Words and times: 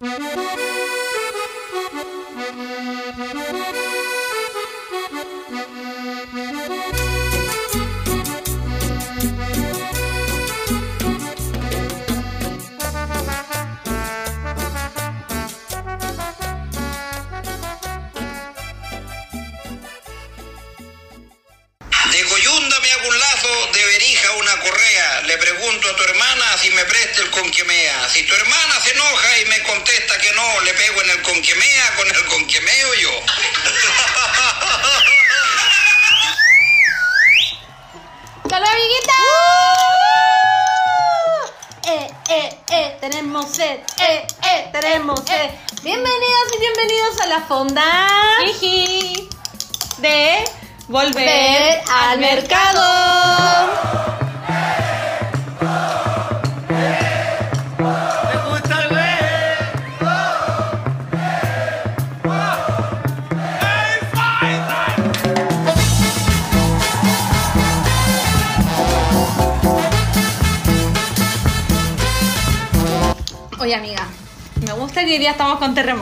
De 0.00 0.37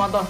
estamos. 0.06 0.26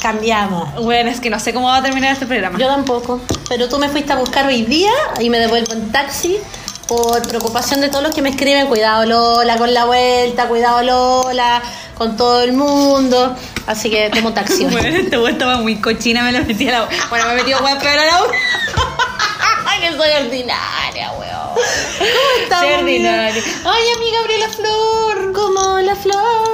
Cambiamos. 0.00 0.74
Bueno, 0.84 1.10
es 1.10 1.20
que 1.20 1.28
no 1.28 1.40
sé 1.40 1.52
cómo 1.52 1.68
va 1.68 1.78
a 1.78 1.82
terminar 1.82 2.12
este 2.12 2.26
programa. 2.26 2.58
Yo 2.58 2.66
tampoco. 2.66 3.20
Pero 3.48 3.68
tú 3.68 3.78
me 3.78 3.88
fuiste 3.88 4.12
a 4.12 4.16
buscar 4.16 4.46
hoy 4.46 4.62
día 4.62 4.92
y 5.20 5.28
me 5.28 5.38
devuelvo 5.38 5.72
en 5.72 5.90
taxi 5.90 6.38
por 6.86 7.20
preocupación 7.26 7.80
de 7.80 7.88
todos 7.88 8.04
los 8.04 8.14
que 8.14 8.22
me 8.22 8.30
escriben. 8.30 8.68
Cuidado 8.68 9.04
Lola 9.06 9.56
con 9.56 9.74
la 9.74 9.86
vuelta, 9.86 10.46
cuidado 10.46 10.82
Lola 10.82 11.62
con 11.96 12.16
todo 12.16 12.42
el 12.42 12.52
mundo. 12.52 13.34
Así 13.66 13.90
que 13.90 14.08
tomo 14.10 14.32
taxi. 14.32 14.64
Bueno, 14.70 14.98
este 14.98 15.18
weón 15.18 15.32
estaba 15.32 15.56
muy 15.58 15.76
cochina, 15.80 16.22
me 16.22 16.32
lo 16.32 16.44
metí 16.44 16.68
a 16.68 16.80
la 16.80 16.88
Bueno, 17.08 17.26
me 17.26 17.52
a 17.52 17.60
weón 17.60 17.78
peor 17.78 17.98
a 17.98 18.06
la 18.06 18.18
que 19.80 19.96
soy 19.96 20.10
ordinaria, 20.24 21.12
weón. 21.12 21.54
¿Cómo 21.98 22.42
estás? 22.42 22.60
Soy 22.60 22.72
ordinaria. 22.72 23.42
Ay, 23.64 23.82
amiga, 23.96 24.20
abrí 24.20 24.38
la 24.38 24.48
flor. 24.48 25.32
Como 25.32 25.78
la 25.80 25.96
flor. 25.96 26.47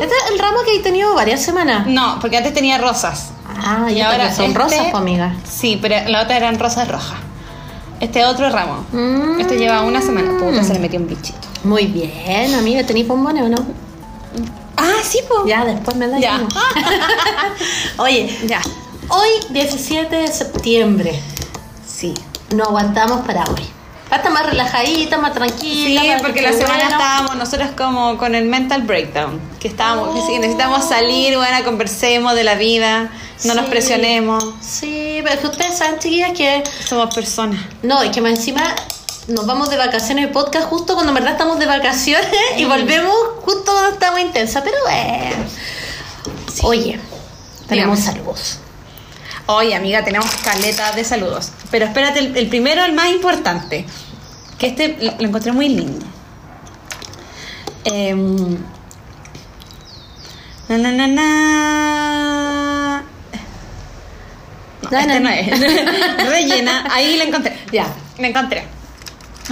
Este 0.00 0.14
es 0.14 0.30
el 0.32 0.38
ramo 0.38 0.58
que 0.64 0.76
he 0.76 0.80
tenido 0.80 1.14
varias 1.14 1.42
semanas. 1.42 1.86
No, 1.86 2.18
porque 2.20 2.36
antes 2.36 2.52
tenía 2.54 2.78
rosas. 2.78 3.30
Ah, 3.58 3.90
y, 3.90 4.00
ahora 4.00 4.32
son 4.34 4.46
este- 4.46 4.58
rosas, 4.58 4.78
pues, 4.90 4.94
amiga. 4.94 5.34
Sí, 5.48 5.78
pero 5.80 6.08
la 6.10 6.22
otra 6.22 6.36
eran 6.36 6.58
rosas 6.58 6.88
rojas. 6.88 7.18
Este 8.00 8.24
otro 8.24 8.50
ramo. 8.50 8.84
Mm. 8.92 9.40
Este 9.40 9.56
lleva 9.56 9.80
una 9.82 10.02
semana. 10.02 10.38
Puta, 10.38 10.62
se 10.62 10.74
le 10.74 10.78
metió 10.80 10.98
un 11.00 11.08
bichito. 11.08 11.38
Muy 11.64 11.86
bien, 11.86 12.54
amiga. 12.54 12.84
¿Tenéis 12.84 13.08
bombones 13.08 13.42
o 13.44 13.48
no? 13.48 13.56
Ah, 14.76 15.00
sí, 15.02 15.20
po. 15.26 15.46
Ya, 15.46 15.64
después 15.64 15.96
me 15.96 16.06
da 16.06 16.18
Ya. 16.18 16.40
Oye, 17.98 18.38
Ya. 18.46 18.60
hoy 19.08 19.28
17 19.50 20.14
de 20.14 20.28
septiembre. 20.28 21.18
Sí. 21.86 22.12
No 22.54 22.64
aguantamos 22.64 23.26
para 23.26 23.44
hoy. 23.44 23.62
Hasta 24.10 24.30
más 24.30 24.46
relajadita, 24.46 25.18
más 25.18 25.32
Sí, 25.32 25.36
tranquila. 25.38 26.02
para 26.06 26.18
porque 26.20 26.34
que 26.40 26.42
la 26.42 26.52
semana 26.52 26.74
bueno. 26.84 26.90
estábamos 26.90 27.36
nosotros 27.36 27.70
como 27.76 28.16
con 28.18 28.34
el 28.36 28.44
mental 28.44 28.82
breakdown, 28.82 29.40
que 29.58 29.66
estábamos, 29.68 30.14
que 30.14 30.20
sí, 30.22 30.32
que 30.34 30.38
necesitamos 30.38 30.88
salir, 30.88 31.36
bueno, 31.36 31.64
conversemos 31.64 32.34
de 32.36 32.44
la 32.44 32.54
vida, 32.54 33.10
no 33.44 33.54
nos 33.54 33.64
Sí. 33.64 33.70
presionemos, 33.70 34.44
Sí, 34.60 35.20
pero 35.24 35.34
es 35.34 35.40
que 35.40 35.46
ustedes 35.48 35.76
saben, 35.76 35.98
chiquillas, 35.98 36.32
que 36.32 36.62
somos 36.86 37.12
personas. 37.14 37.60
No, 37.82 38.04
y 38.04 38.10
que 38.10 38.20
más 38.20 38.30
encima 38.30 38.62
nos 39.26 39.44
vamos 39.44 39.70
de 39.70 39.76
vacaciones 39.76 40.26
de 40.28 40.32
podcast 40.32 40.68
justo 40.68 40.94
cuando 40.94 41.10
en 41.10 41.14
verdad 41.14 41.32
estamos 41.32 41.58
de 41.58 41.66
vacaciones 41.66 42.28
y 42.56 42.64
volvemos 42.64 43.12
justo 43.44 43.72
cuando 43.72 43.90
estamos 43.90 44.20
intensas. 44.20 44.62
Pero 44.62 44.76
bueno. 44.84 45.44
Oye, 46.62 47.00
tenemos 47.66 47.98
Dígame. 47.98 48.18
saludos. 48.18 48.58
Oye, 49.46 49.74
amiga, 49.74 50.04
tenemos 50.04 50.30
caleta 50.36 50.92
de 50.92 51.04
saludos. 51.04 51.52
Pero 51.70 51.86
espérate, 51.86 52.18
el, 52.18 52.36
el 52.36 52.48
primero, 52.48 52.84
el 52.84 52.92
más 52.92 53.10
importante, 53.10 53.86
que 54.58 54.66
este 54.66 54.96
lo, 55.00 55.12
lo 55.18 55.28
encontré 55.28 55.52
muy 55.52 55.68
lindo. 55.68 56.04
Em, 57.84 58.58
na, 60.68 60.78
na, 60.78 60.90
na, 60.90 61.06
na. 61.06 63.04
No, 64.90 64.98
este 64.98 65.20
no 65.20 65.28
es. 65.28 65.48
Rellena, 66.28 66.88
ahí 66.92 67.16
la 67.16 67.24
encontré. 67.24 67.56
Ya. 67.72 67.86
Me 68.18 68.28
encontré. 68.28 68.64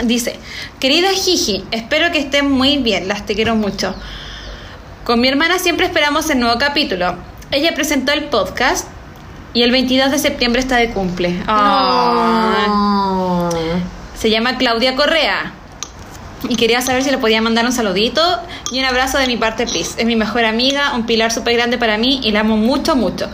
Dice, 0.02 0.36
querida 0.80 1.10
Gigi, 1.10 1.64
espero 1.70 2.10
que 2.10 2.18
estén 2.18 2.50
muy 2.50 2.78
bien, 2.78 3.06
las 3.06 3.26
te 3.26 3.36
quiero 3.36 3.54
mucho. 3.54 3.94
Con 5.04 5.20
mi 5.20 5.28
hermana 5.28 5.60
siempre 5.60 5.86
esperamos 5.86 6.28
el 6.30 6.40
nuevo 6.40 6.58
capítulo. 6.58 7.16
Ella 7.52 7.74
presentó 7.74 8.12
el 8.12 8.24
podcast 8.24 8.88
y 9.54 9.62
el 9.62 9.70
22 9.70 10.10
de 10.10 10.18
septiembre 10.18 10.60
está 10.60 10.76
de 10.76 10.90
cumple. 10.90 11.30
No. 11.46 13.48
Se 14.18 14.28
llama 14.28 14.58
Claudia 14.58 14.96
Correa. 14.96 15.52
Y 16.48 16.56
quería 16.56 16.82
saber 16.82 17.04
si 17.04 17.10
le 17.10 17.18
podía 17.18 17.40
mandar 17.40 17.64
un 17.64 17.72
saludito 17.72 18.20
y 18.70 18.80
un 18.80 18.84
abrazo 18.84 19.16
de 19.16 19.26
mi 19.26 19.38
parte, 19.38 19.66
please. 19.66 19.94
Es 19.96 20.04
mi 20.04 20.16
mejor 20.16 20.44
amiga, 20.44 20.92
un 20.94 21.06
pilar 21.06 21.32
súper 21.32 21.54
grande 21.54 21.78
para 21.78 21.96
mí 21.96 22.20
y 22.22 22.32
la 22.32 22.40
amo 22.40 22.56
mucho, 22.56 22.96
mucho. 22.96 23.30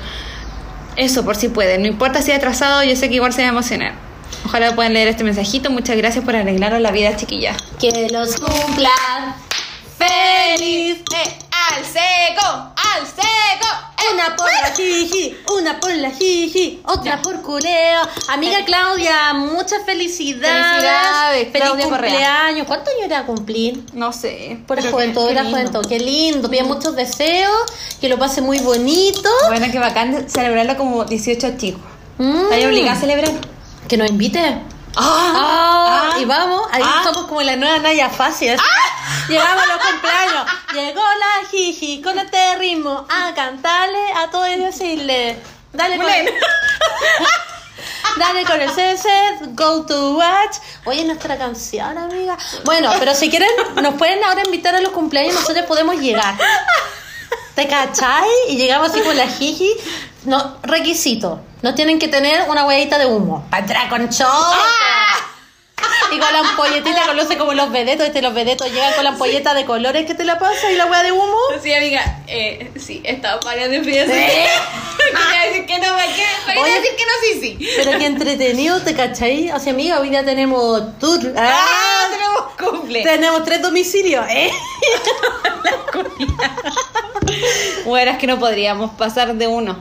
Eso, 0.95 1.25
por 1.25 1.35
si 1.35 1.49
pueden. 1.49 1.83
No 1.83 1.89
importa 1.89 2.23
si 2.23 2.31
atrasado, 2.31 2.85
yo 2.85 2.95
sé 2.95 3.09
que 3.09 3.17
igual 3.17 3.33
se 3.33 3.43
va 3.43 3.49
a 3.49 3.51
emocionar. 3.51 3.95
Ojalá 4.45 4.75
puedan 4.75 4.93
leer 4.93 5.09
este 5.09 5.25
mensajito. 5.25 5.71
Muchas 5.71 5.97
gracias 5.97 6.25
por 6.25 6.37
arreglaros 6.37 6.81
la 6.81 6.93
vida, 6.93 7.17
chiquilla. 7.17 7.57
Que 7.81 8.09
los 8.13 8.37
cumplan 8.37 9.35
feliz. 9.99 11.03
¡Al 11.51 11.85
seco! 11.85 12.73
¡Al 12.77 13.07
seco! 13.07 13.90
Una 14.15 14.37
por 14.37 14.47
la 14.47 14.75
jiji, 14.75 15.37
una 15.59 15.81
por 15.81 15.93
la 15.95 16.11
jiji, 16.11 16.81
otra 16.85 17.17
Ya. 17.17 17.23
por 17.23 17.41
culeo. 17.43 18.01
Amiga 18.29 18.65
Claudia, 18.65 19.35
muchas 19.35 19.85
felicidades. 19.85 20.67
Felicidades, 20.67 21.49
Feliz 21.53 21.61
Claudia 21.65 21.85
Correa. 21.89 22.11
cumpleaños. 22.11 22.67
¿Cuántos 22.67 22.95
años 22.95 23.05
era 23.07 23.27
cumplir? 23.27 23.83
No 23.93 24.13
sé. 24.13 24.59
Por 24.67 24.79
pero 24.79 24.91
juventud, 24.91 25.27
qué 25.27 25.33
era 25.33 25.43
lindo. 25.43 25.59
juventud. 25.59 25.89
Qué 25.89 25.99
lindo. 26.01 26.51
Pide 26.51 26.63
muchos 26.65 26.97
deseos, 26.97 27.53
que 28.01 28.09
lo 28.09 28.19
pase 28.19 28.41
muy 28.41 28.59
bonito. 28.59 29.29
Bueno, 29.49 29.67
qué 29.71 29.79
bacán 29.79 30.29
celebrarlo 30.29 30.77
como 30.77 31.05
18 31.05 31.57
chicos. 31.59 31.83
Mm. 32.19 32.37
¿Estás 32.53 32.65
obligada 32.65 32.93
a 32.93 33.01
celebrar? 33.01 33.31
Que 33.89 33.97
nos 33.97 34.09
invite. 34.09 34.41
¡Ah! 34.97 36.13
Ah, 36.15 36.19
y 36.21 36.25
vamos, 36.25 36.63
ahí 36.73 36.83
Ah. 36.85 37.03
somos 37.05 37.27
como 37.27 37.43
la 37.43 37.57
nueva 37.57 37.79
Naya 37.79 38.11
Fácil. 38.11 38.51
así. 38.53 38.63
Llegamos 39.29 39.63
a 39.63 39.67
los 39.67 39.79
cumpleaños. 39.87 40.47
Llegó 40.73 41.01
la 41.01 41.49
Jiji 41.51 42.03
con 42.03 42.19
este 42.19 42.57
ritmo 42.57 43.07
a 43.09 43.35
cantarle 43.35 44.13
a 44.17 44.31
todos 44.31 44.49
y 44.49 44.57
decirle: 44.57 45.41
Dale 45.73 45.97
con 45.97 46.07
Belén. 46.07 46.35
Dale 48.17 48.45
con 48.45 48.61
el 48.61 48.69
sunset, 48.69 49.55
go 49.55 49.87
to 49.87 50.15
watch. 50.17 50.57
Oye, 50.85 51.05
nuestra 51.05 51.39
canción, 51.39 51.97
amiga. 51.97 52.37
Bueno, 52.65 52.93
pero 52.99 53.15
si 53.15 53.31
quieren, 53.31 53.49
nos 53.81 53.95
pueden 53.95 54.23
ahora 54.25 54.43
invitar 54.45 54.75
a 54.75 54.81
los 54.81 54.91
cumpleaños 54.93 55.33
y 55.33 55.37
nosotros 55.39 55.65
podemos 55.67 55.95
llegar. 55.97 56.35
¿Te 57.55 57.69
cachai? 57.69 58.29
Y 58.49 58.57
llegamos 58.57 58.91
así 58.91 59.01
con 59.03 59.17
la 59.17 59.29
jiji. 59.29 59.71
No, 60.25 60.57
requisito. 60.63 61.41
No 61.63 61.75
tienen 61.75 61.99
que 61.99 62.09
tener 62.09 62.49
una 62.49 62.65
huevita 62.67 62.99
de 62.99 63.07
humo. 63.07 63.47
Para 63.51 63.63
entrar 63.63 63.89
con 63.89 64.09
show. 64.09 64.29
Y 66.13 66.19
con 66.19 66.33
la 66.33 66.41
ampolletita, 66.41 67.07
con 67.07 67.17
luces 67.17 67.37
como 67.37 67.53
los 67.55 67.71
vedetos. 67.71 68.07
Este, 68.07 68.21
los 68.23 68.35
vedetos 68.35 68.71
llegan 68.73 68.93
con 68.95 69.05
la 69.05 69.11
ampolleta 69.11 69.55
de 69.55 69.65
colores 69.65 70.07
que 70.07 70.15
te 70.15 70.25
la 70.25 70.39
pasa 70.39 70.71
y 70.73 70.77
la 70.77 70.87
hueá 70.87 71.03
de 71.03 71.13
humo. 71.13 71.37
Sí, 71.63 71.73
amiga, 71.73 72.23
eh, 72.27 72.73
sí, 72.77 73.01
he 73.05 73.13
estado 73.13 73.41
varias 73.45 73.71
de 73.71 73.83
fiestas. 73.83 74.17
Quería 74.17 75.47
decir 75.51 75.67
que 75.67 75.79
no. 75.79 75.87
Quería 76.47 76.63
Oye. 76.63 76.73
decir 76.81 76.97
que 76.97 77.05
no, 77.05 77.13
sí, 77.23 77.41
sí. 77.41 77.69
Pero 77.77 77.99
qué 77.99 78.07
entretenido, 78.07 78.81
¿te 78.81 78.95
cachai? 78.95 79.53
O 79.53 79.59
sea, 79.61 79.73
amiga, 79.73 80.01
hoy 80.01 80.11
día 80.11 80.25
tenemos 80.25 80.99
tour. 80.99 81.21
¡Ah! 81.37 81.61
Ah, 81.65 82.07
Tenemos 82.11 82.43
cumple. 82.81 83.03
tenemos 83.03 83.45
tres 83.45 83.63
domicilios, 83.63 84.25
¿eh? 84.29 84.51
Bueno, 87.85 88.11
es 88.13 88.19
que 88.19 88.27
no 88.27 88.39
podríamos 88.39 88.91
pasar 88.93 89.35
de 89.35 89.47
uno. 89.47 89.79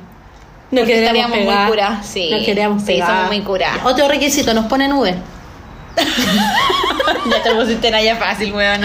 Nos 0.71 0.81
Porque 0.81 0.93
queríamos 1.03 1.31
pegar. 1.37 1.59
muy 1.63 1.69
curadas, 1.71 2.05
sí. 2.05 2.29
Nos 2.31 2.43
queríamos 2.45 2.81
Sí, 2.81 2.87
pegar. 2.87 3.07
somos 3.09 3.27
muy 3.27 3.41
curadas. 3.41 3.79
Otro 3.85 4.07
requisito, 4.07 4.53
nos 4.53 4.65
ponen 4.65 4.91
nube. 4.91 5.15
ya 7.29 7.43
te 7.43 7.51
pusiste 7.55 7.91
Naya 7.91 8.15
fácil, 8.17 8.53
weón. 8.53 8.81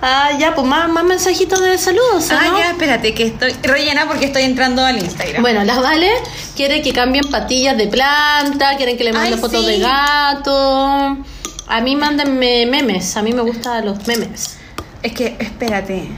Ah, 0.00 0.30
ya, 0.38 0.54
pues 0.54 0.66
más, 0.66 0.88
más 0.88 1.04
mensajitos 1.04 1.60
de 1.60 1.76
saludos, 1.78 2.30
Ah, 2.30 2.40
¿no? 2.46 2.58
ya, 2.58 2.70
espérate, 2.70 3.14
que 3.14 3.24
estoy 3.28 3.52
rellena 3.62 4.06
porque 4.06 4.26
estoy 4.26 4.42
entrando 4.42 4.84
al 4.84 4.98
Instagram. 4.98 5.42
Bueno, 5.42 5.64
las 5.64 5.80
Vale 5.80 6.10
quiere 6.54 6.82
que 6.82 6.92
cambien 6.92 7.28
patillas 7.30 7.76
de 7.76 7.86
planta, 7.88 8.76
quieren 8.76 8.96
que 8.96 9.04
le 9.04 9.12
mande 9.12 9.34
Ay, 9.34 9.40
fotos 9.40 9.64
sí. 9.64 9.72
de 9.72 9.78
gato. 9.80 11.16
A 11.70 11.80
mí 11.82 11.96
mándenme 11.96 12.66
memes, 12.66 13.16
a 13.16 13.22
mí 13.22 13.32
me 13.32 13.42
gustan 13.42 13.84
los 13.86 14.06
memes. 14.06 14.56
Es 15.02 15.12
que, 15.12 15.36
espérate. 15.38 16.08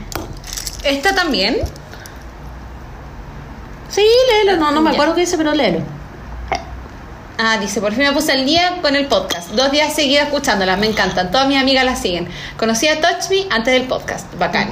¿Esta 0.83 1.15
también? 1.15 1.57
Sí, 3.91 4.05
léelo, 4.29 4.57
no, 4.57 4.71
no 4.71 4.81
me 4.81 4.91
acuerdo 4.91 5.13
qué 5.15 5.21
dice, 5.21 5.37
pero 5.37 5.53
léelo. 5.53 5.79
Ah, 7.37 7.57
dice, 7.57 7.81
por 7.81 7.93
fin 7.93 8.03
me 8.03 8.13
puse 8.13 8.31
al 8.31 8.45
día 8.45 8.77
con 8.81 8.95
el 8.95 9.07
podcast. 9.07 9.49
Dos 9.51 9.71
días 9.71 9.93
seguidos 9.93 10.25
escuchándolas, 10.25 10.77
me 10.79 10.87
encantan. 10.87 11.31
Todas 11.31 11.47
mis 11.47 11.57
amigas 11.57 11.83
las 11.83 11.99
siguen. 11.99 12.27
Conocí 12.55 12.87
a 12.87 13.01
Touch 13.01 13.29
Me 13.29 13.47
antes 13.49 13.73
del 13.73 13.83
podcast, 13.83 14.31
bacán. 14.37 14.69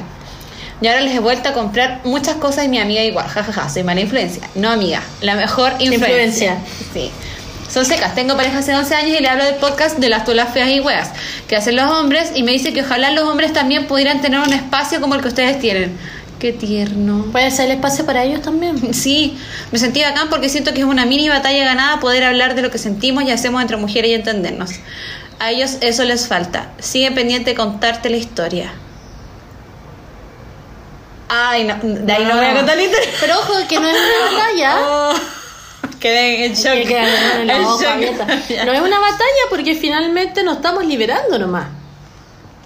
Y 0.81 0.87
ahora 0.87 1.01
les 1.01 1.15
he 1.15 1.19
vuelto 1.19 1.49
a 1.49 1.53
comprar 1.53 1.99
muchas 2.03 2.35
cosas 2.35 2.65
y 2.65 2.67
mi 2.69 2.79
amiga 2.79 3.01
igual. 3.01 3.27
Jajaja, 3.27 3.69
soy 3.69 3.83
mala 3.83 4.01
influencia. 4.01 4.43
No, 4.55 4.69
amiga, 4.69 5.01
la 5.21 5.35
mejor 5.35 5.73
influencia. 5.79 6.53
Influencia. 6.53 6.57
Sí. 6.93 7.11
Son 7.69 7.85
secas. 7.85 8.15
Tengo 8.15 8.35
pareja 8.35 8.59
hace 8.59 8.75
11 8.75 8.95
años 8.95 9.19
y 9.19 9.21
le 9.21 9.29
hablo 9.29 9.45
del 9.45 9.55
podcast 9.55 9.97
de 9.97 10.09
las 10.09 10.23
tulas 10.23 10.53
feas 10.53 10.69
y 10.69 10.79
weas 10.79 11.09
que 11.47 11.55
hacen 11.55 11.75
los 11.75 11.91
hombres 11.91 12.31
y 12.33 12.43
me 12.43 12.51
dice 12.51 12.73
que 12.73 12.81
ojalá 12.81 13.11
los 13.11 13.25
hombres 13.25 13.51
también 13.51 13.87
pudieran 13.87 14.21
tener 14.21 14.39
un 14.39 14.53
espacio 14.53 15.01
como 15.01 15.15
el 15.15 15.21
que 15.21 15.27
ustedes 15.27 15.59
tienen. 15.59 15.97
Qué 16.39 16.53
tierno. 16.53 17.25
Puede 17.33 17.51
ser 17.51 17.65
el 17.65 17.73
espacio 17.73 18.05
para 18.05 18.23
ellos 18.23 18.41
también. 18.41 18.93
Sí, 18.93 19.37
me 19.71 19.77
sentí 19.77 20.01
bacán 20.01 20.29
porque 20.29 20.47
siento 20.49 20.73
que 20.73 20.79
es 20.79 20.85
una 20.85 21.05
mini 21.05 21.27
batalla 21.27 21.65
ganada 21.65 21.99
poder 21.99 22.23
hablar 22.23 22.55
de 22.55 22.61
lo 22.61 22.71
que 22.71 22.77
sentimos 22.77 23.23
y 23.25 23.31
hacemos 23.31 23.61
entre 23.61 23.75
mujeres 23.75 24.11
y 24.11 24.13
entendernos. 24.13 24.71
A 25.39 25.51
ellos 25.51 25.77
eso 25.81 26.03
les 26.05 26.27
falta. 26.27 26.69
Sigue 26.79 27.11
pendiente 27.11 27.51
de 27.51 27.55
contarte 27.55 28.09
la 28.09 28.17
historia. 28.17 28.71
Ay, 31.27 31.65
no, 31.65 31.75
de 31.75 32.11
ahí 32.11 32.25
no, 32.25 32.35
voy 32.35 32.45
a 32.45 32.55
contar 32.55 32.77
la 32.77 32.83
historia. 32.83 33.09
Pero 33.19 33.39
ojo, 33.39 33.53
que 33.67 33.79
no 33.79 33.87
es 33.87 33.95
una 33.95 34.31
batalla. 34.37 34.77
Oh, 34.81 35.13
quedé 35.99 36.45
en 36.45 36.53
shock. 36.53 36.87
Que 36.87 37.45
la 37.45 37.57
En. 38.49 38.65
No 38.65 38.73
es 38.73 38.81
una 38.81 38.99
batalla 38.99 39.43
porque 39.49 39.75
finalmente 39.75 40.43
nos 40.43 40.57
estamos 40.57 40.85
liberando 40.85 41.37
nomás. 41.37 41.67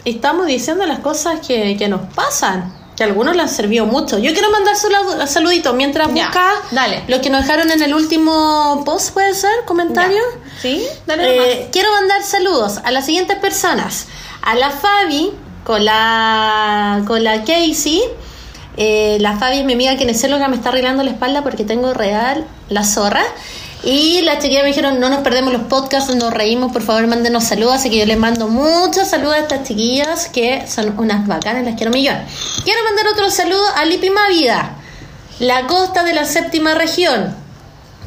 Estamos 0.05 0.47
diciendo 0.47 0.85
las 0.85 0.99
cosas 0.99 1.45
que, 1.45 1.75
que 1.77 1.87
nos 1.87 2.01
pasan. 2.13 2.82
Que 3.03 3.09
a 3.09 3.11
algunos 3.11 3.35
les 3.35 3.43
han 3.43 3.49
servido 3.49 3.85
mucho. 3.85 4.17
Yo 4.17 4.31
quiero 4.33 4.49
mandar 4.51 4.75
sal- 4.75 5.27
saluditos 5.27 5.75
mientras 5.75 6.07
Ya, 6.13 6.25
busca 6.27 6.49
dale. 6.71 7.03
los 7.07 7.19
que 7.19 7.29
nos 7.29 7.41
dejaron 7.41 7.69
en 7.71 7.81
el 7.81 7.93
último 7.93 8.83
post, 8.85 9.11
¿puede 9.13 9.33
ser? 9.33 9.51
¿Comentario? 9.65 10.21
Ya. 10.45 10.61
¿Sí? 10.61 10.83
Dale 11.05 11.51
Eh, 11.63 11.69
quiero 11.71 11.91
mandar 11.91 12.23
saludos 12.23 12.79
a 12.83 12.91
las 12.91 13.05
siguientes 13.05 13.37
personas. 13.37 14.07
A 14.41 14.55
la 14.55 14.69
Fabi, 14.71 15.31
con 15.63 15.83
la, 15.85 17.03
con 17.07 17.23
la 17.23 17.43
Casey. 17.43 18.01
Eh, 18.77 19.17
la 19.19 19.37
Fabi 19.37 19.59
es 19.59 19.65
mi 19.65 19.73
amiga 19.73 19.95
kinesióloga, 19.97 20.47
me 20.47 20.55
está 20.55 20.69
arreglando 20.69 21.03
la 21.03 21.11
espalda 21.11 21.43
porque 21.43 21.63
tengo 21.63 21.93
real 21.93 22.45
la 22.69 22.83
zorra. 22.83 23.23
Y 23.83 24.21
las 24.21 24.39
chiquillas 24.39 24.63
me 24.63 24.69
dijeron, 24.69 24.99
no 25.01 25.09
nos 25.09 25.19
perdemos 25.23 25.51
los 25.51 25.63
podcasts, 25.63 26.15
nos 26.15 26.33
reímos, 26.33 26.71
por 26.71 26.81
favor 26.81 27.05
mándenos 27.07 27.43
saludos. 27.43 27.75
Así 27.75 27.89
que 27.89 27.97
yo 27.97 28.05
les 28.05 28.17
mando 28.17 28.47
muchos 28.47 29.09
saludos 29.09 29.35
a 29.35 29.39
estas 29.39 29.67
chiquillas 29.67 30.29
que 30.29 30.65
son 30.67 30.97
unas 30.97 31.27
bacanas, 31.27 31.65
las 31.65 31.75
quiero 31.75 31.91
millón. 31.91 32.17
Quiero 32.63 32.83
mandar 32.85 33.07
otro 33.07 33.29
saludo 33.29 33.63
a 33.75 33.83
Lipi 33.83 34.09
Mávida, 34.09 34.77
la 35.39 35.67
costa 35.67 36.03
de 36.03 36.13
la 36.13 36.25
séptima 36.25 36.75
región. 36.75 37.35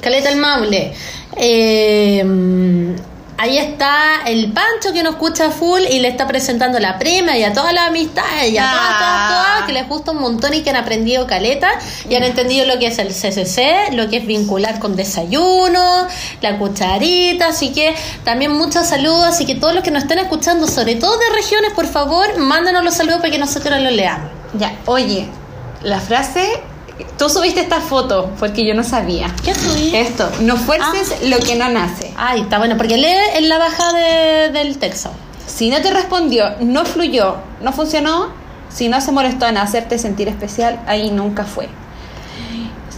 Caleta 0.00 0.30
el 0.30 0.36
Maule. 0.36 0.94
Eh, 1.36 2.24
ahí 3.38 3.58
está 3.58 4.22
el 4.26 4.52
Pancho 4.52 4.92
que 4.94 5.02
nos 5.02 5.14
escucha 5.14 5.50
full 5.50 5.82
y 5.90 6.00
le 6.00 6.08
está 6.08 6.26
presentando 6.26 6.78
la 6.80 6.98
prima 6.98 7.36
y 7.36 7.44
a 7.44 7.52
todas 7.52 7.72
las 7.72 7.88
amistades 7.88 8.50
y 8.50 8.58
a 8.58 8.62
todas, 8.62 8.98
todas, 8.98 8.98
Ah. 8.98 9.28
todas, 9.54 9.66
que 9.66 9.72
les 9.72 9.88
gusta 9.88 10.12
un 10.12 10.20
montón 10.20 10.54
y 10.54 10.62
que 10.62 10.70
han 10.70 10.76
aprendido 10.76 11.26
caleta 11.26 11.68
y 12.08 12.14
han 12.14 12.22
entendido 12.22 12.64
lo 12.66 12.78
que 12.78 12.86
es 12.86 12.98
el 12.98 13.08
CCC, 13.08 13.92
lo 13.92 14.08
que 14.08 14.18
es 14.18 14.26
vincular 14.26 14.78
con 14.78 14.96
desayuno, 14.96 16.06
la 16.40 16.58
cucharita. 16.58 17.48
Así 17.48 17.72
que 17.72 17.94
también 18.24 18.52
muchos 18.52 18.86
saludos. 18.86 19.24
Así 19.26 19.44
que 19.46 19.54
todos 19.54 19.74
los 19.74 19.82
que 19.84 19.90
nos 19.90 20.02
estén 20.04 20.18
escuchando, 20.18 20.66
sobre 20.66 20.94
todo 20.96 21.16
de 21.18 21.28
regiones, 21.34 21.72
por 21.74 21.86
favor, 21.86 22.38
mándanos 22.38 22.84
los 22.84 22.94
saludos 22.94 23.18
para 23.18 23.30
que 23.30 23.38
nosotros 23.38 23.80
los 23.80 23.92
leamos. 23.92 24.30
Ya, 24.54 24.72
oye, 24.86 25.28
la 25.82 26.00
frase. 26.00 26.60
Tú 27.18 27.28
subiste 27.28 27.60
esta 27.60 27.80
foto 27.80 28.30
porque 28.38 28.66
yo 28.66 28.74
no 28.74 28.82
sabía. 28.84 29.28
¿Qué 29.44 29.54
subí? 29.54 29.94
Esto, 29.94 30.30
no 30.40 30.56
fuerces 30.56 31.28
lo 31.28 31.38
que 31.40 31.54
no 31.56 31.68
nace. 31.68 32.12
Ay, 32.16 32.42
está 32.42 32.58
bueno, 32.58 32.76
porque 32.76 32.96
lee 32.96 33.06
en 33.34 33.48
la 33.48 33.58
baja 33.58 33.92
de- 33.92 34.50
del 34.50 34.78
texto. 34.78 35.10
Si 35.46 35.68
no 35.70 35.80
te 35.82 35.90
respondió, 35.90 36.54
no 36.60 36.84
fluyó, 36.84 37.36
no 37.62 37.72
funcionó, 37.72 38.28
si 38.68 38.88
no 38.88 39.00
se 39.00 39.12
molestó 39.12 39.46
en 39.46 39.58
hacerte 39.58 39.98
sentir 39.98 40.28
especial, 40.28 40.80
ahí 40.86 41.10
nunca 41.10 41.44
fue. 41.44 41.68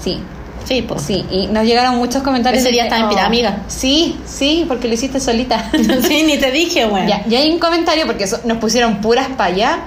Sí, 0.03 0.21
Sí, 0.65 0.83
pues. 0.83 1.03
sí, 1.03 1.25
y 1.31 1.47
nos 1.47 1.65
llegaron 1.65 1.97
muchos 1.97 2.23
comentarios. 2.23 2.63
Ese 2.63 2.73
día 2.73 2.85
estaba 2.85 3.03
en 3.05 3.09
pirámide. 3.09 3.55
Sí, 3.69 4.19
sí, 4.27 4.65
porque 4.69 4.87
lo 4.87 4.95
hiciste 4.95 5.19
solita. 5.19 5.71
sí, 6.07 6.23
ni 6.25 6.37
te 6.39 6.51
dije, 6.51 6.85
güey. 6.87 7.07
ya, 7.09 7.23
y 7.29 7.35
hay 7.37 7.51
un 7.51 7.59
comentario, 7.59 8.07
porque 8.07 8.25
eso- 8.25 8.41
nos 8.45 8.59
pusieron 8.59 9.01
puras 9.01 9.29
para 9.37 9.53
allá, 9.55 9.79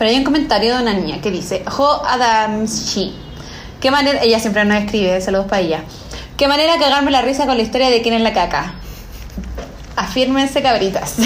pero 0.00 0.10
hay 0.12 0.16
un 0.16 0.24
comentario 0.24 0.74
de 0.74 0.82
una 0.82 0.94
niña 0.94 1.20
que 1.20 1.30
dice, 1.30 1.62
Jo 1.68 2.02
Adamshi, 2.06 3.12
qué 3.82 3.90
manera, 3.90 4.20
ella 4.22 4.40
siempre 4.40 4.64
nos 4.64 4.78
escribe, 4.82 5.20
saludos 5.20 5.44
para 5.46 5.60
ella, 5.60 5.80
qué 6.38 6.48
manera 6.48 6.78
cagarme 6.78 7.10
la 7.10 7.20
risa 7.20 7.44
con 7.44 7.58
la 7.58 7.62
historia 7.62 7.90
de 7.90 8.00
quién 8.00 8.14
es 8.14 8.22
la 8.22 8.32
caca. 8.32 8.72
Afírmense 9.96 10.62
cabritas. 10.62 11.16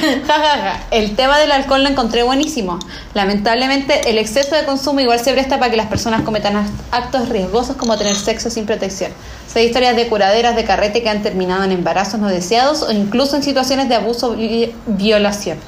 El 0.90 1.14
tema 1.14 1.38
del 1.38 1.52
alcohol 1.52 1.84
lo 1.84 1.90
encontré 1.90 2.24
buenísimo. 2.24 2.80
Lamentablemente 3.14 4.10
el 4.10 4.18
exceso 4.18 4.56
de 4.56 4.64
consumo 4.64 4.98
igual 4.98 5.20
se 5.20 5.32
presta 5.32 5.60
para 5.60 5.70
que 5.70 5.76
las 5.76 5.86
personas 5.86 6.22
cometan 6.22 6.56
act- 6.56 6.72
actos 6.90 7.28
riesgosos 7.28 7.76
como 7.76 7.96
tener 7.96 8.16
sexo 8.16 8.50
sin 8.50 8.66
protección. 8.66 9.12
Hay 9.54 9.66
historias 9.66 9.94
de 9.94 10.08
curaderas 10.08 10.56
de 10.56 10.64
carrete 10.64 11.04
que 11.04 11.10
han 11.10 11.22
terminado 11.22 11.62
en 11.62 11.70
embarazos 11.70 12.18
no 12.18 12.26
deseados 12.26 12.82
o 12.82 12.90
incluso 12.90 13.36
en 13.36 13.44
situaciones 13.44 13.88
de 13.88 13.94
abuso 13.94 14.34
y 14.36 14.74
violación. 14.86 15.58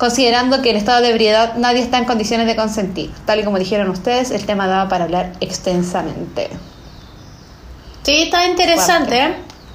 Considerando 0.00 0.62
que 0.62 0.70
en 0.70 0.76
estado 0.76 1.02
de 1.02 1.10
ebriedad 1.10 1.56
nadie 1.58 1.82
está 1.82 1.98
en 1.98 2.06
condiciones 2.06 2.46
de 2.46 2.56
consentir. 2.56 3.12
Tal 3.26 3.40
y 3.40 3.44
como 3.44 3.58
dijeron 3.58 3.90
ustedes, 3.90 4.30
el 4.30 4.46
tema 4.46 4.66
daba 4.66 4.88
para 4.88 5.04
hablar 5.04 5.34
extensamente. 5.40 6.48
Sí, 8.02 8.22
está 8.22 8.46
interesante. 8.46 9.34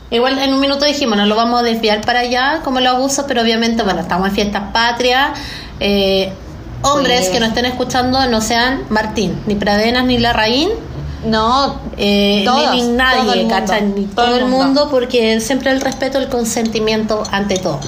Igual 0.10 0.40
en 0.40 0.52
un 0.52 0.60
minuto 0.60 0.84
dijimos, 0.86 1.16
no 1.16 1.28
lo 1.28 1.36
vamos 1.36 1.60
a 1.60 1.64
desviar 1.64 2.02
para 2.02 2.22
allá 2.22 2.62
como 2.64 2.80
los 2.80 2.94
abusos, 2.96 3.26
pero 3.28 3.44
obviamente, 3.44 3.84
bueno, 3.84 4.02
estamos 4.02 4.28
en 4.30 4.34
fiestas 4.34 4.64
patrias. 4.74 5.38
Eh, 5.80 6.34
hombres 6.82 7.26
Sí. 7.28 7.32
que 7.32 7.40
nos 7.40 7.50
estén 7.50 7.66
escuchando 7.66 8.26
no 8.28 8.42
sean 8.42 8.84
Martín, 8.90 9.40
ni 9.46 9.54
Pradenas, 9.56 10.06
ni 10.06 10.18
Larraín, 10.18 10.70
No, 11.26 11.80
eh, 11.98 12.44
Todos, 12.46 12.72
ni, 12.72 12.82
ni 12.82 12.88
todo 12.88 12.98
nadie, 12.98 13.42
el. 13.42 13.96
Ni 13.96 14.06
todo 14.06 14.26
todo, 14.26 14.36
el 14.36 14.44
el 14.44 14.48
mundo, 14.48 14.90
porque 14.92 15.40
siempre 15.40 15.72
el 15.72 15.82
respeto, 15.82 16.18
el 16.20 16.30
consentimiento 16.30 17.24
ante 17.32 17.58
todo. 17.58 17.80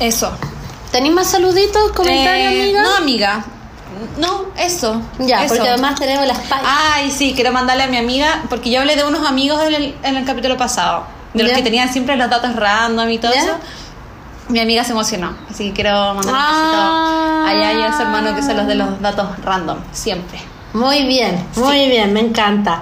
eso. 0.00 0.30
¿Tenéis 0.96 1.14
más 1.14 1.26
saluditos, 1.30 1.92
comentarios, 1.92 2.52
Eh, 2.54 2.62
amiga? 2.62 2.82
No, 2.82 2.96
amiga. 2.96 3.44
No, 4.16 4.44
eso. 4.58 5.02
ya, 5.18 5.44
eso. 5.44 5.54
porque 5.54 5.68
además 5.68 6.00
tenemos 6.00 6.26
las 6.26 6.38
páginas. 6.38 6.72
Ay, 6.94 7.10
sí, 7.10 7.32
quiero 7.34 7.52
mandarle 7.52 7.82
a 7.82 7.86
mi 7.88 7.98
amiga, 7.98 8.44
porque 8.48 8.70
yo 8.70 8.80
hablé 8.80 8.96
de 8.96 9.04
unos 9.04 9.26
amigos 9.28 9.62
en 9.64 9.74
el, 9.74 9.94
en 10.02 10.16
el 10.16 10.24
capítulo 10.24 10.56
pasado, 10.56 11.04
de 11.34 11.42
los 11.42 11.50
Ya. 11.52 11.56
que 11.58 11.62
tenían 11.62 11.92
siempre 11.92 12.16
los 12.16 12.30
datos 12.30 12.56
random 12.56 13.10
y 13.10 13.18
todo 13.18 13.34
Ya. 13.34 13.42
eso. 13.42 13.52
Mi 14.48 14.58
amiga 14.60 14.84
se 14.84 14.92
emocionó, 14.92 15.36
así 15.50 15.64
que 15.68 15.72
quiero 15.82 16.14
mandar 16.14 16.32
un 16.34 16.40
Ah. 16.40 17.42
besito 17.44 17.58
allá 17.58 17.72
y 17.78 17.82
a 17.82 17.92
su 17.94 18.00
hermano 18.02 18.34
que 18.34 18.42
son 18.42 18.56
los 18.56 18.66
de 18.66 18.74
los 18.76 18.98
datos 19.02 19.28
random, 19.44 19.76
siempre. 19.92 20.40
Muy 20.72 21.02
bien, 21.04 21.46
muy 21.56 21.88
bien, 21.90 22.10
me 22.14 22.20
encanta. 22.20 22.80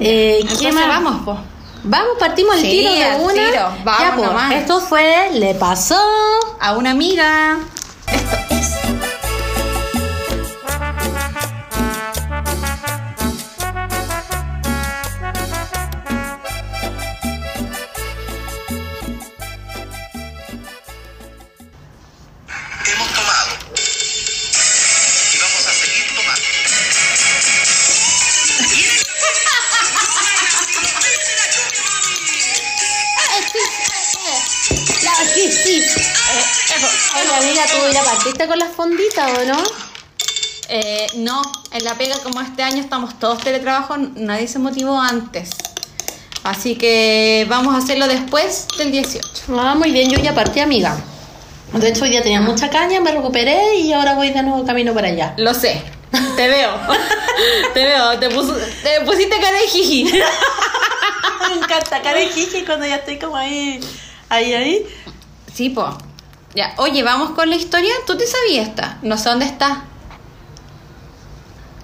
Eh, 0.00 0.44
¿qué 0.58 0.72
más? 0.72 0.88
vamos, 0.88 1.20
pues. 1.24 1.38
Vamos, 1.84 2.16
partimos 2.18 2.56
el 2.56 2.60
Sí, 2.62 2.70
tiro 2.70 2.92
de 2.92 3.16
una. 3.24 3.32
tiro. 3.34 3.68
Vamos 3.84 4.00
Ya, 4.02 4.14
pues, 4.16 4.26
nomás. 4.28 4.52
Esto 4.54 4.80
fue 4.80 5.30
Le 5.34 5.54
pasó. 5.54 5.98
A 6.60 6.72
una 6.76 6.90
amiga. 6.90 7.58
Las 39.18 39.30
fonditas, 39.32 39.38
¿o 39.38 39.44
no? 39.44 39.62
Eh, 40.70 41.06
no, 41.16 41.42
en 41.72 41.84
la 41.84 41.94
pega 41.94 42.16
como 42.22 42.40
este 42.42 42.62
año 42.62 42.78
estamos 42.80 43.18
todos 43.18 43.38
teletrabajo, 43.40 43.96
nadie 43.96 44.48
se 44.48 44.58
motivó 44.58 45.00
antes. 45.00 45.50
Así 46.44 46.76
que 46.76 47.46
vamos 47.48 47.74
a 47.74 47.78
hacerlo 47.78 48.06
después 48.06 48.66
del 48.78 48.92
18. 48.92 49.58
Ah, 49.58 49.74
muy 49.74 49.90
bien, 49.92 50.10
yo 50.10 50.18
ya 50.18 50.34
partí, 50.34 50.60
amiga. 50.60 50.96
De 51.72 51.88
hecho, 51.88 52.04
hoy 52.04 52.10
día 52.10 52.22
tenía 52.22 52.40
mucha 52.40 52.70
caña, 52.70 53.00
me 53.00 53.12
recuperé 53.12 53.76
y 53.76 53.92
ahora 53.92 54.14
voy 54.14 54.30
de 54.30 54.42
nuevo 54.42 54.64
camino 54.64 54.94
para 54.94 55.08
allá. 55.08 55.34
Lo 55.36 55.52
sé. 55.52 55.82
Te 56.36 56.48
veo. 56.48 56.70
te 57.74 57.84
veo. 57.84 58.18
Te, 58.18 58.30
puso- 58.30 58.56
te 58.82 59.00
pusiste 59.04 59.38
cara 59.40 59.58
de 59.58 59.68
jiji. 59.68 60.04
me 61.48 61.54
encanta, 61.56 62.00
cara 62.02 62.18
de 62.18 62.28
jiji 62.28 62.64
cuando 62.64 62.86
ya 62.86 62.96
estoy 62.96 63.18
como 63.18 63.36
ahí, 63.36 63.80
ahí, 64.30 64.54
ahí. 64.54 64.86
Sí, 65.52 65.68
po. 65.70 65.96
Ya. 66.54 66.74
Oye, 66.78 67.02
vamos 67.02 67.30
con 67.30 67.48
la 67.50 67.56
historia. 67.56 67.92
¿Tú 68.06 68.16
te 68.16 68.26
sabías 68.26 68.68
esta? 68.68 68.98
No 69.02 69.16
sé 69.16 69.28
dónde 69.28 69.44
está. 69.46 69.84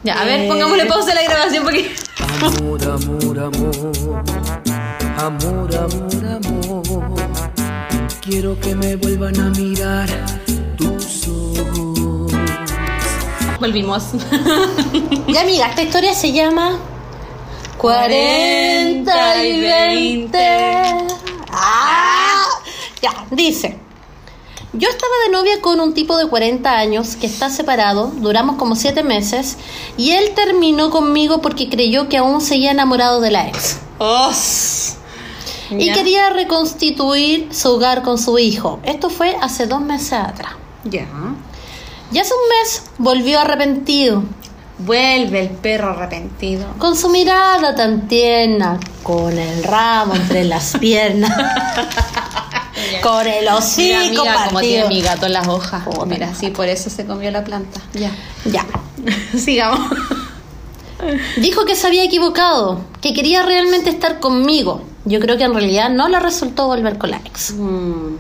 Ya, 0.03 0.21
a 0.21 0.25
ver, 0.25 0.41
Eh. 0.41 0.49
pongámosle 0.49 0.87
pausa 0.87 1.13
a 1.13 1.15
la 1.15 1.23
grabación 1.23 1.65
porque... 1.65 1.95
Amor, 2.43 2.83
amor, 2.83 3.39
amor, 3.39 4.25
amor, 5.19 5.77
amor, 5.77 6.27
amor. 6.27 7.51
Quiero 8.21 8.59
que 8.61 8.75
me 8.75 8.97
vuelvan 8.97 9.39
a 9.41 9.51
mirar 9.51 10.09
tus 10.77 11.29
ojos. 11.29 12.33
Volvimos. 13.61 14.05
Ya, 15.29 15.41
amiga, 15.41 15.69
esta 15.69 15.83
historia 15.83 16.15
se 16.15 16.33
llama 16.33 16.79
40 17.79 19.45
y 19.45 19.61
20. 19.61 20.39
Ah, 21.51 22.45
ya, 23.03 23.11
dice. 23.31 23.79
Yo 24.77 24.89
estaba 24.89 25.13
de 25.27 25.33
novia 25.33 25.61
con 25.61 25.81
un 25.81 25.95
tipo 25.95 26.17
de 26.17 26.27
40 26.27 26.69
años 26.77 27.15
que 27.17 27.27
está 27.27 27.49
separado, 27.49 28.11
duramos 28.17 28.57
como 28.57 28.75
7 28.75 29.03
meses, 29.05 29.57
y 29.97 30.11
él 30.13 30.33
terminó 30.35 30.91
conmigo 30.91 31.41
porque 31.41 31.69
creyó 31.69 32.09
que 32.09 32.17
aún 32.19 32.41
seguía 32.41 32.73
enamorado 32.73 33.21
de 33.21 33.31
la 33.31 33.47
ex. 33.49 33.79
Y 35.71 35.87
Ya. 35.87 35.95
quería 35.95 36.31
reconstituir 36.31 37.49
su 37.55 37.71
hogar 37.75 38.03
con 38.03 38.19
su 38.19 38.39
hijo. 38.39 38.81
Esto 38.85 39.11
fue 39.11 39.37
hace 39.41 39.67
dos 39.67 39.81
meses 39.81 40.13
atrás. 40.15 40.53
Ya. 40.85 41.07
Y 42.13 42.19
hace 42.19 42.33
un 42.35 42.49
mes 42.61 42.83
volvió 42.99 43.41
arrepentido, 43.41 44.23
Vuelve 44.77 45.41
el 45.43 45.51
perro 45.51 45.91
arrepentido. 45.91 46.67
con 46.79 46.97
su 46.97 47.09
mirada 47.09 47.77
tan 47.77 48.09
tierna, 48.09 48.79
con 49.05 49.39
el 49.39 49.63
ramo 49.63 50.17
entre 50.17 50.43
las 50.45 50.77
piernas, 50.81 51.31
con 53.03 53.27
el 53.27 53.41
Mira, 53.41 53.57
hocico 53.57 54.23
amiga, 54.23 54.47
como 54.47 54.61
tiene 54.61 54.89
mi 54.89 55.03
gato 55.03 55.27
en 55.27 55.33
las 55.33 55.49
hojas. 55.49 55.83
Oh, 55.87 56.07
Mira, 56.07 56.35
sí, 56.35 56.51
por 56.51 56.69
eso 56.69 56.91
se 56.91 57.07
comió 57.07 57.31
la 57.31 57.45
planta. 57.45 57.81
Ya. 57.93 58.11
Ya. 58.45 58.67
Sigamos. 59.39 59.81
Dijo 61.37 61.65
que 61.65 61.77
se 61.77 61.87
había 61.87 62.05
equivocado, 62.05 62.81
que 63.01 63.13
quería 63.13 63.43
realmente 63.43 63.91
estar 63.91 64.21
conmigo. 64.21 64.83
Yo 65.05 65.21
creo 65.21 65.37
que 65.37 65.45
en 65.45 65.55
realidad 65.55 65.91
no 65.91 66.09
le 66.09 66.19
resultó 66.19 66.67
volver 66.67 66.97
con 66.99 67.11
la 67.11 67.19
ex. 67.19 67.53
Mm. 67.53 68.17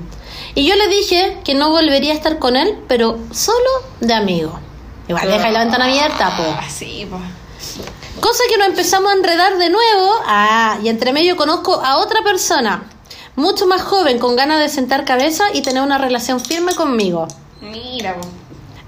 Y 0.54 0.66
yo 0.66 0.76
le 0.76 0.88
dije 0.88 1.38
que 1.44 1.54
no 1.54 1.70
volvería 1.70 2.12
a 2.12 2.16
estar 2.16 2.38
con 2.38 2.56
él, 2.56 2.78
pero 2.86 3.18
solo 3.32 3.70
de 4.00 4.14
amigo. 4.14 4.60
Igual 5.08 5.28
deja 5.28 5.50
la 5.50 5.60
ventana 5.60 5.84
abierta, 5.86 6.36
po. 6.36 6.44
Así, 6.60 7.06
pues. 7.10 7.22
Cosa 8.20 8.42
que 8.48 8.56
nos 8.56 8.68
empezamos 8.68 9.10
a 9.10 9.16
enredar 9.16 9.58
de 9.58 9.70
nuevo. 9.70 10.10
Ah, 10.26 10.78
y 10.82 10.88
entre 10.88 11.12
medio 11.12 11.36
conozco 11.36 11.74
a 11.74 11.98
otra 11.98 12.22
persona, 12.22 12.84
mucho 13.36 13.66
más 13.66 13.82
joven, 13.82 14.18
con 14.18 14.36
ganas 14.36 14.60
de 14.60 14.68
sentar 14.68 15.04
cabeza 15.04 15.44
y 15.52 15.62
tener 15.62 15.82
una 15.82 15.98
relación 15.98 16.40
firme 16.40 16.74
conmigo. 16.74 17.26
Mira. 17.60 18.16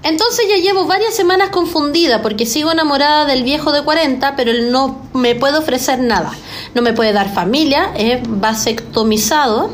Entonces 0.03 0.45
ya 0.49 0.57
llevo 0.57 0.85
varias 0.85 1.15
semanas 1.15 1.49
confundida 1.49 2.21
porque 2.21 2.45
sigo 2.45 2.71
enamorada 2.71 3.25
del 3.25 3.43
viejo 3.43 3.71
de 3.71 3.83
40, 3.83 4.35
pero 4.35 4.51
él 4.51 4.71
no 4.71 5.01
me 5.13 5.35
puede 5.35 5.57
ofrecer 5.57 5.99
nada. 5.99 6.31
No 6.75 6.81
me 6.81 6.93
puede 6.93 7.13
dar 7.13 7.33
familia, 7.33 7.91
es 7.97 8.21
vasectomizado 8.25 9.71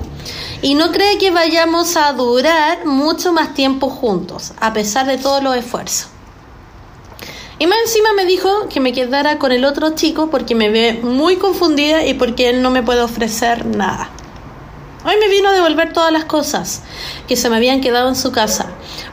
y 0.62 0.76
no 0.76 0.92
cree 0.92 1.18
que 1.18 1.30
vayamos 1.30 1.98
a 1.98 2.14
durar 2.14 2.86
mucho 2.86 3.34
más 3.34 3.54
tiempo 3.54 3.90
juntos, 3.90 4.54
a 4.60 4.74
pesar 4.74 5.06
de 5.06 5.18
todos 5.18 5.44
los 5.44 5.56
esfuerzos. 5.56 6.08
Y 7.60 7.68
más 7.68 7.78
encima 7.86 8.14
me 8.14 8.26
dijo 8.26 8.68
que 8.70 8.80
me 8.80 8.94
quedara 8.94 9.38
con 9.38 9.52
el 9.52 9.66
otro 9.66 9.92
chico 9.92 10.30
porque 10.30 10.56
me 10.56 10.70
ve 10.70 11.00
muy 11.04 11.36
confundida 11.36 12.06
y 12.06 12.14
porque 12.14 12.50
él 12.50 12.62
no 12.62 12.72
me 12.72 12.82
puede 12.82 13.02
ofrecer 13.02 13.66
nada. 13.66 14.10
Hoy 15.06 15.16
me 15.20 15.28
vino 15.28 15.50
a 15.50 15.52
devolver 15.52 15.92
todas 15.92 16.14
las 16.14 16.24
cosas 16.24 16.82
que 17.28 17.36
se 17.36 17.50
me 17.50 17.58
habían 17.58 17.82
quedado 17.82 18.08
en 18.08 18.16
su 18.16 18.32
casa, 18.32 18.68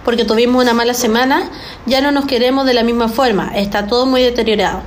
porque 0.05 0.25
tuvimos 0.25 0.63
una 0.63 0.73
mala 0.73 0.95
semana, 0.95 1.51
ya 1.85 2.01
no 2.01 2.13
nos 2.13 2.27
queremos 2.27 2.65
de 2.65 2.75
la 2.75 2.85
misma 2.85 3.09
forma, 3.09 3.51
está 3.57 3.89
todo 3.89 4.07
muy 4.07 4.23
deteriorado. 4.23 4.83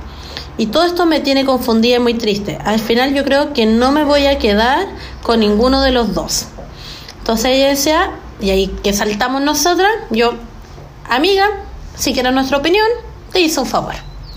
Y 0.56 0.66
todo 0.66 0.84
esto 0.84 1.04
me 1.04 1.20
tiene 1.20 1.44
confundida 1.44 1.96
y 1.96 1.98
muy 1.98 2.14
triste. 2.14 2.58
Al 2.64 2.78
final 2.78 3.12
yo 3.12 3.22
creo 3.22 3.52
que 3.52 3.66
no 3.66 3.92
me 3.92 4.04
voy 4.04 4.26
a 4.26 4.38
quedar 4.38 4.86
con 5.22 5.40
ninguno 5.40 5.82
de 5.82 5.90
los 5.90 6.14
dos. 6.14 6.46
Entonces 7.18 7.46
ella 7.46 7.68
decía, 7.68 8.10
y 8.40 8.48
ahí 8.50 8.68
que 8.82 8.94
saltamos 8.94 9.42
nosotras, 9.42 9.90
yo, 10.10 10.32
amiga, 11.10 11.50
si 11.96 12.14
quieres 12.14 12.32
nuestra 12.32 12.56
opinión, 12.56 12.86
te 13.30 13.40
hice 13.40 13.60
un 13.60 13.66
favor. 13.66 13.94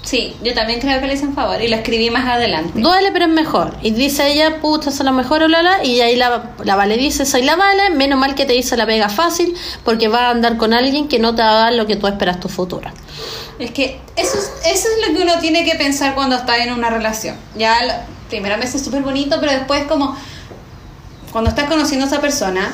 Sí, 0.08 0.34
yo 0.42 0.54
también 0.54 0.80
creo 0.80 1.02
que 1.02 1.08
le 1.08 1.16
hice 1.16 1.26
un 1.26 1.36
favor 1.36 1.62
y 1.62 1.68
lo 1.68 1.76
escribí 1.76 2.10
más 2.10 2.26
adelante. 2.26 2.80
Duele, 2.80 3.12
pero 3.12 3.26
es 3.26 3.32
mejor. 3.32 3.76
Y 3.82 3.92
dice 3.92 4.32
ella, 4.32 4.62
puta, 4.62 4.90
soy 4.90 5.06
la 5.06 5.12
mejor, 5.12 5.44
o 5.44 5.50
la, 5.50 5.62
la, 5.62 5.84
y 5.84 6.00
ahí 6.00 6.16
la, 6.16 6.52
la 6.64 6.78
Vale 6.78 6.96
dice, 6.96 7.26
soy 7.26 7.42
la 7.42 7.58
Vale, 7.58 7.90
menos 7.90 8.18
mal 8.18 8.34
que 8.34 8.46
te 8.46 8.56
hice 8.56 8.78
la 8.78 8.86
pega 8.86 9.10
fácil, 9.10 9.54
porque 9.84 10.08
vas 10.08 10.22
a 10.22 10.30
andar 10.30 10.56
con 10.56 10.74
alguien 10.74 11.10
que 11.10 11.20
no 11.20 11.36
te 11.36 11.42
va 11.42 11.50
a 11.50 11.60
dar 11.66 11.74
lo 11.74 11.88
que 11.88 11.98
tú 11.98 12.08
esperas 12.08 12.40
tu 12.40 12.48
futuro. 12.48 12.90
Es 13.60 13.72
que 13.72 14.00
eso 14.16 14.38
es, 14.38 14.50
eso 14.66 14.88
es 14.88 15.10
lo 15.10 15.14
que 15.14 15.24
uno 15.24 15.42
tiene 15.42 15.66
que 15.66 15.76
pensar 15.76 16.16
cuando 16.16 16.38
está 16.38 16.56
en 16.64 16.72
una 16.72 16.90
relación. 16.90 17.36
Ya 17.58 17.84
la 17.84 18.06
primera 18.30 18.56
vez 18.56 18.76
es 18.76 18.86
súper 18.86 19.02
bonito, 19.02 19.42
pero 19.42 19.52
después 19.52 19.84
como 19.88 20.18
cuando 21.34 21.50
estás 21.50 21.66
conociendo 21.66 22.06
a 22.06 22.08
esa 22.08 22.22
persona, 22.22 22.74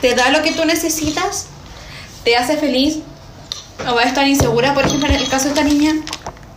te 0.00 0.14
da 0.14 0.30
lo 0.30 0.40
que 0.42 0.52
tú 0.52 0.64
necesitas, 0.66 1.46
te 2.22 2.36
hace 2.36 2.56
feliz, 2.58 2.98
o 3.90 3.94
va 3.94 4.02
a 4.02 4.04
estar 4.04 4.26
insegura, 4.26 4.74
por 4.74 4.84
ejemplo, 4.86 5.08
en 5.08 5.14
el 5.14 5.28
caso 5.28 5.44
de 5.44 5.50
esta 5.50 5.64
niña, 5.64 5.94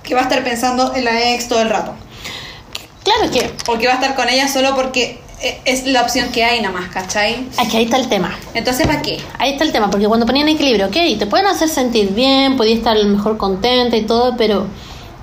que 0.04 0.14
va 0.16 0.22
a 0.22 0.24
estar 0.24 0.44
pensando 0.44 0.94
en 0.96 1.06
la 1.06 1.34
ex 1.34 1.48
todo 1.48 1.62
el 1.62 1.70
rato. 1.70 1.94
Claro 3.04 3.32
que, 3.32 3.52
O 3.72 3.78
que 3.78 3.88
va 3.88 3.94
a 3.94 3.96
estar 3.96 4.16
con 4.16 4.30
ella 4.30 4.48
solo 4.48 4.76
porque 4.76 5.20
e- 5.42 5.60
es 5.66 5.86
la 5.86 6.02
opción 6.02 6.30
que 6.32 6.44
hay 6.44 6.62
nada 6.62 6.74
más, 6.74 6.90
¿cachai? 6.92 7.48
que 7.70 7.78
ahí 7.78 7.84
está 7.86 7.98
el 7.98 8.08
tema. 8.10 8.36
Entonces, 8.54 8.88
¿para 8.88 9.02
qué? 9.02 9.20
Ahí 9.38 9.52
está 9.54 9.64
el 9.64 9.72
tema, 9.72 9.90
porque 9.92 10.08
cuando 10.08 10.26
ponían 10.26 10.48
equilibrio, 10.50 10.88
ok, 10.88 11.18
te 11.20 11.28
pueden 11.28 11.46
hacer 11.48 11.70
sentir 11.70 12.14
bien, 12.14 12.58
podías 12.58 12.80
estar 12.80 12.96
a 12.96 13.00
lo 13.00 13.08
mejor 13.08 13.38
contenta 13.38 13.96
y 13.96 14.04
todo, 14.04 14.36
pero 14.38 14.68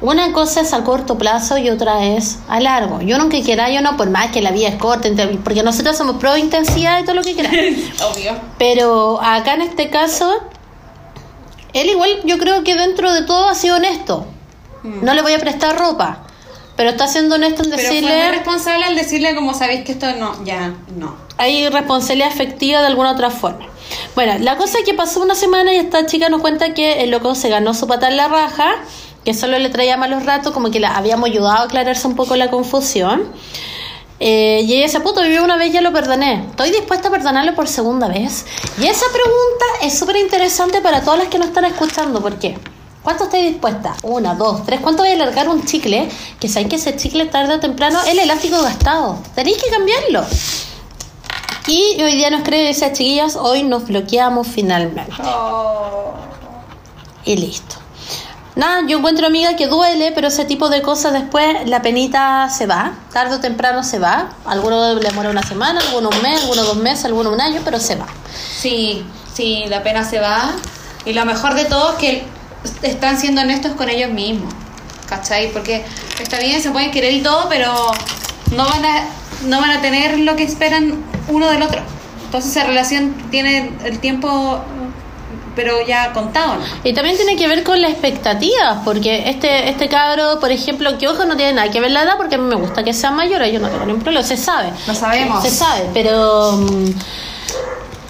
una 0.00 0.32
cosa 0.32 0.60
es 0.60 0.72
a 0.72 0.84
corto 0.84 1.16
plazo 1.18 1.58
y 1.58 1.70
otra 1.70 2.04
es 2.04 2.38
a 2.48 2.60
largo. 2.60 3.00
Yo 3.02 3.18
nunca 3.18 3.40
quiera, 3.42 3.70
yo 3.70 3.80
no, 3.80 3.96
por 3.96 4.10
más 4.10 4.30
que 4.30 4.42
la 4.42 4.50
vida 4.52 4.68
es 4.68 4.76
corta, 4.76 5.08
porque 5.42 5.62
nosotros 5.62 5.96
somos 5.96 6.16
pro 6.16 6.36
intensidad 6.36 7.00
y 7.00 7.04
todo 7.04 7.14
lo 7.16 7.22
que 7.22 7.34
quieras. 7.34 7.52
Obvio. 8.12 8.32
Pero 8.58 9.20
acá 9.22 9.54
en 9.54 9.62
este 9.62 9.90
caso, 9.90 10.40
él 11.72 11.90
igual 11.90 12.20
yo 12.24 12.38
creo 12.38 12.64
que 12.64 12.74
dentro 12.74 13.12
de 13.12 13.22
todo 13.22 13.48
ha 13.48 13.54
sido 13.54 13.76
honesto. 13.76 14.26
No 14.82 15.14
le 15.14 15.22
voy 15.22 15.32
a 15.32 15.38
prestar 15.38 15.78
ropa, 15.78 16.24
pero 16.76 16.90
está 16.90 17.06
siendo 17.06 17.36
honesto 17.36 17.62
en 17.62 17.70
Pero 17.70 17.82
fue 17.82 17.94
decirle, 17.94 18.30
responsable 18.32 18.84
al 18.84 18.96
decirle 18.96 19.34
como 19.36 19.54
sabéis 19.54 19.84
que 19.84 19.92
esto 19.92 20.06
no, 20.16 20.44
ya, 20.44 20.74
no. 20.96 21.14
hay 21.38 21.68
responsabilidad 21.68 22.28
afectiva 22.28 22.80
de 22.80 22.88
alguna 22.88 23.12
otra 23.12 23.30
forma. 23.30 23.66
Bueno, 24.14 24.34
la 24.40 24.56
cosa 24.56 24.78
es 24.78 24.84
que 24.84 24.94
pasó 24.94 25.20
una 25.20 25.34
semana 25.34 25.72
y 25.72 25.76
esta 25.76 26.04
chica 26.06 26.28
nos 26.28 26.40
cuenta 26.40 26.74
que 26.74 27.02
el 27.02 27.10
loco 27.10 27.34
se 27.34 27.48
ganó 27.48 27.74
su 27.74 27.86
pata 27.86 28.08
en 28.08 28.16
la 28.16 28.28
raja, 28.28 28.74
que 29.24 29.34
solo 29.34 29.58
le 29.58 29.68
traía 29.68 29.96
malos 29.96 30.24
ratos, 30.24 30.52
como 30.52 30.70
que 30.70 30.80
la 30.80 30.96
habíamos 30.96 31.28
ayudado 31.28 31.58
a 31.58 31.62
aclararse 31.62 32.06
un 32.08 32.16
poco 32.16 32.34
la 32.36 32.50
confusión. 32.50 33.30
Eh, 34.24 34.60
y 34.64 34.74
ella 34.74 34.86
dice, 34.86 35.00
puto, 35.00 35.20
vivió 35.20 35.42
una 35.42 35.56
vez, 35.56 35.72
ya 35.72 35.80
lo 35.80 35.92
perdoné. 35.92 36.46
Estoy 36.48 36.70
dispuesta 36.70 37.08
a 37.08 37.10
perdonarlo 37.10 37.56
por 37.56 37.66
segunda 37.66 38.06
vez. 38.06 38.46
Y 38.78 38.86
esa 38.86 39.06
pregunta 39.12 39.64
es 39.82 39.98
súper 39.98 40.14
interesante 40.14 40.80
para 40.80 41.00
todas 41.00 41.18
las 41.18 41.28
que 41.28 41.40
nos 41.40 41.48
están 41.48 41.64
escuchando. 41.64 42.22
¿Por 42.22 42.36
qué? 42.38 42.56
¿Cuánto 43.02 43.24
estáis 43.24 43.50
dispuesta? 43.50 43.96
Una, 44.04 44.36
dos, 44.36 44.64
tres. 44.64 44.78
¿Cuánto 44.78 45.02
voy 45.02 45.10
a 45.10 45.14
alargar 45.16 45.48
un 45.48 45.64
chicle? 45.64 46.08
Que 46.38 46.48
saben 46.48 46.68
que 46.68 46.76
ese 46.76 46.94
chicle 46.94 47.26
tarde 47.26 47.54
o 47.54 47.58
temprano 47.58 47.98
es 48.00 48.10
el 48.10 48.20
elástico 48.20 48.62
gastado. 48.62 49.18
Tenéis 49.34 49.60
que 49.60 49.70
cambiarlo. 49.70 50.24
Y 51.66 52.00
hoy 52.00 52.14
día 52.14 52.30
nos 52.30 52.42
cree 52.42 52.70
esas 52.70 52.92
chiquillas, 52.92 53.34
hoy 53.34 53.64
nos 53.64 53.88
bloqueamos 53.88 54.46
finalmente. 54.46 55.12
Y 57.24 57.36
listo. 57.36 57.81
Nada, 58.54 58.82
yo 58.86 58.98
encuentro 58.98 59.26
amiga 59.26 59.56
que 59.56 59.66
duele, 59.66 60.12
pero 60.14 60.28
ese 60.28 60.44
tipo 60.44 60.68
de 60.68 60.82
cosas 60.82 61.14
después 61.14 61.66
la 61.66 61.80
penita 61.80 62.50
se 62.50 62.66
va, 62.66 62.92
tarde 63.10 63.36
o 63.36 63.40
temprano 63.40 63.82
se 63.82 63.98
va. 63.98 64.28
Algunos 64.44 65.00
le 65.00 65.08
demora 65.08 65.30
una 65.30 65.42
semana, 65.42 65.80
algunos 65.80 66.14
un 66.14 66.22
mes, 66.22 66.42
algunos 66.42 66.66
dos 66.66 66.76
meses, 66.76 67.06
algunos 67.06 67.32
un 67.32 67.40
año, 67.40 67.62
pero 67.64 67.80
se 67.80 67.96
va. 67.96 68.06
Sí, 68.58 69.06
sí, 69.32 69.64
la 69.68 69.82
pena 69.82 70.04
se 70.04 70.20
va. 70.20 70.52
Y 71.06 71.14
lo 71.14 71.24
mejor 71.24 71.54
de 71.54 71.64
todo 71.64 71.92
es 71.92 71.96
que 71.96 72.24
están 72.82 73.18
siendo 73.18 73.40
honestos 73.40 73.72
con 73.72 73.88
ellos 73.88 74.10
mismos. 74.10 74.52
¿Cachai? 75.08 75.50
Porque 75.52 75.84
está 76.20 76.38
bien, 76.38 76.60
se 76.60 76.70
pueden 76.70 76.90
querer 76.90 77.12
y 77.14 77.22
todo, 77.22 77.48
pero 77.48 77.72
no 78.54 78.64
van 78.66 78.84
a, 78.84 79.06
no 79.46 79.60
van 79.60 79.70
a 79.70 79.80
tener 79.80 80.18
lo 80.18 80.36
que 80.36 80.42
esperan 80.42 81.02
uno 81.28 81.48
del 81.48 81.62
otro. 81.62 81.80
Entonces 82.26 82.50
esa 82.50 82.66
relación 82.66 83.14
tiene 83.30 83.72
el 83.84 83.98
tiempo 83.98 84.62
pero 85.54 85.84
ya 85.86 86.12
contado, 86.12 86.56
¿no? 86.56 86.64
Y 86.84 86.92
también 86.92 87.16
tiene 87.16 87.36
que 87.36 87.48
ver 87.48 87.62
con 87.62 87.80
las 87.80 87.92
expectativas, 87.92 88.78
porque 88.84 89.28
este 89.28 89.68
este 89.68 89.88
cabro, 89.88 90.40
por 90.40 90.50
ejemplo, 90.50 90.96
que 90.98 91.08
ojo 91.08 91.24
no 91.24 91.36
tiene 91.36 91.52
nada 91.54 91.70
que 91.70 91.80
ver 91.80 91.90
la 91.90 92.02
edad, 92.02 92.16
porque 92.16 92.36
a 92.36 92.38
mí 92.38 92.44
me 92.44 92.56
gusta 92.56 92.82
que 92.82 92.92
sea 92.92 93.10
mayor, 93.10 93.44
yo 93.46 93.60
no 93.60 93.68
tengo 93.68 93.84
ningún 93.84 94.02
problema, 94.02 94.26
se 94.26 94.36
sabe. 94.36 94.72
Lo 94.86 94.94
sabemos. 94.94 95.42
Se 95.42 95.50
sabe, 95.50 95.88
pero... 95.92 96.66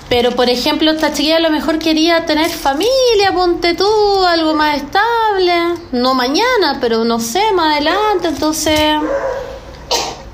Pero, 0.09 0.33
por 0.33 0.51
ejemplo, 0.51 0.91
esta 0.91 1.11
chiquilla 1.11 1.39
a 1.39 1.41
lo 1.41 1.49
mejor 1.49 1.79
quería 1.79 2.27
tener 2.27 2.51
familia, 2.51 3.33
ponte 3.33 3.73
tú, 3.73 3.87
algo 4.27 4.53
más 4.53 4.77
estable. 4.77 5.55
No 5.93 6.13
mañana, 6.13 6.77
pero 6.83 7.03
no 7.03 7.19
sé, 7.19 7.41
más 7.55 7.73
adelante, 7.73 8.29
entonces... 8.29 9.01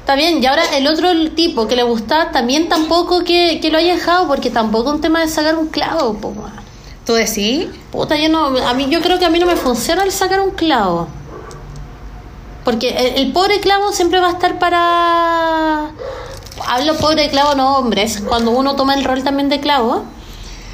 Está 0.00 0.16
bien, 0.16 0.42
y 0.42 0.46
ahora 0.46 0.62
el 0.74 0.86
otro 0.88 1.10
tipo 1.30 1.68
que 1.68 1.76
le 1.76 1.84
gusta 1.84 2.32
también 2.32 2.68
tampoco 2.68 3.22
que, 3.22 3.60
que 3.62 3.70
lo 3.70 3.78
haya 3.78 3.94
dejado, 3.94 4.26
porque 4.26 4.50
tampoco 4.50 4.88
es 4.88 4.96
un 4.96 5.00
tema 5.00 5.20
de 5.20 5.28
sacar 5.28 5.56
un 5.56 5.68
clavo, 5.68 6.18
weón. 6.20 6.67
¿Tú 7.08 7.14
decís? 7.14 7.68
Puta, 7.90 8.16
yo 8.16 8.28
no, 8.28 8.48
a 8.68 8.74
mí 8.74 8.86
yo 8.90 9.00
creo 9.00 9.18
que 9.18 9.24
a 9.24 9.30
mí 9.30 9.38
no 9.38 9.46
me 9.46 9.56
funciona 9.56 10.02
el 10.02 10.12
sacar 10.12 10.40
un 10.42 10.50
clavo. 10.50 11.08
Porque 12.66 12.90
el, 12.90 13.24
el 13.24 13.32
pobre 13.32 13.60
clavo 13.60 13.92
siempre 13.92 14.20
va 14.20 14.26
a 14.26 14.32
estar 14.32 14.58
para 14.58 15.90
hablo 16.66 16.98
pobre 16.98 17.30
clavo 17.30 17.54
no 17.54 17.78
hombres, 17.78 18.20
cuando 18.28 18.50
uno 18.50 18.76
toma 18.76 18.92
el 18.92 19.04
rol 19.04 19.24
también 19.24 19.48
de 19.48 19.58
clavo, 19.58 20.04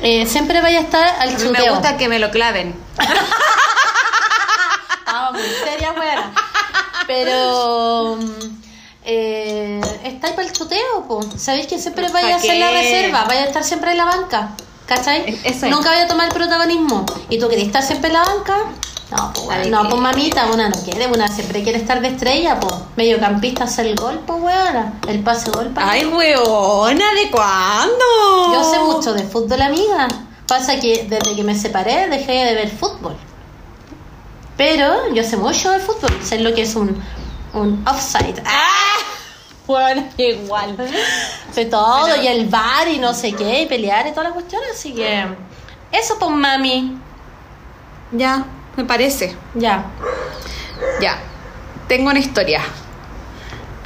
eh, 0.02 0.26
siempre 0.26 0.60
vaya 0.60 0.80
a 0.80 0.82
estar 0.82 1.08
al 1.20 1.36
chuteo. 1.36 1.52
me 1.52 1.70
gusta 1.70 1.96
que 1.96 2.08
me 2.08 2.18
lo 2.18 2.32
claven. 2.32 2.74
Ah, 5.06 5.30
muy 5.32 5.42
seria, 5.64 5.92
buena. 5.92 6.32
Pero 7.06 8.18
eh, 9.04 9.80
está 10.02 10.34
para 10.34 10.48
el 10.48 10.52
chuteo, 10.52 11.06
po. 11.06 11.22
Sabéis 11.36 11.68
que 11.68 11.78
siempre 11.78 12.08
vaya 12.08 12.26
a 12.26 12.30
¿Pa 12.30 12.36
hacer 12.38 12.58
la 12.58 12.70
reserva, 12.72 13.24
vaya 13.26 13.42
a 13.42 13.44
estar 13.44 13.62
siempre 13.62 13.92
en 13.92 13.98
la 13.98 14.06
banca. 14.06 14.56
¿Cachai? 14.86 15.40
Eso 15.44 15.66
es. 15.66 15.72
Nunca 15.72 15.90
vaya 15.90 16.04
a 16.04 16.08
tomar 16.08 16.28
el 16.28 16.34
protagonismo. 16.34 17.06
¿Y 17.28 17.38
tú 17.38 17.48
querés 17.48 17.66
estar 17.66 17.82
siempre 17.82 18.08
en 18.08 18.14
la 18.14 18.24
banca? 18.24 18.56
No, 19.10 19.32
pues, 19.32 19.46
¿Sabe 19.46 19.70
no, 19.70 19.88
pues 19.88 20.00
mamita, 20.00 20.46
una 20.46 20.68
no 20.68 20.76
quiere, 20.82 21.06
una 21.06 21.28
siempre 21.28 21.62
quiere 21.62 21.78
estar 21.78 22.00
de 22.00 22.08
estrella, 22.08 22.58
pues. 22.58 22.74
Mediocampista 22.96 23.64
hacer 23.64 23.86
el 23.86 23.96
gol, 23.96 24.20
pues 24.26 24.40
weona. 24.42 24.94
El 25.08 25.20
pase 25.20 25.50
gol 25.50 25.68
para 25.68 25.90
Ay, 25.90 26.06
weona, 26.06 27.14
¿de 27.14 27.30
cuándo? 27.30 28.52
Yo 28.52 28.64
sé 28.64 28.78
mucho 28.80 29.12
de 29.12 29.22
fútbol, 29.22 29.62
amiga. 29.62 30.08
Pasa 30.46 30.78
que 30.80 31.06
desde 31.08 31.34
que 31.34 31.44
me 31.44 31.54
separé 31.54 32.08
dejé 32.08 32.32
de 32.32 32.54
ver 32.54 32.70
fútbol. 32.70 33.16
Pero 34.56 35.12
yo 35.14 35.22
sé 35.22 35.36
mucho 35.36 35.70
de 35.70 35.80
fútbol. 35.80 36.10
Sé 36.22 36.40
lo 36.40 36.54
que 36.54 36.62
es 36.62 36.74
un, 36.74 37.02
un 37.54 37.84
offside. 37.86 38.42
¡Ah! 38.44 39.13
Bueno, 39.66 40.04
igual. 40.18 40.76
Sé 41.52 41.64
todo, 41.66 42.06
Pero- 42.06 42.22
y 42.22 42.26
el 42.28 42.48
bar 42.48 42.88
y 42.88 42.98
no 42.98 43.14
sé 43.14 43.32
qué, 43.32 43.62
y 43.62 43.66
pelear 43.66 44.06
y 44.06 44.10
todas 44.10 44.24
las 44.24 44.32
cuestiones. 44.34 44.70
Así 44.74 44.94
que. 44.94 45.24
Eso, 45.92 46.18
pues, 46.18 46.30
mami. 46.30 46.98
Ya, 48.12 48.44
me 48.76 48.84
parece. 48.84 49.36
Ya. 49.54 49.84
Ya. 51.00 51.18
Tengo 51.88 52.10
una 52.10 52.18
historia. 52.18 52.62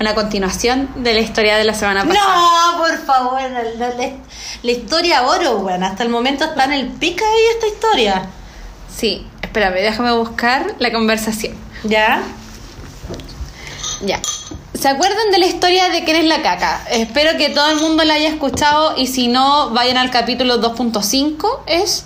Una 0.01 0.15
continuación 0.15 0.89
de 1.03 1.13
la 1.13 1.21
historia 1.21 1.57
de 1.57 1.65
la 1.65 1.75
semana 1.75 2.05
pasada. 2.05 2.35
No, 2.37 2.79
por 2.79 2.99
favor. 3.05 3.41
La, 3.43 3.63
la- 3.63 3.95
la- 3.95 4.13
la 4.63 4.71
historia 4.71 5.23
oro, 5.23 5.59
weón. 5.59 5.83
Hasta 5.83 6.03
el 6.05 6.09
momento 6.09 6.45
está 6.45 6.65
en 6.65 6.73
el 6.73 6.89
pica 6.89 7.25
ahí 7.25 7.43
esta 7.55 7.67
historia. 7.67 8.27
Sí, 8.95 9.27
espérame, 9.43 9.75
déjame 9.83 10.13
buscar 10.17 10.75
la 10.79 10.93
conversación. 10.93 11.55
¿Ya? 11.85 12.23
Ya. 14.03 14.21
¿Se 14.79 14.87
acuerdan 14.87 15.31
de 15.33 15.39
la 15.39 15.47
historia 15.47 15.89
de 15.89 16.05
quién 16.05 16.17
es 16.17 16.27
la 16.27 16.41
caca? 16.41 16.83
Espero 16.89 17.37
que 17.37 17.49
todo 17.49 17.69
el 17.71 17.81
mundo 17.81 18.05
la 18.05 18.15
haya 18.15 18.29
escuchado 18.29 18.95
y 18.97 19.09
si 19.09 19.27
no, 19.27 19.71
vayan 19.71 19.97
al 19.97 20.11
capítulo 20.11 20.61
2.5. 20.61 21.63
Es 21.67 22.05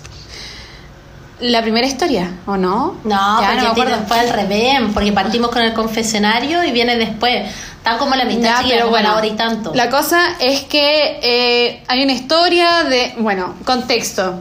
la 1.39 1.61
primera 1.61 1.85
historia, 1.85 2.31
¿o 2.47 2.57
no? 2.57 2.95
No, 3.03 3.41
ya 3.41 3.53
no 3.55 3.61
me 3.61 3.67
acuerdo. 3.67 3.97
fue 4.07 4.19
al 4.19 4.29
revés, 4.29 4.79
porque 4.91 5.11
partimos 5.11 5.51
con 5.51 5.61
el 5.61 5.73
confesionario 5.73 6.63
y 6.63 6.71
viene 6.71 6.97
después. 6.97 7.47
Están 7.77 7.99
como 7.99 8.15
la 8.15 8.25
mitad, 8.25 8.63
Ya, 8.63 8.67
pero 8.67 8.89
bueno, 8.89 9.15
hora 9.15 9.27
y 9.27 9.35
tanto. 9.35 9.71
La 9.75 9.91
cosa 9.91 10.35
es 10.39 10.63
que 10.63 11.19
eh, 11.21 11.83
hay 11.87 12.03
una 12.03 12.13
historia 12.13 12.85
de, 12.85 13.13
bueno, 13.19 13.53
contexto. 13.65 14.39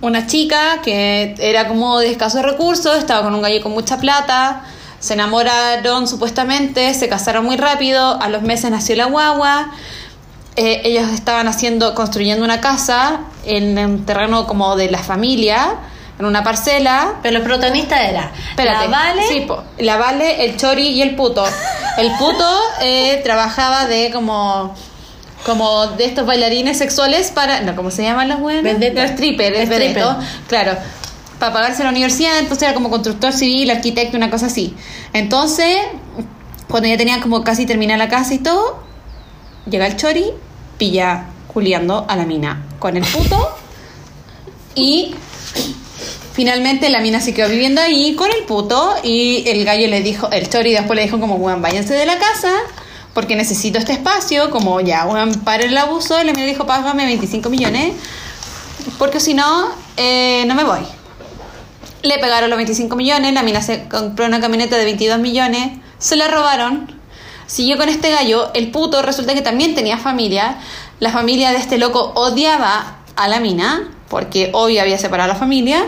Una 0.00 0.26
chica 0.26 0.80
que 0.82 1.36
era 1.38 1.68
como 1.68 2.00
de 2.00 2.10
escasos 2.10 2.42
recursos, 2.42 2.98
estaba 2.98 3.22
con 3.22 3.32
un 3.32 3.42
gallo 3.42 3.62
con 3.62 3.70
mucha 3.70 3.98
plata, 3.98 4.64
se 5.04 5.12
enamoraron 5.12 6.08
supuestamente, 6.08 6.94
se 6.94 7.10
casaron 7.10 7.44
muy 7.44 7.58
rápido, 7.58 8.18
a 8.22 8.30
los 8.30 8.40
meses 8.40 8.70
nació 8.70 8.96
la 8.96 9.04
guagua, 9.04 9.70
eh, 10.56 10.80
ellos 10.84 11.10
estaban 11.10 11.46
haciendo, 11.46 11.94
construyendo 11.94 12.42
una 12.42 12.62
casa 12.62 13.20
en 13.44 13.76
un 13.76 14.06
terreno 14.06 14.46
como 14.46 14.76
de 14.76 14.90
la 14.90 15.00
familia, 15.00 15.74
en 16.18 16.24
una 16.24 16.42
parcela, 16.42 17.16
Pero 17.22 17.38
los 17.38 17.46
protagonistas 17.46 18.00
eran 18.00 18.30
la 18.56 18.86
Vale, 18.86 19.28
Sí, 19.28 19.40
po. 19.42 19.62
La 19.76 19.98
Vale, 19.98 20.46
el 20.46 20.56
Chori 20.56 20.88
y 20.88 21.02
el 21.02 21.16
puto. 21.16 21.44
El 21.98 22.10
puto 22.12 22.48
eh, 22.80 23.20
trabajaba 23.24 23.86
de 23.86 24.10
como 24.10 24.74
como 25.44 25.88
de 25.88 26.06
estos 26.06 26.24
bailarines 26.24 26.78
sexuales 26.78 27.30
para 27.30 27.60
no 27.60 27.76
cómo 27.76 27.90
se 27.90 28.02
llaman 28.02 28.30
los 28.30 28.40
buenos 28.40 28.80
los 28.80 29.10
strippers 29.10 29.58
es 29.58 29.68
claro 30.48 30.74
para 31.38 31.52
pagarse 31.52 31.82
la 31.82 31.90
universidad 31.90 32.38
entonces 32.38 32.62
era 32.62 32.74
como 32.74 32.90
constructor 32.90 33.32
civil 33.32 33.70
arquitecto 33.70 34.16
una 34.16 34.30
cosa 34.30 34.46
así 34.46 34.74
entonces 35.12 35.78
cuando 36.68 36.88
ya 36.88 36.96
tenían 36.96 37.20
como 37.20 37.44
casi 37.44 37.66
terminada 37.66 37.98
la 37.98 38.08
casa 38.08 38.34
y 38.34 38.38
todo 38.38 38.82
llega 39.68 39.86
el 39.86 39.96
Chori 39.96 40.26
pilla 40.78 41.26
culiando 41.46 42.04
a 42.08 42.16
la 42.16 42.26
mina 42.26 42.66
con 42.78 42.96
el 42.96 43.04
puto 43.04 43.56
y 44.74 45.14
Finalmente 46.34 46.90
la 46.90 46.98
mina 46.98 47.20
se 47.20 47.32
quedó 47.32 47.48
viviendo 47.48 47.80
ahí 47.80 48.16
con 48.16 48.28
el 48.28 48.42
puto 48.42 48.92
y 49.04 49.44
el 49.46 49.64
gallo 49.64 49.86
le 49.86 50.02
dijo, 50.02 50.28
el 50.32 50.48
chori 50.48 50.72
después 50.72 50.96
le 50.96 51.04
dijo 51.04 51.20
como, 51.20 51.36
weón, 51.36 51.62
váyanse 51.62 51.94
de 51.94 52.04
la 52.06 52.18
casa 52.18 52.50
porque 53.12 53.36
necesito 53.36 53.78
este 53.78 53.92
espacio, 53.92 54.50
como 54.50 54.80
ya, 54.80 55.06
weón, 55.06 55.32
para 55.44 55.62
el 55.62 55.78
abuso, 55.78 56.20
y 56.20 56.24
la 56.24 56.32
mina 56.32 56.48
dijo, 56.48 56.66
págame 56.66 57.06
25 57.06 57.48
millones 57.50 57.92
porque 58.98 59.20
si 59.20 59.32
no, 59.32 59.68
eh, 59.96 60.44
no 60.48 60.56
me 60.56 60.64
voy. 60.64 60.80
Le 62.04 62.18
pegaron 62.18 62.50
los 62.50 62.56
25 62.58 62.94
millones, 62.96 63.32
la 63.32 63.42
mina 63.42 63.62
se 63.62 63.88
compró 63.88 64.26
una 64.26 64.40
camioneta 64.40 64.76
de 64.76 64.84
22 64.84 65.18
millones, 65.18 65.72
se 65.98 66.16
la 66.16 66.28
robaron, 66.28 66.92
siguió 67.46 67.76
con 67.78 67.88
este 67.88 68.10
gallo, 68.10 68.50
el 68.54 68.70
puto 68.70 69.00
resulta 69.02 69.32
que 69.34 69.40
también 69.40 69.74
tenía 69.74 69.96
familia, 69.96 70.58
la 71.00 71.10
familia 71.10 71.50
de 71.50 71.56
este 71.56 71.78
loco 71.78 72.12
odiaba 72.14 72.98
a 73.16 73.28
la 73.28 73.40
mina, 73.40 73.88
porque 74.10 74.50
obvio 74.52 74.82
había 74.82 74.98
separado 74.98 75.30
a 75.30 75.34
la 75.34 75.38
familia, 75.40 75.84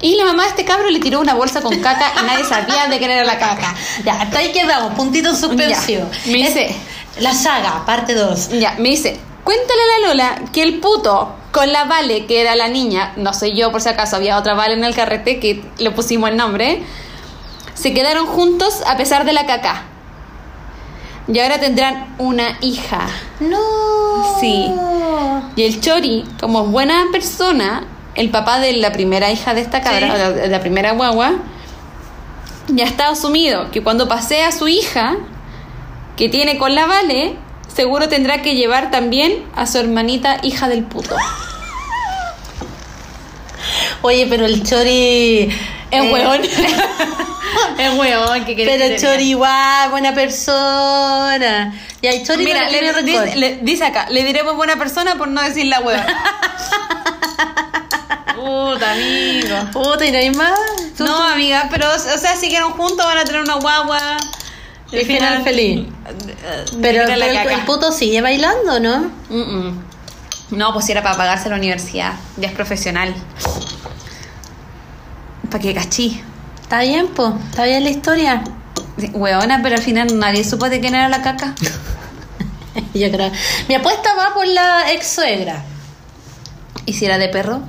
y 0.00 0.16
la 0.16 0.24
mamá 0.24 0.42
de 0.44 0.48
este 0.50 0.64
cabro 0.64 0.90
le 0.90 0.98
tiró 1.00 1.20
una 1.20 1.34
bolsa 1.34 1.60
con 1.60 1.78
caca 1.80 2.12
y 2.20 2.26
nadie 2.26 2.44
sabía 2.44 2.86
de 2.88 2.98
quién 2.98 3.10
era 3.10 3.24
la 3.24 3.38
caca. 3.38 3.74
Ya, 4.04 4.20
hasta 4.20 4.38
ahí 4.40 4.52
quedamos, 4.52 4.94
puntito 4.94 5.34
suspensivo. 5.34 6.08
Ya, 6.24 6.32
me 6.32 6.38
dice- 6.38 6.74
Es 7.16 7.22
la 7.22 7.32
saga, 7.34 7.84
parte 7.84 8.14
2. 8.14 8.50
Ya, 8.60 8.74
me 8.78 8.90
dice, 8.90 9.18
cuéntale 9.48 9.80
a 9.80 10.00
la 10.00 10.08
Lola 10.08 10.42
que 10.52 10.62
el 10.62 10.78
puto 10.78 11.34
con 11.52 11.72
la 11.72 11.84
Vale, 11.84 12.26
que 12.26 12.42
era 12.42 12.54
la 12.54 12.68
niña, 12.68 13.14
no 13.16 13.32
soy 13.32 13.54
yo 13.56 13.72
por 13.72 13.80
si 13.80 13.88
acaso, 13.88 14.16
había 14.16 14.36
otra 14.36 14.52
Vale 14.52 14.74
en 14.74 14.84
el 14.84 14.94
carrete 14.94 15.40
que 15.40 15.64
le 15.78 15.90
pusimos 15.90 16.28
el 16.28 16.36
nombre, 16.36 16.82
se 17.72 17.94
quedaron 17.94 18.26
juntos 18.26 18.82
a 18.86 18.98
pesar 18.98 19.24
de 19.24 19.32
la 19.32 19.46
caca. 19.46 19.84
Y 21.28 21.38
ahora 21.38 21.58
tendrán 21.58 22.14
una 22.18 22.58
hija. 22.60 23.08
No. 23.40 24.36
Sí. 24.38 24.70
Y 25.56 25.62
el 25.62 25.80
Chori, 25.80 26.26
como 26.38 26.66
buena 26.66 27.06
persona, 27.10 27.84
el 28.16 28.28
papá 28.28 28.60
de 28.60 28.74
la 28.74 28.92
primera 28.92 29.30
hija 29.30 29.54
de 29.54 29.62
esta 29.62 29.80
cabra, 29.80 30.08
Sí. 30.08 30.12
de 30.12 30.18
la, 30.18 30.30
de 30.30 30.48
la 30.48 30.60
primera 30.60 30.92
guagua, 30.92 31.36
ya 32.68 32.84
está 32.84 33.08
asumido 33.08 33.70
que 33.70 33.82
cuando 33.82 34.08
pase 34.08 34.44
a 34.44 34.52
su 34.52 34.68
hija, 34.68 35.16
que 36.18 36.28
tiene 36.28 36.58
con 36.58 36.74
la 36.74 36.84
Vale, 36.84 37.47
seguro 37.74 38.08
tendrá 38.08 38.42
que 38.42 38.54
llevar 38.54 38.90
también 38.90 39.44
a 39.54 39.66
su 39.66 39.78
hermanita 39.78 40.38
hija 40.42 40.68
del 40.68 40.84
puto. 40.84 41.16
Oye, 44.02 44.26
pero 44.28 44.46
el 44.46 44.62
Chori. 44.62 45.48
Es 45.90 46.04
eh, 46.04 46.12
hueón. 46.12 46.42
es 47.78 47.94
hueón, 47.94 48.44
que 48.44 48.54
Pero 48.54 48.84
el 48.84 49.00
Chori 49.00 49.30
igual, 49.30 49.90
buena 49.90 50.14
persona. 50.14 51.74
Y 52.00 52.22
Chori 52.22 52.44
Mira, 52.44 52.64
no 52.64 52.70
le, 52.70 53.02
dice, 53.02 53.36
le- 53.36 53.56
dice 53.62 53.84
acá, 53.84 54.06
le 54.10 54.22
diremos 54.24 54.54
buena 54.54 54.76
persona 54.76 55.16
por 55.16 55.28
no 55.28 55.42
decir 55.42 55.66
la 55.66 55.80
hueá. 55.80 56.06
Puta, 58.36 58.92
amigo. 58.92 59.56
Puta, 59.72 60.04
y 60.06 60.12
no 60.12 60.18
hay 60.18 60.30
más. 60.30 60.58
Tú- 60.96 61.04
No, 61.04 61.16
amiga, 61.24 61.66
pero, 61.70 61.88
o 61.92 62.18
sea, 62.18 62.36
siguieron 62.36 62.72
juntos, 62.72 63.04
van 63.04 63.18
a 63.18 63.24
tener 63.24 63.40
una 63.40 63.54
guagua. 63.54 64.16
Y 64.90 65.04
final 65.04 65.42
feliz. 65.42 65.86
Pero, 66.80 66.82
Pero, 67.04 67.12
el, 67.12 67.22
el 67.22 67.60
puto 67.66 67.92
sigue 67.92 68.20
bailando, 68.20 68.80
¿no? 68.80 69.10
Mm, 69.28 69.68
mm. 69.68 69.84
No, 70.50 70.72
pues 70.72 70.88
era 70.88 71.02
para 71.02 71.16
pagarse 71.16 71.50
la 71.50 71.56
universidad. 71.56 72.14
Ya 72.38 72.48
es 72.48 72.54
profesional. 72.54 73.14
¿Para 75.50 75.62
qué 75.62 75.74
cachí? 75.74 76.22
Está 76.62 76.82
bien, 76.82 77.08
po. 77.08 77.34
Está 77.50 77.64
bien 77.64 77.84
la 77.84 77.90
historia. 77.90 78.42
Hueona, 79.12 79.60
pero 79.62 79.76
al 79.76 79.82
final 79.82 80.18
nadie 80.18 80.44
supo 80.44 80.68
de 80.68 80.80
quién 80.80 80.94
era 80.94 81.08
la 81.08 81.22
caca. 81.22 81.54
Yo 82.94 83.10
creo. 83.10 83.30
Mi 83.68 83.74
apuesta 83.74 84.14
va 84.14 84.32
por 84.32 84.46
la 84.46 84.90
ex 84.92 85.06
suegra. 85.06 85.64
¿Y 86.86 86.94
si 86.94 87.04
era 87.04 87.18
de 87.18 87.28
perro? 87.28 87.60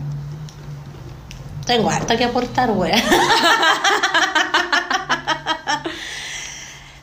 Tengo 1.65 1.89
harta 1.89 2.17
que 2.17 2.23
aportar, 2.23 2.71
wea. 2.71 2.95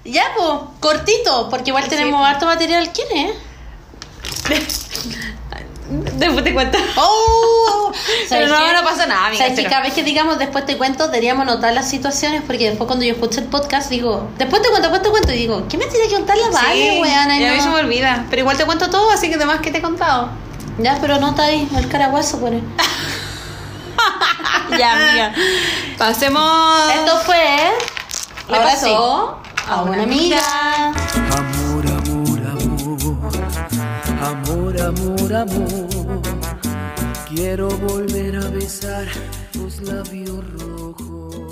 ya, 0.06 0.24
pues, 0.36 0.48
cortito, 0.80 1.48
porque 1.50 1.70
igual 1.70 1.84
Sí, 1.84 1.90
tenemos 1.90 2.20
po. 2.20 2.24
harto 2.26 2.46
material. 2.46 2.90
¿Quién 2.92 3.28
es? 3.28 3.36
Después 5.88 6.42
te 6.42 6.52
cuento. 6.52 6.78
¡Oh! 6.96 7.92
Pero 8.28 8.48
¿Sabes 8.48 8.48
no, 8.48 8.72
no 8.72 8.82
pasa 8.88 9.06
nada, 9.06 9.26
amiga, 9.28 9.44
¿Sabes 9.44 9.56
pero- 9.56 9.70
Cada 9.70 9.82
vez 9.82 9.92
que 9.94 10.02
digamos 10.02 10.36
después 10.38 10.66
te 10.66 10.76
cuento, 10.76 11.06
deberíamos 11.06 11.46
notar 11.46 11.72
las 11.74 11.88
situaciones, 11.88 12.42
porque 12.44 12.68
después 12.70 12.86
cuando 12.88 13.04
yo 13.04 13.12
escucho 13.12 13.38
el 13.40 13.46
podcast 13.46 13.88
digo, 13.88 14.28
después 14.36 14.62
te 14.62 14.68
cuento, 14.68 14.88
después 14.88 15.02
te 15.02 15.10
cuento, 15.10 15.32
y 15.32 15.36
digo, 15.36 15.64
¿qué 15.68 15.78
me 15.78 15.86
tiene 15.86 16.08
que 16.08 16.16
contar 16.16 16.36
la 16.38 16.48
Vale, 16.50 16.90
Sí, 16.94 16.98
weana? 17.00 17.36
Y 17.38 17.42
y 17.42 17.46
a 17.46 17.50
mí 17.52 17.56
no- 17.58 17.62
se 17.62 17.68
me 17.68 17.76
olvida. 17.76 18.26
Pero 18.28 18.40
igual 18.40 18.56
te 18.56 18.64
cuento 18.66 18.90
todo, 18.90 19.10
así 19.12 19.28
que 19.28 19.36
además 19.36 19.60
que 19.60 19.70
te 19.70 19.78
he 19.78 19.82
contado. 19.82 20.30
Ya, 20.78 20.98
pero 21.00 21.18
nota 21.20 21.44
ahí, 21.44 21.68
el 21.76 21.88
caraguazo 21.88 22.38
pone. 22.40 22.62
Ya, 24.78 24.92
amiga. 24.92 25.32
Pasemos. 25.96 26.90
Esto 26.92 27.18
fue. 27.20 27.72
Le 28.48 28.56
ahora 28.56 28.70
pasó 28.70 29.38
sí, 29.44 29.45
a 29.68 29.82
una 29.82 30.02
amiga. 30.02 30.92
Amor, 31.40 31.84
amor, 31.98 32.40
amor, 32.46 33.20
amor, 34.22 34.80
amor, 34.80 35.34
amor. 35.34 36.22
Quiero 37.28 37.68
volver 37.68 38.36
a 38.36 38.48
besar 38.48 39.06
tus 39.52 39.80
labios 39.82 40.44
rojos. 40.52 41.45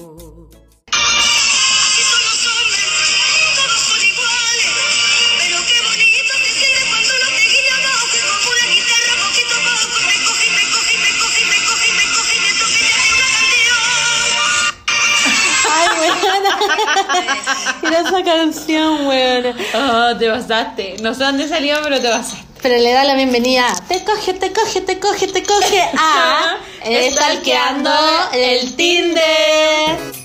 Esa 17.92 18.22
canción, 18.24 19.06
weona. 19.06 19.54
Oh, 19.74 20.16
te 20.18 20.28
pasaste. 20.28 20.96
No 21.02 21.14
sé 21.14 21.24
dónde 21.24 21.48
salió, 21.48 21.76
pero 21.82 22.00
te 22.00 22.08
pasaste. 22.08 22.44
Pero 22.62 22.78
le 22.78 22.92
da 22.92 23.04
la 23.04 23.14
bienvenida. 23.14 23.66
Te 23.88 24.02
coge, 24.04 24.32
te 24.34 24.52
coge, 24.52 24.80
te 24.80 24.98
coge, 24.98 25.28
te 25.28 25.42
coge 25.42 25.82
a. 25.98 26.56
Stalkeando 27.10 27.90
el 28.32 28.74
Tinder. 28.74 30.23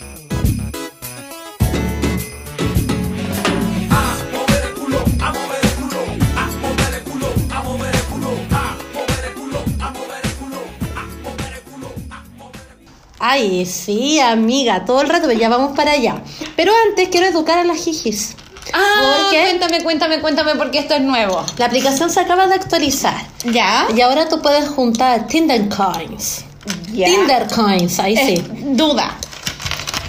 Ay, 13.20 13.66
sí, 13.66 14.20
amiga, 14.20 14.86
todo 14.86 15.02
el 15.02 15.10
rato, 15.10 15.28
pero 15.28 15.40
ya 15.40 15.50
vamos 15.50 15.76
para 15.76 15.92
allá. 15.92 16.22
Pero 16.56 16.72
antes 16.88 17.10
quiero 17.10 17.28
educar 17.28 17.58
a 17.60 17.64
las 17.64 17.78
jijis. 17.84 18.36
Ah, 18.74 19.18
Porque 19.24 19.42
cuéntame, 19.42 19.82
cuéntame, 19.84 20.22
cuéntame, 20.22 20.56
porque 20.56 20.80
esto 20.80 20.94
es 20.94 21.02
nuevo. 21.02 21.44
la 21.58 21.66
aplicación 21.66 22.10
se 22.10 22.20
acaba 22.20 22.48
de 22.48 22.56
actualizar. 22.56 23.16
¿Ya? 23.46 23.88
Y 23.96 24.00
ahora 24.02 24.30
tú 24.30 24.42
puedes 24.42 24.68
juntar 24.70 25.28
Tinder 25.28 25.68
Coins. 25.70 26.46
Ya. 26.94 27.08
Tinder 27.08 27.48
Coins, 27.48 28.00
ahí 28.00 28.14
Eh, 28.16 28.38
sí. 28.38 28.44
duda. 28.76 29.16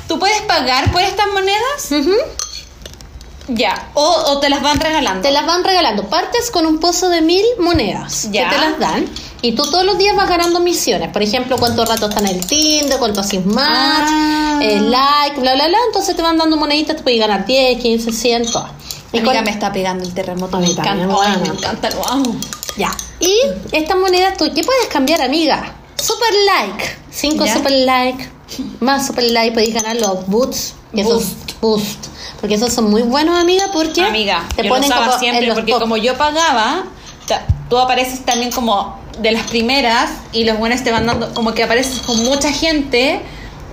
¿Tú 0.08 0.18
puedes 0.18 0.40
pagar 0.42 0.90
por 0.92 1.00
estas 1.02 1.26
monedas? 1.32 1.90
Ujú. 1.90 2.12
Ya. 3.48 3.90
O, 3.94 4.02
o 4.28 4.38
te 4.40 4.48
las 4.48 4.62
van 4.62 4.78
regalando. 4.78 5.22
Te 5.22 5.30
las 5.32 5.46
van 5.46 5.64
regalando. 5.64 6.08
Partes 6.08 6.50
con 6.50 6.66
un 6.66 6.78
pozo 6.78 7.08
de 7.08 7.20
mil 7.20 7.44
monedas 7.58 8.28
Ya. 8.30 8.48
que 8.50 8.56
te 8.56 8.60
las 8.60 8.78
dan. 8.78 9.06
Y 9.42 9.52
tú 9.52 9.62
todos 9.62 9.84
los 9.84 9.96
días 9.96 10.14
vas 10.16 10.28
ganando 10.28 10.60
misiones. 10.60 11.08
Por 11.10 11.22
ejemplo, 11.22 11.56
cuánto 11.58 11.84
rato 11.84 12.08
está 12.08 12.20
en 12.20 12.26
el 12.26 12.46
Tinder, 12.46 12.98
cuánto 12.98 13.20
haces 13.20 13.44
match, 13.46 14.08
Ah. 14.10 14.58
eh, 14.62 14.80
like, 14.80 15.40
bla, 15.40 15.54
bla, 15.54 15.68
bla. 15.68 15.78
Entonces 15.86 16.14
te 16.14 16.22
van 16.22 16.36
dando 16.36 16.56
moneditas, 16.56 16.96
te 16.96 17.02
puedes 17.02 17.18
ganar 17.18 17.46
10, 17.46 17.80
15, 17.80 18.12
100, 18.12 18.50
todo. 18.50 18.66
Y 19.12 19.20
me 19.20 19.50
está 19.50 19.72
pegando 19.72 20.04
el 20.04 20.12
terremoto. 20.14 20.58
Me 20.60 20.68
mí 20.68 20.74
también, 20.74 21.10
encanta. 21.10 21.30
Ay, 21.32 21.40
me 21.40 21.48
encanta, 21.48 21.90
lo 21.90 22.08
amo. 22.08 22.36
Ya. 22.76 22.90
Y 23.18 23.34
estas 23.72 23.96
monedas, 23.96 24.36
¿tú 24.36 24.44
qué 24.54 24.62
puedes 24.62 24.86
cambiar, 24.88 25.22
amiga? 25.22 25.74
Super 25.96 26.32
like. 26.46 26.84
Cinco 27.10 27.44
Ya. 27.44 27.54
super 27.54 27.72
like. 27.72 28.28
Más 28.80 29.06
super 29.06 29.24
like 29.24 29.52
podéis 29.52 29.74
ganar 29.74 29.96
los 29.96 30.26
boots. 30.26 30.74
Y 30.92 31.00
esos 31.00 31.24
boost. 31.60 32.06
Porque 32.40 32.54
esos 32.54 32.72
son 32.72 32.90
muy 32.90 33.02
buenos, 33.02 33.38
amiga, 33.38 33.66
porque 33.72 34.02
Amiga, 34.02 34.46
te 34.56 34.62
yo 34.64 34.68
ponen 34.70 34.88
lo 34.88 34.94
usaba 34.96 35.06
como 35.08 35.18
siempre 35.18 35.42
en 35.42 35.48
los 35.48 35.56
porque 35.58 35.72
top. 35.72 35.80
como 35.80 35.96
yo 35.96 36.16
pagaba, 36.16 36.84
tú 37.68 37.78
apareces 37.78 38.24
también 38.24 38.50
como 38.50 38.98
de 39.20 39.32
las 39.32 39.44
primeras 39.48 40.10
y 40.32 40.44
los 40.44 40.58
buenos 40.58 40.82
te 40.82 40.90
van 40.90 41.06
dando, 41.06 41.32
como 41.34 41.54
que 41.54 41.62
apareces 41.62 42.00
con 42.00 42.22
mucha 42.24 42.50
gente, 42.52 43.20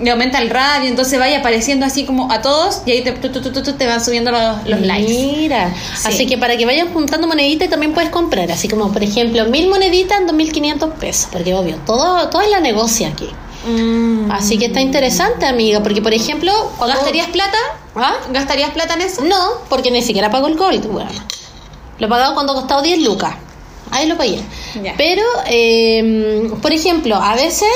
le 0.01 0.11
aumenta 0.11 0.39
el 0.39 0.49
radio, 0.49 0.89
entonces 0.89 1.17
vaya 1.17 1.39
apareciendo 1.39 1.85
así 1.85 2.05
como 2.05 2.31
a 2.31 2.41
todos 2.41 2.81
y 2.85 2.91
ahí 2.91 3.01
te, 3.03 3.11
tu, 3.13 3.29
tu, 3.29 3.41
tu, 3.51 3.73
te 3.73 3.85
van 3.87 4.03
subiendo 4.03 4.31
los, 4.31 4.67
los 4.67 4.81
likes. 4.81 5.11
Mira, 5.11 5.73
Sí. 5.95 6.07
así 6.07 6.27
que 6.27 6.37
para 6.37 6.55
que 6.57 6.65
vayan 6.65 6.93
juntando 6.93 7.27
moneditas 7.27 7.69
también 7.69 7.93
puedes 7.93 8.09
comprar, 8.11 8.51
así 8.51 8.67
como 8.67 8.91
por 8.91 9.03
ejemplo 9.03 9.45
mil 9.45 9.69
moneditas 9.69 10.19
en 10.19 10.27
2.500 10.27 10.91
pesos, 10.93 11.29
porque 11.31 11.53
obvio, 11.53 11.77
todo, 11.85 12.29
todo 12.29 12.41
es 12.41 12.49
la 12.51 12.59
negocia 12.59 13.07
aquí. 13.07 13.29
Mm. 13.67 14.31
Así 14.31 14.57
que 14.57 14.67
está 14.67 14.81
interesante, 14.81 15.45
amiga, 15.45 15.81
porque 15.81 16.01
por 16.01 16.13
ejemplo, 16.13 16.51
cuando... 16.77 16.95
¿Gastarías 16.95 17.27
plata? 17.27 17.57
¿Ah? 17.95 18.13
¿Gastarías 18.31 18.69
plata 18.71 18.93
en 18.93 19.01
eso? 19.01 19.23
No, 19.23 19.49
porque 19.67 19.89
ni 19.91 20.01
siquiera 20.03 20.29
pago 20.29 20.47
el 20.47 20.55
gold, 20.55 20.85
bueno. 20.87 21.09
Lo 21.99 22.05
he 22.05 22.09
pagado 22.09 22.35
cuando 22.35 22.53
costado 22.53 22.81
10 22.83 23.01
lucas. 23.01 23.33
Ahí 23.91 24.07
lo 24.07 24.17
pagué. 24.17 24.39
Pero, 24.97 25.23
eh, 25.47 26.49
por 26.61 26.71
ejemplo, 26.71 27.15
a 27.15 27.35
veces 27.35 27.67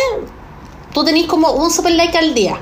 tú 0.94 1.04
tenés 1.04 1.26
como 1.26 1.52
un 1.52 1.72
super 1.72 1.94
like 1.94 2.18
al 2.18 2.34
día, 2.34 2.58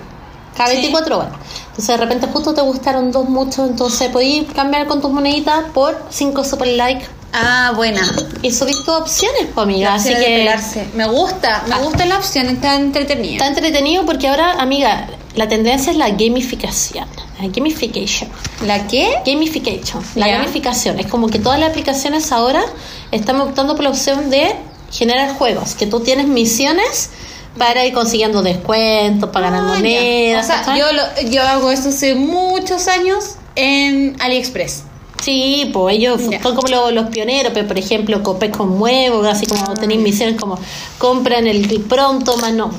cada 0.55 0.69
Sí. 0.69 0.75
24 0.77 1.17
horas. 1.19 1.31
Entonces, 1.69 1.87
de 1.87 1.97
repente, 1.97 2.27
justo 2.27 2.53
te 2.53 2.61
gustaron 2.61 3.11
dos 3.11 3.27
mucho, 3.29 3.65
entonces 3.65 4.09
podéis 4.09 4.43
cambiar 4.53 4.87
con 4.87 5.01
tus 5.01 5.11
moneditas 5.11 5.63
por 5.73 6.01
5 6.09 6.43
super 6.43 6.67
like 6.67 7.05
Ah, 7.31 7.71
buena. 7.75 8.01
y 8.41 8.51
subir 8.51 8.75
tus 8.85 8.89
opciones, 8.89 9.47
pues, 9.53 9.63
amiga. 9.63 9.89
La 9.89 9.95
Así 9.95 10.09
que 10.09 10.15
pelarse. 10.15 10.87
Me 10.95 11.07
gusta, 11.07 11.63
me 11.67 11.75
Ah. 11.75 11.79
gusta 11.79 12.05
la 12.05 12.17
opción, 12.17 12.47
está 12.47 12.75
entretenida. 12.75 13.33
está 13.33 13.47
entretenido 13.47 14.05
porque 14.05 14.27
ahora, 14.27 14.53
amiga, 14.59 15.07
la 15.35 15.47
tendencia 15.47 15.91
es 15.91 15.97
la 15.97 16.09
gamificación. 16.09 17.07
La 17.39 17.47
gamification. 17.47 18.29
¿La 18.65 18.85
qué? 18.87 19.13
Gamification, 19.25 20.03
la 20.15 20.27
gamificación. 20.27 20.99
Es 20.99 21.05
como 21.05 21.27
que 21.29 21.39
todas 21.39 21.57
las 21.57 21.69
aplicaciones 21.69 22.33
ahora 22.33 22.61
están 23.11 23.39
optando 23.41 23.75
por 23.75 23.83
la 23.83 23.89
opción 23.89 24.29
de 24.29 24.55
generar 24.91 25.35
juegos, 25.35 25.75
que 25.75 25.85
tú 25.87 25.99
tienes 25.99 26.27
misiones 26.27 27.09
para 27.57 27.85
ir 27.85 27.93
consiguiendo 27.93 28.41
descuentos, 28.41 29.29
para 29.31 29.49
ganar 29.49 29.63
Ah, 29.65 29.73
ya. 29.73 29.75
monedas. 29.75 30.45
O 30.45 30.47
sea, 30.47 30.77
yo, 30.77 30.85
lo- 30.93 31.29
yo 31.29 31.41
hago 31.43 31.71
eso 31.71 31.89
hace 31.89 32.15
muchos 32.15 32.87
años 32.87 33.35
en 33.55 34.15
AliExpress. 34.19 34.83
Sí, 35.21 35.69
pues 35.73 35.97
ellos 35.97 36.21
son 36.41 36.55
como 36.55 36.67
los, 36.69 36.93
los 36.93 37.07
pioneros, 37.09 37.51
pero 37.53 37.67
por 37.67 37.77
ejemplo, 37.77 38.23
Copec 38.23 38.55
con 38.55 38.81
huevos, 38.81 39.27
así 39.27 39.45
como 39.47 39.73
tenéis 39.73 39.99
misiones 39.99 40.39
como 40.39 40.57
compran 40.97 41.45
el 41.45 41.67
pronto, 41.81 42.37
más 42.37 42.53
no, 42.53 42.71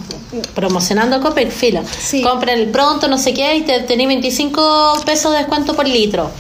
promocionando 0.55 1.17
a 1.17 1.21
Copec, 1.21 1.51
filo. 1.51 1.83
Sí. 2.01 2.23
Compran 2.23 2.59
el 2.59 2.71
pronto, 2.71 3.09
no 3.09 3.19
sé 3.19 3.35
qué, 3.35 3.57
y 3.57 3.61
te 3.63 3.81
tenéis 3.81 4.09
25 4.09 5.03
pesos 5.05 5.33
de 5.33 5.39
descuento 5.39 5.75
por 5.77 5.87
litro. 5.87 6.31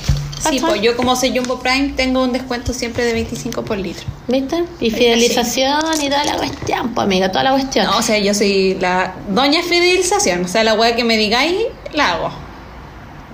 Sí, 0.48 0.58
pues 0.60 0.80
yo 0.80 0.96
como 0.96 1.14
soy 1.16 1.36
Jumbo 1.36 1.58
Prime 1.60 1.92
tengo 1.96 2.22
un 2.22 2.32
descuento 2.32 2.72
siempre 2.72 3.04
de 3.04 3.12
25 3.12 3.62
por 3.62 3.78
litro. 3.78 4.06
¿Viste? 4.26 4.64
Y 4.80 4.90
fidelización 4.90 5.82
y 6.00 6.08
toda 6.08 6.24
la 6.24 6.36
cuestión, 6.36 6.94
pues 6.94 7.04
amiga, 7.04 7.30
toda 7.30 7.44
la 7.44 7.50
cuestión. 7.52 7.86
No, 7.86 7.98
o 7.98 8.02
sea, 8.02 8.18
yo 8.18 8.32
soy 8.32 8.74
la 8.80 9.14
doña 9.28 9.62
fidelización. 9.62 10.44
O 10.44 10.48
sea, 10.48 10.64
la 10.64 10.74
weá 10.74 10.96
que 10.96 11.04
me 11.04 11.16
digáis, 11.16 11.56
la 11.92 12.12
hago. 12.12 12.30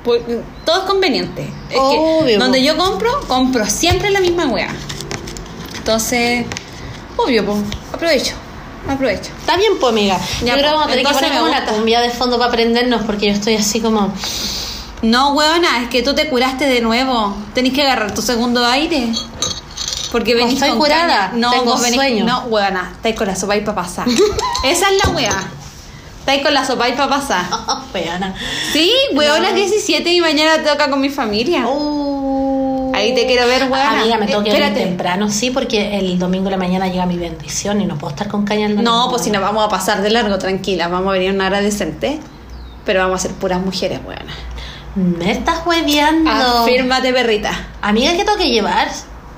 Pues, 0.05 0.23
todo 0.65 0.83
es 0.83 0.85
conveniente. 0.85 1.49
Es 1.71 1.79
Obvio, 1.79 2.25
que 2.27 2.39
donde 2.39 2.59
po. 2.59 2.65
yo 2.65 2.77
compro, 2.77 3.21
compro 3.29 3.67
siempre 3.67 4.11
la 4.11 4.21
misma 4.21 4.47
weá. 4.47 4.75
Entonces, 5.79 6.45
obvio, 7.17 7.45
pues, 7.47 7.59
aprovecho. 7.93 8.35
Aprovecho. 8.89 9.31
Está 9.41 9.57
bien, 9.57 9.73
pues 9.81 9.93
amiga. 9.93 10.19
Ya, 10.45 10.55
yo 10.55 10.61
creo 10.61 10.63
que 10.63 10.63
pues, 10.63 10.73
vamos 10.73 10.87
a 10.87 10.91
tener 10.91 11.07
que 11.07 11.13
poner 11.13 11.43
una 11.43 11.67
cumbia 11.67 12.01
de 12.01 12.11
fondo 12.11 12.39
para 12.39 12.51
aprendernos, 12.51 13.03
porque 13.03 13.27
yo 13.27 13.33
estoy 13.33 13.55
así 13.55 13.81
como. 13.81 14.13
No, 15.03 15.35
weona, 15.35 15.83
es 15.83 15.89
que 15.89 16.03
tú 16.03 16.15
te 16.15 16.29
curaste 16.29 16.67
de 16.67 16.81
nuevo. 16.81 17.37
Tenés 17.55 17.73
que 17.73 17.83
agarrar 17.83 18.15
tu 18.15 18.23
segundo 18.23 18.65
aire. 18.65 19.13
Porque 20.13 20.35
venís 20.35 20.55
estoy 20.55 20.71
con 20.71 20.79
curada, 20.79 21.31
caña. 21.31 21.33
No, 21.35 21.51
tengo 21.51 21.65
vos 21.65 21.81
venís 21.83 21.97
sueño. 21.97 22.25
No, 22.25 22.45
weona, 22.45 22.93
estáis 22.95 23.17
con 23.17 23.27
la 23.27 23.37
sopa 23.37 23.57
y 23.57 23.61
pa' 23.61 23.75
pasar. 23.75 24.07
Esa 24.65 24.87
es 24.91 25.05
la 25.05 25.13
wea. 25.13 25.51
Estáis 26.21 26.43
con 26.43 26.55
la 26.55 26.65
sopa 26.65 26.89
y 26.89 26.93
pa' 26.93 27.09
pasar. 27.09 27.45
Oh, 27.51 27.83
weona. 27.95 28.35
Sí, 28.73 28.91
weona, 29.15 29.53
17 29.53 30.11
y 30.11 30.21
mañana 30.21 30.63
toca 30.63 30.89
con 30.91 31.01
mi 31.01 31.11
familia. 31.11 31.67
Uh. 31.67 32.93
Ahí 32.95 33.15
te 33.15 33.27
quiero 33.27 33.47
ver, 33.47 33.71
weona. 33.71 34.01
Amiga, 34.01 34.17
me 34.17 34.27
tengo 34.27 34.43
que 34.43 34.49
ir 34.49 34.55
Espérate. 34.55 34.81
temprano, 34.81 35.29
sí, 35.29 35.51
porque 35.51 35.99
el 35.99 36.19
domingo 36.19 36.45
de 36.45 36.53
la 36.53 36.57
mañana 36.57 36.89
llega 36.89 37.05
mi 37.05 37.19
bendición 37.19 37.81
y 37.83 37.87
no 37.87 37.99
puedo 37.99 38.13
estar 38.13 38.29
con 38.29 38.45
caña 38.47 38.67
el 38.67 38.77
domingo. 38.77 38.91
No, 38.91 39.11
pues 39.11 39.23
si 39.23 39.31
nos 39.31 39.43
vamos 39.43 39.65
a 39.67 39.69
pasar 39.69 40.01
de 40.01 40.09
largo, 40.09 40.39
tranquila. 40.39 40.89
Vamos 40.89 41.11
a 41.11 41.13
venir 41.13 41.33
una 41.33 41.49
hora 41.49 41.61
decente. 41.61 42.19
Pero 42.87 43.01
vamos 43.01 43.21
a 43.21 43.23
ser 43.29 43.33
puras 43.33 43.61
mujeres, 43.61 44.01
weona. 44.07 44.33
Me 44.97 45.31
estás 45.31 45.59
hueveando. 45.67 46.31
Afírmate, 46.31 47.13
perrita. 47.13 47.51
Amiga, 47.83 48.13
¿qué 48.13 48.25
tengo 48.25 48.39
que 48.39 48.49
llevar? 48.49 48.89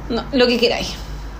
No, 0.09 0.25
lo 0.33 0.47
que 0.47 0.57
queráis. 0.59 0.95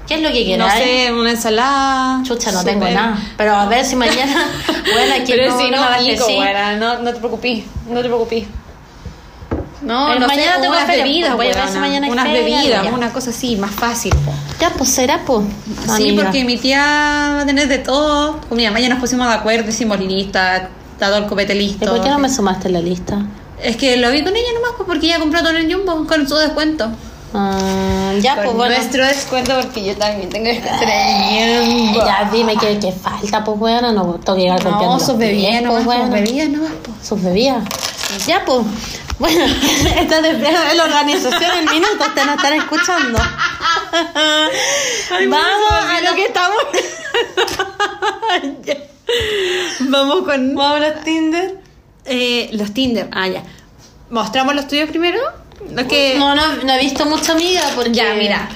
¿Qué 0.07 0.15
es 0.15 0.23
lo 0.23 0.31
que 0.31 0.41
No 0.41 0.67
quieras? 0.67 0.75
sé, 0.79 1.13
una 1.13 1.31
ensalada. 1.31 2.23
Chucha, 2.25 2.51
no 2.51 2.61
súper- 2.61 2.73
tengo 2.81 2.89
nada. 2.89 3.19
Pero 3.37 3.55
a 3.55 3.67
ver 3.67 3.85
si 3.85 3.95
mañana. 4.05 4.49
bueno, 4.93 5.15
aquí 5.15 5.33
Pero 5.33 5.51
no, 5.51 5.59
si 5.61 5.71
no 5.71 5.77
no, 5.91 6.03
decir. 6.05 6.37
buena, 6.37 6.77
no, 6.77 6.99
no 7.01 7.13
te 7.13 7.19
preocupes, 7.19 7.65
no 7.89 7.97
te 8.01 8.07
preocupes. 8.07 8.45
No, 9.83 10.13
Eh, 10.13 10.19
no 10.19 10.27
mañana 10.27 10.55
sé, 10.57 10.61
tengo 10.63 10.75
unas 10.75 10.89
bebidas, 10.89 11.37
voy 11.37 11.47
a 11.51 11.55
ver 11.55 11.69
si 11.69 11.79
mañana 11.79 12.09
unas 12.11 12.25
bebidas, 12.33 12.65
ya. 12.85 12.93
una 12.93 13.13
cosa 13.13 13.31
así, 13.31 13.55
más 13.57 13.71
fácil. 13.71 14.13
po. 14.25 14.33
Ya, 14.61 14.71
pues 14.71 14.91
será, 14.91 15.21
pues. 15.25 15.47
Sí, 15.97 16.13
porque 16.21 16.45
mi 16.45 16.57
tía 16.59 16.81
va 17.37 17.41
a 17.43 17.47
tener 17.47 17.69
de 17.69 17.79
todo. 17.79 18.41
Con 18.49 18.57
mi 18.59 18.65
mamá 18.67 18.81
ya 18.81 18.89
nos 18.89 18.99
pusimos 18.99 19.29
de 19.29 19.35
acuerdo, 19.35 19.69
hicimos 19.71 20.01
lista, 20.01 20.71
todo 20.99 21.17
el 21.19 21.27
copete 21.27 21.55
¿Y 21.55 21.59
listo. 21.61 21.87
por 21.89 22.03
qué 22.03 22.09
no 22.11 22.19
me 22.19 22.29
sumaste 22.29 22.67
en 22.69 22.75
la 22.75 22.81
lista? 22.81 23.19
Es 23.63 23.77
que 23.77 23.97
lo 23.97 24.11
vi 24.11 24.23
con 24.23 24.35
ella 24.37 24.49
nomás, 24.55 24.73
pues 24.77 24.87
porque 24.87 25.07
ella 25.07 25.19
compró 25.19 25.41
todo 25.41 25.51
en 25.51 25.57
el 25.57 25.73
Jumbo 25.73 26.07
con 26.07 26.29
su 26.29 26.37
descuento. 26.37 26.89
Ah, 27.35 28.13
ya, 28.21 28.37
Con 28.37 28.45
pues 28.45 28.57
bueno. 28.57 28.75
nuestro 28.77 29.05
descuento 29.05 29.61
porque 29.61 29.85
yo 29.85 29.95
también 29.97 30.31
tengo 30.31 30.47
descuento 30.47 30.83
en 30.83 30.89
el 30.91 31.67
Jumbo. 31.67 32.05
Ya, 32.07 32.29
dime 32.33 32.57
qué, 32.57 32.79
qué 32.81 32.93
falta, 32.93 33.45
pues 33.45 33.59
bueno. 33.59 33.93
No 33.93 34.15
tengo 34.15 34.37
que 34.37 34.43
llegar 34.43 34.65
No, 34.65 34.71
golpeando 34.71 35.01
sus 35.05 35.19
bebidas 35.19 35.51
pies, 35.51 35.63
nomás, 35.63 35.85
pues, 35.85 35.99
bueno. 35.99 36.15
bebidas 36.15 36.49
nomás, 36.49 36.73
pues. 36.83 37.07
Sus 37.07 37.23
bebidas. 37.23 37.65
Ya, 38.27 38.45
pues. 38.45 38.65
Bueno, 39.19 39.45
esta 40.01 40.19
es 40.19 40.41
de 40.41 40.75
la 40.77 40.85
organización 40.85 41.51
en 41.59 41.65
minutos, 41.67 42.15
te 42.15 42.25
nos 42.25 42.37
están 42.37 42.53
escuchando. 42.55 43.19
Vamos 45.29 45.73
a 45.73 46.01
lo 46.01 46.15
que 46.15 46.25
estamos. 46.25 46.59
Vamos 49.81 50.23
con 50.25 50.55
Vamos 50.55 50.77
a 50.77 50.79
los 50.89 51.01
Tinder. 51.03 51.68
Eh, 52.09 52.51
los 52.53 52.73
Tinder. 52.73 53.09
Ah, 53.13 53.29
ya. 53.29 53.43
¿Mostramos 54.11 54.55
los 54.55 54.69
tuyos 54.69 54.89
primero? 54.89 55.19
Los 55.71 55.87
que... 55.87 56.17
No, 56.19 56.35
no, 56.35 56.57
no 56.57 56.73
he 56.73 56.79
visto 56.81 57.05
mucha 57.07 57.33
amiga 57.33 57.63
porque. 57.75 57.93
Ya, 57.93 58.15
mira. 58.15 58.49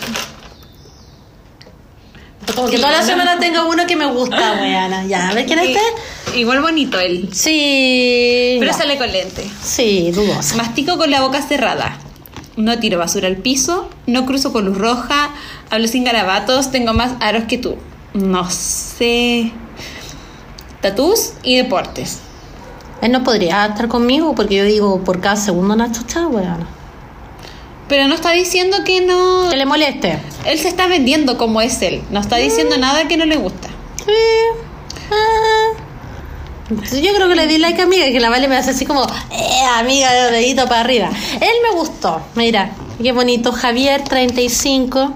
Como 2.55 2.69
que 2.69 2.77
toda 2.77 2.93
la 2.93 3.03
semana 3.03 3.39
tengo 3.39 3.67
uno 3.67 3.87
que 3.87 3.97
me 3.97 4.07
gusta, 4.07 4.53
weana. 4.61 5.07
Ya, 5.07 5.31
a 5.31 5.35
ver 5.35 5.47
quién 5.47 5.59
es 5.59 5.77
este. 5.77 6.39
Igual 6.39 6.61
bonito 6.61 6.99
él. 6.99 7.29
Sí. 7.33 8.57
Pero 8.59 8.73
ya. 8.73 8.77
sale 8.77 8.99
con 8.99 9.11
lente. 9.11 9.49
Sí, 9.63 10.11
dudosa. 10.13 10.57
Mastico 10.57 10.99
con 10.99 11.11
la 11.11 11.21
boca 11.23 11.41
cerrada. 11.43 11.99
No 12.57 12.79
tiro 12.79 12.99
basura 12.99 13.29
al 13.29 13.37
piso. 13.37 13.89
No 14.07 14.27
cruzo 14.27 14.53
con 14.53 14.65
luz 14.65 14.77
roja. 14.77 15.31
Hablo 15.71 15.87
sin 15.89 16.05
garabatos. 16.05 16.71
Tengo 16.71 16.93
más 16.93 17.13
aros 17.21 17.45
que 17.45 17.59
tú. 17.59 17.77
No 18.13 18.51
sé. 18.51 19.53
Tatús 20.81 21.35
y 21.43 21.57
deportes. 21.57 22.21
Él 23.03 23.13
no 23.13 23.25
podría 23.25 23.67
estar 23.67 23.89
conmigo 23.89 24.35
porque 24.35 24.55
yo 24.55 24.65
digo 24.65 25.05
por 25.05 25.21
cada 25.21 25.37
segundo 25.37 25.75
una 25.75 25.93
chucha, 25.93 26.27
weana. 26.29 26.67
Pero 27.89 28.07
no 28.09 28.15
está 28.15 28.31
diciendo 28.31 28.79
que 28.85 29.03
no. 29.03 29.51
Que 29.51 29.57
le 29.57 29.67
moleste. 29.67 30.19
Él 30.47 30.59
se 30.59 30.69
está 30.69 30.87
vendiendo 30.87 31.37
como 31.37 31.61
es 31.61 31.83
él. 31.83 32.03
No 32.11 32.21
está 32.21 32.37
diciendo 32.37 32.79
nada 32.79 33.07
que 33.09 33.17
no 33.17 33.27
le 33.27 33.37
gusta. 33.37 33.69
Sí. 34.07 34.13
Ah. 35.11 35.83
Yo 36.71 37.13
creo 37.15 37.29
que 37.29 37.35
le 37.35 37.47
di 37.47 37.59
like 37.59 37.83
a 37.83 37.85
amiga, 37.85 38.07
que 38.07 38.21
la 38.21 38.31
Vale 38.31 38.49
me 38.49 38.57
hace 38.57 38.71
así 38.71 38.87
como, 38.87 39.03
eh, 39.03 39.65
amiga, 39.77 40.11
dedito 40.31 40.67
para 40.69 40.81
arriba. 40.81 41.11
Él 41.35 41.53
me 41.69 41.77
gustó, 41.77 42.23
mira, 42.35 42.71
qué 43.03 43.13
bonito, 43.13 43.53
Javier 43.53 44.03
35. 44.05 45.13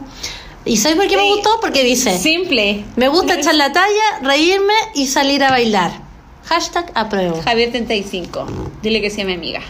¿Y 0.66 0.77
sabes 0.77 0.99
por 0.99 1.07
qué 1.07 1.16
me 1.16 1.22
gustó? 1.22 1.59
Porque 1.61 1.83
dice, 1.85 2.18
Simple. 2.18 2.85
me 2.96 3.09
gusta 3.09 3.37
echar 3.37 3.55
la 3.55 3.72
talla, 3.72 4.18
reírme 4.20 4.75
y 4.94 5.07
salir 5.07 5.44
a 5.44 5.51
bailar. 5.51 6.05
Hashtag 6.48 6.90
apruebo. 6.94 7.42
Javier 7.42 7.70
35. 7.70 8.46
Dile 8.82 9.00
que 9.00 9.11
sea 9.11 9.24
mi 9.24 9.35
amiga. 9.35 9.61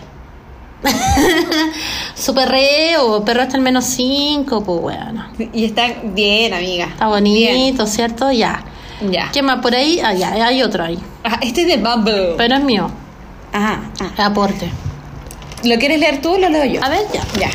Super 2.15 2.49
reo, 2.49 3.25
perro 3.25 3.43
hasta 3.43 3.57
el 3.57 3.63
menos 3.63 3.85
5, 3.85 4.63
pues 4.65 4.81
bueno. 4.81 5.27
Y 5.53 5.65
está 5.65 5.95
bien, 6.05 6.53
amiga. 6.53 6.87
Está 6.87 7.09
bonito, 7.09 7.87
¿cierto? 7.87 8.31
Ya. 8.31 8.65
Ya. 9.11 9.31
¿Qué 9.33 9.43
más 9.43 9.61
por 9.61 9.75
ahí? 9.75 10.01
Ah, 10.03 10.15
ya, 10.15 10.33
hay 10.33 10.63
otro 10.63 10.85
ahí. 10.85 10.99
Ah, 11.25 11.39
este 11.43 11.63
es 11.63 11.67
de 11.69 11.77
Bubble. 11.77 12.35
Pero 12.37 12.57
es 12.57 12.63
mío, 12.63 12.91
Ajá. 13.53 13.91
ah. 14.01 14.27
aporte. 14.27 14.71
¿Lo 15.65 15.79
quieres 15.79 15.99
leer 15.99 16.21
tú 16.23 16.35
o 16.35 16.39
lo 16.39 16.49
leo 16.49 16.65
yo? 16.65 16.85
A 16.85 16.89
ver, 16.89 17.03
ya. 17.13 17.23
Ya. 17.39 17.51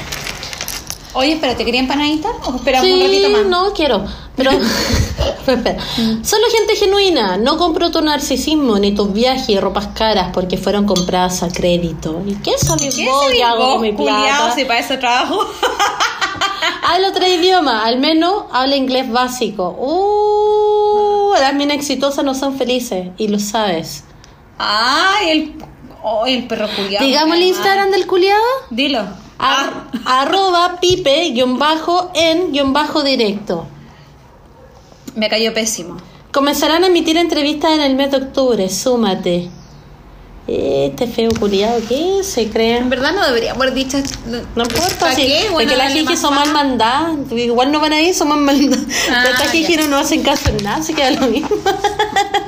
Oye, 1.13 1.33
espera, 1.33 1.55
¿te 1.55 1.65
quería 1.65 1.81
empanadita? 1.81 2.29
¿O 2.45 2.55
esperamos 2.55 2.87
sí, 2.87 2.93
un 2.93 3.01
ratito 3.01 3.29
más? 3.29 3.45
no 3.45 3.73
quiero. 3.73 4.05
Pero. 4.35 4.51
Solo 6.23 6.45
gente 6.55 6.75
genuina. 6.75 7.37
No 7.37 7.57
compro 7.57 7.91
tu 7.91 8.01
narcisismo 8.01 8.79
ni 8.79 8.93
tus 8.93 9.11
viajes 9.13 9.49
y 9.49 9.59
ropas 9.59 9.87
caras 9.87 10.29
porque 10.33 10.57
fueron 10.57 10.85
compradas 10.85 11.43
a 11.43 11.49
crédito. 11.49 12.21
¿Y 12.25 12.35
qué 12.35 12.57
sabes 12.57 12.95
¿Qué 12.95 13.05
vos? 13.05 13.25
Yo 13.37 13.45
hago 13.45 13.73
vos, 13.73 13.81
mi 13.81 13.91
plata. 13.91 14.53
si 14.55 14.65
para 14.65 14.79
eso 14.79 14.97
trabajo? 14.99 15.39
Habla 16.83 17.09
otro 17.09 17.27
idioma. 17.27 17.85
Al 17.85 17.99
menos 17.99 18.43
habla 18.51 18.75
inglés 18.75 19.09
básico. 19.11 19.69
Uh, 19.79 21.33
las 21.39 21.53
minas 21.53 21.77
exitosas 21.77 22.23
no 22.25 22.33
son 22.35 22.57
felices. 22.57 23.09
Y 23.17 23.27
lo 23.29 23.39
sabes. 23.39 24.03
Ay, 24.57 25.29
el, 25.29 25.55
oh, 26.03 26.25
el 26.25 26.47
perro 26.47 26.67
culiao. 26.75 27.03
Digamos 27.03 27.35
el 27.37 27.43
Instagram 27.43 27.91
del 27.91 28.07
culiado. 28.07 28.41
Dilo. 28.69 29.01
Ar- 29.37 29.87
arroba 30.05 30.79
pipe 30.79 31.29
guion 31.31 31.57
bajo 31.57 32.11
en 32.13 32.51
guion 32.51 32.73
bajo 32.73 33.03
directo. 33.03 33.65
Me 35.15 35.29
cayó 35.29 35.53
pésimo. 35.53 35.97
Comenzarán 36.31 36.83
a 36.83 36.87
emitir 36.87 37.17
entrevistas 37.17 37.71
en 37.71 37.81
el 37.81 37.95
mes 37.95 38.11
de 38.11 38.17
octubre, 38.17 38.69
súmate. 38.69 39.49
Este 40.47 41.07
feo 41.07 41.29
culiado, 41.39 41.79
¿qué 41.87 42.23
se 42.23 42.41
En 42.41 42.49
creen? 42.49 42.89
verdad 42.89 43.13
no 43.13 43.25
debería 43.25 43.51
haber 43.51 43.73
dicho. 43.73 43.97
No 44.25 44.63
importa, 44.63 44.95
¿Para 44.99 45.15
si, 45.15 45.21
qué? 45.21 45.47
Bueno, 45.51 45.69
porque 45.69 45.75
las 45.77 45.93
jiji 45.93 46.17
son 46.17 46.33
mal 46.33 46.51
mandadas. 46.51 47.31
Igual 47.31 47.71
no 47.71 47.79
van 47.79 47.93
a 47.93 48.01
ir, 48.01 48.13
son 48.13 48.29
mal 48.29 48.39
mandadas. 48.39 48.85
Ah, 49.11 49.25
estas 49.31 49.51
jiji 49.51 49.77
no, 49.87 49.97
hacen 49.97 50.23
caso 50.23 50.49
en 50.49 50.63
nada, 50.63 50.81
se 50.81 50.93
queda 50.93 51.11
lo 51.11 51.27
mismo. 51.27 51.49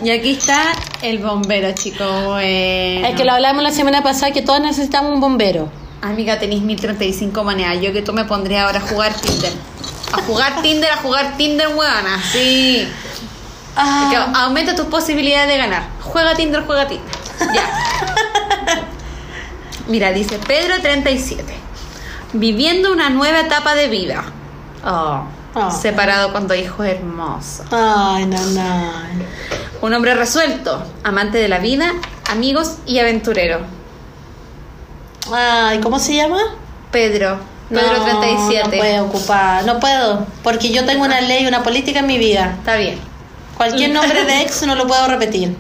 Y 0.04 0.10
aquí 0.10 0.32
está 0.32 0.74
el 1.02 1.20
bombero, 1.20 1.72
chico. 1.74 2.04
Bueno. 2.04 3.08
Es 3.08 3.16
que 3.16 3.24
lo 3.24 3.32
hablamos 3.32 3.64
la 3.64 3.72
semana 3.72 4.04
pasada 4.04 4.34
que 4.34 4.42
todas 4.42 4.62
necesitamos 4.62 5.14
un 5.14 5.22
bombero. 5.22 5.70
Amiga, 6.02 6.40
tenéis 6.40 6.62
1035 6.62 7.44
maneras. 7.44 7.82
Yo 7.82 7.94
que 7.94 8.02
tú 8.02 8.12
me 8.12 8.26
pondría 8.26 8.66
ahora 8.66 8.80
a 8.80 8.82
jugar 8.82 9.14
Tinder. 9.14 9.54
A 10.14 10.22
jugar 10.22 10.62
Tinder, 10.62 10.92
a 10.92 10.98
jugar 10.98 11.36
Tinder, 11.38 11.70
weona. 11.70 12.22
Sí. 12.32 12.88
Que 14.10 14.16
aumenta 14.16 14.76
tus 14.76 14.86
posibilidades 14.86 15.50
de 15.50 15.58
ganar. 15.58 15.88
Juega 16.02 16.36
Tinder, 16.36 16.64
juega 16.66 16.88
Tinder. 16.88 17.16
Ya. 17.54 18.86
Mira, 19.88 20.12
dice 20.12 20.40
Pedro 20.40 20.80
37. 20.82 21.44
Viviendo 22.34 22.94
una 22.94 23.10
nueva 23.10 23.42
etapa 23.42 23.76
de 23.76 23.88
vida. 23.90 24.24
Oh. 24.86 25.24
Oh. 25.56 25.72
Separado 25.72 26.32
con 26.32 26.48
dos 26.48 26.58
hijos 26.58 26.86
hermosos. 26.86 27.66
Ay, 27.72 28.26
no, 28.26 28.40
no. 28.40 28.92
Un 29.82 29.94
hombre 29.94 30.16
resuelto, 30.16 30.84
amante 31.04 31.38
de 31.38 31.48
la 31.48 31.60
vida, 31.60 31.92
amigos 32.30 32.78
y 32.86 33.00
aventurero. 33.00 33.60
Ay, 35.32 35.80
¿cómo 35.82 36.00
se 36.00 36.16
llama? 36.16 36.40
Pedro. 36.92 37.38
Pedro 37.74 37.98
No, 37.98 38.20
37. 38.20 38.64
No 38.64 38.70
puedo 38.78 39.06
ocupar, 39.06 39.66
no 39.66 39.80
puedo, 39.80 40.28
porque 40.44 40.70
yo 40.72 40.86
tengo 40.86 41.04
una 41.04 41.22
ley, 41.22 41.46
una 41.46 41.64
política 41.64 42.00
en 42.00 42.08
mi 42.08 42.18
vida. 42.18 42.56
Está 42.60 42.76
bien. 42.76 43.00
Cualquier 43.58 43.90
nombre 43.94 44.24
de 44.26 44.42
ex 44.42 44.64
no 44.64 44.76
lo 44.76 44.88
puedo 44.88 45.08
repetir. 45.08 45.56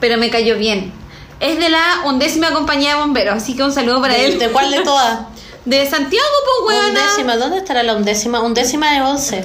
pero 0.00 0.16
me 0.18 0.30
cayó 0.30 0.56
bien. 0.56 0.92
Es 1.40 1.58
de 1.58 1.68
la 1.68 2.02
undécima 2.04 2.52
compañía 2.52 2.94
de 2.94 3.00
bomberos, 3.00 3.34
así 3.36 3.56
que 3.56 3.62
un 3.64 3.72
saludo 3.72 4.00
para 4.00 4.14
¿De, 4.14 4.26
él. 4.26 4.38
de 4.38 4.48
cuál 4.50 4.70
de 4.70 4.80
todas? 4.84 5.20
De 5.64 5.88
Santiago, 5.88 6.26
pues. 6.64 6.78
Undécima, 6.88 7.36
¿dónde 7.36 7.58
estará 7.58 7.82
la 7.82 7.94
undécima? 7.94 8.40
Undécima 8.40 8.96
es 8.96 9.02
once. 9.02 9.42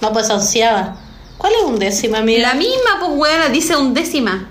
No, 0.00 0.12
pues 0.12 0.28
onceava. 0.30 0.96
¿Cuál 1.38 1.52
es 1.54 1.62
undécima, 1.64 2.18
amiga? 2.18 2.48
La 2.48 2.54
misma, 2.54 3.00
pues, 3.00 3.52
dice 3.52 3.76
undécima. 3.76 4.48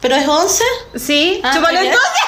¿Pero 0.00 0.16
es 0.16 0.26
once? 0.26 0.64
¿Sí? 0.96 1.40
Ah, 1.44 1.52
Chúpalo 1.54 1.78
entonces. 1.78 2.20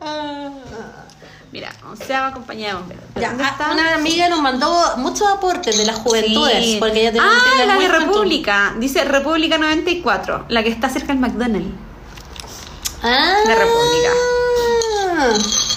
Mira, 1.52 1.72
onceava 1.88 2.32
compañía 2.32 2.68
de 2.68 2.74
bomberos. 2.74 3.04
¿De 3.14 3.20
Ya, 3.22 3.34
ah, 3.38 3.48
está? 3.50 3.72
una 3.72 3.94
amiga 3.96 4.28
nos 4.28 4.40
mandó 4.40 4.72
muchos 4.98 5.26
aportes 5.28 5.76
de 5.76 5.84
las 5.84 5.96
juventudes, 5.96 6.64
Sí. 6.64 6.76
porque 6.78 7.00
ella 7.08 7.10
un 7.20 7.28
Ah, 7.28 7.64
la 7.66 7.74
de 7.74 7.86
juventud. 7.88 8.06
República. 8.06 8.74
Dice 8.78 9.04
República 9.04 9.58
94, 9.58 10.44
la 10.48 10.62
que 10.62 10.68
está 10.68 10.88
cerca 10.88 11.08
del 11.08 11.18
McDonald's. 11.18 11.74
Ah, 13.02 13.34
De 13.46 13.54
República. 13.54 14.10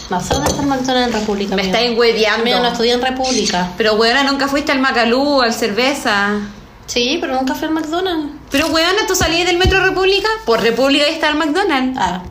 No 0.10 0.22
sé 0.22 0.34
dónde 0.36 0.50
está 0.50 0.62
el 0.62 0.68
McDonald's 0.68 1.08
en 1.16 1.20
República. 1.22 1.56
Me 1.56 1.62
amiga. 1.64 1.80
estáis 1.80 1.98
hueveando. 1.98 2.60
No 2.60 2.68
estudié 2.68 2.94
en 2.94 3.02
República. 3.02 3.72
Pero, 3.78 3.94
weona, 3.96 4.24
nunca 4.24 4.48
fuiste 4.48 4.72
al 4.72 4.80
Macalú, 4.80 5.42
al 5.42 5.54
Cerveza. 5.54 6.40
Sí, 6.86 7.18
pero 7.20 7.34
nunca 7.36 7.56
fui 7.56 7.68
al 7.68 7.74
McDonald's. 7.74 8.34
Pero, 8.52 8.68
weona, 8.68 9.08
tú 9.08 9.16
salías 9.16 9.48
del 9.48 9.58
Metro 9.58 9.84
República, 9.84 10.28
por 10.46 10.62
República 10.62 11.06
ahí 11.06 11.14
está 11.14 11.30
el 11.30 11.36
McDonald's. 11.38 11.98
Ah, 12.00 12.22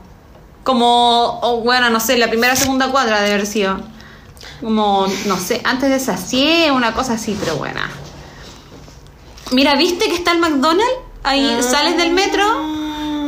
Como, 0.65 1.41
oh, 1.43 1.61
bueno, 1.63 1.91
no 1.91 1.99
sé, 2.01 2.17
la 2.19 2.29
primera 2.29 2.53
o 2.53 2.57
segunda 2.57 2.89
cuadra 2.91 3.21
de 3.21 3.33
haber 3.33 3.47
sido. 3.47 3.81
Como, 4.61 5.07
no 5.27 5.37
sé, 5.39 5.61
antes 5.65 5.91
de 5.91 5.99
Sacié, 5.99 6.71
una 6.71 6.93
cosa 6.93 7.15
así, 7.15 7.37
pero 7.41 7.57
buena. 7.57 7.91
Mira, 9.51 9.75
¿viste 9.75 10.07
que 10.07 10.15
está 10.15 10.33
el 10.33 10.39
McDonald's? 10.39 10.93
Ahí 11.25 11.57
Ah. 11.59 11.63
sales 11.63 11.97
del 11.97 12.11
metro, 12.13 12.45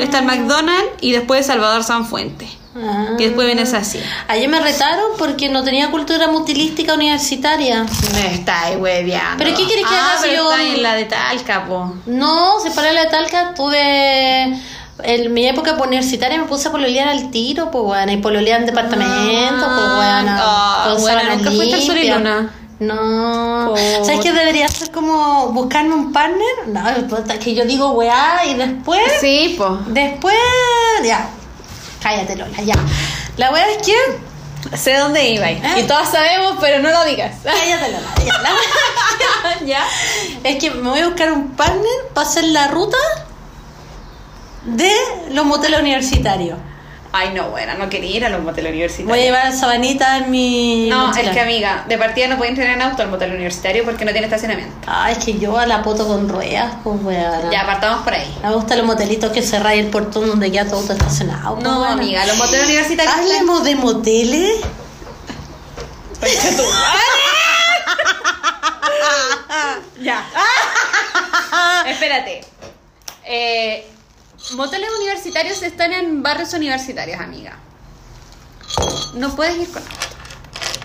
está 0.00 0.18
el 0.20 0.24
McDonald's 0.26 0.90
y 1.00 1.12
después 1.12 1.46
Salvador 1.46 1.84
Sanfuente. 1.84 2.48
Ah. 2.76 3.10
Y 3.18 3.24
después 3.24 3.46
vienes 3.46 3.72
así. 3.72 4.00
Ayer 4.26 4.48
me 4.48 4.58
retaron 4.58 5.12
porque 5.16 5.48
no 5.48 5.62
tenía 5.62 5.90
cultura 5.92 6.26
mutilística 6.28 6.94
universitaria. 6.94 7.86
Me 8.14 8.34
está 8.34 8.62
ahí 8.62 8.76
hueveando. 8.76 9.36
¿Pero 9.38 9.56
qué 9.56 9.64
quieres 9.64 9.86
que 9.86 9.94
ah, 9.94 10.10
haga 10.12 10.20
pero 10.22 10.34
yo- 10.34 10.50
está 10.50 10.62
en 10.64 10.82
la 10.82 10.94
de 10.94 11.04
Talca, 11.04 11.66
po. 11.66 11.94
No, 12.06 12.58
se 12.60 12.72
paró 12.72 12.92
la 12.92 13.02
de 13.04 13.10
Talca, 13.10 13.54
tuve... 13.54 14.60
En 15.02 15.32
mi 15.34 15.46
época 15.46 15.72
universitaria 15.72 16.38
me 16.38 16.44
puse 16.44 16.68
a 16.68 16.70
pololear 16.70 17.08
al 17.08 17.30
tiro, 17.30 17.70
pues 17.70 17.84
bueno, 17.84 18.12
y 18.12 18.18
pololear 18.18 18.60
en 18.60 18.66
departamento, 18.66 19.66
pues 19.66 19.96
bueno, 19.96 20.32
Ah, 20.36 20.86
con 20.92 21.00
buena, 21.02 21.20
sábanas 21.20 21.36
¿nunca 21.38 21.50
fuiste 21.50 21.74
al 21.74 21.82
Sol 21.82 21.98
y. 21.98 22.10
Luna? 22.10 22.54
No. 22.78 23.66
Por- 23.70 23.78
¿Sabes 24.06 24.20
qué 24.20 24.32
debería 24.32 24.68
ser 24.68 24.90
como 24.90 25.48
buscarme 25.48 25.94
un 25.94 26.12
partner? 26.12 26.68
No, 26.68 26.82
que 27.40 27.54
yo 27.54 27.64
digo 27.64 27.90
weá 27.92 28.44
y 28.46 28.54
después... 28.54 29.00
Sí, 29.20 29.54
po. 29.58 29.78
Después... 29.86 30.34
Ya. 31.04 31.28
Cállate, 32.02 32.36
Lola, 32.36 32.60
ya. 32.62 32.74
La 33.36 33.50
weá 33.50 33.68
es 33.70 33.78
que... 33.86 33.94
Sé 34.76 34.96
dónde 34.96 35.28
iba. 35.28 35.46
Ah. 35.46 35.78
Y 35.78 35.82
todas 35.84 36.10
sabemos, 36.10 36.56
pero 36.60 36.78
no 36.80 36.90
lo 36.90 37.04
digas. 37.04 37.32
Cállate, 37.42 37.92
Lola, 37.92 38.08
ya. 38.24 38.42
La 38.42 38.50
¿Ya? 39.66 39.84
es 40.42 40.56
que 40.56 40.70
me 40.70 40.88
voy 40.90 41.00
a 41.00 41.06
buscar 41.06 41.32
un 41.32 41.50
partner 41.50 41.84
para 42.12 42.26
hacer 42.26 42.44
la 42.44 42.68
ruta 42.68 42.96
de 44.64 44.90
los 45.30 45.44
moteles 45.44 45.80
universitarios. 45.80 46.58
Ay, 47.16 47.30
no, 47.32 47.50
bueno, 47.50 47.74
no 47.78 47.88
quería 47.88 48.16
ir 48.16 48.24
a 48.24 48.28
los 48.28 48.42
moteles 48.42 48.72
universitarios. 48.72 49.08
Voy 49.08 49.20
a 49.20 49.22
llevar 49.22 49.52
sabanita 49.52 50.16
en 50.16 50.32
mi. 50.32 50.88
No, 50.90 51.06
mochila. 51.06 51.30
es 51.30 51.36
que 51.36 51.40
amiga, 51.42 51.84
de 51.86 51.96
partida 51.96 52.26
no 52.26 52.36
puede 52.36 52.50
entrar 52.50 52.66
en 52.70 52.82
auto 52.82 53.02
al 53.02 53.08
motel 53.08 53.30
universitario 53.32 53.84
porque 53.84 54.04
no 54.04 54.10
tiene 54.10 54.26
estacionamiento. 54.26 54.74
Ah, 54.88 55.12
es 55.12 55.18
que 55.24 55.38
yo 55.38 55.56
a 55.56 55.64
la 55.64 55.80
poto 55.84 56.08
con 56.08 56.28
ruedas, 56.28 56.72
pues 56.82 57.00
weón. 57.04 57.50
Ya 57.52 57.60
apartamos 57.60 58.02
por 58.02 58.14
ahí. 58.14 58.36
Me 58.42 58.52
gustan 58.52 58.78
los 58.78 58.86
motelitos 58.88 59.30
que 59.30 59.42
cerráis 59.42 59.84
el 59.84 59.90
portón 59.92 60.26
donde 60.26 60.50
queda 60.50 60.66
todo 60.68 60.92
estacionado. 60.92 61.54
pues, 61.54 61.62
No, 61.64 61.82
weona. 61.82 61.92
amiga, 61.92 62.26
los 62.26 62.36
moteles 62.36 62.64
universitarios. 62.64 63.14
Hablemos 63.14 63.62
de 63.62 63.76
moteles. 63.76 64.56
Ya. 70.00 70.24
Espérate. 71.86 72.44
Eh, 73.24 73.86
moteles 74.52 74.90
universitarios 74.98 75.62
están 75.62 75.92
en 75.92 76.22
barrios 76.22 76.52
universitarios, 76.52 77.20
amiga. 77.20 77.58
No 79.14 79.34
puedes 79.34 79.56
ir 79.56 79.70
con 79.70 79.82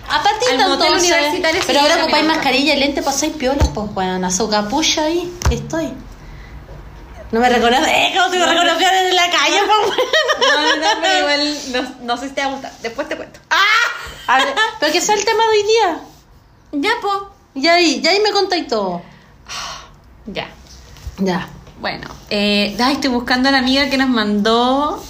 Al 0.09 0.21
motel 0.69 0.87
entonces, 0.87 1.11
universitario 1.11 1.61
Pero 1.65 1.79
ahora 1.79 2.03
ocupáis 2.03 2.25
mascarilla 2.25 2.73
y 2.75 2.79
lente, 2.79 3.01
pasáis 3.01 3.33
piola, 3.33 3.63
pues 3.73 3.89
weón. 3.93 4.23
A 4.23 4.31
su 4.31 4.49
capucha 4.49 5.05
ahí 5.05 5.33
estoy. 5.49 5.93
No 7.31 7.39
me 7.39 7.49
reconoces. 7.49 7.87
Eh, 7.87 8.13
¿cómo 8.15 8.29
te 8.31 8.39
me 8.39 8.45
reconocieron 8.45 9.05
en 9.05 9.15
la 9.15 9.29
calle, 9.29 9.59
pues? 9.67 9.99
No, 10.39 10.75
no, 10.77 11.01
pero 11.01 11.19
igual 11.19 11.57
no, 11.73 12.05
no 12.05 12.17
sé 12.17 12.29
si 12.29 12.33
te 12.33 12.41
va 12.41 12.47
a 12.47 12.51
gustar. 12.51 12.71
Después 12.81 13.07
te 13.07 13.17
cuento. 13.17 13.39
A 14.27 14.37
ver, 14.37 14.55
pero 14.79 14.91
que 14.91 15.01
sea 15.01 15.15
el 15.15 15.25
tema 15.25 15.43
de 15.43 15.49
hoy 15.49 15.63
día. 15.63 15.99
Ya, 16.71 16.91
po. 17.01 17.31
Y 17.53 17.67
ahí, 17.67 18.01
ya 18.01 18.11
ahí 18.11 18.19
me 18.19 18.31
contáis 18.31 18.67
todo. 18.67 19.01
Ya. 20.25 20.49
Ya. 21.17 21.49
Bueno, 21.81 22.07
eh, 22.29 22.75
ay, 22.79 22.95
estoy 22.95 23.09
buscando 23.09 23.49
a 23.49 23.51
la 23.51 23.59
amiga 23.59 23.89
que 23.89 23.97
nos 23.97 24.09
mandó. 24.09 25.01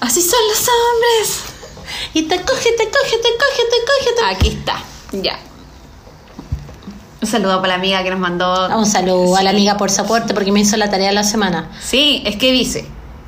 Así 0.00 0.20
son 0.20 0.40
los 0.48 0.66
hombres. 0.68 1.42
Y 2.14 2.22
te 2.22 2.36
coge, 2.40 2.72
te 2.72 2.84
coge, 2.88 3.16
te 3.22 3.28
coge, 3.38 3.62
te 3.70 3.76
coge, 3.86 4.16
te 4.16 4.24
Aquí 4.34 4.48
está. 4.48 4.82
Ya. 5.12 5.38
Un 7.22 7.28
saludo 7.28 7.56
para 7.56 7.68
la 7.68 7.74
amiga 7.74 8.02
que 8.02 8.10
nos 8.10 8.18
mandó. 8.18 8.68
Un 8.76 8.86
saludo 8.86 9.36
a 9.36 9.42
la 9.42 9.50
amiga 9.50 9.76
por 9.76 9.90
su 9.90 10.00
aporte 10.00 10.34
porque 10.34 10.50
me 10.50 10.60
hizo 10.60 10.76
la 10.76 10.90
tarea 10.90 11.08
de 11.08 11.14
la 11.14 11.24
semana. 11.24 11.70
Sí, 11.80 12.22
es 12.24 12.36
que 12.36 12.50
dice, 12.50 12.86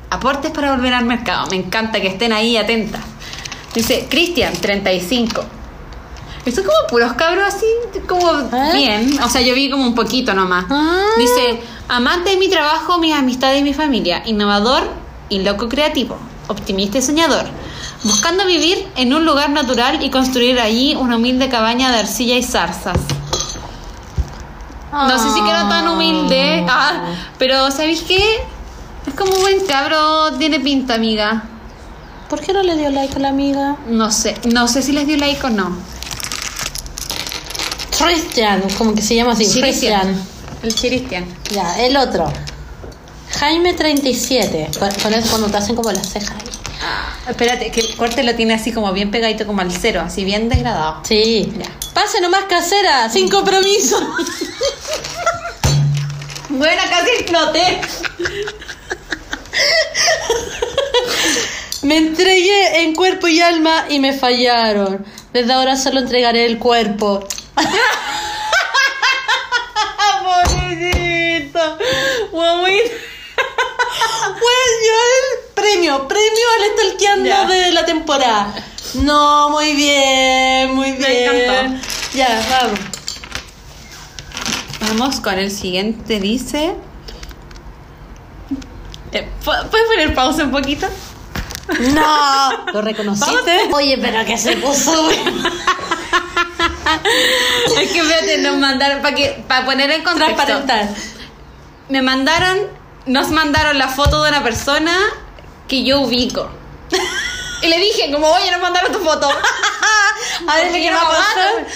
aportes 0.09 0.51
para 0.51 0.75
volver 0.75 0.93
al 0.93 1.05
mercado. 1.05 1.47
Me 1.49 1.55
encanta 1.55 2.01
que 2.01 2.07
estén 2.07 2.33
ahí 2.33 2.57
atentas. 2.57 3.01
Dice, 3.73 4.07
Cristian, 4.09 4.53
35. 4.53 5.45
Esto 6.45 6.61
es 6.61 6.67
como 6.67 6.87
puros 6.89 7.13
cabros 7.13 7.45
así, 7.47 7.65
como 8.07 8.31
¿Eh? 8.31 8.71
bien. 8.73 9.19
O 9.23 9.29
sea, 9.29 9.41
yo 9.41 9.55
vi 9.55 9.69
como 9.69 9.85
un 9.85 9.95
poquito 9.95 10.33
nomás. 10.33 10.65
Ah. 10.69 11.05
Dice, 11.17 11.61
amante 11.87 12.31
de 12.31 12.37
mi 12.37 12.49
trabajo, 12.49 12.97
mis 12.97 13.13
amistades 13.13 13.61
y 13.61 13.63
mi 13.63 13.73
familia. 13.73 14.23
Innovador 14.25 14.83
y 15.29 15.39
loco 15.39 15.69
creativo. 15.69 16.17
Optimista 16.47 16.97
y 16.97 17.01
soñador. 17.01 17.45
Buscando 18.03 18.45
vivir 18.45 18.85
en 18.97 19.13
un 19.13 19.25
lugar 19.25 19.51
natural 19.51 20.03
y 20.03 20.09
construir 20.09 20.59
allí 20.59 20.95
una 20.95 21.15
humilde 21.15 21.47
cabaña 21.47 21.91
de 21.91 21.99
arcilla 21.99 22.35
y 22.35 22.43
zarzas. 22.43 22.97
No 24.91 25.17
sé 25.17 25.29
si 25.31 25.41
queda 25.41 25.69
tan 25.69 25.87
humilde. 25.87 26.65
Ah, 26.69 27.05
pero 27.39 27.71
¿sabéis 27.71 28.01
qué? 28.01 28.21
Es 29.07 29.13
como 29.15 29.31
buen 29.37 29.65
cabro, 29.65 30.33
tiene 30.37 30.59
pinta, 30.59 30.95
amiga. 30.95 31.45
¿Por 32.29 32.41
qué 32.41 32.53
no 32.53 32.61
le 32.61 32.75
dio 32.75 32.89
like 32.89 33.15
a 33.15 33.19
la 33.19 33.29
amiga? 33.29 33.77
No 33.87 34.11
sé, 34.11 34.35
no 34.51 34.67
sé 34.67 34.81
si 34.81 34.91
les 34.91 35.07
dio 35.07 35.17
like 35.17 35.45
o 35.45 35.49
no. 35.49 35.75
Christian, 37.97 38.63
como 38.77 38.93
que 38.93 39.01
se 39.01 39.15
llama 39.15 39.33
así. 39.33 39.47
Christian. 39.59 40.15
El 40.61 40.73
Chiristian. 40.73 41.25
Ya, 41.51 41.85
el 41.85 41.97
otro. 41.97 42.31
Jaime 43.39 43.73
37. 43.73 44.71
Con, 44.79 44.89
con 44.91 45.13
eso 45.13 45.29
cuando 45.29 45.49
te 45.49 45.57
hacen 45.57 45.75
como 45.75 45.91
las 45.91 46.07
cejas 46.09 46.31
ahí. 46.31 46.49
Ah, 46.81 47.15
espérate, 47.29 47.71
que 47.71 47.79
el 47.79 47.95
corte 47.95 48.23
lo 48.23 48.35
tiene 48.35 48.53
así 48.53 48.71
como 48.71 48.91
bien 48.91 49.09
pegadito 49.11 49.45
como 49.45 49.61
al 49.61 49.71
cero, 49.71 50.01
así 50.05 50.25
bien 50.25 50.49
degradado. 50.49 51.01
Sí. 51.03 51.53
Ya. 51.57 51.71
Pase 51.93 52.19
nomás 52.21 52.43
casera, 52.45 53.09
sin 53.09 53.29
compromiso. 53.29 53.99
Bueno, 56.49 56.83
casi 56.87 57.09
exploté. 57.19 57.81
Me 61.81 61.97
entregué 61.97 62.83
en 62.83 62.95
cuerpo 62.95 63.27
y 63.27 63.41
alma 63.41 63.85
y 63.89 63.99
me 63.99 64.13
fallaron. 64.13 65.03
Desde 65.33 65.51
ahora 65.51 65.75
solo 65.77 66.01
entregaré 66.01 66.45
el 66.45 66.59
cuerpo. 66.59 67.27
Pobrecito. 70.23 71.77
Guauín. 72.31 72.81
Pues 74.39 74.69
yo 74.85 74.93
el 74.93 75.53
premio, 75.53 76.07
premio 76.07 76.45
al 76.57 76.63
estalqueando 76.71 77.25
Ya. 77.29 77.45
de 77.45 77.71
la 77.71 77.85
temporada. 77.85 78.53
No, 78.95 79.49
muy 79.49 79.73
bien, 79.75 80.73
muy 80.75 80.91
Me 80.93 81.07
bien. 81.07 81.35
encantó. 81.35 81.87
Ya, 82.13 82.45
vamos. 82.61 82.79
Vamos 84.89 85.19
con 85.21 85.39
el 85.39 85.49
siguiente, 85.51 86.19
dice... 86.19 86.75
Eh, 89.11 89.27
¿pu- 89.43 89.69
¿Puedes 89.69 89.87
poner 89.87 90.13
pausa 90.13 90.43
un 90.43 90.51
poquito? 90.51 90.87
No, 91.93 92.65
¿lo 92.73 92.81
reconociste? 92.81 93.69
Oye, 93.71 93.97
pero 93.99 94.25
que 94.25 94.37
se 94.37 94.57
puso. 94.57 95.09
Es 97.79 97.91
que 97.91 97.99
espérate, 97.99 98.37
nos 98.39 98.57
mandaron, 98.57 99.01
para 99.01 99.15
que 99.15 99.43
para 99.47 99.65
poner 99.65 99.91
en 99.91 100.03
contexto. 100.03 100.53
Me 101.89 102.01
mandaron, 102.01 102.67
nos 103.05 103.29
mandaron 103.29 103.77
la 103.77 103.87
foto 103.87 104.23
de 104.23 104.29
una 104.29 104.43
persona 104.43 104.97
que 105.67 105.83
yo 105.83 106.01
ubico. 106.01 106.49
Y 107.61 107.67
le 107.67 107.79
dije, 107.79 108.11
como, 108.11 108.27
oye, 108.27 108.51
nos 108.51 108.61
mandaron 108.61 108.91
tu 108.91 108.99
foto. 108.99 109.29
A 110.47 110.55
ver, 110.57 110.71
¿qué 110.71 110.91
va 110.91 111.01
a 111.01 111.07
pasar? 111.07 111.67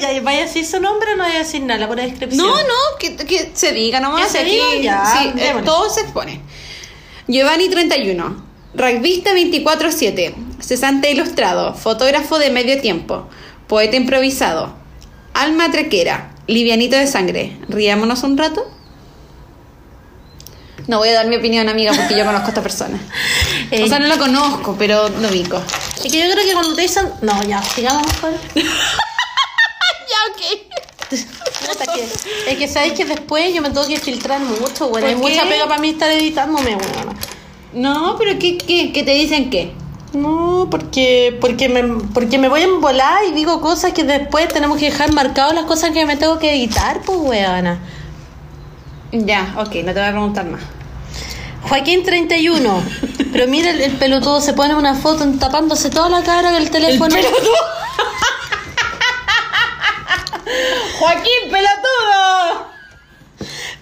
Ya, 0.00 0.20
¿vaya 0.22 0.40
a 0.40 0.42
decir 0.42 0.64
su 0.64 0.80
nombre 0.80 1.12
o 1.12 1.16
no 1.16 1.24
vaya 1.24 1.36
a 1.36 1.38
decir 1.40 1.62
nada? 1.62 1.80
La 1.80 1.88
pura 1.88 2.04
descripción. 2.04 2.46
No, 2.46 2.56
no, 2.56 2.98
que, 2.98 3.16
que 3.16 3.50
se 3.54 3.72
diga 3.72 4.00
nomás. 4.00 4.26
Que 4.26 4.30
se 4.30 4.38
aquí, 4.38 4.50
diga, 4.50 4.76
ya, 4.76 5.04
sí, 5.04 5.32
eh, 5.36 5.54
todo 5.64 5.90
se 5.90 6.02
expone. 6.02 6.40
Giovanni 7.26 7.68
31, 7.68 8.44
rugbyista 8.74 9.32
24-7, 9.32 10.34
cesante 10.60 11.10
ilustrado, 11.10 11.74
fotógrafo 11.74 12.38
de 12.38 12.50
medio 12.50 12.80
tiempo, 12.80 13.28
poeta 13.70 13.96
improvisado, 13.96 14.74
alma 15.32 15.70
trequera, 15.70 16.32
livianito 16.48 16.96
de 16.96 17.06
sangre. 17.06 17.56
Riámonos 17.68 18.24
un 18.24 18.36
rato. 18.36 18.68
No 20.88 20.98
voy 20.98 21.10
a 21.10 21.12
dar 21.12 21.28
mi 21.28 21.36
opinión, 21.36 21.68
amiga, 21.68 21.92
porque 21.92 22.16
yo 22.16 22.24
conozco 22.24 22.46
a 22.46 22.48
esta 22.48 22.62
persona. 22.62 22.98
Eh, 23.70 23.82
O 23.84 23.86
sea, 23.86 24.00
no 24.00 24.08
la 24.08 24.18
conozco, 24.18 24.74
pero 24.76 25.08
lo 25.08 25.28
ubico. 25.28 25.62
Es 26.04 26.10
que 26.10 26.18
yo 26.18 26.32
creo 26.32 26.44
que 26.44 26.52
cuando 26.52 26.74
te 26.74 26.82
dicen. 26.82 27.10
No, 27.22 27.40
ya, 27.44 27.62
sigamos 27.62 28.12
con. 28.14 28.32
Ya, 30.10 30.16
ok. 30.32 31.20
Es 32.48 32.58
que 32.58 32.66
sabéis 32.66 32.94
que 32.94 33.04
después 33.04 33.54
yo 33.54 33.62
me 33.62 33.70
tengo 33.70 33.86
que 33.86 34.00
filtrar 34.00 34.40
mucho, 34.40 34.88
bueno. 34.88 35.06
Hay 35.06 35.14
mucha 35.14 35.44
pega 35.44 35.68
para 35.68 35.80
mí 35.80 35.90
estar 35.90 36.10
editándome, 36.10 36.74
bueno. 36.74 37.14
No, 37.72 38.16
pero 38.18 38.36
¿qué, 38.40 38.58
qué, 38.58 38.92
qué 38.92 39.04
te 39.04 39.12
dicen 39.12 39.48
qué? 39.48 39.72
No, 40.12 40.66
porque, 40.70 41.38
porque, 41.40 41.68
me, 41.68 41.84
porque 42.12 42.38
me 42.38 42.48
voy 42.48 42.62
en 42.62 42.80
volar 42.80 43.24
y 43.28 43.32
digo 43.32 43.60
cosas 43.60 43.92
que 43.92 44.02
después 44.02 44.48
tenemos 44.48 44.78
que 44.78 44.86
dejar 44.86 45.12
marcadas 45.12 45.54
las 45.54 45.64
cosas 45.64 45.90
que 45.90 46.04
me 46.04 46.16
tengo 46.16 46.38
que 46.38 46.52
editar, 46.52 47.00
pues, 47.02 47.18
weona. 47.20 47.78
Ya, 49.12 49.54
ok, 49.56 49.74
no 49.84 49.92
te 49.92 50.00
voy 50.00 50.08
a 50.08 50.10
preguntar 50.10 50.46
más. 50.46 50.60
Joaquín 51.68 52.02
31. 52.02 52.82
Pero 53.32 53.46
mira, 53.46 53.70
el, 53.70 53.80
el 53.80 53.92
pelotudo 53.92 54.40
se 54.40 54.52
pone 54.54 54.74
una 54.74 54.94
foto 54.94 55.24
tapándose 55.38 55.90
toda 55.90 56.08
la 56.08 56.24
cara 56.24 56.50
con 56.50 56.60
el 56.60 56.70
teléfono. 56.70 57.14
¡Joaquín, 60.98 61.50
pelotudo! 61.50 62.66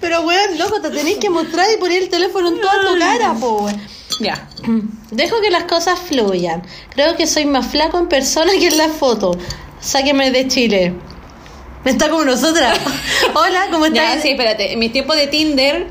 Pero, 0.01 0.21
weón, 0.23 0.59
loco, 0.59 0.81
te 0.81 0.91
tenés 0.91 1.17
que 1.17 1.31
mostrar 1.31 1.67
y 1.75 1.79
poner 1.79 2.03
el 2.03 2.11
teléfono 2.11 2.49
en 2.49 2.61
toda 2.61 2.81
tu 2.81 2.99
cara, 2.99 3.35
po, 3.35 3.63
weón. 3.63 3.98
Ya. 4.19 4.49
Dejo 5.11 5.41
que 5.41 5.51
las 5.51 5.65
cosas 5.65 5.99
fluyan. 5.99 6.63
Creo 6.91 7.17
que 7.17 7.27
soy 7.27 7.45
más 7.47 7.67
flaco 7.69 7.99
en 7.99 8.09
persona 8.09 8.51
que 8.59 8.69
en 8.69 8.79
la 8.79 8.89
foto. 8.89 9.37
Sáqueme 9.81 10.31
de 10.31 10.49
Chile. 10.49 10.95
Está 11.85 12.11
como 12.11 12.25
nosotras. 12.25 12.79
Hola, 13.35 13.67
¿cómo 13.71 13.87
Ya, 13.87 14.09
estás? 14.11 14.23
sí, 14.23 14.31
espérate. 14.31 14.73
En 14.73 14.79
mis 14.81 14.93
tiempos 14.93 15.17
de 15.17 15.27
Tinder 15.29 15.87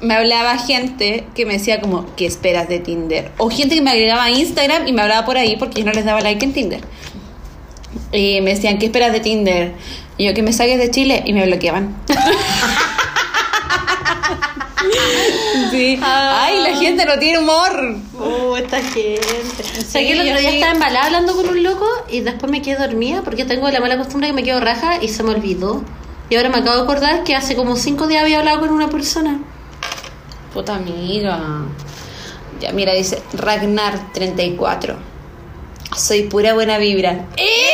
me 0.00 0.14
hablaba 0.14 0.56
gente 0.58 1.26
que 1.34 1.44
me 1.44 1.54
decía 1.54 1.80
como, 1.80 2.06
¿qué 2.16 2.24
esperas 2.26 2.68
de 2.68 2.78
Tinder? 2.78 3.30
O 3.36 3.50
gente 3.50 3.74
que 3.74 3.82
me 3.82 3.90
agregaba 3.90 4.24
a 4.24 4.30
Instagram 4.30 4.86
y 4.88 4.92
me 4.92 5.02
hablaba 5.02 5.26
por 5.26 5.36
ahí 5.36 5.56
porque 5.56 5.80
yo 5.80 5.86
no 5.86 5.92
les 5.92 6.04
daba 6.04 6.20
like 6.20 6.42
en 6.44 6.52
Tinder. 6.52 6.80
Y 8.12 8.40
me 8.40 8.54
decían, 8.54 8.78
¿qué 8.78 8.86
esperas 8.86 9.12
de 9.12 9.20
Tinder? 9.20 9.74
Y 10.16 10.26
yo, 10.26 10.34
que 10.34 10.42
me 10.42 10.52
saques 10.52 10.78
de 10.78 10.90
Chile 10.90 11.22
y 11.26 11.32
me 11.32 11.44
bloqueaban. 11.46 11.96
sí. 15.70 15.98
Ay, 16.02 16.58
la 16.62 16.76
gente 16.76 17.04
no 17.04 17.18
tiene 17.18 17.38
humor. 17.38 17.96
Oh, 18.18 18.56
esta 18.56 18.82
gente. 18.82 19.20
o 19.20 19.82
sea, 19.82 20.00
Sí, 20.00 20.06
que 20.06 20.12
el 20.12 20.20
otro 20.20 20.40
día 20.40 20.50
sí. 20.50 20.56
estaba 20.56 20.72
embalada 20.72 21.06
hablando 21.06 21.34
con 21.34 21.48
un 21.48 21.62
loco 21.62 21.86
y 22.08 22.20
después 22.20 22.50
me 22.50 22.62
quedé 22.62 22.76
dormida 22.76 23.22
porque 23.22 23.44
tengo 23.44 23.68
la 23.70 23.80
mala 23.80 23.96
costumbre 23.96 24.28
que 24.28 24.34
me 24.34 24.42
quedo 24.42 24.60
raja 24.60 25.02
y 25.02 25.08
se 25.08 25.22
me 25.22 25.30
olvidó. 25.30 25.82
Y 26.28 26.36
ahora 26.36 26.48
me 26.48 26.58
acabo 26.58 26.76
de 26.76 26.82
acordar 26.82 27.24
que 27.24 27.34
hace 27.34 27.56
como 27.56 27.76
cinco 27.76 28.06
días 28.06 28.22
había 28.22 28.38
hablado 28.38 28.60
con 28.60 28.70
una 28.70 28.88
persona. 28.88 29.40
Puta 30.54 30.74
amiga. 30.76 31.40
Ya, 32.60 32.72
mira, 32.72 32.92
dice 32.92 33.22
Ragnar 33.32 34.12
34. 34.12 34.96
Soy 35.96 36.24
pura 36.24 36.54
buena 36.54 36.78
vibra. 36.78 37.26
¡Eh! 37.36 37.72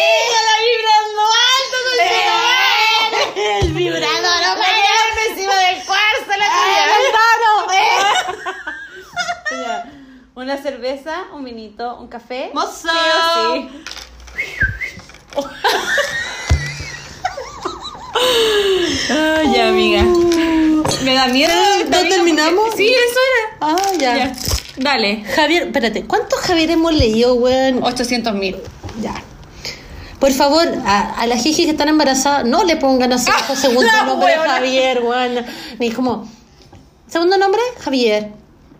Una 10.36 10.56
cerveza, 10.58 11.24
un 11.34 11.44
vinito, 11.44 11.96
un 11.98 12.08
café. 12.08 12.50
Mozo. 12.54 12.88
Sí 12.88 12.88
o 12.88 13.54
sí. 13.54 13.68
Ay, 19.10 19.52
ya, 19.54 19.68
amiga. 19.68 20.02
Me 21.04 21.14
da 21.14 21.28
miedo. 21.28 21.52
¿No 21.88 21.98
terminamos? 22.08 22.64
porque- 22.70 22.76
Sí, 22.76 22.88
eso 22.88 23.18
era. 23.30 23.56
Ah, 23.60 23.92
ya. 23.98 24.16
Ya. 24.16 24.32
Dale. 24.78 25.24
Javier, 25.24 25.62
espérate, 25.64 26.04
¿cuántos 26.06 26.38
Javier 26.40 26.70
hemos 26.70 26.92
leído, 26.94 27.34
weón? 27.34 27.82
800 27.82 28.34
mil. 28.34 28.56
Ya. 29.00 29.14
Por 30.18 30.32
favor, 30.32 30.66
a, 30.86 31.20
a 31.20 31.26
las 31.26 31.42
jiji 31.42 31.64
que 31.64 31.70
están 31.72 31.88
embarazadas, 31.88 32.44
no 32.46 32.64
le 32.64 32.76
pongan 32.76 33.12
así 33.12 33.30
bajo 33.30 33.54
segundo 33.56 33.90
nombre. 34.04 34.34
Javier, 34.36 35.02
weón. 35.02 35.46
Ni 35.78 35.90
como. 35.90 36.28
Segundo 37.06 37.38
nombre, 37.38 37.60
Javier. 37.80 38.32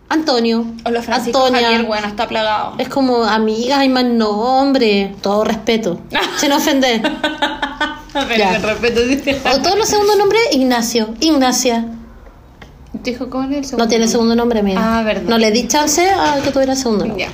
Antonio. 0.09 0.65
O 0.85 0.89
los 0.89 1.05
Francisco 1.05 1.45
Antonia. 1.45 1.67
Javier, 1.67 1.85
bueno, 1.85 2.07
está 2.07 2.27
plagado. 2.27 2.75
Es 2.77 2.87
como, 2.89 3.23
amigas, 3.23 3.79
hay 3.79 3.89
más 3.89 4.05
nombre. 4.05 5.15
Todo 5.21 5.43
respeto. 5.43 5.99
Sin 6.37 6.51
ofender. 6.51 7.01
Pero 8.13 8.45
con 8.51 8.63
respeto, 8.63 9.01
dice. 9.05 9.41
O 9.53 9.61
todos 9.61 9.77
los 9.77 9.87
segundos 9.87 10.17
nombres, 10.17 10.41
Ignacio. 10.51 11.13
Ignacia. 11.19 11.85
Dijo, 13.03 13.29
¿cómo 13.29 13.49
es 13.49 13.57
el 13.57 13.65
segundo? 13.65 13.85
No 13.85 13.89
tiene 13.89 14.07
segundo 14.07 14.35
nombre, 14.35 14.63
mira. 14.63 14.99
Ah, 14.99 15.03
verdad. 15.03 15.23
No 15.29 15.37
le 15.37 15.51
di 15.51 15.67
chance 15.67 16.09
a 16.09 16.41
que 16.43 16.51
tuviera 16.51 16.75
segundo 16.75 17.05
nombre. 17.05 17.25
Ya. 17.25 17.31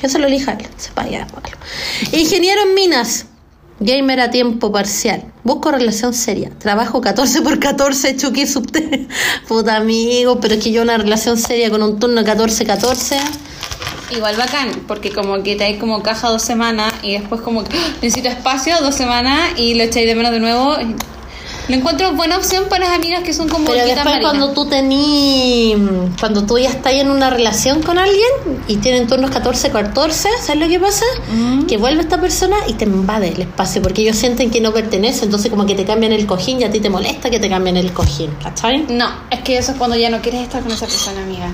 Que 0.00 0.08
se 0.08 0.18
lo 0.18 0.26
elija 0.26 0.52
él, 0.52 0.66
sepa 0.76 1.06
ya. 1.06 1.26
bueno. 1.32 1.56
Ingeniero 2.12 2.62
en 2.62 2.74
minas. 2.74 3.26
Gamer 3.84 4.18
a 4.20 4.30
tiempo 4.30 4.72
parcial. 4.72 5.30
Busco 5.42 5.70
relación 5.70 6.14
seria. 6.14 6.48
Trabajo 6.58 7.02
14 7.02 7.42
por 7.42 7.58
14, 7.58 8.16
Chucky 8.16 8.46
subte. 8.54 9.06
Puta 9.46 9.76
amigo, 9.76 10.40
pero 10.40 10.54
es 10.54 10.64
que 10.64 10.72
yo 10.72 10.80
una 10.80 10.96
relación 10.96 11.36
seria 11.36 11.68
con 11.68 11.82
un 11.82 11.98
turno 11.98 12.22
14-14. 12.22 13.18
Igual 14.16 14.36
bacán, 14.36 14.70
porque 14.88 15.10
como 15.10 15.42
que 15.42 15.56
te 15.56 15.64
hay 15.64 15.76
como 15.76 16.02
caja 16.02 16.30
dos 16.30 16.40
semanas 16.40 16.94
y 17.02 17.12
después 17.12 17.42
como 17.42 17.62
que 17.62 17.76
¡ah! 17.76 17.90
necesito 18.00 18.30
espacio 18.30 18.74
dos 18.80 18.94
semanas 18.94 19.50
y 19.58 19.74
lo 19.74 19.82
echáis 19.82 20.06
de 20.06 20.14
menos 20.14 20.32
de 20.32 20.40
nuevo. 20.40 20.76
Lo 21.66 21.76
encuentro 21.76 22.12
buena 22.12 22.36
opción 22.36 22.64
para 22.68 22.88
las 22.88 22.96
amigas 22.96 23.22
que 23.22 23.32
son 23.32 23.48
como 23.48 23.64
Pero 23.64 23.86
después 23.86 24.04
marinas. 24.04 24.30
cuando 24.30 24.52
tú 24.52 24.66
tení, 24.66 25.74
cuando 26.20 26.44
tú 26.44 26.58
ya 26.58 26.68
estás 26.68 26.92
en 26.92 27.10
una 27.10 27.30
relación 27.30 27.82
con 27.82 27.98
alguien 27.98 28.28
y 28.68 28.76
tienen 28.76 29.06
turnos 29.06 29.30
14-14, 29.30 30.12
¿sabes 30.42 30.56
lo 30.60 30.68
que 30.68 30.78
pasa? 30.78 31.06
Que 31.66 31.78
vuelve 31.78 32.02
esta 32.02 32.20
persona 32.20 32.56
y 32.66 32.74
te 32.74 32.84
invade 32.84 33.28
el 33.28 33.40
espacio 33.40 33.80
porque 33.80 34.02
ellos 34.02 34.16
sienten 34.16 34.50
que 34.50 34.60
no 34.60 34.74
pertenece, 34.74 35.24
entonces 35.24 35.50
como 35.50 35.64
que 35.64 35.74
te 35.74 35.86
cambian 35.86 36.12
el 36.12 36.26
cojín 36.26 36.60
y 36.60 36.64
a 36.64 36.70
ti 36.70 36.80
te 36.80 36.90
molesta 36.90 37.30
que 37.30 37.40
te 37.40 37.48
cambien 37.48 37.78
el 37.78 37.92
cojín, 37.94 38.30
¿cachai? 38.42 38.84
No, 38.90 39.08
es 39.30 39.40
que 39.40 39.56
eso 39.56 39.72
es 39.72 39.78
cuando 39.78 39.96
ya 39.96 40.10
no 40.10 40.20
quieres 40.20 40.42
estar 40.42 40.62
con 40.62 40.70
esa 40.70 40.86
persona, 40.86 41.22
amiga. 41.22 41.50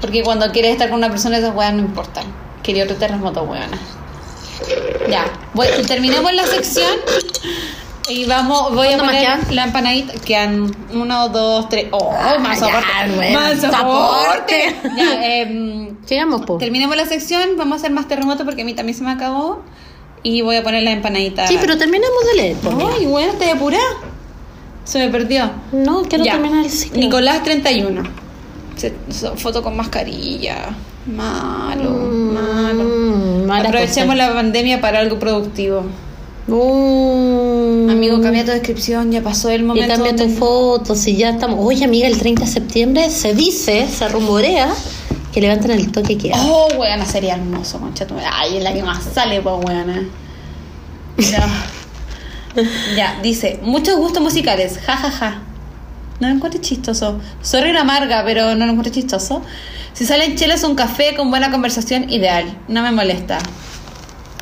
Porque 0.00 0.22
cuando 0.22 0.50
quieres 0.52 0.72
estar 0.72 0.88
con 0.88 0.98
una 0.98 1.10
persona, 1.10 1.36
esas 1.36 1.54
weas 1.54 1.74
no 1.74 1.80
importan. 1.80 2.24
Quería 2.62 2.84
otro 2.84 2.96
terremoto, 2.96 3.42
weona. 3.42 3.78
Ya, 5.10 5.26
voy, 5.52 5.66
terminemos 5.86 6.32
la 6.32 6.46
sección 6.46 6.88
y 8.08 8.24
vamos, 8.26 8.74
voy 8.74 8.88
a 8.88 8.98
¿Cuánto 8.98 9.04
más 9.04 9.14
poner 9.16 9.52
la 9.54 9.64
empanadita. 9.64 10.12
Quedan 10.24 10.70
uno, 10.94 11.28
dos, 11.28 11.68
tres. 11.68 11.86
¡Oh, 11.90 12.12
más 12.40 12.60
ya, 12.60 12.66
soporte! 12.66 13.16
bueno, 13.16 13.40
¡Más 13.40 13.60
soporte. 13.60 14.76
Ya, 14.96 15.24
em, 15.40 15.96
Llegamos, 16.08 16.42
po. 16.42 16.58
terminemos 16.58 16.96
la 16.96 17.06
sección, 17.06 17.50
vamos 17.56 17.74
a 17.74 17.76
hacer 17.76 17.90
más 17.90 18.06
terremoto 18.08 18.44
porque 18.44 18.62
a 18.62 18.64
mí 18.64 18.74
también 18.74 18.96
se 18.96 19.04
me 19.04 19.10
acabó. 19.10 19.62
Y 20.22 20.42
voy 20.42 20.56
a 20.56 20.62
poner 20.62 20.82
la 20.82 20.90
empanadita. 20.92 21.46
Sí, 21.46 21.56
pero 21.60 21.78
terminemos 21.78 22.18
de 22.32 22.42
leer. 22.42 22.56
Ay, 22.98 23.06
bueno, 23.06 23.32
estoy 23.32 23.48
apurada. 23.50 23.84
Se 24.84 24.98
me 24.98 25.08
perdió. 25.08 25.50
No, 25.72 26.02
quiero 26.02 26.24
Ya. 26.24 26.32
terminar 26.32 26.64
el 26.64 26.70
ciclo. 26.70 26.98
Nicolás 26.98 27.42
31. 27.44 28.02
Se- 28.76 28.92
foto 29.36 29.62
con 29.62 29.76
mascarilla. 29.76 30.70
Malo, 31.06 31.90
malo. 31.90 32.82
Mm, 32.84 33.46
mala 33.46 33.68
Aprovechemos 33.68 34.14
cosa. 34.16 34.28
la 34.28 34.34
pandemia 34.34 34.80
para 34.80 34.98
algo 34.98 35.18
productivo. 35.18 35.84
Mm. 36.46 37.90
Amigo, 37.90 38.20
cambia 38.20 38.44
tu 38.44 38.52
descripción, 38.52 39.10
ya 39.10 39.20
pasó 39.22 39.48
el 39.50 39.62
Y 39.62 39.64
momento. 39.64 39.88
cambia 39.94 40.14
tu 40.14 40.28
foto, 40.28 40.94
si 40.94 41.16
ya 41.16 41.30
estamos. 41.30 41.58
Oye, 41.60 41.84
amiga, 41.84 42.06
el 42.06 42.18
30 42.18 42.42
de 42.44 42.50
septiembre 42.50 43.10
se 43.10 43.34
dice, 43.34 43.86
se 43.88 44.08
rumorea 44.08 44.72
que 45.32 45.40
levantan 45.40 45.72
el 45.72 45.90
toque 45.92 46.16
que 46.16 46.32
Oh, 46.34 46.68
weona, 46.78 47.04
sería 47.04 47.34
hermoso, 47.34 47.78
concha. 47.78 48.06
Ay, 48.32 48.58
es 48.58 48.62
la 48.62 48.72
que 48.72 48.82
más 48.82 49.02
sale, 49.12 49.40
pues, 49.40 49.54
weona. 49.64 50.04
Ya. 51.18 51.48
ya, 52.96 53.18
dice, 53.22 53.58
muchos 53.62 53.96
gustos 53.96 54.22
musicales, 54.22 54.78
ja, 54.86 54.96
ja, 54.96 55.10
ja. 55.10 55.42
No 56.20 56.28
lo 56.28 56.34
encuentro 56.34 56.60
chistoso. 56.60 57.18
Sorry 57.42 57.72
la 57.72 57.80
amarga, 57.80 58.22
pero 58.24 58.54
no 58.54 58.64
lo 58.66 58.72
encuentro 58.72 58.92
chistoso. 58.92 59.42
Si 59.92 60.04
salen 60.06 60.36
chelas 60.36 60.62
un 60.64 60.74
café 60.74 61.14
con 61.16 61.30
buena 61.30 61.50
conversación, 61.50 62.08
ideal. 62.10 62.56
No 62.68 62.82
me 62.82 62.92
molesta. 62.92 63.38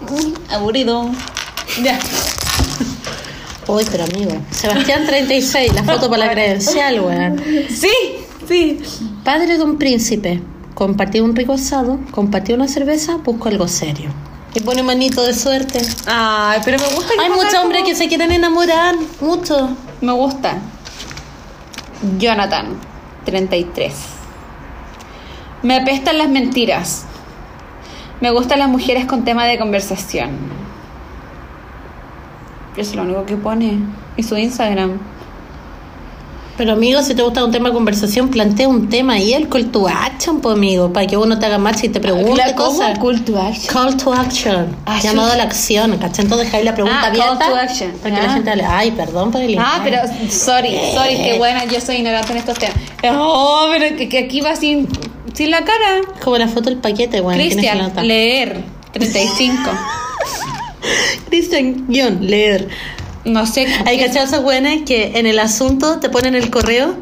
Mm, 0.03 0.53
aburrido. 0.53 1.11
Ya. 1.83 1.99
Uy, 3.67 3.85
pero 3.91 4.05
amigo. 4.05 4.33
Sebastián 4.51 5.07
36, 5.07 5.75
la 5.75 5.83
foto 5.85 6.11
para 6.11 6.27
la 6.27 6.33
credencial, 6.33 7.01
weón. 7.01 7.43
Sí, 7.71 7.91
sí. 8.47 8.81
Padre 9.25 9.57
de 9.59 9.65
un 9.65 9.79
príncipe. 9.79 10.41
Compartió 10.75 11.25
un 11.25 11.35
rico 11.37 11.53
asado, 11.55 12.01
compartió 12.11 12.55
una 12.57 12.67
cerveza, 12.69 13.17
busco 13.19 13.49
algo 13.49 13.69
serio. 13.69 14.11
Y 14.55 14.61
pone 14.61 14.83
manito 14.83 15.23
de 15.25 15.33
suerte. 15.35 15.81
Ay, 16.07 16.61
pero 16.65 16.79
me 16.79 16.87
gusta 16.95 17.13
que 17.17 17.21
Hay 17.25 17.31
muchos 17.31 17.55
hombres 17.55 17.83
como- 17.83 17.91
que 17.93 17.97
se 17.97 18.09
quieren 18.09 18.31
enamorar, 18.33 18.95
mucho. 19.21 19.71
Me 20.01 20.13
gusta. 20.13 20.59
Jonathan, 22.19 22.77
33. 23.25 23.95
Me 25.63 25.77
apestan 25.79 26.19
las 26.19 26.29
mentiras. 26.29 27.05
Me 28.21 28.31
gustan 28.31 28.59
las 28.59 28.69
mujeres 28.69 29.07
con 29.07 29.25
tema 29.25 29.45
de 29.47 29.59
conversación. 29.59 30.31
Eso 32.77 32.91
es 32.91 32.97
lo 32.97 33.03
único 33.03 33.25
que 33.27 33.37
pone. 33.37 33.79
Y 34.17 34.23
su 34.23 34.37
Instagram. 34.37 34.99
Pero 36.57 36.73
amigo, 36.75 37.03
si 37.03 37.17
te 37.17 37.23
gusta 37.23 37.45
un 37.45 37.51
tema 37.51 37.71
de 37.71 37.75
conversación, 37.75 38.29
plantea 38.29 38.69
un 38.69 38.89
tema 38.89 39.19
y 39.19 39.33
el 39.35 39.49
call 39.49 39.73
to 39.73 39.89
action, 39.89 40.41
pues 40.41 40.55
amigo, 40.55 40.93
para 40.93 41.05
que 41.09 41.17
uno 41.17 41.37
te 41.37 41.47
haga 41.47 41.59
match 41.59 41.83
y 41.83 41.89
te 41.89 41.99
pregunte 41.99 42.35
Claro, 42.35 42.53
¿cómo? 42.57 42.71
cosas. 42.79 42.97
Call 43.01 43.25
to 43.25 43.41
action. 43.41 43.73
Call 43.75 43.97
to 43.97 44.13
action. 44.15 44.77
Ah, 44.87 45.01
llamado 45.03 45.31
sí. 45.31 45.35
a 45.35 45.39
la 45.39 45.43
acción, 45.43 45.99
¿cachai? 45.99 46.25
Entonces 46.25 46.47
dejáis 46.47 46.65
la 46.65 46.75
pregunta 46.75 47.01
Ah, 47.07 47.13
call 47.13 47.39
to 47.41 47.57
action. 47.57 47.91
Para 48.01 48.15
que 48.15 48.23
la 48.23 48.29
Ah. 48.31 48.35
gente 48.35 48.51
hable. 48.51 48.65
Ay, 48.65 48.91
perdón 48.93 49.33
por 49.33 49.41
el 49.41 49.59
Ah, 49.59 49.81
pero 49.83 49.99
sorry, 50.31 50.79
sorry, 50.95 51.17
qué 51.17 51.35
buena, 51.39 51.65
yo 51.65 51.81
soy 51.81 51.97
ignorante 51.97 52.31
en 52.31 52.39
estos 52.39 52.57
temas. 52.57 52.77
Oh, 53.13 53.67
pero 53.77 53.97
que, 53.97 54.09
que 54.09 54.19
aquí 54.19 54.41
va 54.41 54.55
sin, 54.55 54.87
sin 55.33 55.51
la 55.51 55.59
cara. 55.65 56.03
Como 56.23 56.39
la 56.39 56.47
foto 56.47 56.71
del 56.71 56.79
paquete, 56.79 57.21
bueno. 57.21 57.37
¿quién 57.43 57.51
es 57.59 57.65
que 57.65 57.69
Cristian, 57.69 58.07
leer, 58.07 58.63
35. 58.93 59.59
Cristian, 61.29 61.87
guion, 61.89 62.19
leer. 62.27 62.69
No 63.25 63.47
sé. 63.47 63.67
Hay 63.87 63.99
cachado 63.99 64.27
esas 64.27 64.43
buenas 64.43 64.83
que 64.87 65.19
en 65.19 65.27
el 65.27 65.39
asunto 65.39 65.99
te 66.01 66.09
ponen 66.11 66.35
el 66.35 66.51
correo. 66.51 66.95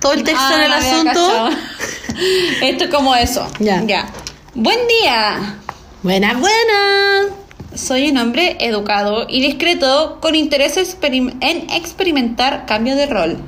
Todo 0.00 0.12
el 0.12 0.22
texto 0.24 0.40
Ah, 0.42 0.54
en 0.56 0.62
el 0.62 0.72
había 0.72 0.92
asunto. 1.12 1.48
Esto 2.62 2.84
es 2.84 2.90
como 2.90 3.14
eso. 3.14 3.46
Ya. 3.58 4.08
Buen 4.54 4.78
día. 5.02 5.56
Buena, 6.02 6.34
buena. 6.34 7.34
Soy 7.74 8.10
un 8.10 8.18
hombre 8.18 8.56
educado 8.60 9.26
y 9.28 9.40
discreto 9.40 10.18
con 10.20 10.34
interés 10.34 10.76
experim- 10.76 11.36
en 11.40 11.70
experimentar 11.70 12.66
cambio 12.66 12.96
de 12.96 13.06
rol. 13.06 13.38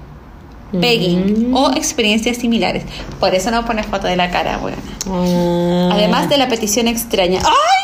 pegging 0.80 1.52
o 1.54 1.70
experiencias 1.72 2.38
similares. 2.38 2.84
Por 3.20 3.34
eso 3.34 3.50
no 3.50 3.64
pones 3.66 3.84
foto 3.86 4.06
de 4.06 4.16
la 4.16 4.30
cara, 4.30 4.58
weón. 4.58 4.78
Ah. 5.06 5.90
Además 5.94 6.28
de 6.30 6.38
la 6.38 6.48
petición 6.48 6.88
extraña. 6.88 7.40
¡Ay! 7.44 7.81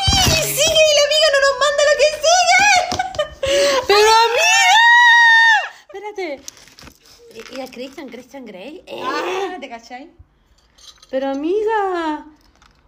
Christian, 7.89 8.09
Christian 8.09 8.45
Grey? 8.45 8.83
Eh, 8.85 9.01
Ah, 9.03 9.57
¿Te 9.59 9.67
cachai? 9.67 10.09
Pero 11.09 11.27
amiga, 11.29 12.25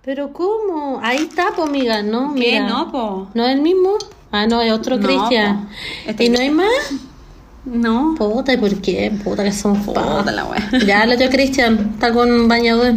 ¿pero 0.04 0.32
cómo? 0.32 0.99
Ahí 1.02 1.18
está, 1.18 1.52
po, 1.56 1.64
amiga, 1.64 2.04
¿no? 2.04 2.36
¿Qué? 2.36 2.52
Mira. 2.62 2.68
No, 2.68 2.91
po. 2.91 3.28
¿No 3.34 3.47
es 3.47 3.56
el 3.56 3.62
mismo? 3.62 3.97
Ah, 4.32 4.45
no, 4.45 4.62
es 4.62 4.72
otro 4.72 4.97
No, 4.97 5.08
Cristian. 5.08 5.66
po. 5.68 6.10
Este 6.12 6.26
¿Y 6.26 6.30
no 6.30 6.39
hay 6.39 6.52
más? 6.52 6.70
No. 7.66 8.14
Puta, 8.16 8.54
¿y 8.54 8.58
por 8.58 8.80
qué? 8.80 9.12
Puta 9.24 9.43
que 9.43 9.52
somos 9.52 9.84
Puta 9.86 10.24
pa. 10.24 10.32
la 10.32 10.45
wea. 10.45 10.70
Ya, 10.86 11.04
el 11.04 11.14
otro 11.14 11.30
Cristian 11.30 11.91
está 11.95 12.14
con 12.14 12.32
un 12.32 12.47
bañador. 12.47 12.93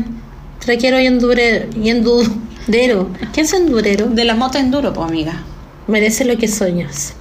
Requiero 0.67 1.01
y 1.01 1.07
endure 1.07 1.71
y 1.75 1.89
endurero. 1.89 3.09
¿Qué 3.33 3.41
es 3.43 3.53
endurero? 3.55 4.07
De 4.09 4.25
la 4.27 4.35
moto 4.35 4.59
enduro, 4.59 4.93
pues 4.93 5.09
amiga. 5.09 5.43
Merece 5.87 6.25
lo 6.27 6.37
que 6.37 6.49
sueñas. 6.49 7.15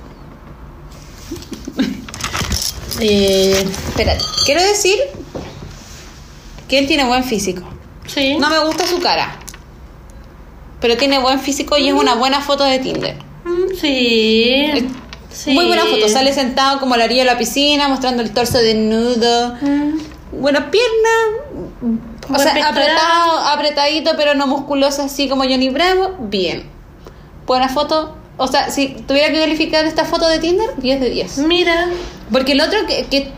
Eh, 3.00 3.66
Espérate, 3.90 4.24
quiero 4.46 4.62
decir 4.62 4.98
que 6.68 6.80
él 6.80 6.88
tiene 6.88 7.06
buen 7.06 7.24
físico. 7.24 7.64
sí. 8.08 8.36
No 8.38 8.50
me 8.50 8.60
gusta 8.60 8.86
su 8.88 9.00
cara. 9.00 9.40
Pero 10.80 10.98
tiene 10.98 11.20
buen 11.20 11.40
físico 11.40 11.78
y 11.78 11.88
es 11.88 11.94
una 11.94 12.16
buena 12.16 12.42
foto 12.42 12.64
de 12.66 12.80
Tinder. 12.80 13.16
Mm, 13.46 13.76
Sí. 13.80 14.90
Sí. 15.32 15.52
Muy 15.52 15.66
buena 15.66 15.84
foto. 15.86 16.08
Sale 16.10 16.32
sentado 16.34 16.80
como 16.80 16.94
a 16.94 16.98
la 16.98 17.06
orilla 17.06 17.24
de 17.24 17.32
la 17.32 17.38
piscina, 17.38 17.88
mostrando 17.88 18.22
el 18.22 18.32
torso 18.32 18.58
desnudo. 18.60 19.56
Mm. 19.62 20.42
Buena 20.42 20.70
pierna. 20.70 21.10
O 22.30 22.38
sea, 22.38 22.54
pectoral. 22.54 22.72
apretado, 22.72 23.38
apretadito, 23.40 24.12
pero 24.16 24.36
no 24.36 24.46
musculoso 24.48 25.02
así 25.04 25.28
como 25.30 25.44
Johnny 25.44 25.70
Bravo. 25.70 26.16
Bien. 26.20 26.64
Buena 27.48 27.68
foto. 27.70 28.16
O 28.38 28.48
sea, 28.48 28.70
si 28.72 28.90
tuviera 29.08 29.32
que 29.32 29.40
calificar 29.40 29.86
esta 29.86 30.06
foto 30.06 30.28
de 30.28 30.40
Tinder, 30.40 30.70
10 30.78 31.00
de 31.02 31.10
10. 31.10 31.38
Mira. 31.40 31.88
Porque 32.32 32.54
el 32.54 32.62
otro 32.62 32.80
que, 32.88 33.06
que 33.06 33.32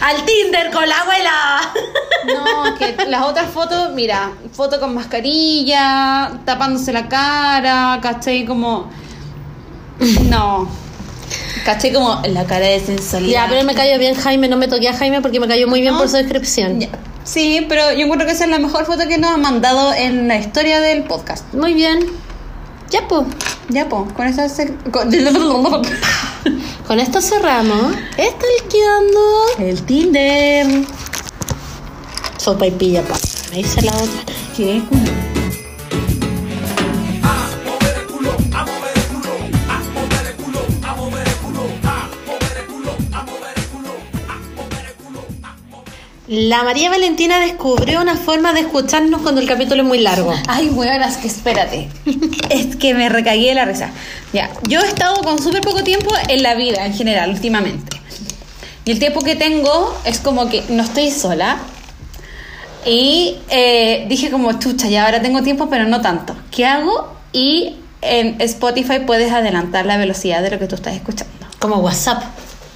Al 0.00 0.24
Tinder 0.24 0.70
con 0.70 0.86
la 0.88 1.00
abuela. 1.00 1.72
No, 2.26 2.74
que 2.76 2.96
las 3.08 3.22
otras 3.22 3.50
fotos, 3.50 3.92
mira, 3.94 4.32
foto 4.52 4.78
con 4.80 4.94
mascarilla, 4.94 6.32
tapándose 6.44 6.92
la 6.92 7.08
cara, 7.08 7.98
¿cachai? 8.02 8.44
Como. 8.44 8.90
No. 10.28 10.68
¿cachai? 11.64 11.92
Como 11.92 12.20
la 12.28 12.44
cara 12.44 12.66
de 12.66 12.80
sensualidad. 12.80 13.44
Ya, 13.44 13.48
pero 13.48 13.64
me 13.64 13.74
cayó 13.74 13.98
bien 13.98 14.14
Jaime, 14.14 14.48
no 14.48 14.56
me 14.56 14.68
toqué 14.68 14.88
a 14.88 14.94
Jaime 14.94 15.20
porque 15.22 15.40
me 15.40 15.48
cayó 15.48 15.68
muy 15.68 15.80
bien 15.80 15.94
No. 15.94 16.00
por 16.00 16.08
su 16.08 16.16
descripción. 16.16 16.80
Ya. 16.80 16.88
Sí, 17.24 17.64
pero 17.68 17.92
yo 17.92 18.00
encuentro 18.04 18.26
que 18.26 18.32
esa 18.32 18.44
es 18.44 18.50
la 18.50 18.58
mejor 18.58 18.86
foto 18.86 19.06
que 19.06 19.18
nos 19.18 19.30
han 19.30 19.40
mandado 19.42 19.92
en 19.94 20.26
la 20.28 20.36
historia 20.36 20.80
del 20.80 21.02
podcast. 21.04 21.52
Muy 21.54 21.74
bien. 21.74 22.00
Ya, 22.90 23.06
pues. 23.08 23.24
Ya, 23.68 23.88
pues, 23.88 24.12
con 24.12 24.26
esa. 24.26 24.48
se- 24.48 24.74
con- 24.90 25.10
Con 26.86 26.98
esto 26.98 27.20
cerramos. 27.20 27.94
Está 28.16 28.46
liquidando 28.62 29.20
El 29.58 29.82
Tinder. 29.82 30.84
sopa 32.36 32.66
y 32.66 32.70
pilla, 32.72 33.02
pa. 33.02 33.14
Ahí 33.52 33.62
se 33.62 33.82
la 33.82 33.92
otra. 33.92 34.34
¿Qué? 34.56 34.82
La 46.30 46.62
María 46.62 46.90
Valentina 46.90 47.40
descubrió 47.40 48.00
una 48.00 48.14
forma 48.14 48.52
de 48.52 48.60
escucharnos 48.60 49.20
cuando 49.22 49.40
el 49.40 49.48
capítulo 49.48 49.82
es 49.82 49.88
muy 49.88 49.98
largo. 49.98 50.32
Ay, 50.46 50.68
weonas, 50.68 51.16
que 51.16 51.26
espérate. 51.26 51.88
es 52.50 52.76
que 52.76 52.94
me 52.94 53.08
recagué 53.08 53.48
de 53.48 53.56
la 53.56 53.64
risa. 53.64 53.90
Ya, 54.32 54.48
yo 54.68 54.80
he 54.80 54.86
estado 54.86 55.22
con 55.24 55.42
súper 55.42 55.60
poco 55.60 55.82
tiempo 55.82 56.08
en 56.28 56.44
la 56.44 56.54
vida 56.54 56.86
en 56.86 56.94
general, 56.94 57.30
últimamente. 57.30 58.00
Y 58.84 58.92
el 58.92 59.00
tiempo 59.00 59.22
que 59.22 59.34
tengo 59.34 59.92
es 60.04 60.20
como 60.20 60.48
que 60.48 60.62
no 60.68 60.84
estoy 60.84 61.10
sola. 61.10 61.58
Y 62.86 63.38
eh, 63.48 64.06
dije 64.08 64.30
como, 64.30 64.52
chucha, 64.52 64.88
ya 64.88 65.06
ahora 65.06 65.20
tengo 65.20 65.42
tiempo, 65.42 65.68
pero 65.68 65.86
no 65.86 66.00
tanto. 66.00 66.36
¿Qué 66.52 66.64
hago? 66.64 67.12
Y 67.32 67.74
en 68.02 68.40
Spotify 68.40 69.00
puedes 69.04 69.32
adelantar 69.32 69.84
la 69.84 69.96
velocidad 69.96 70.42
de 70.42 70.52
lo 70.52 70.60
que 70.60 70.68
tú 70.68 70.76
estás 70.76 70.94
escuchando. 70.94 71.34
Como 71.58 71.78
WhatsApp. 71.78 72.22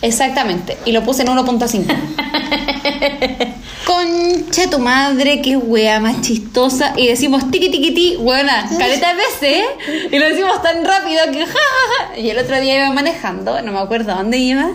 Exactamente, 0.04 0.76
y 0.84 0.92
lo 0.92 1.02
puse 1.02 1.22
en 1.22 1.28
1.5. 1.28 1.86
Concha 3.86 4.68
tu 4.68 4.78
madre, 4.78 5.40
qué 5.40 5.56
wea 5.56 5.98
más 5.98 6.20
chistosa. 6.20 6.92
Y 6.94 7.06
decimos 7.06 7.50
tiqui 7.50 7.70
tiqui 7.70 7.92
ti, 7.92 8.16
buena, 8.16 8.68
caleta 8.78 9.08
de 9.08 9.14
veces, 9.14 9.64
¿eh? 9.64 9.64
y 10.12 10.18
lo 10.18 10.28
decimos 10.28 10.60
tan 10.62 10.84
rápido 10.84 11.22
que 11.32 11.46
ja, 11.46 11.52
ja, 11.52 12.10
ja. 12.10 12.18
Y 12.18 12.28
el 12.28 12.36
otro 12.36 12.60
día 12.60 12.76
iba 12.76 12.90
manejando, 12.90 13.62
no 13.62 13.72
me 13.72 13.78
acuerdo 13.78 14.14
dónde 14.14 14.36
iba, 14.36 14.72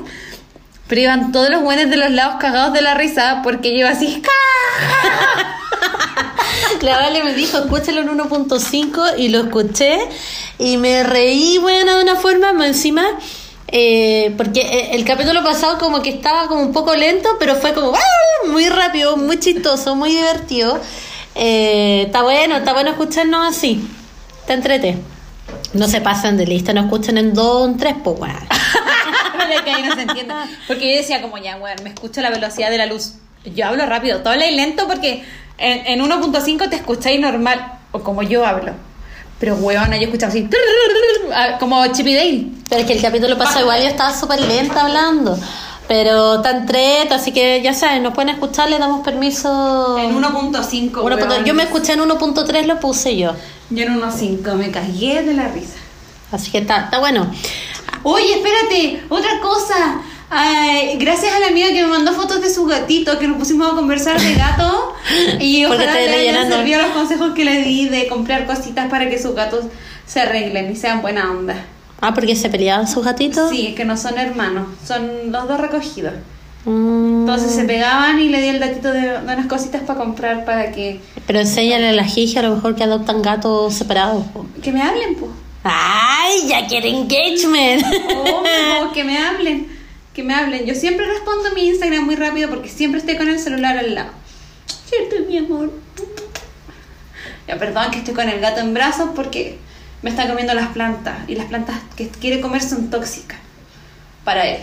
pero 0.88 1.02
iban 1.02 1.32
todos 1.32 1.52
los 1.52 1.62
buenos 1.62 1.92
de 1.92 1.98
los 1.98 2.10
lados 2.10 2.38
cagados 2.40 2.74
de 2.74 2.82
la 2.82 2.96
risa 2.96 3.42
porque 3.44 3.70
yo 3.70 3.78
iba 3.82 3.90
así. 3.90 4.24
La 6.82 6.98
Vale 6.98 7.24
me 7.24 7.36
dijo, 7.36 7.60
escúchalo 7.60 8.02
en 8.02 8.18
1.5 8.18 9.14
y 9.20 9.30
lo 9.30 9.42
escuché 9.42 10.00
y 10.58 10.78
me 10.78 11.04
reí, 11.04 11.60
bueno, 11.60 11.98
de 11.98 12.04
una 12.04 12.16
forma, 12.16 12.54
más 12.54 12.68
encima, 12.70 13.06
eh, 13.72 14.34
porque 14.36 14.62
eh, 14.62 14.90
el 14.94 15.06
capítulo 15.06 15.44
pasado 15.44 15.78
como 15.78 16.02
que 16.02 16.10
estaba 16.10 16.48
como 16.48 16.62
un 16.62 16.74
poco 16.74 16.96
lento, 16.96 17.30
pero 17.40 17.56
fue 17.56 17.74
como 17.74 17.94
¡ah! 17.94 18.48
muy 18.50 18.68
rápido, 18.68 19.16
muy 19.16 19.40
chistoso, 19.40 19.96
muy 19.96 20.10
divertido. 20.10 20.80
Eh, 21.36 22.04
está 22.08 22.24
bueno, 22.24 22.58
está 22.58 22.74
bueno 22.74 22.90
escucharnos 22.90 23.48
así. 23.48 23.88
Te 24.48 24.54
entrete. 24.54 24.98
No 25.74 25.88
se 25.88 26.02
pasan 26.02 26.36
de 26.38 26.48
lista, 26.48 26.74
no 26.74 26.82
escuchan 26.82 27.18
en 27.20 27.34
2 27.34 27.70
en 27.70 27.78
3, 27.78 27.96
pues 28.04 28.20
weón. 28.20 28.48
Pero 29.38 29.54
es 29.56 29.62
que 29.62 29.72
ahí 29.72 29.84
no 29.84 29.94
se 29.94 30.02
entiende. 30.02 30.34
Porque 30.68 30.92
yo 30.92 30.98
decía 30.98 31.22
como 31.22 31.38
ya, 31.38 31.58
weón, 31.58 31.78
me 31.84 31.90
escucho 31.90 32.22
la 32.22 32.32
velocidad 32.32 32.72
de 32.72 32.78
la 32.80 32.88
luz. 32.88 33.14
Yo 33.46 33.68
hablo 33.68 33.86
rápido, 33.86 34.20
todo 34.20 34.34
habláis 34.34 34.56
lento 34.56 34.88
porque 34.88 35.24
en, 35.60 36.02
en 36.02 36.10
1.5 36.10 36.70
te 36.70 36.76
escucháis 36.76 37.20
normal, 37.20 37.80
o 37.92 38.00
como 38.00 38.24
yo 38.24 38.46
hablo. 38.46 38.74
Pero 39.40 39.56
weón, 39.56 39.92
yo 39.92 39.98
escuchaba 40.00 40.32
así, 40.32 40.50
ah, 41.34 41.58
como 41.60 41.86
Chippy 41.88 42.14
Dale. 42.14 42.46
Pero 42.70 42.82
es 42.82 42.88
que 42.88 42.94
el 42.94 43.02
capítulo 43.02 43.38
pasado 43.38 43.62
igual 43.62 43.82
yo 43.82 43.88
estaba 43.88 44.14
súper 44.16 44.42
lenta 44.42 44.82
hablando. 44.82 45.38
Pero 45.88 46.42
tan 46.42 46.68
treta, 46.68 47.16
así 47.16 47.32
que 47.32 47.62
ya 47.64 47.74
saben, 47.74 48.04
nos 48.04 48.14
pueden 48.14 48.30
escuchar, 48.30 48.70
le 48.70 48.78
damos 48.78 49.04
permiso. 49.04 49.98
En 49.98 50.16
1.5. 50.16 51.02
Uno 51.02 51.18
punto- 51.18 51.34
weón. 51.34 51.46
yo 51.46 51.54
me 51.56 51.64
escuché 51.64 51.94
en 51.94 52.02
1.3, 52.02 52.66
lo 52.68 52.80
puse 52.80 53.18
yo. 53.18 53.34
Yo 53.72 53.86
en 53.86 54.00
1.5 54.00 54.54
me 54.56 54.70
cagué 54.70 55.24
de 55.24 55.34
la 55.34 55.48
risa. 55.48 55.78
Así 56.32 56.52
que 56.52 56.60
está, 56.60 56.82
está 56.82 57.00
bueno. 57.00 57.32
Oye, 58.04 58.36
espérate, 58.36 59.04
otra 59.10 59.40
cosa. 59.42 60.02
Ay, 60.32 60.98
gracias 61.00 61.34
a 61.34 61.40
la 61.40 61.48
amiga 61.48 61.70
que 61.70 61.82
me 61.82 61.88
mandó 61.88 62.14
fotos 62.14 62.42
de 62.42 62.50
su 62.50 62.66
gatito, 62.66 63.18
que 63.18 63.28
nos 63.28 63.38
pusimos 63.38 63.72
a 63.72 63.76
conversar 63.76 64.20
de 64.20 64.36
gato. 64.36 64.94
Y 65.40 65.66
ojalá 65.66 65.94
le 65.96 66.14
hayan 66.30 66.50
servido 66.50 66.82
los 66.82 66.92
consejos 66.92 67.32
que 67.34 67.44
le 67.46 67.64
di 67.64 67.90
de 67.90 68.08
comprar 68.08 68.46
cositas 68.46 68.90
para 68.90 69.10
que 69.10 69.18
sus 69.18 69.34
gatos 69.34 69.66
se 70.06 70.20
arreglen 70.22 70.72
y 70.72 70.76
sean 70.76 71.02
buena 71.02 71.32
onda. 71.32 71.56
Ah, 72.02 72.14
porque 72.14 72.36
se 72.36 72.50
peleaban 72.50 72.88
sus 72.88 73.04
gatitos. 73.04 73.50
Sí, 73.50 73.68
es 73.68 73.76
que 73.76 73.86
no 73.86 73.98
son 73.98 74.18
hermanos, 74.20 74.68
son 74.86 75.32
los 75.32 75.48
dos 75.48 75.60
recogidos. 75.60 76.14
Mm, 76.66 77.22
Entonces 77.22 77.56
se 77.56 77.64
pegaban 77.64 78.20
y 78.22 78.30
le 78.30 78.42
di 78.42 78.50
el 78.50 78.60
datito 78.60 78.92
de, 78.92 79.02
de 79.02 79.18
unas 79.18 79.48
cositas 79.48 79.82
para 79.82 79.98
comprar 79.98 80.46
para 80.46 80.72
que, 80.72 81.00
Pero 81.26 81.40
enséñale 81.40 81.90
a 81.90 81.94
la 81.94 82.04
Gigi 82.04 82.38
a 82.38 82.42
lo 82.44 82.54
mejor 82.56 82.76
que 82.76 82.84
adoptan 82.84 83.22
gatos 83.22 83.74
separados. 83.74 84.26
po. 84.28 84.46
que 84.62 84.72
me 84.72 84.82
hablen, 84.82 85.16
pues. 85.16 85.32
¡Ay! 85.64 86.48
¡Ya 86.48 86.68
quiere 86.68 86.90
engagement! 86.90 87.84
Oh, 88.16 88.92
que 88.94 89.04
me 89.04 89.18
hablen, 89.18 89.68
que 90.14 90.24
me 90.24 90.34
hablen. 90.34 90.66
Yo 90.66 90.76
siempre 90.76 91.05
respondo 91.05 91.53
mi 91.53 91.68
Instagram 91.68 92.05
muy 92.05 92.16
rápido 92.16 92.49
porque 92.49 92.70
siempre 92.70 92.99
estoy 92.99 93.18
con 93.18 93.28
el 93.28 93.39
celular 93.39 93.78
al 93.78 93.95
lado. 93.95 94.12
¿Cierto, 94.89 95.16
mi 95.28 95.38
amor? 95.38 95.72
Ya, 97.47 97.57
perdón 97.57 97.91
que 97.91 97.99
estoy 97.99 98.14
con 98.14 98.30
el 98.30 98.39
gato 98.39 98.60
en 98.60 98.74
brazos 98.74 99.10
porque 99.16 99.57
me 100.01 100.10
está 100.10 100.28
comiendo 100.28 100.53
las 100.53 100.70
plantas 100.70 101.18
y 101.28 101.36
las 101.36 101.47
plantas 101.47 101.78
que 101.95 102.07
quiere 102.07 102.41
comer 102.41 102.62
son 102.62 102.89
tóxicas 102.89 103.39
para 104.24 104.47
él. 104.47 104.62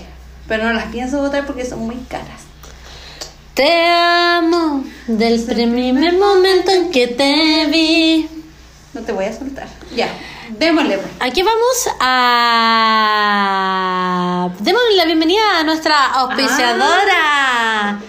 Pero 0.49 0.64
no 0.64 0.72
las 0.72 0.86
pienso 0.86 1.20
botar 1.20 1.47
porque 1.47 1.64
son 1.64 1.80
muy 1.80 1.97
caras. 2.09 2.42
Te 3.55 3.86
amo 3.86 4.84
del 5.07 5.42
primer 5.42 6.12
momento 6.18 6.70
en 6.70 6.90
que 6.90 7.09
te 7.09 7.66
vi. 7.70 8.28
No 8.94 9.01
te 9.03 9.12
voy 9.12 9.24
a 9.24 9.32
soltar. 9.36 9.68
Ya, 9.94 10.09
démosle. 10.59 10.99
pues. 10.99 11.11
Aquí 11.21 11.43
vamos 11.43 11.89
a. 13.57 14.51
Démosle 14.61 14.97
la 14.97 15.05
bienvenida 15.05 15.59
a 15.61 15.65
nuestra 15.65 16.07
auspiciadora. 16.13 18.01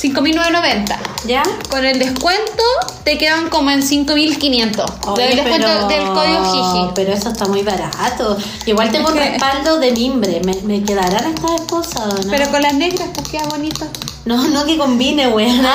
5.990. 0.00 0.96
¿Ya? 1.26 1.42
Con 1.70 1.84
el 1.84 1.98
descuento 1.98 2.62
te 3.02 3.18
quedan 3.18 3.48
como 3.48 3.70
en 3.70 3.82
5.500. 3.82 5.08
Oye, 5.08 5.22
Del 5.26 5.36
descuento 5.36 5.66
pero- 5.66 5.88
del 5.88 6.06
código 6.06 6.52
Gigi. 6.52 6.92
Pero 6.94 7.12
eso 7.12 7.30
está 7.30 7.46
muy 7.46 7.62
barato. 7.62 8.36
Igual 8.66 8.92
tengo 8.92 9.08
un 9.08 9.16
respaldo 9.16 9.80
de 9.80 9.90
mimbre. 9.90 10.40
¿Me, 10.44 10.54
me 10.62 10.84
quedarán 10.84 11.26
estas 11.34 11.50
esposas 11.60 12.14
o 12.14 12.22
no? 12.22 12.30
Pero 12.30 12.48
con 12.50 12.62
las 12.62 12.74
negras, 12.74 13.08
pues 13.12 13.28
queda 13.28 13.44
bonito. 13.48 13.86
No, 14.24 14.36
no 14.48 14.64
que 14.66 14.78
combine, 14.78 15.26
weón. 15.26 15.62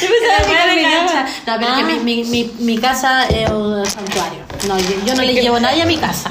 Yo 0.00 0.08
pensaba 0.08 0.46
que 0.46 0.52
me 0.52 0.58
combinaba. 0.66 1.02
engancha. 1.02 1.26
No, 1.46 1.58
pero 1.58 1.60
es 1.60 1.74
que 1.76 1.82
Ah. 1.82 1.84
mi, 1.84 1.98
mi, 1.98 2.24
mi, 2.24 2.50
mi 2.60 2.78
casa 2.78 3.26
es 3.26 3.50
un 3.50 3.84
santuario. 3.84 4.40
No, 4.66 4.78
yo, 4.78 4.90
yo 5.04 5.14
no 5.14 5.22
le 5.22 5.34
llevo 5.34 5.60
nadie 5.60 5.82
a 5.82 5.86
mi 5.86 5.96
casa. 5.98 6.30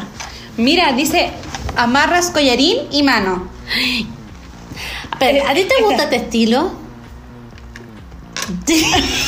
Mira, 0.58 0.92
dice 0.94 1.32
amarras 1.76 2.32
collarín 2.32 2.78
y 2.92 3.04
mano. 3.04 3.50
Pero, 5.20 5.48
¿A 5.48 5.54
ti 5.54 5.66
te 5.66 5.84
gusta 5.84 6.04
este 6.04 6.16
estilo? 6.18 6.72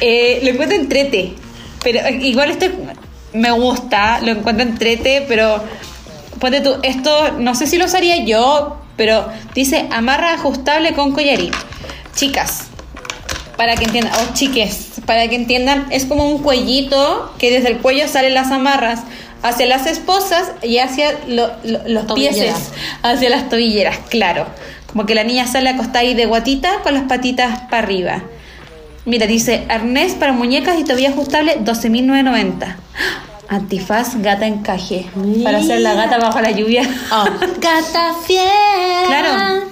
Eh, 0.00 0.38
lo 0.44 0.50
encuentro 0.50 0.76
entrete. 0.76 1.34
Pero 1.82 1.98
eh, 1.98 2.20
igual 2.22 2.50
este 2.50 2.72
me 3.32 3.50
gusta, 3.50 4.20
lo 4.20 4.30
encuentro 4.30 4.64
entrete, 4.64 5.24
pero 5.28 5.62
ponte 6.38 6.60
tú, 6.60 6.76
esto 6.82 7.32
no 7.38 7.54
sé 7.54 7.66
si 7.66 7.78
lo 7.78 7.86
usaría 7.86 8.24
yo, 8.24 8.78
pero 8.96 9.28
dice 9.54 9.88
amarra 9.90 10.34
ajustable 10.34 10.94
con 10.94 11.12
collarín. 11.12 11.50
Chicas, 12.14 12.66
para 13.56 13.76
que 13.76 13.84
entiendan, 13.84 14.12
o 14.14 14.34
chiques, 14.34 14.97
para 15.08 15.26
que 15.26 15.34
entiendan, 15.34 15.86
es 15.90 16.04
como 16.04 16.24
un 16.30 16.38
cuellito 16.42 17.32
que 17.38 17.50
desde 17.50 17.68
el 17.70 17.78
cuello 17.78 18.06
salen 18.06 18.34
las 18.34 18.52
amarras 18.52 19.00
hacia 19.42 19.66
las 19.66 19.86
esposas 19.86 20.52
y 20.62 20.78
hacia 20.78 21.12
lo- 21.26 21.50
lo- 21.64 21.80
los 21.88 22.12
pieses, 22.12 22.54
hacia 23.02 23.30
las 23.30 23.48
tobilleras, 23.48 23.98
claro. 24.10 24.46
Como 24.86 25.06
que 25.06 25.14
la 25.14 25.24
niña 25.24 25.46
sale 25.46 25.70
acostada 25.70 26.00
ahí 26.00 26.14
de 26.14 26.26
guatita 26.26 26.80
con 26.82 26.94
las 26.94 27.04
patitas 27.04 27.58
para 27.70 27.78
arriba. 27.84 28.22
Mira, 29.06 29.26
dice 29.26 29.64
arnés 29.68 30.12
para 30.12 30.32
muñecas 30.32 30.78
y 30.78 30.84
tobilla 30.84 31.08
ajustable 31.10 31.58
12.990. 31.64 32.76
Antifaz 33.48 34.16
gata 34.20 34.46
encaje. 34.46 35.06
Para 35.42 35.58
hacer 35.58 35.80
la 35.80 35.94
gata 35.94 36.18
bajo 36.18 36.38
la 36.40 36.50
lluvia. 36.50 36.82
Oh, 37.10 37.24
gata 37.60 38.14
fiera. 38.26 39.06
Claro. 39.06 39.64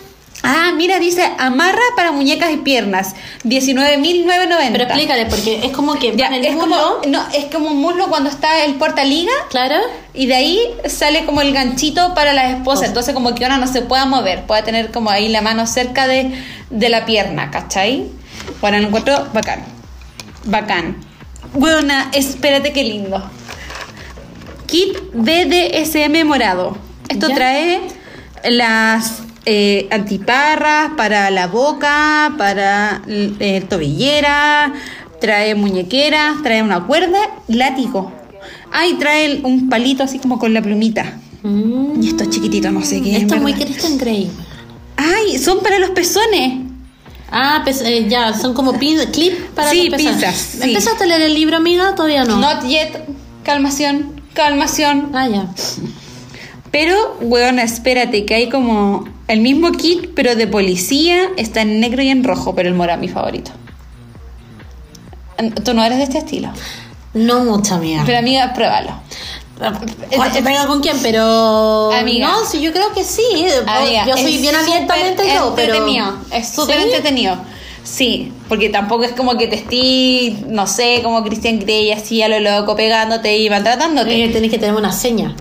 Ah, 0.43 0.73
mira, 0.77 0.99
dice 1.01 1.23
amarra 1.39 1.81
para 1.97 2.13
muñecas 2.13 2.53
y 2.53 2.59
piernas. 2.59 3.15
19.990. 3.45 4.73
Pero 4.73 4.85
explícale, 4.85 5.27
porque 5.27 5.65
es 5.67 5.73
como 5.73 5.95
que 5.99 6.15
Ya, 6.17 6.27
es 6.29 6.55
como, 6.55 6.67
muslo, 6.67 7.01
no, 7.09 7.25
es 7.35 7.47
como 7.47 7.69
un 7.71 7.81
muslo 7.81 8.09
cuando 8.09 8.31
está 8.31 8.65
el 8.65 8.75
portaliga 8.75 9.33
Claro. 9.51 9.77
y 10.15 10.27
de 10.27 10.35
ahí 10.37 10.61
sale 10.89 11.25
como 11.25 11.41
el 11.41 11.53
ganchito 11.53 12.15
para 12.15 12.33
la 12.33 12.51
esposa. 12.51 12.83
Oh. 12.83 12.87
Entonces 12.89 13.13
como 13.15 13.35
que 13.35 13.45
una 13.45 13.59
no 13.59 13.67
se 13.67 13.83
pueda 13.83 14.05
mover, 14.05 14.45
pueda 14.47 14.63
tener 14.63 14.93
como 14.93 15.11
ahí 15.11 15.29
la 15.29 15.41
mano 15.41 15.67
cerca 15.67 16.07
de, 16.07 16.33
de 16.71 16.89
la 16.91 17.07
pierna, 17.07 17.51
¿cachai? 17.51 18.07
Bueno, 18.61 18.79
lo 18.79 18.87
encuentro 18.89 19.29
bacán. 19.33 19.65
Bacán. 20.45 20.97
Buena, 21.55 22.11
espérate 22.13 22.73
qué 22.73 22.85
lindo. 22.85 23.29
Kit 24.67 24.97
BDSM 25.13 26.25
morado. 26.25 26.77
Esto 27.09 27.29
Ya. 27.29 27.35
trae 27.35 27.81
las 28.45 29.23
eh, 29.47 29.87
antiparras 29.93 30.91
para 30.97 31.31
la 31.31 31.47
boca, 31.47 32.35
para 32.37 33.01
eh, 33.07 33.65
tobillera, 33.69 34.75
trae 35.21 35.55
muñequeras, 35.55 36.43
trae 36.43 36.63
una 36.63 36.85
cuerda 36.85 37.19
y 37.49 37.55
látigo. 37.55 38.13
Ah, 38.73 38.87
y 38.87 38.95
trae 38.95 39.41
un 39.45 39.69
palito 39.69 40.03
así 40.03 40.19
como 40.19 40.39
con 40.39 40.53
la 40.53 40.61
plumita. 40.61 41.19
Mm. 41.43 42.03
Y 42.03 42.09
esto 42.09 42.25
es 42.25 42.31
chiquitito, 42.31 42.71
no 42.73 42.83
sé 42.85 43.01
qué. 43.01 43.17
Esto 43.17 43.37
es 43.37 43.41
muy. 43.41 43.55
Christian 43.55 43.97
Grey. 43.99 44.31
Ay, 44.97 45.39
son 45.39 45.61
para 45.61 45.79
los 45.79 45.91
pezones. 45.91 46.65
Ah, 47.31 47.61
pues, 47.65 47.81
eh, 47.83 48.07
ya, 48.09 48.35
son 48.35 48.53
como 48.53 48.73
pin, 48.79 48.99
clip 49.13 49.39
para 49.55 49.71
Sí, 49.71 49.89
los 49.89 49.97
pezones. 49.97 50.21
pinzas, 50.21 50.37
sí. 50.37 50.69
¿Empezaste 50.69 51.05
a 51.05 51.07
leer 51.07 51.23
el 51.23 51.35
libro, 51.35 51.57
amiga? 51.57 51.95
Todavía 51.95 52.25
no. 52.25 52.39
Not 52.39 52.65
yet. 52.65 52.99
Calmación, 53.45 54.21
calmación. 54.35 55.11
Ah, 55.15 55.29
ya. 55.29 55.47
Pero, 56.73 57.17
weona, 57.21 57.63
espérate, 57.63 58.25
que 58.25 58.35
hay 58.35 58.49
como 58.49 59.05
el 59.29 59.41
mismo 59.41 59.73
kit, 59.73 60.11
pero 60.15 60.37
de 60.37 60.47
policía, 60.47 61.31
está 61.37 61.63
en 61.63 61.81
negro 61.81 62.03
y 62.03 62.09
en 62.09 62.25
rojo, 62.25 62.55
pero 62.55 62.69
el 62.69 62.75
morado 62.75 63.01
es 63.01 63.09
mi 63.09 63.13
favorito. 63.13 63.51
Tú 65.65 65.75
no 65.75 65.85
eres 65.85 65.99
de 65.99 66.05
este 66.05 66.19
estilo. 66.19 66.51
No 67.15 67.45
mucho, 67.45 67.75
amiga. 67.75 68.03
Pero 68.07 68.19
amiga, 68.19 68.53
pruébalo. 68.55 68.91
Bueno, 69.59 70.35
venga 70.43 70.67
con 70.67 70.81
quién, 70.81 70.99
pero. 71.03 71.91
Amiga. 71.93 72.29
No, 72.29 72.45
sí, 72.45 72.61
yo 72.61 72.73
creo 72.73 72.93
que 72.93 73.05
sí. 73.05 73.23
Amiga, 73.67 74.07
yo 74.07 74.17
soy 74.17 74.37
bien 74.39 74.55
abiertamente 74.55 75.23
yo, 75.35 75.55
pero. 75.57 75.75
entretenido, 75.75 76.15
Es 76.31 76.51
súper 76.51 76.77
¿Sí? 76.77 76.83
entretenido. 76.85 77.39
Sí, 77.83 78.33
porque 78.49 78.69
tampoco 78.69 79.05
es 79.05 79.13
como 79.13 79.39
que 79.39 79.47
te 79.47 79.57
estés, 79.57 80.47
no 80.47 80.67
sé, 80.67 81.01
como 81.05 81.23
Christian 81.23 81.61
Grey 81.61 81.93
así 81.93 82.21
a 82.21 82.29
lo 82.29 82.41
loco 82.41 82.75
pegándote 82.75 83.39
y 83.39 83.49
maltratándote. 83.49 84.25
Eh, 84.25 84.29
tenés 84.29 84.51
que 84.51 84.59
tener 84.59 84.75
una 84.75 84.93
seña. 84.93 85.35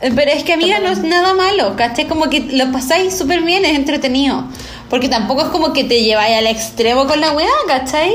Pero 0.00 0.30
es 0.30 0.42
que 0.44 0.52
amiga 0.52 0.80
no 0.80 0.88
es 0.90 0.98
nada 1.02 1.34
malo, 1.34 1.76
¿cachai? 1.76 2.06
Como 2.06 2.28
que 2.28 2.40
lo 2.40 2.70
pasáis 2.72 3.16
súper 3.16 3.42
bien, 3.42 3.64
es 3.64 3.76
entretenido. 3.76 4.44
Porque 4.90 5.08
tampoco 5.08 5.42
es 5.42 5.48
como 5.48 5.72
que 5.72 5.84
te 5.84 6.02
lleváis 6.02 6.36
al 6.36 6.46
extremo 6.46 7.06
con 7.06 7.20
la 7.20 7.32
weá, 7.32 7.48
¿cachai? 7.66 8.12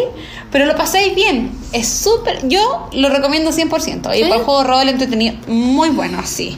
Pero 0.51 0.65
lo 0.65 0.75
pasáis 0.75 1.15
bien. 1.15 1.51
Es 1.73 1.87
súper... 1.87 2.47
Yo 2.47 2.89
lo 2.93 3.09
recomiendo 3.09 3.51
100%. 3.51 4.13
Y 4.13 4.17
¿Sí? 4.17 4.23
para 4.23 4.35
el 4.35 4.41
juego 4.43 4.63
rol 4.63 4.89
entretenido, 4.89 5.35
muy 5.47 5.89
bueno, 5.89 6.21
sí. 6.25 6.57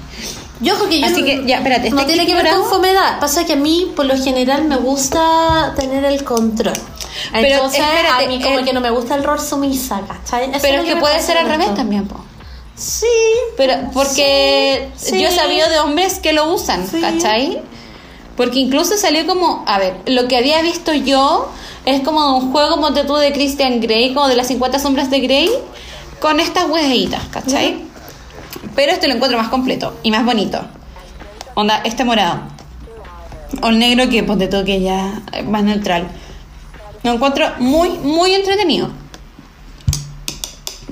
Yo 0.59 0.75
creo 0.75 0.89
que 0.89 0.99
yo. 0.99 1.07
Así 1.07 1.23
que, 1.23 1.43
ya, 1.45 1.57
espérate, 1.57 1.89
No 1.89 2.01
este 2.01 2.13
tiene 2.13 2.27
que 2.27 2.35
ver 2.35 2.53
con 2.53 2.65
fomedad. 2.65 3.19
Pasa 3.19 3.45
que 3.45 3.53
a 3.53 3.55
mí, 3.55 3.91
por 3.95 4.05
lo 4.05 4.15
general, 4.15 4.65
me 4.65 4.77
gusta 4.77 5.73
tener 5.75 6.03
el 6.05 6.23
control. 6.23 6.73
Pero 7.31 7.47
Entonces, 7.55 7.79
espérate, 7.81 8.25
a 8.25 8.27
mí 8.27 8.41
como 8.41 8.59
el- 8.59 8.65
que 8.65 8.73
no 8.73 8.79
me 8.81 8.91
gusta 8.91 9.15
el 9.15 9.23
rol 9.23 9.39
sumisa, 9.39 10.01
¿cachai? 10.07 10.49
Eso 10.51 10.59
Pero 10.61 10.81
es 10.81 10.87
que 10.87 10.95
me 10.95 11.01
puede 11.01 11.19
ser 11.21 11.37
al 11.37 11.47
revés 11.47 11.73
también, 11.73 12.07
po. 12.07 12.23
Sí. 12.81 13.05
Pero 13.57 13.75
porque 13.93 14.89
Sí, 14.95 15.21
yo 15.21 15.27
he 15.27 15.31
sabido 15.31 15.69
de 15.69 15.79
hombres 15.79 16.17
que 16.19 16.33
lo 16.33 16.51
usan, 16.51 16.87
Sí. 16.87 16.99
¿cachai? 16.99 17.61
Porque 18.35 18.57
incluso 18.59 18.97
salió 18.97 19.27
como, 19.27 19.63
a 19.67 19.77
ver, 19.77 19.97
lo 20.07 20.27
que 20.27 20.35
había 20.37 20.61
visto 20.63 20.93
yo 20.93 21.49
es 21.85 22.01
como 22.01 22.37
un 22.37 22.51
juego 22.51 22.71
como 22.71 22.91
tú 22.93 23.15
de 23.15 23.31
Christian 23.33 23.81
Grey, 23.81 24.13
como 24.15 24.27
de 24.27 24.35
las 24.35 24.47
50 24.47 24.79
sombras 24.79 25.11
de 25.11 25.19
Grey, 25.19 25.49
con 26.19 26.39
estas 26.39 26.67
huejitas, 26.69 27.21
¿cachai? 27.29 27.83
Pero 28.75 28.91
este 28.93 29.07
lo 29.07 29.13
encuentro 29.13 29.37
más 29.37 29.49
completo 29.49 29.95
y 30.01 30.09
más 30.09 30.25
bonito. 30.25 30.59
Onda, 31.53 31.81
este 31.83 32.03
morado. 32.03 32.39
O 33.61 33.67
el 33.67 33.77
negro 33.79 34.09
que 34.09 34.23
ponte 34.23 34.47
tú 34.47 34.63
que 34.65 34.81
ya 34.81 35.21
es 35.33 35.45
más 35.45 35.63
neutral. 35.63 36.07
Lo 37.03 37.11
encuentro 37.11 37.51
muy, 37.59 37.89
muy 37.89 38.33
entretenido. 38.33 38.89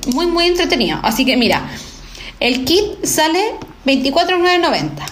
Muy, 0.08 0.26
muy 0.26 0.46
entretenido. 0.46 0.98
Así 1.02 1.24
que 1.24 1.36
mira, 1.36 1.68
el 2.40 2.64
kit 2.64 3.04
sale 3.04 3.54
24,990. 3.84 5.06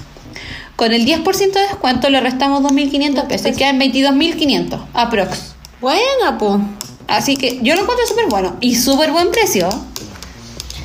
Con 0.76 0.92
el 0.92 1.04
10% 1.04 1.52
de 1.52 1.60
descuento 1.60 2.08
le 2.08 2.20
restamos 2.20 2.62
2.500 2.62 3.26
pesos 3.26 3.48
y 3.48 3.52
quedan 3.54 3.80
22.500 3.80 4.86
aprox. 4.94 5.54
Buena, 5.80 6.38
po. 6.38 6.60
Así 7.08 7.36
que 7.36 7.58
yo 7.62 7.74
lo 7.74 7.82
encuentro 7.82 8.06
súper 8.06 8.26
bueno 8.26 8.56
y 8.60 8.76
súper 8.76 9.10
buen 9.10 9.30
precio. 9.30 9.68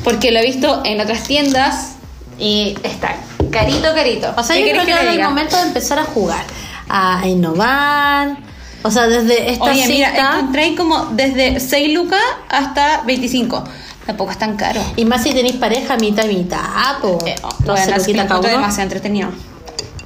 Porque 0.04 0.32
lo 0.32 0.40
he 0.40 0.44
visto 0.44 0.82
en 0.84 1.00
otras 1.00 1.24
tiendas 1.24 1.94
y 2.40 2.76
está 2.84 3.16
carito, 3.52 3.94
carito. 3.94 4.34
O 4.36 4.44
sea, 4.44 4.56
¿Qué 4.56 4.64
yo 4.64 4.72
creo 4.72 4.82
que 4.82 4.92
te 4.92 4.98
ahora 4.98 5.12
es 5.12 5.18
el 5.18 5.24
momento 5.24 5.56
de 5.56 5.64
empezar 5.64 6.00
a 6.00 6.04
jugar, 6.04 6.44
a 6.90 7.28
innovar. 7.28 8.38
O 8.82 8.92
sea, 8.92 9.08
desde 9.08 9.52
esta 9.52 9.72
Oye, 9.72 9.88
mira, 9.88 10.14
encontré 10.18 10.76
como 10.76 11.06
desde 11.14 11.60
6 11.60 11.94
lucas 11.94 12.22
hasta 12.50 13.04
25. 13.04 13.64
Tampoco 14.06 14.32
es 14.32 14.38
tan 14.38 14.58
caro. 14.58 14.82
y 14.96 15.06
más 15.06 15.24
si 15.24 15.32
tenéis 15.32 15.56
pareja, 15.56 15.96
mitad 15.98 16.26
y 16.26 16.36
mitad, 16.36 17.00
po. 17.02 17.20
Eh, 17.26 17.36
Entonces, 17.60 17.86
bueno, 17.86 17.98
lo 17.98 18.04
quita 18.06 18.28
cada 18.28 18.40
uno. 18.40 18.50
demasiado 18.50 18.84
entretenido. 18.84 19.30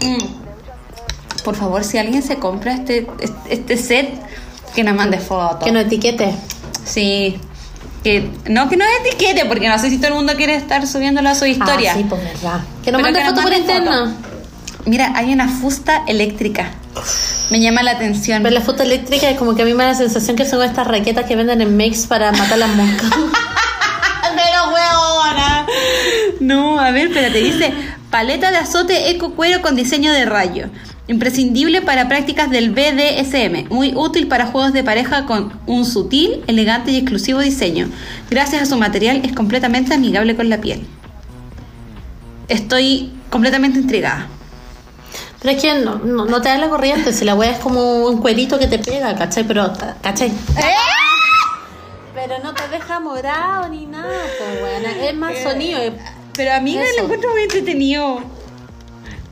Mm. 0.01 1.43
Por 1.43 1.55
favor, 1.55 1.83
si 1.83 1.97
alguien 1.97 2.21
se 2.21 2.35
compra 2.37 2.73
este, 2.73 3.07
este, 3.19 3.53
este 3.53 3.77
set, 3.77 4.09
que 4.75 4.83
nos 4.83 4.95
mande 4.95 5.17
fotos. 5.17 5.63
Que 5.63 5.71
no 5.71 5.79
etiquete. 5.79 6.33
Sí. 6.85 7.39
Que, 8.03 8.29
no, 8.47 8.69
que 8.69 8.77
no 8.77 8.85
etiquete, 9.01 9.45
porque 9.45 9.67
no 9.67 9.79
sé 9.79 9.89
si 9.89 9.97
todo 9.97 10.09
el 10.09 10.13
mundo 10.13 10.33
quiere 10.35 10.55
estar 10.55 10.85
subiéndolo 10.85 11.29
a 11.29 11.35
su 11.35 11.45
historia. 11.45 11.93
Ah, 11.93 11.97
sí, 11.97 12.05
pues 12.07 12.23
verdad. 12.23 12.61
Que 12.83 12.91
nos 12.91 13.01
mande 13.01 13.19
que 13.19 13.25
nos 13.25 13.33
foto 13.33 13.41
por 13.41 13.57
interno. 13.57 14.13
Mira, 14.85 15.11
hay 15.15 15.33
una 15.33 15.49
fusta 15.49 16.03
eléctrica. 16.07 16.71
Me 17.49 17.59
llama 17.59 17.81
la 17.83 17.91
atención. 17.91 18.43
Pero 18.43 18.53
la 18.53 18.61
foto 18.61 18.83
eléctrica 18.83 19.29
es 19.29 19.37
como 19.37 19.55
que 19.55 19.63
a 19.63 19.65
mí 19.65 19.73
me 19.73 19.83
da 19.83 19.89
la 19.89 19.95
sensación 19.95 20.35
que 20.35 20.45
son 20.45 20.63
estas 20.63 20.87
raquetas 20.87 21.25
que 21.25 21.35
venden 21.35 21.61
en 21.61 21.75
Mix 21.75 22.07
para 22.07 22.31
matar 22.31 22.57
las 22.57 22.75
moscas. 22.75 23.09
Pero. 26.39 26.47
No, 26.57 26.79
a 26.79 26.91
ver, 26.91 27.07
espérate, 27.07 27.39
dice 27.39 27.73
paleta 28.09 28.51
de 28.51 28.57
azote 28.57 29.11
eco 29.11 29.33
cuero 29.33 29.61
con 29.61 29.75
diseño 29.75 30.11
de 30.11 30.25
rayo. 30.25 30.69
Imprescindible 31.07 31.81
para 31.81 32.07
prácticas 32.07 32.49
del 32.49 32.71
BDSM. 32.71 33.69
Muy 33.69 33.93
útil 33.95 34.27
para 34.27 34.47
juegos 34.47 34.73
de 34.73 34.83
pareja 34.83 35.25
con 35.25 35.57
un 35.65 35.85
sutil, 35.85 36.43
elegante 36.47 36.91
y 36.91 36.97
exclusivo 36.97 37.39
diseño. 37.39 37.89
Gracias 38.29 38.61
a 38.61 38.65
su 38.65 38.77
material 38.77 39.21
es 39.23 39.33
completamente 39.33 39.93
amigable 39.93 40.35
con 40.35 40.49
la 40.49 40.59
piel. 40.59 40.85
Estoy 42.49 43.11
completamente 43.29 43.79
intrigada. 43.79 44.27
Pero 45.41 45.55
es 45.55 45.61
que 45.61 45.73
no, 45.79 45.95
no, 45.99 46.25
no 46.25 46.41
te 46.41 46.49
da 46.49 46.57
la 46.57 46.69
corriente, 46.69 47.13
si 47.13 47.23
la 47.23 47.35
wea 47.35 47.51
es 47.51 47.59
como 47.59 48.07
un 48.07 48.21
cuerito 48.21 48.57
que 48.57 48.67
te 48.67 48.79
pega, 48.79 49.15
¿cachai? 49.15 49.43
Pero, 49.43 49.71
¿cachai? 50.01 50.31
Pero 52.15 52.39
no 52.43 52.53
te 52.53 52.67
deja 52.69 52.99
morado 52.99 53.69
ni 53.69 53.85
nada, 53.85 54.23
pues 54.37 54.59
buena. 54.59 54.91
Es 55.07 55.15
más 55.15 55.37
sonido. 55.43 55.79
Pero 56.37 56.53
amiga, 56.53 56.83
Eso. 56.83 56.97
lo 56.97 57.03
encuentro 57.05 57.31
muy 57.31 57.41
entretenido. 57.43 58.19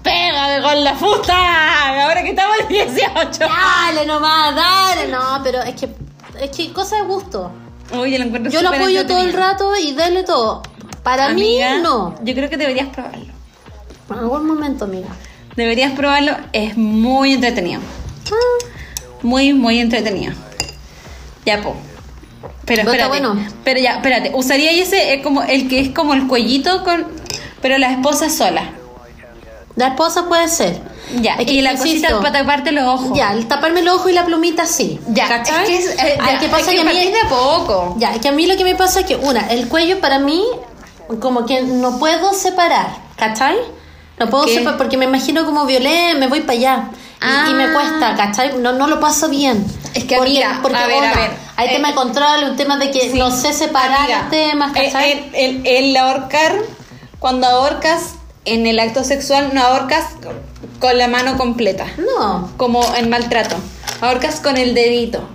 Pégame 0.03 0.62
con 0.62 0.84
la 0.84 0.95
fusta. 0.95 2.03
Ahora 2.03 2.24
que 2.24 2.30
estamos 2.30 2.58
en 2.62 2.68
18. 2.68 3.39
Dale 3.39 4.06
nomás, 4.06 4.56
dale. 4.56 5.08
No, 5.12 5.41
pero 5.43 5.62
es 5.62 5.76
que, 5.76 5.89
es 6.41 6.49
que 6.49 6.74
cosa 6.74 6.97
de 6.97 7.03
gusto. 7.03 7.51
Oye, 7.93 8.18
lo 8.18 8.26
encuentro 8.26 8.51
Yo 8.51 8.62
lo 8.62 8.70
apoyo 8.70 9.06
todo 9.06 9.20
el 9.20 9.34
rato 9.34 9.76
y 9.78 9.93
dale 9.93 10.24
todo. 10.24 10.64
Para 11.03 11.28
Amiga, 11.28 11.76
mí, 11.76 11.82
no. 11.84 12.16
Yo 12.24 12.34
creo 12.34 12.49
que 12.49 12.58
deberías 12.58 12.88
probarlo. 12.89 13.34
En 14.10 14.16
algún 14.18 14.47
momento, 14.47 14.86
amiga. 14.86 15.10
Deberías 15.56 15.93
probarlo, 15.93 16.36
es 16.51 16.76
muy 16.76 17.34
entretenido. 17.34 17.80
Ah, 18.32 18.66
Muy, 19.22 19.53
muy 19.53 19.80
entretenido. 19.80 20.34
Ya, 21.45 21.62
po. 21.62 21.76
Pero 22.66 22.82
espérate. 22.84 23.08
bueno. 23.10 23.36
Pero 23.64 23.80
ya, 23.80 23.96
espérate. 23.96 24.32
Usaría 24.34 24.72
ese 24.72 25.14
eh, 25.14 25.22
como 25.22 25.43
el 25.43 25.68
que 25.68 25.80
es 25.80 25.89
como 25.89 26.14
el 26.14 26.28
cuellito 26.28 26.84
con. 26.84 27.06
Pero 27.62 27.78
la 27.78 27.91
esposa 27.91 28.30
sola. 28.30 28.70
La 29.76 29.88
esposa 29.89 30.28
puede 30.28 30.48
ser. 30.48 30.80
Ya. 31.22 31.34
Es 31.36 31.46
que, 31.46 31.54
y 31.54 31.62
la 31.62 31.74
insisto, 31.74 32.08
cosita 32.08 32.22
para 32.22 32.39
taparte 32.39 32.72
los 32.72 32.86
ojos. 32.86 33.12
Ya, 33.18 33.34
el 33.34 33.48
taparme 33.48 33.82
el 33.82 33.89
ojo 33.89 34.10
y 34.10 34.14
la 34.14 34.26
plumita 34.26 34.66
sí. 34.66 35.00
Ya. 35.10 35.28
¿Cachai? 35.28 35.64
Es 35.64 35.68
que 35.70 35.78
es, 35.78 36.00
eh, 36.04 36.18
Ay, 36.20 36.34
ya, 36.36 36.39
¿qué 36.39 36.48
pasa 36.48 36.72
es 36.72 36.76
que 36.76 36.82
a 36.82 36.84
mí- 36.86 36.91
partir 36.91 37.12
de 37.12 37.30
poco. 37.30 37.96
Ya, 38.00 38.14
es 38.14 38.20
que 38.22 38.30
a 38.30 38.32
mí 38.32 38.48
lo 38.48 38.56
que 38.58 38.64
me 38.64 38.76
pasa 38.76 39.02
es 39.02 39.06
que, 39.06 39.16
una, 39.18 39.41
el 39.52 39.68
cuello 39.68 40.00
para 40.00 40.20
mí, 40.20 40.43
como 41.20 41.46
que 41.46 41.62
no 41.62 42.00
puedo 42.00 42.34
separar, 42.34 42.88
¿cachai? 43.18 43.56
No 44.18 44.30
puedo 44.30 44.46
¿Qué? 44.46 44.56
separar 44.56 44.78
porque 44.78 44.98
me 44.98 45.06
imagino 45.06 45.46
como 45.46 45.66
violé, 45.66 46.16
me 46.16 46.28
voy 46.28 46.39
para 46.41 46.54
allá. 46.54 46.84
Y, 47.22 47.52
y 47.52 47.54
me 47.54 47.66
Ah. 47.66 47.74
cuesta, 47.74 48.16
¿cachai? 48.16 48.58
No, 48.60 48.72
no 48.74 48.88
lo 48.88 49.00
paso 49.00 49.30
bien. 49.30 49.66
Es 49.93 50.06
que, 50.06 50.16
porque, 50.16 50.43
amiga, 50.43 50.60
porque, 50.62 50.78
a 50.78 50.88
ver, 50.88 51.04
a 51.06 51.14
ver, 51.14 51.32
Hay 51.58 51.68
eh, 51.70 51.72
tema 51.74 51.89
de 51.89 51.95
control, 51.95 52.43
un 52.51 52.56
tema 52.58 52.78
de 52.78 52.91
que 52.91 53.14
no 53.14 53.32
sé 53.32 53.53
separar 53.53 54.01
Amiga, 54.12 54.28
temas, 54.30 54.76
el, 54.76 54.86
¿cachai? 54.86 55.12
el, 55.34 55.66
el- 55.66 55.68
el 55.89 55.97
ahorcar, 55.97 56.53
cuando 57.20 57.47
ahorcas 57.47 58.16
en 58.45 58.68
el 58.68 58.80
acto 58.80 59.03
sexual, 59.03 59.51
no 59.53 59.62
ahorcas 59.62 60.06
con 60.80 60.97
la 60.97 61.08
mano 61.08 61.38
completa. 61.38 61.86
no. 61.97 62.51
como 62.58 62.84
en 62.95 63.10
maltrato. 63.10 63.56
Ahorcas 64.01 64.39
con 64.41 64.58
el 64.58 64.74
dedito. 64.76 65.28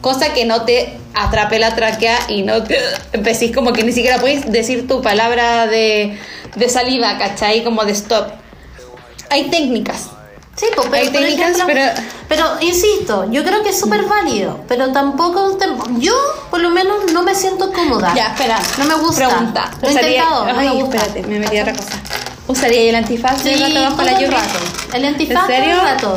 Cosa 0.00 0.32
que 0.32 0.44
no 0.44 0.62
te 0.62 0.96
atrape 1.14 1.58
la 1.58 1.74
tráquea 1.74 2.18
y 2.28 2.42
no 2.42 2.62
te 2.62 2.78
como 3.54 3.72
que 3.72 3.82
ni 3.84 3.92
siquiera 3.92 4.18
puedes 4.18 4.50
decir 4.50 4.86
tu 4.86 5.02
palabra 5.02 5.66
de, 5.66 6.18
de 6.56 6.68
salida, 6.68 7.18
¿cachai? 7.18 7.64
Como 7.64 7.84
de 7.84 7.92
stop. 7.92 8.28
Hay 9.30 9.50
técnicas. 9.50 10.08
Sí, 10.60 10.66
pues, 10.76 10.88
pero, 10.90 11.02
Hay 11.02 11.08
técnicas, 11.10 11.52
ejemplo, 11.52 11.66
pero- 11.74 11.92
pero 12.28 12.44
insisto, 12.60 13.24
yo 13.30 13.42
creo 13.42 13.62
que 13.62 13.70
es 13.70 13.80
súper 13.80 14.02
válido, 14.04 14.60
pero 14.68 14.92
tampoco. 14.92 15.56
Yo, 15.98 16.12
por 16.50 16.60
lo 16.60 16.68
menos, 16.68 17.10
no 17.14 17.22
me 17.22 17.34
siento 17.34 17.72
cómoda. 17.72 18.12
Ya, 18.14 18.26
espera. 18.34 18.58
No 18.76 18.84
me 18.84 18.94
gusta. 18.96 19.26
Pregunta. 19.28 19.70
Lo 19.80 19.88
he 19.88 19.92
intentado, 19.92 20.52
no 20.52 20.58
Ay, 20.58 20.68
me 20.68 20.74
gusta. 20.82 20.96
espérate, 20.98 21.26
me 21.28 21.38
metí 21.38 21.56
a 21.56 21.62
otra 21.62 21.74
cosa. 21.74 21.92
¿Usaría 22.46 22.90
el 22.90 22.94
antifaz 22.96 23.40
Sí, 23.42 23.54
gato 23.58 23.74
bajo 23.90 24.02
la 24.02 24.12
lluvia? 24.20 24.30
rato. 24.38 24.58
El 24.92 25.04
antifaz 25.06 25.48
¿En 25.48 25.56
serio? 25.56 25.76
rato. 25.82 26.16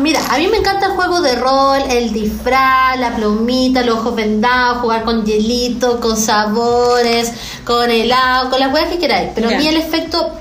Mira, 0.00 0.20
a 0.30 0.38
mí 0.38 0.46
me 0.48 0.56
encanta 0.56 0.86
el 0.86 0.92
juego 0.92 1.20
de 1.20 1.34
rol, 1.36 1.82
el 1.90 2.14
disfraz, 2.14 2.98
la 2.98 3.14
plumita, 3.14 3.82
los 3.82 3.98
ojos 3.98 4.14
vendados, 4.14 4.78
jugar 4.78 5.02
con 5.04 5.26
hielito, 5.26 6.00
con 6.00 6.16
sabores, 6.16 7.30
con 7.66 7.90
helado, 7.90 8.48
con 8.48 8.58
las 8.60 8.72
huevas 8.72 8.88
que 8.88 8.98
queráis. 8.98 9.28
Pero 9.34 9.50
Ya. 9.50 9.56
a 9.56 9.60
mí 9.60 9.68
el 9.68 9.76
efecto 9.76 10.32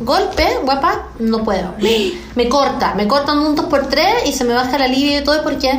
golpe, 0.00 0.46
guapa, 0.64 1.08
no 1.18 1.44
puedo. 1.44 1.74
Me, 1.80 2.12
me 2.34 2.48
corta, 2.48 2.94
me 2.94 3.06
cortan 3.06 3.38
un 3.38 3.54
2 3.54 3.66
por 3.66 3.88
3 3.88 4.26
y 4.26 4.32
se 4.32 4.44
me 4.44 4.54
baja 4.54 4.76
el 4.76 4.82
alivio 4.82 5.20
y 5.20 5.24
todo 5.24 5.42
porque 5.42 5.70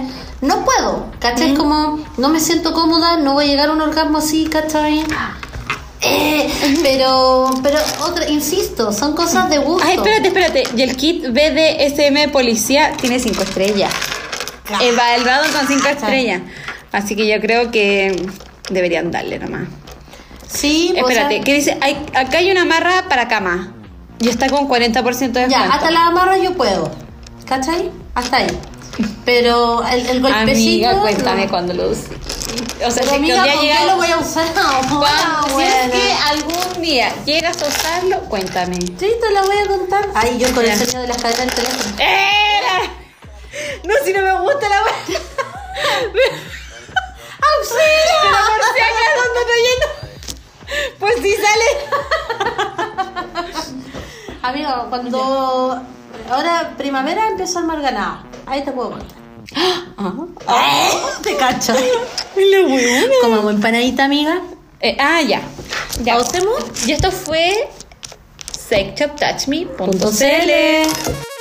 no 0.42 0.64
puedo. 0.64 1.08
¿Cachai? 1.20 1.52
Es 1.52 1.58
como, 1.58 2.00
no 2.18 2.30
me 2.30 2.40
siento 2.40 2.74
cómoda, 2.74 3.18
no 3.18 3.34
voy 3.34 3.46
a 3.46 3.48
llegar 3.48 3.70
a 3.70 3.74
un 3.74 3.82
orgasmo 3.82 4.20
así, 4.20 4.46
¿cachai? 4.46 5.04
Eh, 6.02 6.48
pero, 6.84 7.50
pero, 7.64 7.80
otra, 8.02 8.30
insisto, 8.30 8.92
son 8.92 9.16
cosas 9.16 9.50
de 9.50 9.58
gusto. 9.58 9.88
Ay, 9.88 9.98
espérate, 9.98 10.28
espérate. 10.28 10.64
Y 10.76 10.82
el 10.84 10.96
kit 10.96 11.28
BDSM 11.30 12.32
Policía 12.32 12.94
tiene 13.00 13.20
5 13.20 13.42
estrellas. 13.42 13.92
Evaluado 14.82 15.46
con 15.52 15.68
5 15.68 15.88
estrellas. 15.88 16.42
Así 16.92 17.16
que 17.16 17.28
yo 17.28 17.42
creo 17.42 17.72
que 17.72 18.16
deberían 18.70 19.12
darle 19.12 19.40
nomás. 19.40 19.68
Sí, 20.48 20.94
pues, 20.98 21.04
Espérate, 21.04 21.36
o 21.36 21.38
sea, 21.38 21.44
¿qué 21.44 21.54
dice? 21.54 21.78
Hay, 21.82 21.98
acá 22.14 22.38
hay 22.38 22.52
una 22.52 22.62
amarra 22.62 23.06
para 23.10 23.28
cama. 23.28 23.74
Y 24.20 24.30
está 24.30 24.50
con 24.50 24.68
40% 24.68 24.74
de 24.74 25.42
descuento. 25.42 25.50
Ya, 25.50 25.64
hasta 25.74 25.92
la 25.92 26.08
amarra 26.08 26.38
yo 26.38 26.54
puedo. 26.54 26.92
¿Cachai? 27.46 27.92
Hasta 28.16 28.38
ahí. 28.38 28.60
Pero 29.26 29.84
el, 29.88 30.06
el 30.08 30.22
golpecito. 30.22 30.88
Amiga, 30.88 31.02
cuéntame 31.02 31.46
no. 31.46 31.52
cuando 31.52 31.74
lo 31.74 31.90
usé. 31.90 32.08
O 32.86 32.92
sea, 32.92 33.02
Pero 33.04 33.10
si 33.10 33.16
amiga, 33.16 33.38
¿con 33.54 33.62
llega- 33.62 33.78
qué 33.80 33.86
lo 33.88 33.96
voy 33.98 34.08
a 34.12 34.18
usar 34.18 34.48
ahora? 34.58 34.88
Cuando- 35.00 35.48
si 35.48 35.54
Bueno. 35.54 35.70
es 35.70 35.92
que 35.92 36.14
algún 36.14 36.82
día 36.82 37.14
llegas 37.26 37.62
a 37.62 37.68
usarlo, 37.68 38.20
cuéntame. 38.22 38.78
Sí, 38.78 38.96
te 39.00 39.32
la 39.34 39.42
voy 39.42 39.58
a 39.58 39.68
contar. 39.68 40.08
Ay, 40.16 40.38
yo 40.40 40.54
con 40.54 40.66
el 40.66 40.78
sonido 40.78 41.02
de 41.02 41.08
las 41.10 41.18
cadenas 41.18 41.40
del 41.48 41.56
teléfono. 41.56 41.96
¡Eh! 42.00 42.90
No, 43.86 43.94
si 44.04 44.14
no 44.14 44.22
me 44.22 44.34
gusta 44.42 44.70
la 44.70 44.82
wea. 44.84 45.20
¡Auxilio! 47.58 48.20
Pero 48.22 48.38
por 48.48 48.64
si 48.74 48.82
acaso 48.82 49.22
no 49.34 49.40
estoy 49.42 49.62
yendo. 49.68 49.88
Pues 51.00 51.16
si 51.22 51.34
sale. 51.36 51.70
Amigo, 54.46 54.70
cuando. 54.90 55.82
Ahora, 56.30 56.74
primavera, 56.78 57.30
empiezo 57.30 57.58
a 57.58 57.62
armar 57.62 57.82
ganado. 57.82 58.18
Ahí 58.46 58.64
te 58.64 58.72
puedo 58.72 58.92
contar. 58.92 59.18
Ah, 59.98 60.14
te 61.24 61.36
cacho. 61.36 61.74
Huevona. 62.36 63.02
Como 63.24 63.50
empanadita, 63.50 64.06
amiga. 64.06 64.44
Eh, 64.82 64.96
ah, 65.00 65.20
ya. 65.22 65.42
Ya. 66.04 66.18
Y 66.86 66.92
esto 66.92 67.12
fue 67.12 67.70
sexshoptouchme.cl. 68.52 71.35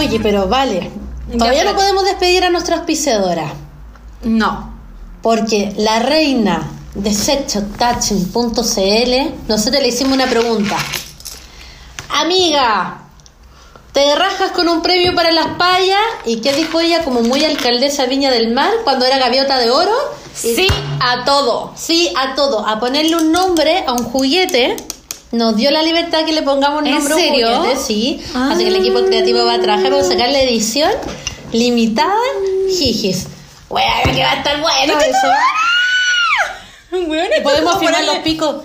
Oye, 0.00 0.18
pero 0.20 0.48
vale. 0.48 0.90
Todavía 1.30 1.64
no 1.64 1.74
podemos 1.74 2.04
despedir 2.04 2.44
a 2.44 2.50
nuestra 2.50 2.76
auspiciadora. 2.76 3.52
No. 4.22 4.72
Porque 5.20 5.74
la 5.76 5.98
reina 5.98 6.70
de 6.94 7.12
sexotouching.cl, 7.12 9.34
nosotros 9.46 9.82
le 9.82 9.88
hicimos 9.88 10.14
una 10.14 10.26
pregunta. 10.26 10.78
Amiga, 12.08 13.02
¿te 13.92 14.16
rajas 14.16 14.52
con 14.52 14.68
un 14.68 14.80
premio 14.80 15.14
para 15.14 15.32
las 15.32 15.48
payas? 15.58 16.00
¿Y 16.24 16.40
qué 16.40 16.54
dijo 16.54 16.80
ella 16.80 17.04
como 17.04 17.20
muy 17.20 17.44
alcaldesa 17.44 18.04
de 18.04 18.08
Viña 18.08 18.30
del 18.30 18.54
Mar 18.54 18.72
cuando 18.84 19.04
era 19.04 19.18
gaviota 19.18 19.58
de 19.58 19.70
oro? 19.70 19.92
Sí 20.32 20.66
a 21.00 21.24
todo. 21.24 21.72
Sí, 21.76 22.12
a 22.16 22.34
todo. 22.34 22.66
A 22.66 22.78
ponerle 22.78 23.16
un 23.16 23.32
nombre 23.32 23.84
a 23.86 23.92
un 23.92 24.04
juguete. 24.04 24.76
Nos 25.32 25.56
dio 25.56 25.70
la 25.70 25.82
libertad 25.82 26.24
que 26.24 26.32
le 26.32 26.42
pongamos 26.42 26.84
¿En 26.84 26.92
nombre 26.92 27.12
a 27.12 27.16
un 27.16 27.22
serio? 27.22 27.56
juguete, 27.56 27.76
sí. 27.76 28.20
Ah. 28.34 28.50
Así 28.52 28.64
que 28.64 28.68
el 28.68 28.76
equipo 28.76 29.04
creativo 29.04 29.44
va 29.44 29.54
a 29.54 29.60
trabajar 29.60 29.90
para 29.90 30.02
sacar 30.02 30.28
la 30.30 30.40
edición 30.40 30.90
limitada 31.52 32.14
Jijis. 32.68 33.26
Bueno, 33.68 33.88
que 34.12 34.22
va 34.22 34.32
a 34.32 34.36
estar 34.36 34.60
bueno 34.60 34.94
eso. 34.98 35.28
Weón, 37.08 37.28
podemos 37.44 37.78
firmar 37.78 38.04
los 38.04 38.16
picos. 38.18 38.56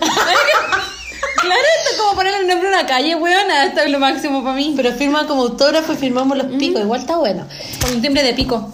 Claro, 1.38 1.60
esto 1.78 1.90
es 1.92 2.00
como 2.00 2.14
ponerle 2.16 2.40
el 2.40 2.48
nombre 2.48 2.66
a 2.66 2.72
una 2.72 2.86
calle, 2.86 3.14
weón. 3.14 3.50
Esto 3.50 3.82
es 3.82 3.90
lo 3.90 4.00
máximo 4.00 4.42
para 4.42 4.56
mí. 4.56 4.72
Pero 4.74 4.92
firma 4.94 5.26
como 5.26 5.42
autógrafo 5.42 5.92
y 5.92 5.96
firmamos 5.96 6.36
los 6.36 6.46
picos. 6.58 6.80
Igual 6.80 7.00
está 7.00 7.18
bueno. 7.18 7.46
Con 7.80 7.92
un 7.94 8.02
timbre 8.02 8.22
de 8.24 8.32
pico. 8.32 8.72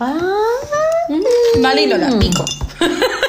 Ah. 0.00 0.16
Vale, 1.58 1.82
y 1.82 1.86
Lola, 1.86 2.18
pico. 2.18 2.44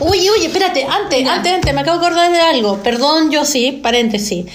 Uy, 0.00 0.28
uy, 0.30 0.44
espérate, 0.46 0.84
antes, 0.84 1.24
Ya. 1.24 1.34
antes, 1.34 1.52
antes, 1.52 1.74
me 1.74 1.80
acabo 1.80 1.98
de 1.98 2.06
acordar 2.06 2.30
de 2.32 2.40
algo. 2.40 2.78
Perdón, 2.82 3.30
yo 3.30 3.44
sí, 3.44 3.72
paréntesis. 3.72 4.46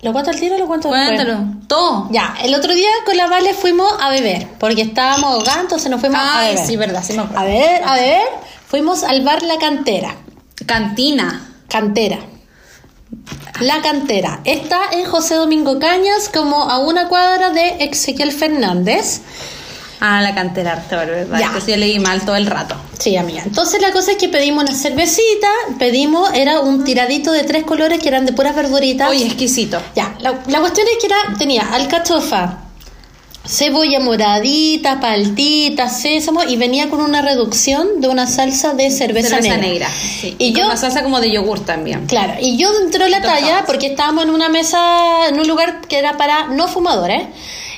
¿Lo 0.00 0.12
cuento 0.12 0.30
al 0.30 0.38
tiro 0.38 0.54
o 0.54 0.58
lo 0.58 0.66
cuento 0.66 0.88
después? 0.90 1.08
Cuéntalo. 1.22 1.44
Todo. 1.66 2.08
Ya, 2.12 2.36
el 2.42 2.54
otro 2.54 2.72
día 2.72 2.88
con 3.04 3.16
la 3.16 3.26
Vale 3.26 3.52
fuimos 3.52 3.92
a 4.00 4.10
beber, 4.10 4.46
porque 4.60 4.82
estábamos 4.82 5.32
ahogados, 5.32 5.62
entonces 5.62 5.90
nos 5.90 6.00
fuimos 6.00 6.20
a 6.20 6.38
Ay, 6.38 6.52
beber. 6.54 6.66
sí, 6.66 6.76
verdad, 6.76 7.02
sí 7.04 7.12
me 7.14 7.22
acuerdo. 7.22 7.40
A 7.40 7.44
ver, 7.44 7.82
a 7.84 7.94
ver, 7.94 8.22
fuimos 8.66 9.02
al 9.02 9.22
bar 9.24 9.42
La 9.42 9.58
Cantera. 9.58 10.14
Cantina. 10.66 11.52
Cantera. 11.68 12.18
La 13.60 13.82
Cantera. 13.82 14.40
Está 14.44 14.78
en 14.92 15.04
José 15.04 15.34
Domingo 15.34 15.78
Cañas, 15.80 16.30
como 16.32 16.62
a 16.70 16.78
una 16.78 17.08
cuadra 17.08 17.50
de 17.50 17.84
Ezequiel 17.84 18.30
Fernández. 18.32 19.22
Ah, 20.00 20.22
la 20.22 20.34
cantera, 20.34 20.84
¿verdad? 20.90 21.38
Ya. 21.40 21.52
Que 21.52 21.60
sí 21.60 21.76
leí 21.76 21.98
mal 21.98 22.22
todo 22.24 22.36
el 22.36 22.46
rato. 22.46 22.76
Sí, 22.98 23.16
amiga. 23.16 23.42
Entonces 23.44 23.80
la 23.80 23.90
cosa 23.92 24.12
es 24.12 24.16
que 24.16 24.28
pedimos 24.28 24.62
una 24.64 24.74
cervecita, 24.74 25.48
pedimos, 25.78 26.32
era 26.34 26.60
un 26.60 26.84
tiradito 26.84 27.32
de 27.32 27.42
tres 27.44 27.64
colores 27.64 27.98
que 28.00 28.08
eran 28.08 28.24
de 28.26 28.32
puras 28.32 28.54
verduritas. 28.54 29.08
Oye, 29.10 29.24
exquisito. 29.26 29.80
Ya, 29.96 30.14
la, 30.20 30.40
la 30.46 30.60
cuestión 30.60 30.86
es 30.92 30.98
que 31.00 31.06
era, 31.06 31.36
tenía 31.38 31.62
alcachofa, 31.72 32.58
cebolla 33.46 33.98
moradita, 34.00 35.00
paltita, 35.00 35.88
sésamo 35.88 36.42
y 36.44 36.56
venía 36.56 36.90
con 36.90 37.00
una 37.00 37.22
reducción 37.22 38.00
de 38.00 38.08
una 38.08 38.26
salsa 38.26 38.74
de 38.74 38.90
cerveza, 38.90 39.28
Cerveza 39.36 39.56
negra. 39.56 39.68
negra. 39.68 39.90
sí. 40.20 40.36
Y 40.38 40.52
con 40.52 40.60
yo, 40.62 40.66
una 40.66 40.76
salsa 40.76 41.02
como 41.02 41.20
de 41.20 41.32
yogur 41.32 41.60
también. 41.64 42.06
claro, 42.06 42.34
y 42.40 42.56
yo 42.58 42.70
dentro 42.80 43.04
de 43.04 43.10
la 43.10 43.22
talla, 43.22 43.64
porque 43.66 43.86
estábamos 43.86 44.24
en 44.24 44.30
una 44.30 44.48
mesa, 44.48 45.28
en 45.28 45.40
un 45.40 45.48
lugar 45.48 45.80
que 45.88 45.98
era 45.98 46.16
para 46.18 46.48
no 46.48 46.68
fumadores, 46.68 47.22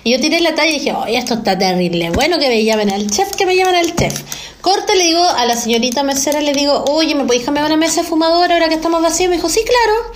y 0.05 0.13
yo 0.13 0.21
tiré 0.21 0.41
la 0.41 0.55
talla 0.55 0.71
y 0.71 0.79
dije, 0.79 0.93
oye, 0.93 1.19
esto 1.19 1.35
está 1.35 1.59
terrible, 1.59 2.11
bueno 2.11 2.39
que 2.39 2.49
me 2.49 2.65
llamen 2.65 2.91
al 2.91 3.11
chef, 3.11 3.31
que 3.37 3.47
me 3.47 3.57
llamen 3.57 3.75
al 3.75 3.95
chef. 3.95 4.23
Corte, 4.61 4.95
le 4.95 5.05
digo 5.05 5.23
a 5.23 5.47
la 5.47 5.57
señorita 5.57 6.03
mesera, 6.03 6.41
le 6.41 6.53
digo, 6.53 6.85
oye, 6.91 7.15
¿me 7.15 7.25
podéis 7.25 7.45
cambiar 7.45 7.67
una 7.67 7.77
mesa 7.77 8.05
fumadora 8.05 8.55
ahora 8.55 8.69
que 8.69 8.75
estamos 8.75 9.01
vacíos? 9.03 9.31
Me 9.31 9.37
dijo, 9.37 9.49
sí, 9.49 9.61
claro. 9.65 10.13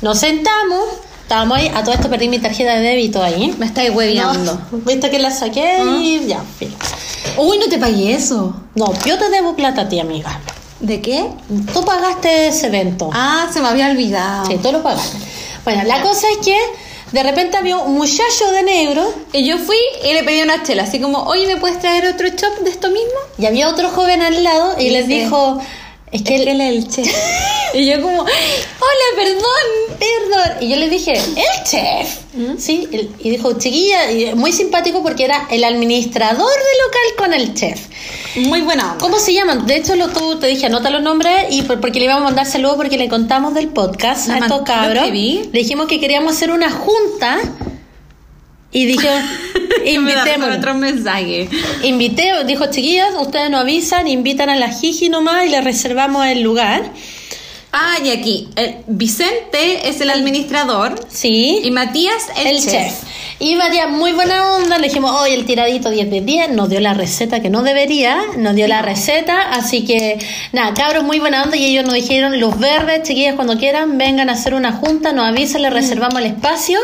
Nos 0.00 0.18
sentamos, 0.18 0.84
estábamos 1.22 1.58
ahí, 1.58 1.70
a 1.74 1.84
todo 1.84 1.94
esto 1.94 2.08
perdí 2.08 2.28
mi 2.28 2.38
tarjeta 2.38 2.74
de 2.74 2.80
débito 2.80 3.22
ahí. 3.22 3.54
Me 3.58 3.66
estáis 3.66 3.90
hueveando. 3.90 4.58
No, 4.70 4.78
viste 4.86 5.10
que 5.10 5.18
la 5.18 5.30
saqué 5.30 5.78
y 6.00 6.26
ya, 6.26 6.42
fin. 6.58 6.74
Uy, 7.36 7.58
no 7.58 7.66
te 7.66 7.78
pagué 7.78 8.14
eso. 8.14 8.54
No, 8.74 8.92
yo 9.04 9.18
te 9.18 9.28
debo 9.30 9.54
plata 9.56 9.82
a 9.82 9.88
ti, 9.88 10.00
amiga. 10.00 10.40
¿De 10.80 11.00
qué? 11.00 11.26
Tú 11.72 11.84
pagaste 11.84 12.48
ese 12.48 12.66
evento. 12.66 13.10
Ah, 13.12 13.48
se 13.52 13.60
me 13.60 13.68
había 13.68 13.90
olvidado. 13.90 14.46
Sí, 14.46 14.58
tú 14.62 14.72
lo 14.72 14.82
pagaste. 14.82 15.18
Bueno, 15.64 15.84
la 15.84 16.02
cosa 16.02 16.26
es 16.32 16.44
que 16.44 16.56
de 17.12 17.22
repente 17.22 17.56
había 17.56 17.76
un 17.78 17.94
muchacho 17.94 18.50
de 18.52 18.62
negro 18.62 19.14
Y 19.32 19.46
yo 19.46 19.58
fui 19.58 19.76
y 20.04 20.12
le 20.14 20.24
pedí 20.24 20.42
una 20.42 20.62
chela, 20.62 20.84
así 20.84 21.00
como, 21.00 21.24
oye, 21.24 21.46
¿me 21.46 21.58
puedes 21.58 21.78
traer 21.78 22.06
otro 22.06 22.28
chop 22.30 22.58
de 22.64 22.70
esto 22.70 22.88
mismo? 22.88 23.18
y 23.38 23.46
había 23.46 23.68
otro 23.68 23.90
joven 23.90 24.22
al 24.22 24.42
lado 24.42 24.74
y 24.78 24.86
Y 24.86 24.90
les 24.90 25.06
dice, 25.06 25.24
dijo, 25.24 25.60
es 26.12 26.22
que 26.22 26.36
Es 26.36 26.44
que 26.44 26.50
es 26.52 26.60
el 26.60 26.88
chef. 26.88 27.16
y 27.74 27.86
yo 27.86 28.00
como, 28.02 28.20
hola, 28.22 29.08
perdón. 29.16 29.98
Perdón. 29.98 30.56
Y 30.62 30.68
yo 30.68 30.76
le 30.76 30.88
dije, 30.88 31.12
el 31.12 31.64
chef. 31.64 32.18
Sí, 32.58 32.88
el- 32.92 33.10
y 33.18 33.30
dijo, 33.30 33.52
chiquilla, 33.58 34.10
y 34.10 34.34
muy 34.34 34.52
simpático 34.52 35.02
porque 35.02 35.24
era 35.24 35.46
el 35.50 35.64
administrador 35.64 36.48
del 36.50 36.86
local 36.86 37.02
con 37.18 37.34
el 37.34 37.54
chef. 37.54 37.80
Muy 38.36 38.62
buena 38.62 38.92
onda. 38.92 38.98
¿Cómo 38.98 39.18
se 39.18 39.34
llaman? 39.34 39.66
De 39.66 39.76
hecho, 39.76 39.94
lo, 39.96 40.08
tú 40.08 40.38
te 40.38 40.46
dije, 40.46 40.66
anota 40.66 40.88
los 40.90 41.02
nombres 41.02 41.46
y 41.50 41.62
por- 41.62 41.80
porque 41.80 41.98
le 41.98 42.06
íbamos 42.06 42.22
a 42.22 42.24
mandar 42.26 42.46
saludos 42.46 42.76
porque 42.76 42.96
le 42.96 43.08
contamos 43.08 43.52
del 43.54 43.68
podcast 43.68 44.28
a 44.30 44.38
estos 44.38 44.62
cabros. 44.62 44.96
escribí. 45.04 45.48
Le 45.52 45.58
dijimos 45.60 45.86
que 45.86 46.00
queríamos 46.00 46.34
hacer 46.36 46.50
una 46.50 46.70
junta 46.70 47.38
y 48.72 48.86
dije, 48.86 49.08
invitémonos. 49.86 50.58
otro 50.58 50.74
mensaje. 50.74 51.48
Invité, 51.82 52.32
dijo, 52.46 52.66
chiquillas, 52.70 53.10
ustedes 53.20 53.50
nos 53.50 53.60
avisan, 53.60 54.08
invitan 54.08 54.48
a 54.50 54.56
la 54.56 54.70
Jiji 54.70 55.08
nomás 55.08 55.46
y 55.46 55.50
le 55.50 55.60
reservamos 55.60 56.26
el 56.26 56.40
lugar. 56.42 56.90
Ah, 57.72 57.96
y 58.04 58.10
aquí, 58.10 58.48
el 58.56 58.76
Vicente 58.86 59.88
es 59.88 60.00
el 60.02 60.10
administrador 60.10 60.94
Sí. 61.08 61.60
y 61.64 61.70
Matías 61.70 62.28
el, 62.38 62.48
el 62.48 62.58
chef. 62.60 62.70
chef. 62.72 62.94
Y 63.38 63.56
María, 63.56 63.88
muy 63.88 64.12
buena 64.12 64.52
onda, 64.52 64.78
le 64.78 64.88
dijimos, 64.88 65.10
oye, 65.20 65.34
el 65.34 65.46
tiradito 65.46 65.90
10 65.90 66.10
de 66.10 66.20
10, 66.20 66.50
nos 66.50 66.68
dio 66.68 66.80
la 66.80 66.94
receta 66.94 67.40
que 67.40 67.50
no 67.50 67.62
debería, 67.62 68.18
nos 68.36 68.54
dio 68.54 68.68
la 68.68 68.82
receta, 68.82 69.52
así 69.52 69.84
que, 69.84 70.18
nada, 70.52 70.74
cabros, 70.74 71.04
muy 71.04 71.18
buena 71.18 71.42
onda, 71.42 71.56
y 71.56 71.64
ellos 71.64 71.84
nos 71.84 71.94
dijeron, 71.94 72.38
los 72.38 72.58
verdes, 72.58 73.02
chiquillas, 73.02 73.34
cuando 73.34 73.58
quieran, 73.58 73.98
vengan 73.98 74.28
a 74.30 74.34
hacer 74.34 74.54
una 74.54 74.72
junta, 74.72 75.12
nos 75.12 75.26
avisan, 75.26 75.62
les 75.62 75.72
reservamos 75.72 76.20
el 76.20 76.26
espacio, 76.26 76.78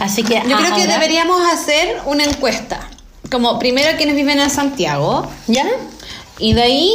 así 0.00 0.22
que... 0.22 0.42
Yo 0.46 0.56
creo 0.56 0.74
que 0.74 0.86
deberíamos 0.86 1.40
hacer 1.52 1.98
una 2.06 2.24
encuesta. 2.24 2.88
Como 3.30 3.58
primero 3.58 3.96
quienes 3.96 4.14
viven 4.14 4.38
en 4.38 4.50
Santiago 4.50 5.28
¿Ya? 5.48 5.64
y 6.38 6.52
de 6.52 6.62
ahí 6.62 6.92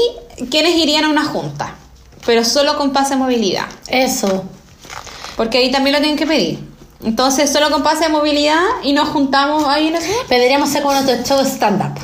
quienes 0.49 0.75
irían 0.75 1.05
a 1.05 1.09
una 1.09 1.25
junta. 1.25 1.75
Pero 2.25 2.45
solo 2.45 2.77
con 2.77 2.93
pase 2.93 3.15
de 3.15 3.17
movilidad. 3.17 3.65
Eso. 3.87 4.45
Porque 5.35 5.57
ahí 5.57 5.71
también 5.71 5.95
lo 5.95 5.99
tienen 5.99 6.17
que 6.17 6.27
pedir. 6.27 6.68
Entonces 7.03 7.51
solo 7.51 7.71
con 7.71 7.81
pase 7.83 8.05
de 8.05 8.09
movilidad 8.09 8.59
y 8.83 8.93
nos 8.93 9.09
juntamos 9.09 9.65
ahí 9.67 9.87
en 9.87 9.95
eso. 9.95 10.11
Deberíamos 10.29 10.69
hacer 10.69 10.81
como 10.83 10.99
nuestro 10.99 11.23
show 11.23 11.45
stand-up. 11.45 11.99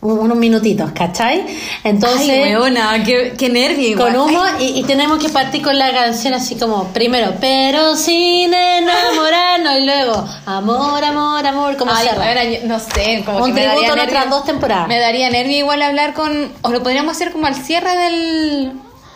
Un- 0.00 0.18
Unos 0.18 0.36
minutitos, 0.38 0.92
¿cachai? 0.92 1.44
Entonces... 1.82 2.28
Ay, 2.30 2.54
weona, 2.56 3.02
qué, 3.04 3.34
qué 3.36 3.48
nervio 3.48 3.88
igual. 3.88 4.14
Con 4.14 4.28
humo 4.30 4.42
y, 4.60 4.78
y 4.78 4.84
tenemos 4.84 5.18
que 5.18 5.28
partir 5.28 5.60
con 5.62 5.76
la 5.76 5.92
canción 5.92 6.34
así 6.34 6.54
como 6.56 6.84
primero, 6.92 7.34
pero 7.40 7.96
sin 7.96 8.54
enamorarnos 8.54 9.76
y 9.78 9.84
luego 9.84 10.24
amor, 10.46 11.02
amor, 11.04 11.44
amor, 11.46 11.76
como 11.76 11.92
ay, 11.92 12.06
cierra. 12.08 12.44
yo 12.44 12.58
no 12.66 12.78
sé, 12.78 13.22
como 13.26 13.38
Un 13.38 13.46
que 13.46 13.52
me 13.54 13.66
daría 13.66 13.94
nervio. 13.96 14.20
dos 14.30 14.44
temporadas. 14.44 14.86
Me 14.88 15.00
daría 15.00 15.30
nervio 15.30 15.58
igual 15.58 15.82
hablar 15.82 16.14
con... 16.14 16.52
O 16.62 16.70
lo 16.70 16.80
podríamos 16.82 17.12
hacer 17.16 17.32
como 17.32 17.46
al 17.46 17.56
cierre 17.56 17.96
del... 17.96 18.72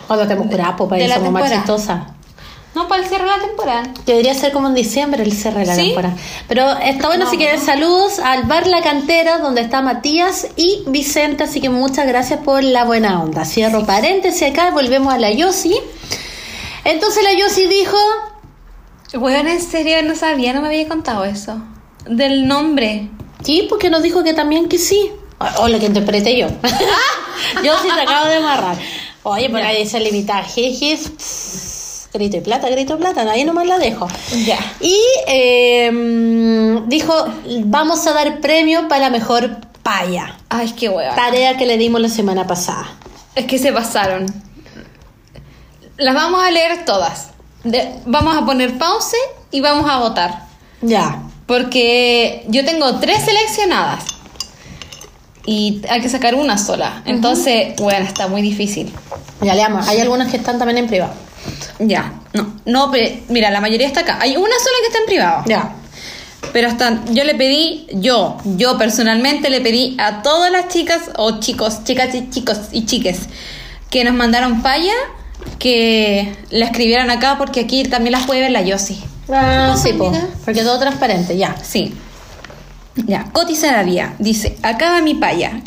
Cuando 0.08 0.26
tenemos 0.26 0.48
curapo 0.48 0.88
para 0.88 1.00
ir 1.02 1.08
la 1.08 1.16
somos 1.16 1.32
más 1.32 1.50
chistosas. 1.50 2.00
No, 2.74 2.88
para 2.88 3.02
el 3.02 3.08
cierre 3.08 3.24
de 3.24 3.30
la 3.30 3.38
temporada. 3.38 3.82
Debería 4.06 4.34
ser 4.34 4.50
como 4.52 4.68
en 4.68 4.74
diciembre 4.74 5.22
el 5.22 5.32
cierre 5.32 5.60
de 5.60 5.66
la 5.66 5.74
¿Sí? 5.74 5.86
temporada. 5.86 6.16
Pero 6.48 6.70
está 6.78 7.08
bueno, 7.08 7.26
así 7.26 7.36
que 7.36 7.58
saludos 7.58 8.18
al 8.18 8.44
bar 8.44 8.66
La 8.66 8.80
Cantera, 8.80 9.38
donde 9.38 9.60
está 9.60 9.82
Matías 9.82 10.48
y 10.56 10.82
Vicente, 10.86 11.44
así 11.44 11.60
que 11.60 11.68
muchas 11.68 12.06
gracias 12.06 12.40
por 12.40 12.64
la 12.64 12.84
buena 12.84 13.22
onda. 13.22 13.44
Cierro 13.44 13.84
paréntesis 13.84 14.50
acá, 14.50 14.70
volvemos 14.70 15.12
a 15.12 15.18
la 15.18 15.30
Yossi. 15.30 15.76
Entonces 16.84 17.22
la 17.22 17.34
Yossi 17.34 17.66
dijo, 17.66 17.96
Weón, 19.14 19.48
en 19.48 19.60
serio, 19.60 20.02
no 20.02 20.16
sabía, 20.16 20.54
no 20.54 20.62
me 20.62 20.68
había 20.68 20.88
contado 20.88 21.24
eso. 21.24 21.58
Del 22.06 22.48
nombre. 22.48 23.10
Sí, 23.44 23.66
porque 23.68 23.90
nos 23.90 24.02
dijo 24.02 24.24
que 24.24 24.32
también 24.32 24.68
que 24.68 24.78
sí. 24.78 25.12
O, 25.38 25.64
o 25.64 25.68
lo 25.68 25.78
que 25.78 25.86
interpreté 25.86 26.38
yo. 26.38 26.46
yo 27.64 27.74
sí 27.82 27.88
te 27.94 28.00
acabo 28.00 28.28
de 28.28 28.36
amarrar. 28.36 28.76
Oye, 29.24 29.50
por 29.50 29.60
ahí 29.60 29.82
dice 29.82 30.00
limitada 30.00 30.42
jijis. 30.42 31.12
Grito 32.14 32.36
y 32.36 32.40
plata, 32.40 32.68
grito 32.68 32.94
y 32.94 32.96
plata. 32.98 33.22
Ahí 33.30 33.44
nomás 33.44 33.66
la 33.66 33.78
dejo. 33.78 34.06
Ya. 34.44 34.58
Y 34.80 34.98
eh, 35.28 35.90
dijo, 36.86 37.14
vamos 37.64 38.06
a 38.06 38.12
dar 38.12 38.40
premio 38.40 38.86
para 38.88 39.02
la 39.02 39.10
mejor 39.10 39.56
paya. 39.82 40.36
Ay, 40.50 40.72
qué 40.72 40.88
weón. 40.90 41.14
Tarea 41.16 41.56
que 41.56 41.64
le 41.66 41.78
dimos 41.78 42.00
la 42.02 42.08
semana 42.10 42.46
pasada. 42.46 42.86
Es 43.34 43.46
que 43.46 43.58
se 43.58 43.72
pasaron. 43.72 44.26
Las 45.96 46.14
vamos 46.14 46.42
a 46.42 46.50
leer 46.50 46.84
todas. 46.84 47.30
De- 47.64 47.94
vamos 48.04 48.36
a 48.36 48.44
poner 48.44 48.76
pause 48.76 49.16
y 49.50 49.60
vamos 49.60 49.88
a 49.90 49.98
votar. 49.98 50.42
Ya. 50.82 51.22
Porque 51.46 52.44
yo 52.48 52.64
tengo 52.64 52.96
tres 53.00 53.22
seleccionadas. 53.24 54.04
Y 55.44 55.82
hay 55.88 56.00
que 56.00 56.08
sacar 56.08 56.34
una 56.34 56.56
sola. 56.56 57.02
Entonces, 57.04 57.74
bueno, 57.78 58.04
está 58.06 58.28
muy 58.28 58.42
difícil. 58.42 58.92
Ya 59.40 59.54
leamos. 59.54 59.88
Hay 59.88 60.00
algunas 60.00 60.30
que 60.30 60.36
están 60.36 60.58
también 60.58 60.78
en 60.78 60.86
privado. 60.86 61.12
Ya, 61.80 62.12
no, 62.32 62.54
no, 62.64 62.90
pero 62.92 63.16
mira, 63.28 63.50
la 63.50 63.60
mayoría 63.60 63.86
está 63.86 64.00
acá. 64.00 64.18
Hay 64.20 64.36
una 64.36 64.58
sola 64.58 64.76
que 64.80 64.86
está 64.86 64.98
en 65.00 65.06
privado. 65.06 65.44
Ya. 65.46 65.74
Pero 66.52 66.68
hasta 66.68 67.04
yo 67.06 67.24
le 67.24 67.34
pedí, 67.34 67.86
yo, 67.92 68.36
yo 68.44 68.78
personalmente 68.78 69.48
le 69.50 69.60
pedí 69.60 69.96
a 69.98 70.22
todas 70.22 70.52
las 70.52 70.68
chicas 70.68 71.10
o 71.16 71.40
chicos, 71.40 71.82
chicas 71.84 72.14
y 72.14 72.30
chicos 72.30 72.58
y 72.72 72.84
chiques 72.84 73.20
que 73.92 74.04
nos 74.04 74.14
mandaron 74.14 74.62
paya 74.62 74.94
que 75.58 76.34
la 76.50 76.66
escribieran 76.66 77.10
acá 77.10 77.36
porque 77.38 77.60
aquí 77.60 77.84
también 77.84 78.12
las 78.12 78.26
puede 78.26 78.40
ver 78.40 78.50
la 78.50 78.62
Yossi. 78.62 79.02
Ah, 79.30 79.76
sí, 79.80 79.92
po, 79.92 80.08
amiga? 80.08 80.26
porque 80.44 80.62
todo 80.62 80.78
transparente, 80.78 81.36
ya. 81.36 81.54
Sí. 81.62 81.94
Ya, 82.94 83.24
Coti 83.32 83.56
Saravía 83.56 84.14
dice, 84.18 84.56
acá 84.62 84.90
va 84.90 85.02
mi 85.02 85.14
paya. 85.14 85.60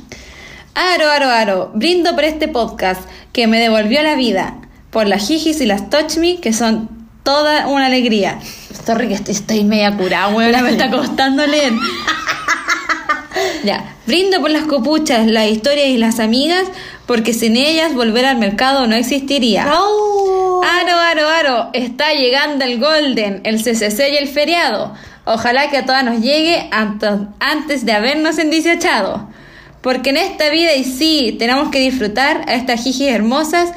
Aro, 0.76 1.09
aro, 1.09 1.30
aro. 1.30 1.71
Brindo 1.73 2.13
por 2.15 2.23
este 2.23 2.47
podcast 2.47 3.01
que 3.34 3.47
me 3.47 3.59
devolvió 3.59 4.03
la 4.03 4.15
vida. 4.15 4.57
Por 4.91 5.07
las 5.07 5.28
jijis 5.28 5.59
y 5.61 5.65
las 5.65 5.89
touch 5.89 6.17
me 6.17 6.38
que 6.38 6.53
son 6.53 6.89
toda 7.23 7.67
una 7.67 7.88
alegría. 7.88 8.39
Sorry 8.86 9.07
que 9.07 9.15
estoy, 9.15 9.34
estoy 9.34 9.63
media 9.63 9.97
curada, 9.97 10.30
me 10.30 10.69
está 10.69 10.91
costando 10.91 11.45
leer. 11.47 11.73
Ya, 13.63 13.95
brindo 14.05 14.39
por 14.41 14.51
las 14.51 14.65
copuchas, 14.65 15.26
las 15.26 15.47
historias 15.47 15.88
y 15.88 15.97
las 15.97 16.19
amigas, 16.19 16.63
porque 17.05 17.34
sin 17.34 17.57
ellas 17.57 17.93
volver 17.93 18.26
al 18.26 18.38
mercado 18.38 18.86
no 18.88 18.95
existiría. 18.95 19.63
Aro, 19.63 20.97
aro, 20.97 21.30
aro, 21.30 21.69
está 21.73 22.13
llegando 22.13 22.63
el 22.63 22.80
Golden, 22.80 23.41
el 23.43 23.61
CCC 23.61 24.11
y 24.13 24.17
el 24.17 24.28
feriado. 24.28 24.93
Ojalá 25.26 25.69
que 25.69 25.78
a 25.78 25.86
todas 25.86 26.03
nos 26.03 26.21
llegue 26.21 26.69
antes 26.71 27.86
de 27.86 27.91
habernos 27.91 28.38
endiciachado. 28.38 29.28
Porque 29.82 30.11
en 30.11 30.17
esta 30.17 30.49
vida, 30.49 30.73
y 30.76 30.84
sí, 30.84 31.36
tenemos 31.38 31.69
que 31.69 31.80
disfrutar 31.80 32.43
a 32.47 32.53
estas 32.55 32.84
jijis 32.84 33.09
hermosas, 33.09 33.69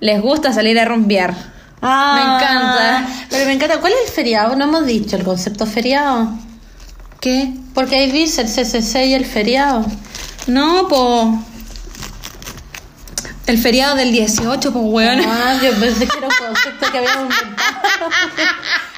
les 0.00 0.20
gusta 0.20 0.52
salir 0.52 0.78
a 0.78 0.84
rumbear. 0.84 1.34
Ah, 1.80 2.14
Me 2.16 2.22
encanta. 2.22 3.26
Pero 3.30 3.46
me 3.46 3.52
encanta. 3.52 3.80
¿Cuál 3.80 3.92
es 3.92 4.08
el 4.08 4.14
feriado? 4.14 4.56
No 4.56 4.64
hemos 4.64 4.86
dicho 4.86 5.16
el 5.16 5.24
concepto 5.24 5.66
feriado. 5.66 6.30
¿Qué? 7.20 7.52
Porque 7.74 7.96
ahí 7.96 8.10
dice 8.10 8.42
el 8.42 8.48
CCC 8.48 9.06
y 9.06 9.14
el 9.14 9.24
feriado. 9.24 9.84
No, 10.46 10.88
po. 10.88 11.38
El 13.52 13.58
feriado 13.58 13.96
del 13.96 14.12
18, 14.12 14.72
po, 14.72 14.78
weón. 14.78 15.20
Ah, 15.26 15.60
yo 15.62 15.78
pensé 15.78 16.08
que 16.08 16.16
era 16.16 16.26
un 16.26 16.34
concepto 16.46 16.90
que 16.90 16.96
habíamos 16.96 17.24
inventado. 17.24 18.10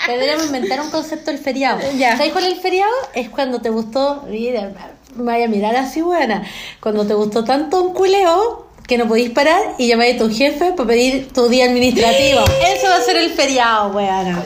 Deberíamos 0.07 0.46
inventar 0.46 0.80
un 0.80 0.90
concepto 0.92 1.32
del 1.32 1.40
feriado. 1.40 1.80
Ya. 1.98 2.16
¿Sabes 2.16 2.30
cuál 2.30 2.44
es 2.44 2.52
el 2.52 2.61
feriado? 2.61 2.92
Es 3.14 3.30
cuando 3.30 3.61
te 3.61 3.70
gustó, 3.70 4.22
mira, 4.28 4.70
me 5.16 5.24
vaya 5.24 5.46
a 5.46 5.48
mirar 5.48 5.74
así 5.74 6.02
buena, 6.02 6.44
cuando 6.78 7.05
te 7.05 7.14
gustó 7.14 7.42
tanto 7.42 7.82
un 7.82 7.94
culeo 7.94 8.68
que 8.86 8.96
no 8.96 9.09
podís 9.09 9.30
parar 9.30 9.61
y 9.76 9.88
llamáis 9.88 10.14
a 10.14 10.18
tu 10.18 10.32
jefe 10.32 10.70
para 10.70 10.86
pedir 10.86 11.32
tu 11.32 11.48
día 11.48 11.64
administrativo. 11.64 12.44
Eso 12.76 12.86
va 12.90 12.98
a 12.98 13.00
ser 13.00 13.16
el 13.16 13.30
feriado, 13.30 13.88
weana. 13.88 14.40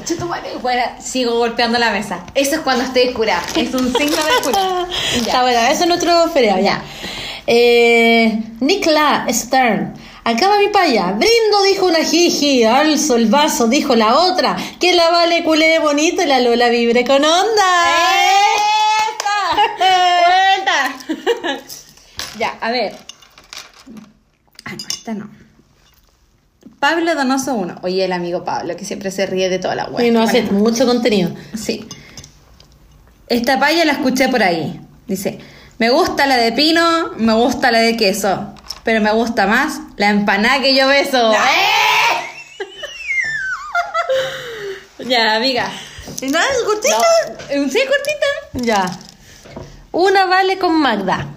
Bueno, 0.63 0.85
sigo 1.01 1.37
golpeando 1.37 1.79
la 1.79 1.91
mesa. 1.91 2.25
Eso 2.35 2.55
es 2.55 2.61
cuando 2.63 2.85
estoy 2.85 3.13
curada. 3.13 3.43
Es 3.55 3.75
un 3.75 3.93
signo 3.95 4.17
de 4.17 4.43
curada. 4.43 4.89
Está 5.17 5.43
bueno, 5.43 5.61
eso 5.71 5.83
es 5.83 5.89
nuestro 5.89 6.31
feriado, 6.31 6.61
ya. 6.63 6.83
Eh, 7.51 8.43
Nikla 8.61 9.27
Stern. 9.31 9.95
Acaba 10.23 10.59
mi 10.59 10.69
paya. 10.69 11.13
Brindo, 11.13 11.63
dijo 11.63 11.87
una 11.87 12.05
jiji. 12.05 12.65
Alzo 12.65 13.17
el 13.17 13.29
vaso, 13.29 13.69
dijo 13.69 13.97
la 13.97 14.19
otra. 14.19 14.55
Que 14.79 14.93
la 14.93 15.09
vale 15.11 15.43
culé 15.45 15.79
bonito 15.79 16.23
y 16.23 16.27
la 16.27 16.41
Lola 16.41 16.69
vibre 16.69 17.07
con 17.07 17.25
onda. 17.25 17.65
¡Vuelta! 20.59 20.95
ya, 22.39 22.59
a 22.61 22.71
ver. 22.71 22.95
Ah, 24.67 24.73
no, 24.73 24.87
esta 24.87 25.15
no. 25.15 25.31
Pablo 26.79 27.15
Donoso 27.15 27.55
1. 27.55 27.77
Oye, 27.83 28.05
el 28.05 28.13
amigo 28.13 28.45
Pablo, 28.45 28.77
que 28.77 28.85
siempre 28.85 29.11
se 29.11 29.25
ríe 29.25 29.49
de 29.49 29.59
toda 29.59 29.75
la 29.75 29.87
web. 29.87 30.05
Y 30.05 30.11
no 30.11 30.21
hace 30.21 30.43
mucho 30.43 30.85
contenido. 30.85 31.31
Sí. 31.55 31.89
Esta 33.27 33.59
paya 33.59 33.87
la 33.87 33.93
escuché 33.93 34.29
por 34.29 34.43
ahí. 34.43 34.79
Dice, 35.07 35.39
me 35.79 35.91
gusta 35.91 36.27
la 36.27 36.37
de 36.37 36.53
pino, 36.53 37.13
me 37.17 37.33
gusta 37.35 37.71
la 37.71 37.79
de 37.79 37.97
queso, 37.97 38.53
pero 38.83 39.01
me 39.01 39.13
gusta 39.13 39.47
más 39.47 39.79
la 39.97 40.11
empanada 40.11 40.61
que 40.61 40.75
yo 40.75 40.89
beso. 40.89 41.33
ya, 44.99 45.37
amiga. 45.37 45.71
¿Y 46.21 46.27
nada, 46.29 46.45
es 46.51 46.65
cortito? 46.65 46.97
No, 46.97 47.03
¿Sí, 47.71 47.79
cortita? 47.87 48.27
Ya. 48.55 48.91
Una 49.93 50.27
vale 50.27 50.59
con 50.59 50.75
Magda. 50.81 51.29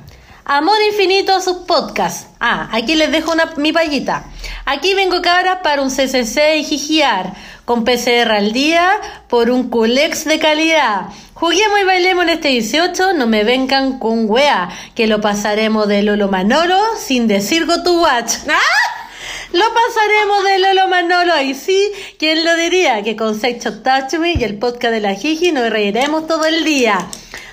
Amor 0.54 0.76
infinito 0.86 1.34
a 1.34 1.39
sus 1.39 1.60
podcasts. 1.60 2.28
Ah, 2.41 2.68
aquí 2.74 2.95
les 2.95 3.10
dejo 3.10 3.32
una, 3.32 3.54
mi 3.56 3.72
payita. 3.72 4.26
Aquí 4.66 4.93
vengo 4.93 5.22
cabras 5.22 5.60
para 5.64 5.82
un 5.82 5.89
CCC 5.89 6.58
y 6.58 6.66
jijiar. 6.66 7.32
Con 7.64 7.86
PCR 7.86 8.34
al 8.34 8.52
día 8.52 8.91
por 9.30 9.49
un 9.49 9.70
culex 9.70 10.26
de 10.26 10.39
calidad. 10.39 11.04
Juguemos 11.36 11.80
y 11.80 11.86
bailemos 11.86 12.24
en 12.24 12.30
este 12.32 12.49
18. 12.49 13.14
No 13.14 13.28
me 13.28 13.45
vengan 13.45 13.97
con 13.97 14.30
wea. 14.30 14.68
Que 14.93 15.08
lo 15.08 15.22
pasaremos 15.22 15.88
de 15.88 16.04
Lolo 16.04 16.28
Manolo 16.28 16.78
sin 16.99 17.30
decir 17.30 17.66
go 17.66 17.82
to 17.82 18.02
watch. 18.02 18.34
¡Ah! 18.49 18.60
Lo 19.54 19.64
pasaremos 19.64 20.43
de 20.43 20.60
Lolo 20.60 20.88
Manolo 20.89 21.41
y 21.41 21.54
sí, 21.54 21.91
¿quién 22.18 22.43
lo 22.43 22.56
diría? 22.56 23.04
Que 23.04 23.16
con 23.16 23.39
Sexo 23.39 23.82
Touch 23.82 24.14
Me 24.14 24.34
y 24.34 24.43
el 24.43 24.58
podcast 24.58 24.93
de 24.93 25.02
la 25.02 25.16
Jiji 25.16 25.52
nos 25.52 25.70
reiremos 25.70 26.28
todo 26.28 26.45
el 26.45 26.64
día. 26.64 27.08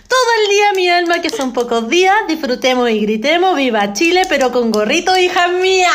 Todo 0.09 0.29
el 0.41 0.51
día, 0.51 0.73
mi 0.75 0.89
alma, 0.89 1.21
que 1.21 1.29
son 1.29 1.53
pocos 1.53 1.89
días, 1.89 2.15
disfrutemos 2.29 2.89
y 2.91 3.01
gritemos, 3.01 3.55
viva 3.57 3.93
Chile, 3.93 4.23
pero 4.29 4.51
con 4.51 4.71
gorrito, 4.71 5.17
hija 5.19 5.49
mía. 5.49 5.91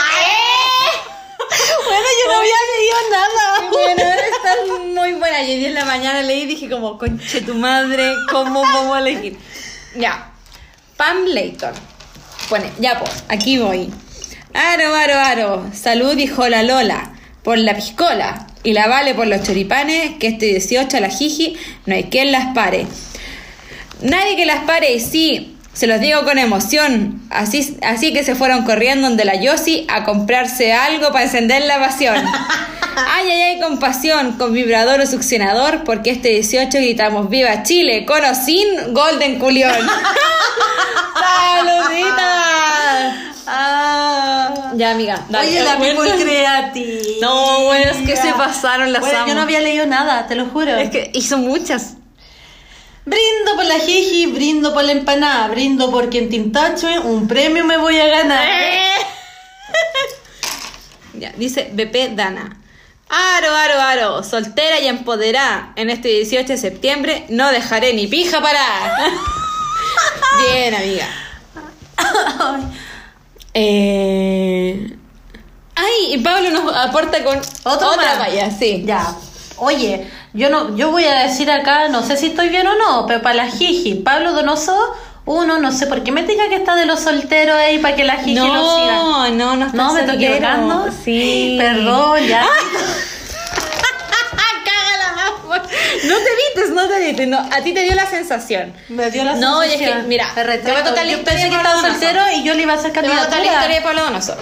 Bueno, 1.86 2.07
yo 2.20 2.32
no 2.32 2.39
había 2.39 2.55
leído 2.78 2.97
nada. 3.11 3.70
Bueno, 3.72 4.03
está 4.34 5.01
muy 5.01 5.14
buena. 5.14 5.43
Y 5.43 5.51
hoy 5.51 5.57
día 5.57 5.70
en 5.70 5.74
la 5.76 5.86
mañana 5.86 6.22
leí 6.22 6.41
y 6.41 6.45
dije 6.45 6.70
como, 6.70 6.97
conche 6.97 7.41
tu 7.41 7.55
madre, 7.55 8.03
¿cómo 8.32 8.61
vamos 8.61 8.95
a 8.95 8.99
elegir? 8.99 9.38
Ya. 9.95 10.32
Pam 10.97 11.26
Layton. 11.26 11.74
Pone, 12.49 12.72
ya 12.80 12.99
pues, 12.99 13.24
aquí 13.30 13.57
voy. 13.57 13.91
Aro, 14.53 14.95
aro, 14.95 15.14
aro. 15.16 15.66
Salud, 15.74 16.16
dijo 16.16 16.47
la 16.49 16.64
Lola. 16.64 17.14
Por 17.43 17.57
la 17.57 17.76
piscola. 17.76 18.47
Y 18.64 18.74
la 18.74 18.88
vale 18.88 19.14
por 19.14 19.28
los 19.28 19.43
choripanes, 19.43 20.16
que 20.20 20.28
este 20.28 20.45
18 20.47 20.97
a 20.97 20.99
la 21.01 21.09
jiji 21.09 21.57
no 21.86 21.95
hay 21.95 22.05
quien 22.05 22.32
las 22.32 22.53
pare. 22.53 22.88
Nadie 24.04 24.36
que 24.36 24.45
las 24.45 24.64
pare 24.66 24.93
y 24.93 24.99
sí, 24.99 25.56
se 25.74 25.88
los 25.88 25.99
digo 25.99 26.24
con 26.24 26.38
emoción. 26.38 27.22
Así, 27.30 27.78
así 27.82 28.14
que 28.14 28.24
se 28.24 28.36
fueron 28.36 28.64
corriendo 28.64 29.08
donde 29.08 29.26
la 29.26 29.36
Yossi 29.36 29.86
a 29.89 30.04
comprarse 30.04 30.74
algo 30.74 31.12
para 31.12 31.26
encender 31.26 31.64
la 31.64 31.80
pasión. 31.80 32.16
Ay, 32.95 33.28
ay, 33.32 33.41
ay, 33.41 33.60
con 33.60 33.80
pasión, 33.80 34.34
con 34.34 34.54
vibrador 34.54 35.01
o 35.01 35.08
succionador, 35.08 35.84
porque 35.84 36.12
este 36.12 36.30
18 36.30 36.78
gritamos 36.78 37.28
¡Viva 37.28 37.64
Chile! 37.64 38.06
Con 38.06 38.24
o 38.24 38.36
sin 38.36 38.93
Golden 38.93 39.39
Culión. 39.39 39.72
¡Saluditas! 41.20 43.16
Ah. 43.47 44.72
Ya, 44.76 44.91
amiga. 44.91 45.26
dale, 45.30 45.47
Oye, 45.49 45.64
la 45.64 45.78
people 45.78 46.24
creativa. 46.24 47.01
No, 47.22 47.66
bueno, 47.66 47.91
es 47.91 47.97
que 48.08 48.16
se 48.16 48.32
pasaron 48.34 48.93
las 48.93 49.01
Bueno, 49.01 49.18
yo 49.18 49.24
amo. 49.24 49.34
no 49.36 49.41
había 49.41 49.60
leído 49.60 49.86
nada, 49.88 50.28
te 50.28 50.36
lo 50.36 50.45
juro. 50.45 50.76
Es 50.78 50.89
que 50.91 51.10
hizo 51.14 51.38
muchas. 51.38 51.95
Brindo 53.06 53.56
por 53.56 53.66
la 53.66 53.80
jiji, 53.80 54.28
brindo 54.28 54.74
por 54.74 54.84
la 54.84 54.93
empanada, 54.93 55.49
brindo 55.49 55.91
por 55.91 56.10
quien 56.10 56.30
tintache, 56.30 56.99
un 56.99 57.28
premio 57.28 57.66
me 57.66 57.78
voy 57.78 57.99
a 57.99 58.08
ganar. 58.08 58.47
Ya, 61.16 61.32
dice 61.38 61.70
BP 61.72 62.16
Dana. 62.16 62.58
Aro, 63.08 63.56
aro, 63.56 63.80
aro, 63.80 64.24
soltera 64.24 64.80
y 64.80 64.88
empoderada. 64.88 65.72
En 65.76 65.91
este 65.91 66.08
18 66.08 66.47
de 66.47 66.58
septiembre 66.58 67.26
no 67.30 67.51
dejaré 67.51 67.93
ni 67.93 68.08
pija 68.08 68.41
parar. 68.41 68.91
Bien, 70.41 70.74
amiga. 70.74 71.08
Eh... 73.56 74.97
Ay, 75.76 76.14
y 76.16 76.18
Pablo 76.18 76.49
nos 76.49 76.76
aporta 76.76 77.24
con 77.24 77.38
¿Otro 77.38 77.91
otra 77.91 78.18
valla, 78.18 78.49
sí. 78.49 78.84
Ya. 78.84 79.16
Oye, 79.58 80.10
yo 80.34 80.49
no, 80.49 80.75
yo 80.75 80.91
voy 80.91 81.05
a 81.05 81.23
decir 81.23 81.49
acá, 81.51 81.88
no 81.89 82.03
sé 82.03 82.17
si 82.17 82.27
estoy 82.27 82.49
bien 82.49 82.65
o 82.67 82.75
no, 82.77 83.05
pero 83.07 83.21
para 83.21 83.36
la 83.36 83.47
jiji, 83.47 83.95
Pablo 83.95 84.34
Donoso, 84.34 84.75
uno, 85.25 85.57
no 85.59 85.71
sé 85.71 85.88
por 85.88 86.03
qué 86.03 86.11
me 86.11 86.23
diga 86.23 86.49
que 86.49 86.55
está 86.55 86.75
de 86.75 86.86
los 86.86 86.99
solteros 86.99 87.55
ahí 87.55 87.77
para 87.79 87.95
que 87.95 88.03
la 88.03 88.15
jiji 88.17 88.36
lo 88.36 88.43
siga. 88.77 88.93
No, 88.93 89.29
no, 89.29 89.55
no, 89.55 89.69
No, 89.73 89.93
me 89.93 90.01
estoy 90.01 90.15
equivocando. 90.15 90.86
Sí. 91.03 91.55
Perdón, 91.59 92.25
ya. 92.27 92.45
Más. 95.47 95.61
No 96.05 96.15
te 96.15 96.29
evites, 96.34 96.69
no 96.73 96.88
te 96.88 96.97
evites. 97.05 97.27
No, 97.27 97.38
a 97.38 97.61
ti 97.63 97.73
te 97.73 97.84
dio 97.84 97.93
la 97.95 98.09
sensación. 98.09 98.73
Me 98.89 99.11
dio 99.11 99.23
la 99.23 99.36
No, 99.36 99.63
y 99.63 99.67
es 99.67 99.73
sensación. 99.73 100.01
que, 100.03 100.07
mira, 100.07 100.31
Me 100.36 100.57
te 100.57 100.71
voy 100.71 100.81
a 100.81 100.84
contar 100.84 101.05
la 101.05 101.11
historia 101.11 101.39
de 101.39 101.45
estaba 101.45 101.63
Pablo 101.63 101.81
Donoso. 101.81 101.99
soltero 101.99 102.21
y 102.36 102.43
yo 102.43 102.53
le 102.55 102.61
iba 102.63 102.73
a 102.73 102.75
hacer 102.77 102.91
Te 102.91 103.01
voy 103.01 103.09
a 103.11 103.15
contar 103.19 103.29
la 103.29 103.36
candidatura. 103.36 103.59
historia 103.61 103.75
de 103.77 103.81
Pablo 103.84 104.03
Donoso. 104.03 104.36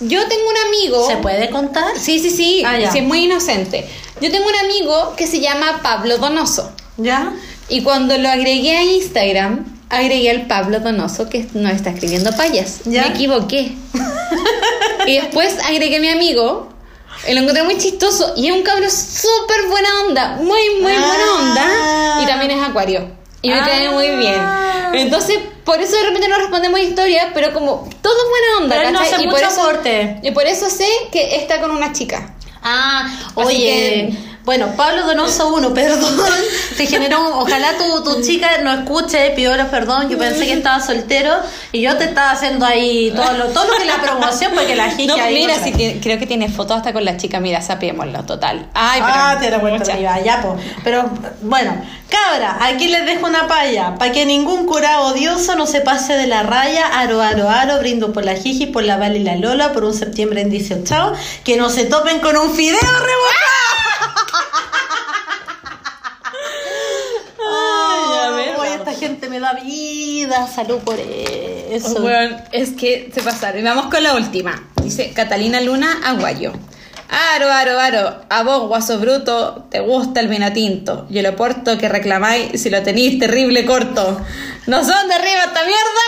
Yo 0.00 0.28
tengo 0.28 0.42
un 0.48 0.56
amigo. 0.68 1.06
¿Se 1.08 1.16
puede 1.16 1.50
contar? 1.50 1.84
Sí, 1.98 2.18
sí, 2.20 2.30
sí. 2.30 2.62
Ah, 2.66 2.76
sí, 2.92 2.98
es 2.98 3.04
muy 3.04 3.24
inocente. 3.24 3.88
Yo 4.20 4.30
tengo 4.30 4.46
un 4.48 4.54
amigo 4.64 5.14
que 5.16 5.26
se 5.26 5.40
llama 5.40 5.80
Pablo 5.82 6.18
Donoso. 6.18 6.72
¿Ya? 6.96 7.32
Y 7.68 7.82
cuando 7.82 8.16
lo 8.18 8.28
agregué 8.28 8.76
a 8.76 8.82
Instagram, 8.82 9.64
agregué 9.90 10.30
al 10.30 10.46
Pablo 10.46 10.80
Donoso 10.80 11.28
que 11.28 11.46
nos 11.54 11.72
está 11.72 11.90
escribiendo 11.90 12.30
payas. 12.36 12.80
¿Ya? 12.84 13.02
Me 13.02 13.08
equivoqué. 13.08 13.72
y 15.06 15.14
después 15.16 15.56
agregué 15.64 15.96
a 15.96 16.00
mi 16.00 16.08
amigo. 16.08 16.68
y 17.28 17.34
Lo 17.34 17.40
encontré 17.40 17.62
muy 17.62 17.78
chistoso 17.78 18.32
y 18.36 18.48
es 18.48 18.52
un 18.54 18.62
cabro 18.62 18.88
súper 18.90 19.66
buena 19.68 19.88
onda, 20.06 20.36
muy, 20.36 20.60
muy 20.80 20.92
buena 20.92 21.24
Ah. 21.26 21.38
onda. 21.40 22.22
Y 22.22 22.26
también 22.26 22.50
es 22.52 22.68
acuario. 22.68 23.10
Y 23.42 23.50
me 23.50 23.60
Ah. 23.60 23.64
cae 23.66 23.90
muy 23.90 24.10
bien. 24.16 24.40
Entonces, 24.94 25.38
por 25.64 25.80
eso 25.80 25.96
de 25.96 26.02
repente 26.04 26.28
no 26.28 26.36
respondemos 26.38 26.80
historias, 26.80 27.26
pero 27.34 27.52
como 27.52 27.88
todo 28.02 28.14
es 28.14 28.28
buena 28.28 28.64
onda, 28.64 28.76
Pero 28.76 28.90
no 28.90 29.22
y, 29.22 29.26
mucho 29.26 29.30
por 29.30 29.40
eso, 29.52 29.62
aporte. 29.62 30.16
y 30.22 30.30
por 30.32 30.46
eso 30.46 30.68
sé 30.70 30.88
que 31.12 31.36
está 31.36 31.60
con 31.60 31.70
una 31.70 31.92
chica. 31.92 32.34
Ah, 32.70 33.08
oye, 33.34 34.12
Bueno, 34.48 34.72
Pablo 34.78 35.04
Donoso 35.04 35.52
1, 35.54 35.74
perdón. 35.74 36.16
Te 36.74 36.86
generó 36.86 37.40
Ojalá 37.40 37.72
tu, 37.76 38.02
tu 38.02 38.22
chica 38.22 38.48
no 38.62 38.72
escuche, 38.72 39.32
pidió 39.36 39.52
perdón. 39.70 40.08
Yo 40.08 40.16
pensé 40.16 40.46
que 40.46 40.54
estaba 40.54 40.80
soltero 40.80 41.34
y 41.70 41.82
yo 41.82 41.98
te 41.98 42.04
estaba 42.04 42.30
haciendo 42.30 42.64
ahí 42.64 43.12
todo 43.14 43.30
lo, 43.34 43.44
todo 43.48 43.66
lo 43.66 43.76
que 43.76 43.84
la 43.84 44.00
promoción 44.00 44.52
porque 44.54 44.74
la 44.74 44.88
gente 44.88 45.08
No, 45.14 45.22
ahí. 45.22 45.34
mira, 45.34 45.58
no 45.58 45.64
si 45.64 45.72
tiene- 45.72 46.00
creo 46.00 46.18
que 46.18 46.26
tiene 46.26 46.48
fotos 46.48 46.78
hasta 46.78 46.94
con 46.94 47.04
la 47.04 47.18
chica. 47.18 47.40
Mira, 47.40 47.60
sapiémoslo, 47.60 48.24
total. 48.24 48.70
Ay, 48.72 49.02
pero. 49.02 49.12
ah, 49.14 49.36
te 49.38 49.50
la 49.50 49.60
cuento 49.60 49.80
mucha. 49.80 49.92
que 49.92 50.00
iba, 50.00 50.18
ya, 50.20 50.40
po. 50.40 50.56
Pero 50.82 51.10
bueno, 51.42 51.84
cabra, 52.08 52.56
aquí 52.62 52.88
les 52.88 53.04
dejo 53.04 53.26
una 53.26 53.46
palla. 53.48 53.96
Para 53.96 54.12
que 54.12 54.24
ningún 54.24 54.64
curado 54.64 55.08
odioso 55.08 55.56
no 55.56 55.66
se 55.66 55.82
pase 55.82 56.14
de 56.14 56.26
la 56.26 56.42
raya. 56.42 56.86
Aro, 56.98 57.20
aro, 57.20 57.50
aro. 57.50 57.78
Brindo 57.80 58.14
por 58.14 58.24
la 58.24 58.34
Jiji, 58.34 58.64
por 58.64 58.82
la 58.84 58.96
Vale 58.96 59.18
y 59.18 59.24
la 59.24 59.36
Lola, 59.36 59.74
por 59.74 59.84
un 59.84 59.92
septiembre 59.92 60.40
en 60.40 60.48
18. 60.48 61.12
Que 61.44 61.58
no 61.58 61.68
se 61.68 61.84
topen 61.84 62.20
con 62.20 62.34
un 62.38 62.54
fideo 62.54 62.78
rebotado. 62.80 63.77
Ay, 67.50 68.18
a 68.18 68.30
ver, 68.30 68.56
vamos. 68.56 68.66
esta 68.66 68.92
gente 68.94 69.28
me 69.28 69.40
da 69.40 69.54
vida. 69.54 70.46
Salud 70.46 70.78
por 70.78 70.98
eso. 70.98 72.00
Bueno, 72.00 72.36
es 72.52 72.70
que 72.70 73.10
se 73.14 73.22
pasaron. 73.22 73.60
Y 73.60 73.64
vamos 73.64 73.86
con 73.86 74.02
la 74.02 74.14
última. 74.14 74.62
Dice 74.82 75.12
Catalina 75.12 75.60
Luna 75.60 76.00
Aguayo. 76.04 76.52
Aro, 77.10 77.50
aro, 77.50 77.80
aro, 77.80 78.20
a 78.28 78.42
vos, 78.42 78.68
guaso 78.68 78.98
bruto, 78.98 79.66
te 79.70 79.80
gusta 79.80 80.20
el 80.20 80.28
vino 80.28 80.52
tinto. 80.52 81.06
Y 81.08 81.18
el 81.18 81.26
oporto 81.26 81.78
que 81.78 81.88
reclamáis 81.88 82.60
si 82.60 82.68
lo 82.68 82.82
tenéis 82.82 83.18
terrible 83.18 83.64
corto. 83.64 84.20
¿No 84.66 84.84
son 84.84 85.08
de 85.08 85.14
arriba 85.14 85.44
esta 85.46 85.62
mierda? 85.64 86.02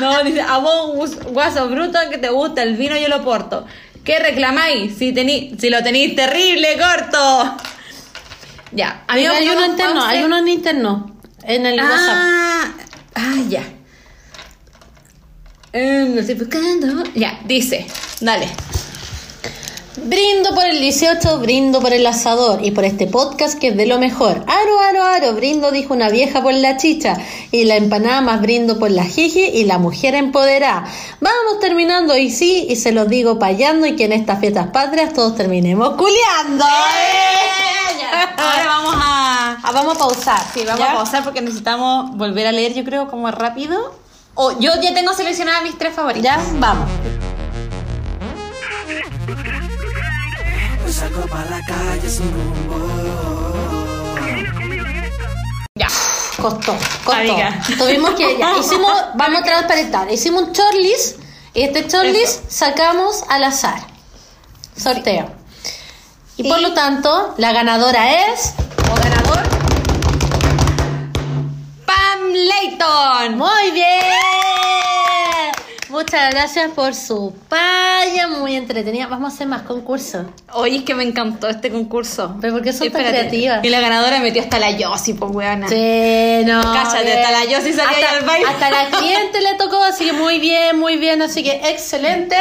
no, 0.00 0.24
dice, 0.24 0.40
a 0.40 0.58
vos, 0.58 1.16
guaso 1.26 1.68
bruto, 1.68 2.00
que 2.10 2.18
te 2.18 2.30
gusta 2.30 2.64
el 2.64 2.76
vino 2.76 2.96
y 2.96 3.04
el 3.04 3.12
oporto. 3.12 3.64
¿Qué 4.04 4.18
reclamáis 4.18 4.96
si, 4.96 5.12
tení, 5.12 5.54
si 5.58 5.70
lo 5.70 5.82
tenéis 5.82 6.16
terrible 6.16 6.76
corto? 6.78 7.56
Ya, 8.72 9.04
Hay, 9.06 9.24
amigos, 9.26 9.36
hay 9.36 9.48
uno 9.48 9.66
interno, 9.66 10.02
a 10.02 10.08
hay 10.08 10.24
uno 10.24 10.38
en 10.38 10.48
interno. 10.48 11.16
En 11.44 11.66
el 11.66 11.78
WhatsApp. 11.78 12.16
Ah, 12.16 12.72
ah, 13.14 13.36
ya. 13.48 13.62
Eh, 15.72 16.10
lo 16.14 16.20
estoy 16.20 16.34
buscando. 16.36 17.04
Ya, 17.14 17.40
dice, 17.44 17.86
dale. 18.20 18.48
Brindo 19.96 20.54
por 20.54 20.64
el 20.64 20.80
18, 20.80 21.40
brindo 21.40 21.80
por 21.80 21.92
el 21.92 22.06
asador 22.06 22.64
y 22.64 22.70
por 22.70 22.84
este 22.84 23.06
podcast 23.06 23.58
que 23.58 23.68
es 23.68 23.76
de 23.76 23.84
lo 23.84 23.98
mejor. 23.98 24.42
Aro, 24.46 24.80
aro, 24.88 25.04
aro, 25.04 25.34
brindo, 25.34 25.70
dijo 25.70 25.92
una 25.92 26.08
vieja 26.08 26.42
por 26.42 26.54
la 26.54 26.78
chicha. 26.78 27.18
Y 27.50 27.64
la 27.64 27.76
empanada 27.76 28.22
más 28.22 28.40
brindo 28.40 28.78
por 28.78 28.90
la 28.90 29.04
jiji 29.04 29.44
y 29.44 29.64
la 29.64 29.76
mujer 29.76 30.14
empoderada. 30.14 30.86
Vamos 31.20 31.60
terminando 31.60 32.16
y 32.16 32.30
sí, 32.30 32.66
y 32.70 32.76
se 32.76 32.92
los 32.92 33.06
digo 33.08 33.38
payando 33.38 33.86
y 33.86 33.94
que 33.94 34.06
en 34.06 34.12
estas 34.12 34.40
fiestas 34.40 34.68
patrias 34.68 35.12
todos 35.12 35.36
terminemos 35.36 35.90
culeando. 35.96 36.64
Ahora 38.38 38.66
vamos 38.66 38.94
a. 38.96 39.58
Ah, 39.62 39.72
vamos 39.74 39.96
a 39.96 39.98
pausar. 39.98 40.40
Sí, 40.54 40.64
vamos 40.64 40.80
¿ya? 40.80 40.92
a 40.92 40.94
pausar 40.96 41.22
porque 41.22 41.42
necesitamos 41.42 42.16
volver 42.16 42.46
a 42.46 42.52
leer, 42.52 42.72
yo 42.72 42.82
creo, 42.84 43.08
como 43.08 43.30
rápido. 43.30 43.94
O 44.34 44.58
yo 44.58 44.72
ya 44.80 44.94
tengo 44.94 45.12
seleccionadas 45.12 45.62
mis 45.64 45.76
tres 45.76 45.94
favoritas. 45.94 46.38
Ya, 46.38 46.58
vamos. 46.58 46.88
Salgo 51.02 51.26
para 51.26 51.50
la 51.50 51.60
calle 51.64 52.08
sin 52.08 52.30
rumbo. 52.32 52.76
Ya. 55.74 55.88
Costó, 56.40 56.76
costó. 57.04 57.12
Amiga. 57.12 57.60
Tuvimos 57.76 58.10
que, 58.14 58.38
ya, 58.38 58.56
hicimos, 58.58 58.92
vamos 59.14 59.40
a 59.40 59.44
transparentar, 59.44 60.10
hicimos 60.12 60.42
un 60.42 60.52
shortlist 60.52 61.18
y 61.54 61.62
este 61.62 61.88
shortlist 61.88 62.48
sacamos 62.50 63.24
al 63.28 63.44
azar. 63.44 63.80
Sorteo. 64.76 65.30
Y, 66.36 66.48
por 66.48 66.60
lo 66.60 66.72
tanto, 66.72 67.34
la 67.36 67.52
ganadora 67.52 68.32
es. 68.32 68.54
O 68.90 68.94
ganador. 68.94 69.42
Pam 71.84 72.32
Layton. 72.32 73.36
¡Muy 73.36 73.70
bien! 73.72 74.61
Muchas 76.02 76.30
gracias 76.32 76.70
por 76.72 76.96
su 76.96 77.32
paya, 77.48 78.26
muy 78.26 78.56
entretenida. 78.56 79.06
Vamos 79.06 79.30
a 79.32 79.34
hacer 79.36 79.46
más 79.46 79.62
concursos. 79.62 80.26
Oye, 80.52 80.78
es 80.78 80.82
que 80.82 80.96
me 80.96 81.04
encantó 81.04 81.48
este 81.48 81.70
concurso. 81.70 82.36
Pero 82.40 82.54
¿por 82.54 82.62
qué 82.62 82.72
son 82.72 82.90
tan 82.90 83.02
Espérate. 83.02 83.28
creativas? 83.28 83.64
Y 83.64 83.68
la 83.68 83.78
ganadora 83.80 84.18
metió 84.18 84.42
hasta 84.42 84.58
la 84.58 84.72
Yossi, 84.72 85.14
pues 85.14 85.30
weona. 85.32 85.68
Sí, 85.68 86.42
no. 86.44 86.60
Cállate, 86.60 87.04
bien. 87.04 87.18
hasta 87.18 87.30
la 87.30 87.44
Yossi 87.44 87.72
salía 87.72 87.90
Hasta- 88.08 88.16
al 88.18 88.24
baile. 88.24 88.46
Hasta 88.48 88.70
la 88.70 88.90
cliente 88.98 89.40
le 89.42 89.54
tocó, 89.54 89.80
así 89.84 90.06
que 90.06 90.12
muy 90.12 90.40
bien, 90.40 90.76
muy 90.76 90.96
bien. 90.96 91.22
Así 91.22 91.44
que 91.44 91.52
excelente. 91.70 92.34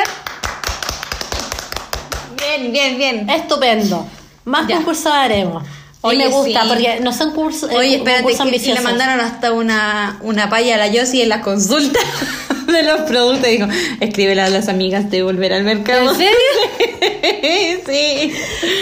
Bien, 2.37 2.71
bien, 2.73 2.97
bien. 2.97 3.29
Estupendo. 3.29 4.07
Más 4.43 4.67
Ya. 4.67 4.77
concursos 4.77 5.13
haremos. 5.13 5.63
Y 5.63 5.67
Oye, 6.07 6.17
me 6.17 6.27
gusta, 6.29 6.63
sí. 6.63 6.67
porque 6.67 6.99
no 7.01 7.13
son 7.13 7.29
cursos. 7.31 7.69
Oye, 7.71 7.97
espérate, 7.97 8.25
que- 8.35 8.55
y 8.57 8.73
le 8.73 8.81
mandaron 8.81 9.19
hasta 9.19 9.51
una, 9.51 10.17
una 10.23 10.49
paya 10.49 10.73
a 10.73 10.77
la 10.79 10.87
Yossi 10.87 11.21
en 11.21 11.29
las 11.29 11.43
consultas 11.43 12.01
de 12.67 12.83
los 12.83 13.01
productos. 13.01 13.47
Dijo, 13.49 13.67
escríbele 13.99 14.41
a 14.41 14.49
las 14.49 14.67
amigas 14.69 15.09
de 15.11 15.23
volver 15.23 15.53
al 15.53 15.63
mercado. 15.63 16.11
¿En 16.11 16.17
serio? 16.17 17.81
sí. 17.89 18.33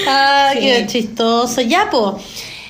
Ah, 0.08 0.52
Sí. 0.54 0.60
qué 0.60 0.86
chistoso. 0.88 1.62
Ya, 1.62 1.90
po. 1.90 2.20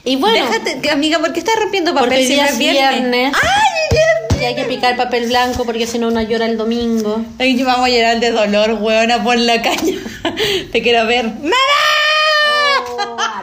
Y 0.05 0.16
bueno, 0.16 0.38
Déjate, 0.45 0.89
amiga, 0.89 1.20
¿por 1.20 1.34
qué 1.34 1.39
estás 1.39 1.55
rompiendo 1.60 1.93
papel 1.93 2.10
porque 2.10 2.26
si 2.28 2.36
no 2.38 2.43
es 2.43 2.51
es 2.51 2.57
viernes? 2.57 2.93
viernes. 2.99 3.34
¡Ay, 3.36 3.97
viernes! 3.97 4.41
y 4.41 4.45
hay 4.45 4.55
que 4.55 4.64
picar 4.64 4.95
papel 4.95 5.28
blanco 5.28 5.66
porque 5.66 5.86
si 5.86 5.99
no 5.99 6.07
uno 6.07 6.22
llora 6.22 6.45
el 6.45 6.57
domingo. 6.57 7.24
Ay, 7.38 7.57
yo 7.57 7.66
vamos 7.66 7.86
a 7.86 7.89
llorar 7.89 8.20
de 8.22 8.32
dolor, 8.32 8.78
weona, 8.82 9.22
por 9.24 9.38
la 9.38 9.62
calle. 9.62 9.99
Te 10.72 10.82
quiero 10.82 11.05
ver. 11.05 11.26
¡Mamá! 11.26 11.55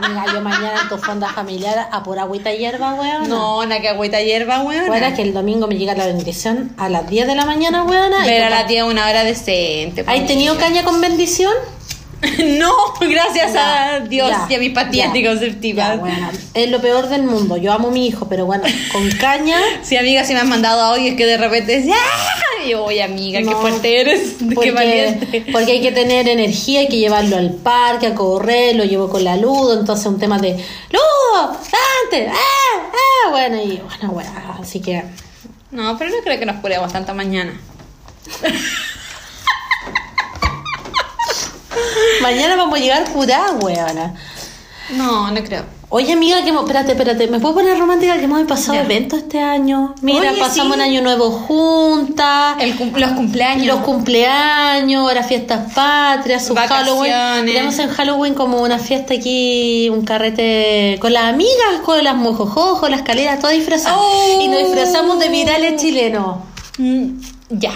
Amiga, 0.01 0.25
yo 0.33 0.41
mañana 0.41 0.81
en 0.83 0.89
tu 0.89 0.99
fonda 0.99 1.29
familiar 1.29 1.89
a 1.91 2.03
por 2.03 2.19
agüita 2.19 2.53
y 2.53 2.59
hierba, 2.59 2.95
weón. 2.95 3.29
No, 3.29 3.59
una 3.59 3.81
cagüita 3.81 4.21
hierba, 4.21 4.63
weona. 4.63 4.87
Bueno, 4.89 5.15
que 5.17 5.23
el 5.23 5.33
domingo 5.33 5.67
me 5.67 5.77
llega 5.77 5.95
la 5.95 6.07
bendición 6.07 6.73
a 6.77 6.89
las 6.89 7.09
10 7.09 7.27
de 7.27 7.35
la 7.35 7.45
mañana, 7.47 7.83
weona. 7.85 8.25
y 8.25 8.29
Pero 8.29 8.45
a 8.45 8.49
toca- 8.49 8.61
la 8.63 8.67
tía 8.67 8.85
una 8.85 9.09
hora 9.09 9.25
decente. 9.25 10.05
¿Hay 10.07 10.21
pues, 10.21 10.29
tenido 10.29 10.53
amiga. 10.53 10.69
caña 10.69 10.85
con 10.85 11.01
bendición? 11.01 11.53
no, 12.59 12.73
gracias 13.01 13.53
Ya, 13.53 13.95
a 13.97 14.01
Dios 14.01 14.31
ya, 14.31 14.47
y 14.49 14.55
a 14.55 14.59
mis 14.59 14.73
pastillas 14.73 15.09
anticonceptivas. 15.09 16.01
bueno, 16.01 16.31
es 16.55 16.71
lo 16.71 16.81
peor 16.81 17.09
del 17.09 17.23
mundo. 17.25 17.57
Yo 17.57 17.73
amo 17.73 17.89
a 17.89 17.91
mi 17.91 18.07
hijo, 18.07 18.27
pero 18.29 18.47
bueno, 18.47 18.65
con 18.93 19.09
caña. 19.13 19.59
Sí, 19.83 19.97
amiga, 19.97 20.25
si 20.25 20.33
me 20.35 20.41
han 20.41 20.49
mandado 20.49 20.81
audio 20.83 21.11
es 21.11 21.17
que 21.17 21.27
de 21.27 21.37
repente 21.37 21.85
¡ah! 21.93 21.97
Y 22.67 22.71
yo, 22.71 22.85
oye, 22.85 23.03
amiga, 23.03 23.39
qué 23.39 23.45
No, 23.45 23.61
fuerte 23.61 24.01
eres, 24.01 24.35
qué 24.39 24.55
Porque, 24.55 24.71
valiente. 24.73 25.47
porque 25.53 25.73
hay 25.73 25.83
que 25.83 25.93
tener 25.93 26.29
energía, 26.29 26.81
hay 26.81 26.89
que 26.89 26.99
llevarlo 26.99 27.37
al 27.37 27.53
parque, 27.55 28.09
a 28.09 28.15
correr, 28.15 28.77
lo 28.77 28.85
llevo 28.85 29.09
con 29.09 29.25
la 29.25 29.37
Ludo, 29.37 29.79
entonces 29.79 30.07
un 30.07 30.19
tema 30.19 30.39
de 30.39 30.53
¡Ludo! 30.91 31.57
¡Antes! 32.05 32.29
¡Ah! 32.33 32.83
¡Ah! 32.93 33.31
Bueno, 33.31 33.57
y 33.63 33.77
bueno, 33.79 34.13
bueno, 34.13 34.31
así 34.61 34.81
que 34.81 35.03
No, 35.71 35.97
pero 35.99 36.11
no 36.11 36.17
creo 36.25 36.39
que 36.39 36.47
nos 36.47 36.61
curemos 36.61 36.93
tanto 36.93 37.15
mañana. 37.15 37.59
mañana 42.23 42.57
vamos 42.57 42.79
a 42.79 42.83
llegar 42.83 43.05
curadas, 43.13 43.63
weona. 43.63 44.15
No, 44.91 45.31
no 45.31 45.45
creo. 45.45 45.65
Oye, 45.89 46.13
amiga, 46.15 46.43
que 46.43 46.49
hemos- 46.51 46.63
espérate, 46.63 46.93
espérate, 46.93 47.29
¿me 47.29 47.39
puedo 47.39 47.55
poner 47.55 47.79
romántica 47.79 48.17
que 48.17 48.25
hemos 48.25 48.43
pasado 48.49 48.75
Ya. 48.75 48.83
eventos 48.83 49.21
este 49.21 49.39
año? 49.41 49.95
Mira, 50.03 50.33
Oye, 50.33 50.41
pasamos 50.41 50.73
sí. 50.75 50.79
un 50.79 50.81
año 50.81 51.01
nuevo 51.01 51.31
juntas. 51.31 52.57
El 52.59 52.77
cum- 52.77 52.93
los 52.97 53.13
cumpleaños. 53.13 53.67
Los 53.69 53.79
cumpleaños, 53.85 55.03
ahora 55.03 55.23
fiestas 55.23 55.73
patrias, 55.75 56.45
sus 56.45 56.57
Vacaciones. 56.57 57.13
Halloween. 57.13 57.47
Tenemos 57.47 57.79
en 57.79 57.89
Halloween 57.91 58.35
como 58.35 58.63
una 58.63 58.81
fiesta 58.81 59.15
aquí, 59.15 59.89
un 59.89 60.05
carrete 60.05 60.99
con 61.01 61.13
las 61.13 61.33
amigas, 61.33 61.81
con 61.85 62.03
las 62.03 62.17
mojojojos, 62.17 62.91
las 62.91 63.03
caleras, 63.03 63.39
todas 63.39 63.55
disfrazadas. 63.55 63.97
Oh. 64.01 64.41
Y 64.43 64.49
nos 64.49 64.59
disfrazamos 64.59 65.21
de 65.21 65.29
virales 65.29 65.81
chilenos. 65.81 66.39
Mm, 66.79 67.11
ya. 67.51 67.73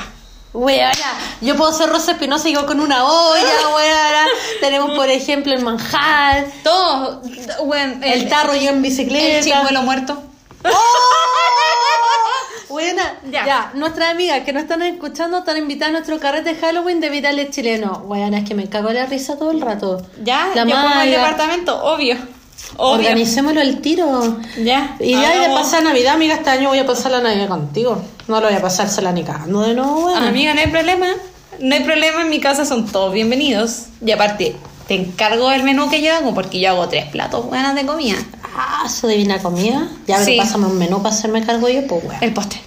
Weona, 0.52 0.92
yo 1.40 1.56
puedo 1.56 1.72
ser 1.72 1.88
Rosa 1.90 2.12
Espinosa 2.12 2.48
y 2.48 2.54
yo 2.54 2.66
con 2.66 2.80
una 2.80 3.04
olla, 3.04 3.68
weona. 3.74 4.26
Tenemos, 4.60 4.90
por 4.96 5.08
ejemplo, 5.08 5.52
el 5.54 5.62
manjar, 5.62 6.44
Todo, 6.64 7.22
bueno, 7.64 8.00
el, 8.02 8.28
tarro 8.28 8.56
yo 8.56 8.70
en 8.70 8.82
bicicleta. 8.82 9.38
El 9.38 9.44
chimuelo 9.44 9.82
muerto. 9.82 10.22
Buena, 12.68 13.18
Ya. 13.30 13.44
ya. 13.46 13.70
nuestras 13.74 14.10
amigas 14.12 14.44
que 14.44 14.52
nos 14.52 14.62
están 14.62 14.82
escuchando 14.82 15.38
están 15.38 15.56
invitadas 15.56 15.90
a 15.90 15.92
nuestro 15.92 16.18
carrete 16.20 16.54
Halloween 16.54 17.00
de 17.00 17.10
virales 17.10 17.50
chilenos. 17.50 18.02
Bueno, 18.04 18.36
es 18.36 18.48
que 18.48 18.54
me 18.54 18.68
cago 18.68 18.90
en 18.90 18.94
la 18.96 19.06
risa 19.06 19.36
todo 19.36 19.50
el 19.50 19.60
rato. 19.60 20.00
Ya, 20.22 20.50
la 20.54 20.64
ya 20.64 20.82
pongo 20.82 21.00
el 21.00 21.10
departamento, 21.10 21.82
obvio. 21.82 22.16
Obvio. 22.76 23.08
Organicémoslo 23.08 23.60
al 23.60 23.80
tiro. 23.80 24.38
Ya. 24.62 24.96
Y 25.00 25.12
ya 25.12 25.40
de 25.40 25.48
pasar 25.54 25.82
Navidad, 25.82 26.14
amiga, 26.14 26.34
este 26.34 26.50
año 26.50 26.68
voy 26.68 26.78
a 26.78 26.86
pasar 26.86 27.12
la 27.12 27.20
Navidad 27.20 27.48
contigo. 27.48 28.00
No 28.28 28.40
lo 28.40 28.46
voy 28.46 28.56
a 28.56 28.62
pasar 28.62 28.88
sola 28.88 29.12
ni 29.12 29.22
cagando 29.24 29.62
de 29.62 29.74
nuevo, 29.74 30.02
bueno. 30.02 30.26
Amiga, 30.26 30.54
no 30.54 30.60
hay 30.60 30.68
problema. 30.68 31.06
No 31.58 31.74
hay 31.74 31.82
problema, 31.82 32.22
en 32.22 32.30
mi 32.30 32.40
casa 32.40 32.64
son 32.64 32.86
todos 32.86 33.12
bienvenidos. 33.12 33.86
Y 34.04 34.10
aparte, 34.12 34.56
te 34.88 34.94
encargo 34.94 35.50
el 35.52 35.62
menú 35.62 35.90
que 35.90 36.00
yo 36.00 36.14
hago 36.14 36.32
porque 36.34 36.58
yo 36.60 36.70
hago 36.70 36.88
tres 36.88 37.06
platos 37.06 37.46
buenas 37.46 37.74
de 37.74 37.84
comida. 37.84 38.16
Ah, 38.56 38.88
su 38.88 39.06
divina 39.08 39.38
comida. 39.40 39.88
Ya, 40.06 40.18
Sí. 40.24 40.36
pásame 40.36 40.66
un 40.66 40.78
menú 40.78 41.02
para 41.02 41.14
hacerme 41.14 41.44
cargo 41.44 41.68
yo, 41.68 41.86
pues, 41.86 42.02
bueno. 42.04 42.18
El 42.22 42.32
postre. 42.32 42.60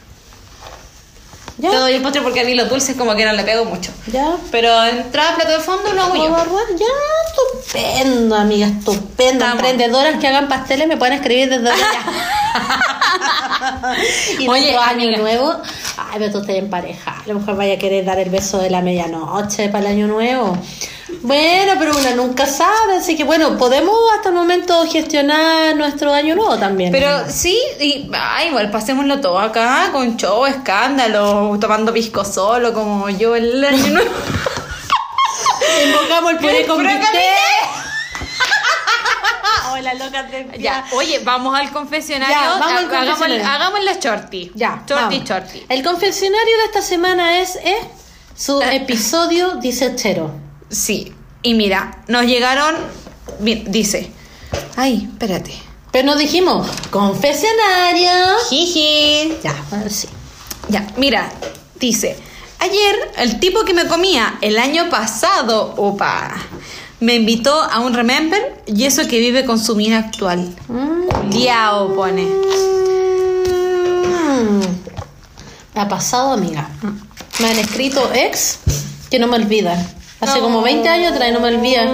Ya. 1.57 1.69
Te 1.69 1.75
doy 1.75 1.99
postre 1.99 2.21
porque 2.21 2.41
a 2.41 2.43
mí 2.45 2.55
los 2.55 2.69
dulces 2.69 2.95
como 2.95 3.15
que 3.15 3.25
no 3.25 3.33
le 3.33 3.43
pego 3.43 3.65
mucho. 3.65 3.91
Ya. 4.11 4.37
Pero 4.51 4.83
entrada, 4.85 5.35
plato 5.35 5.51
de 5.51 5.59
fondo 5.59 5.93
lo 5.93 6.01
hago. 6.01 6.59
Ya. 6.77 6.85
Estupendo, 7.27 8.35
amiga, 8.35 8.67
estupendo. 8.67 9.45
Estamos. 9.45 9.53
Emprendedoras 9.55 10.19
que 10.19 10.27
hagan 10.27 10.47
pasteles 10.47 10.87
me 10.87 10.97
pueden 10.97 11.13
escribir 11.13 11.49
desde 11.49 11.69
allá. 11.69 12.03
y 14.39 14.47
Oye, 14.47 14.75
año 14.77 14.91
amiga. 14.91 15.17
nuevo. 15.17 15.53
Ay, 15.97 16.15
pero 16.17 16.31
tú 16.31 16.37
estás 16.39 16.55
en 16.55 16.69
pareja. 16.69 17.21
A 17.23 17.27
lo 17.27 17.35
mejor 17.39 17.55
vaya 17.55 17.75
a 17.75 17.77
querer 17.77 18.05
dar 18.05 18.19
el 18.19 18.29
beso 18.29 18.57
de 18.59 18.69
la 18.69 18.81
medianoche 18.81 19.69
para 19.69 19.85
el 19.85 19.91
año 19.93 20.07
nuevo. 20.07 20.57
Bueno, 21.21 21.73
pero 21.79 21.97
una 21.97 22.11
nunca 22.15 22.45
sabe, 22.45 22.97
así 22.97 23.15
que 23.15 23.23
bueno, 23.23 23.57
podemos 23.57 23.95
hasta 24.15 24.29
el 24.29 24.35
momento 24.35 24.85
gestionar 24.85 25.75
nuestro 25.75 26.13
año 26.13 26.35
nuevo 26.35 26.57
también. 26.57 26.91
Pero 26.91 27.29
sí, 27.29 27.57
y, 27.79 28.09
ay, 28.13 28.49
igual 28.49 28.69
pasémoslo 28.71 29.21
todo 29.21 29.39
acá, 29.39 29.89
con 29.91 30.17
show, 30.17 30.45
escándalo, 30.45 31.57
tomando 31.61 31.93
pisco 31.93 32.25
solo, 32.25 32.73
como 32.73 33.09
yo 33.09 33.35
el 33.35 33.63
año 33.63 33.87
nuevo. 33.87 34.11
invocamos 35.87 36.31
el 36.31 36.37
puré 36.37 36.65
con. 36.67 36.85
Hola, 39.71 39.93
loca 39.95 40.23
de 40.23 40.47
Ya, 40.59 40.85
oye, 40.93 41.19
vamos 41.23 41.57
al 41.57 41.71
confesionario. 41.71 42.35
Ya, 42.35 42.49
vamos 42.49 42.67
al 42.67 42.85
hagamos- 42.85 43.07
confesionario. 43.09 43.47
Hagamos 43.47 43.83
la 43.83 43.93
shorty. 43.93 44.51
Ya, 44.55 44.83
Shorty, 44.87 44.93
vamos. 45.17 45.29
shorty. 45.29 45.65
El 45.69 45.83
confesionario 45.83 46.57
de 46.59 46.63
esta 46.65 46.81
semana 46.81 47.39
es 47.39 47.55
eh, 47.55 47.77
su 48.35 48.61
episodio 48.71 49.55
disechero. 49.55 50.31
Sí. 50.73 51.13
Y 51.43 51.53
mira, 51.53 52.03
nos 52.07 52.25
llegaron. 52.25 52.75
Dice. 53.39 54.11
Ay, 54.75 55.07
espérate. 55.11 55.53
Pero 55.91 56.07
nos 56.07 56.17
dijimos, 56.17 56.67
confesionario. 56.89 58.09
Jiji. 58.49 59.37
Ya, 59.43 59.55
ahora 59.71 59.89
sí. 59.89 60.07
Ya, 60.69 60.87
mira, 60.97 61.31
dice, 61.79 62.17
ayer 62.59 62.95
el 63.17 63.39
tipo 63.39 63.65
que 63.65 63.73
me 63.73 63.87
comía 63.87 64.37
el 64.41 64.57
año 64.57 64.89
pasado, 64.89 65.73
opa, 65.77 66.33
me 66.99 67.15
invitó 67.15 67.61
a 67.61 67.79
un 67.79 67.93
remember 67.93 68.63
y 68.65 68.85
eso 68.85 69.07
que 69.07 69.19
vive 69.19 69.45
con 69.45 69.59
su 69.59 69.75
mina 69.75 69.99
actual. 69.99 70.55
Liao 71.29 71.93
pone. 71.93 72.23
Mm. 72.23 74.61
Me 75.75 75.81
ha 75.81 75.87
pasado, 75.87 76.31
amiga. 76.31 76.69
Me 77.39 77.49
han 77.49 77.59
escrito 77.59 78.11
ex 78.13 78.59
que 79.11 79.19
no 79.19 79.27
me 79.27 79.35
olvidan. 79.35 80.02
Hace 80.23 80.39
como 80.39 80.61
20 80.61 80.87
años 80.89 81.11
atrás 81.13 81.31
no 81.33 81.39
me 81.39 81.49
olvidan. 81.49 81.89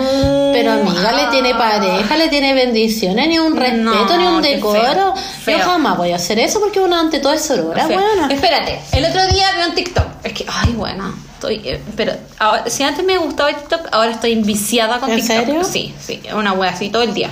Pero 0.54 0.72
amiga, 0.72 1.12
le 1.14 1.28
tiene 1.28 1.54
pareja, 1.56 2.18
le 2.18 2.28
tiene 2.30 2.54
bendiciones, 2.54 3.28
ni 3.28 3.38
un 3.40 3.56
respeto, 3.56 3.84
No, 3.84 4.18
ni 4.18 4.26
un 4.28 4.42
decoro. 4.42 4.82
feo, 4.82 5.14
feo. 5.46 5.58
Yo 5.58 5.64
jamás 5.64 5.98
voy 5.98 6.12
a 6.12 6.16
hacer 6.16 6.40
eso 6.40 6.60
porque 6.60 6.80
uno 6.80 6.96
ante 7.00 7.20
todo 7.20 7.34
es 7.34 7.42
sorora, 7.44 7.86
bueno. 7.88 8.28
Espérate, 8.30 8.80
el 8.94 9.06
otro 9.06 9.26
día 9.28 9.46
veo 9.58 9.70
un 9.70 9.76
TikTok. 9.76 10.06
Es 10.24 10.34
que, 10.34 10.46
ay, 10.48 10.74
bueno, 10.74 11.14
estoy. 11.34 11.62
eh, 11.64 11.82
pero 11.96 12.14
ahora- 12.40 12.70
si 12.70 12.84
antes 12.84 13.06
me 13.06 13.18
gustaba 13.18 13.50
el 13.50 13.56
TikTok, 13.58 13.88
ahora 13.92 14.12
estoy 14.12 14.34
enviciada 14.34 15.00
con 15.00 15.10
¿En 15.12 15.18
TikTok. 15.18 15.38
serio? 15.46 15.64
Sí, 15.64 15.94
sí, 16.00 16.22
una 16.34 16.54
wea 16.54 16.72
así 16.72 16.90
todo 16.90 17.04
el 17.04 17.14
día. 17.14 17.30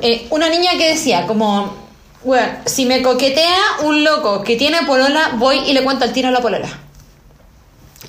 Eh, 0.00 0.26
una 0.30 0.48
niña 0.48 0.72
que 0.78 0.90
decía, 0.90 1.26
como, 1.26 1.74
bueno, 2.22 2.46
si 2.66 2.84
me 2.86 3.02
coquetea 3.02 3.58
un 3.82 4.04
loco 4.04 4.42
que 4.42 4.56
tiene 4.56 4.82
polola, 4.82 5.30
voy 5.36 5.58
y 5.66 5.72
le 5.72 5.82
cuento 5.82 6.04
al 6.04 6.12
tiro 6.12 6.28
a 6.28 6.30
la 6.30 6.40
polola. 6.40 6.68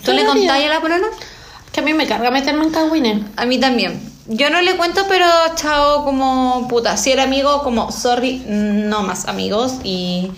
¿Tú 0.04 0.12
le 0.12 0.26
contáis 0.26 0.66
a 0.66 0.70
la 0.70 0.82
polola? 0.82 1.08
Que 1.76 1.82
a 1.82 1.84
mí 1.84 1.94
me 1.94 2.08
carga 2.08 2.32
meterme 2.32 2.64
en 2.64 2.70
cagüines. 2.72 3.22
A 3.36 3.46
mí 3.46 3.60
también. 3.60 4.00
Yo 4.28 4.50
no 4.50 4.62
le 4.62 4.78
cuento, 4.78 5.02
pero 5.10 5.26
chao, 5.56 6.06
como 6.06 6.70
puta. 6.70 6.96
Si 6.96 7.12
era 7.12 7.24
amigo, 7.24 7.64
como 7.64 7.92
sorry, 7.92 8.42
no 8.48 9.04
más 9.04 9.26
amigos. 9.28 9.74
Y. 9.84 10.32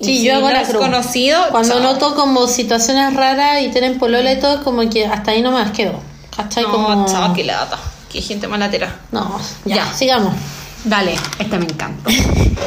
Sí, 0.00 0.16
si 0.16 0.24
yo 0.24 0.36
hago 0.36 0.48
no 0.48 0.54
la 0.54 0.62
cruz. 0.62 0.80
conocido. 0.80 1.38
Cuando 1.50 1.74
chao. 1.74 1.82
noto 1.82 2.14
como 2.14 2.46
situaciones 2.46 3.12
raras 3.14 3.60
y 3.60 3.68
tienen 3.68 3.98
polola 3.98 4.32
y 4.32 4.40
todo, 4.40 4.54
es 4.54 4.60
como 4.60 4.88
que 4.88 5.04
hasta 5.04 5.32
ahí 5.32 5.42
nomás 5.42 5.72
quedo. 5.72 6.00
¿Cachai? 6.34 6.62
No, 6.64 6.70
como... 6.70 7.04
chao, 7.06 7.34
qué 7.34 7.44
lata. 7.44 7.78
Qué 8.10 8.22
gente 8.22 8.48
malatera. 8.48 9.00
No, 9.10 9.38
ya, 9.66 9.76
Ya. 9.76 9.92
sigamos. 9.92 10.32
Dale, 10.84 11.14
esta 11.38 11.58
me 11.58 11.66
encanta. 11.66 12.10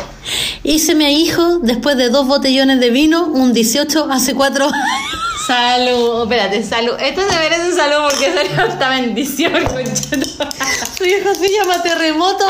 Hice 0.64 0.94
mi 0.94 1.06
hijo 1.24 1.58
después 1.64 1.98
de 1.98 2.10
dos 2.10 2.28
botellones 2.28 2.80
de 2.80 2.92
vino, 2.92 3.26
un 3.26 3.54
18 3.54 4.08
hace 4.12 4.36
cuatro 4.36 4.66
años. 4.66 5.25
Salud, 5.46 6.24
espérate, 6.24 6.64
salud. 6.64 6.96
Esto 7.00 7.22
se 7.30 7.36
merece 7.38 7.68
un 7.70 7.76
saludo 7.76 8.08
porque 8.10 8.34
salió 8.34 8.66
esta 8.74 8.90
bendición, 8.90 9.54
conchito. 9.66 10.50
Su 10.98 11.04
hijo 11.06 11.36
se 11.36 11.50
llama 11.50 11.82
Terremoto. 11.82 12.46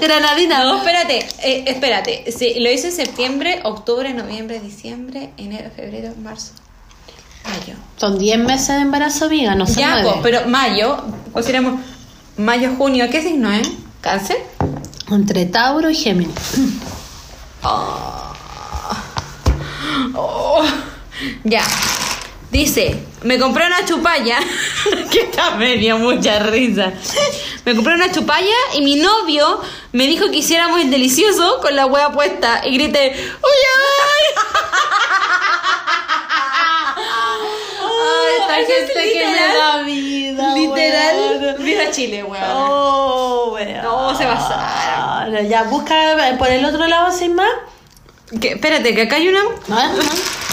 Granadina. 0.00 0.64
No, 0.64 0.78
espérate, 0.78 1.28
eh, 1.42 1.64
espérate. 1.66 2.32
Sí, 2.36 2.54
lo 2.60 2.70
hice 2.70 2.88
en 2.88 2.94
septiembre, 2.94 3.60
octubre, 3.64 4.12
noviembre, 4.14 4.60
diciembre, 4.60 5.30
enero, 5.36 5.70
febrero, 5.74 6.14
marzo, 6.22 6.52
mayo. 7.44 7.76
Son 7.96 8.18
10 8.18 8.38
meses 8.38 8.68
de 8.68 8.82
embarazo, 8.82 9.26
amiga, 9.26 9.54
no 9.54 9.66
son 9.66 9.76
Ya, 9.76 10.02
po, 10.02 10.20
pero 10.22 10.46
mayo, 10.46 11.02
consideramos 11.32 11.80
mayo, 12.36 12.74
junio, 12.76 13.08
¿qué 13.10 13.22
signo 13.22 13.52
es? 13.52 13.68
¿Cáncer? 14.00 14.38
Entre 15.10 15.46
Tauro 15.46 15.90
y 15.90 15.94
Géminis. 15.94 16.34
Oh, 20.14 20.62
ya. 21.44 21.62
Dice, 22.50 22.98
me 23.24 23.38
compré 23.38 23.66
una 23.66 23.84
chupalla, 23.84 24.38
que 25.10 25.20
esta 25.20 25.50
me 25.56 25.76
dio 25.76 25.98
mucha 25.98 26.38
risa. 26.38 26.92
Me 27.66 27.74
compré 27.74 27.94
una 27.94 28.10
chupalla 28.10 28.56
y 28.74 28.80
mi 28.80 28.96
novio 28.96 29.60
me 29.92 30.06
dijo 30.06 30.30
que 30.30 30.38
hiciéramos 30.38 30.80
el 30.80 30.90
delicioso 30.90 31.58
con 31.60 31.76
la 31.76 31.84
hueá 31.84 32.10
puesta 32.10 32.62
y 32.64 32.72
grité, 32.78 33.12
¡Uy, 33.14 33.58
ay! 33.76 34.44
Ay, 37.80 38.34
esta 38.40 38.54
gente 38.72 38.92
que 38.94 39.00
le 39.00 39.30
literal. 39.32 39.56
da 39.58 39.82
vida. 39.82 40.54
Literal, 40.54 41.38
weón. 41.42 41.64
viva 41.64 41.90
Chile, 41.90 42.24
weón. 42.24 42.44
Oh, 42.54 43.50
weón. 43.54 43.82
No, 43.82 44.16
se 44.16 44.24
pasaron. 44.24 45.48
Ya, 45.48 45.64
busca 45.64 46.16
por 46.38 46.48
el 46.48 46.64
otro 46.64 46.86
lado 46.86 47.12
sin 47.12 47.34
más. 47.34 47.50
Que- 48.40 48.52
espérate, 48.52 48.94
que 48.94 49.02
acá 49.02 49.16
hay 49.16 49.28
una... 49.28 49.40
Ah, 49.70 49.90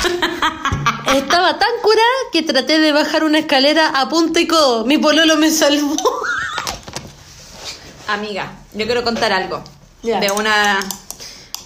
Estaba 1.15 1.57
tan 1.57 1.69
curada 1.81 2.05
que 2.31 2.41
traté 2.41 2.79
de 2.79 2.91
bajar 2.91 3.23
una 3.23 3.39
escalera 3.39 3.89
a 3.89 4.09
punta 4.09 4.39
y 4.39 4.47
codo. 4.47 4.85
Mi 4.85 4.97
pololo 4.97 5.37
me 5.37 5.51
salvó. 5.51 5.95
Amiga, 8.07 8.51
yo 8.73 8.85
quiero 8.85 9.03
contar 9.03 9.31
algo. 9.31 9.63
De 10.01 10.31
una. 10.31 10.79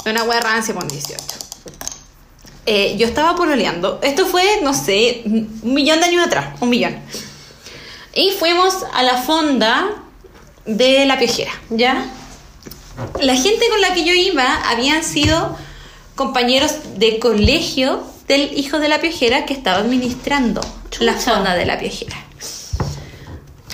De 0.06 0.11
una 0.11 0.24
wea 0.24 0.40
rancia 0.40 0.74
con 0.74 0.88
18. 0.88 1.24
Eh, 2.66 2.95
yo 2.98 3.07
estaba 3.07 3.36
pololeando. 3.36 3.99
Esto 4.02 4.26
fue, 4.26 4.60
no 4.61 4.74
sé, 4.74 5.24
un 5.26 5.60
millón 5.64 5.99
de 5.99 6.06
años 6.06 6.28
atrás. 6.28 6.56
Un 6.61 6.70
millón. 6.70 6.98
Y 8.14 8.32
fuimos 8.32 8.86
a 8.94 9.03
la 9.03 9.18
fonda 9.18 9.90
de 10.66 11.06
la 11.06 11.18
piojera. 11.18 11.52
¿Ya? 11.70 12.06
La 13.22 13.36
gente 13.36 13.68
con 13.70 13.82
la 13.82 13.94
que 13.94 14.03
yo 14.03 14.14
iba 14.14 14.45
habían 14.70 15.03
sido 15.03 15.57
compañeros 16.16 16.76
de 16.98 17.20
colegio 17.20 18.03
del 18.30 18.57
hijo 18.57 18.80
de 18.80 18.88
la 18.88 19.01
piojera 19.01 19.45
que 19.45 19.53
estaba 19.53 19.80
administrando 19.80 20.61
la 20.99 21.15
fonda 21.15 21.56
de 21.56 21.65
la 21.65 21.80
piojera. 21.80 22.15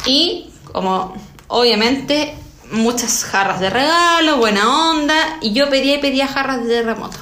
Y 0.05 0.49
como 0.71 1.13
obviamente 1.47 2.33
muchas 2.71 3.25
jarras 3.25 3.59
de 3.59 3.69
regalo, 3.69 4.37
buena 4.37 4.91
onda, 4.91 5.39
y 5.41 5.51
yo 5.51 5.69
pedía 5.69 5.95
y 5.95 5.99
pedía 5.99 6.27
jarras 6.27 6.63
de 6.63 6.69
terremoto. 6.69 7.17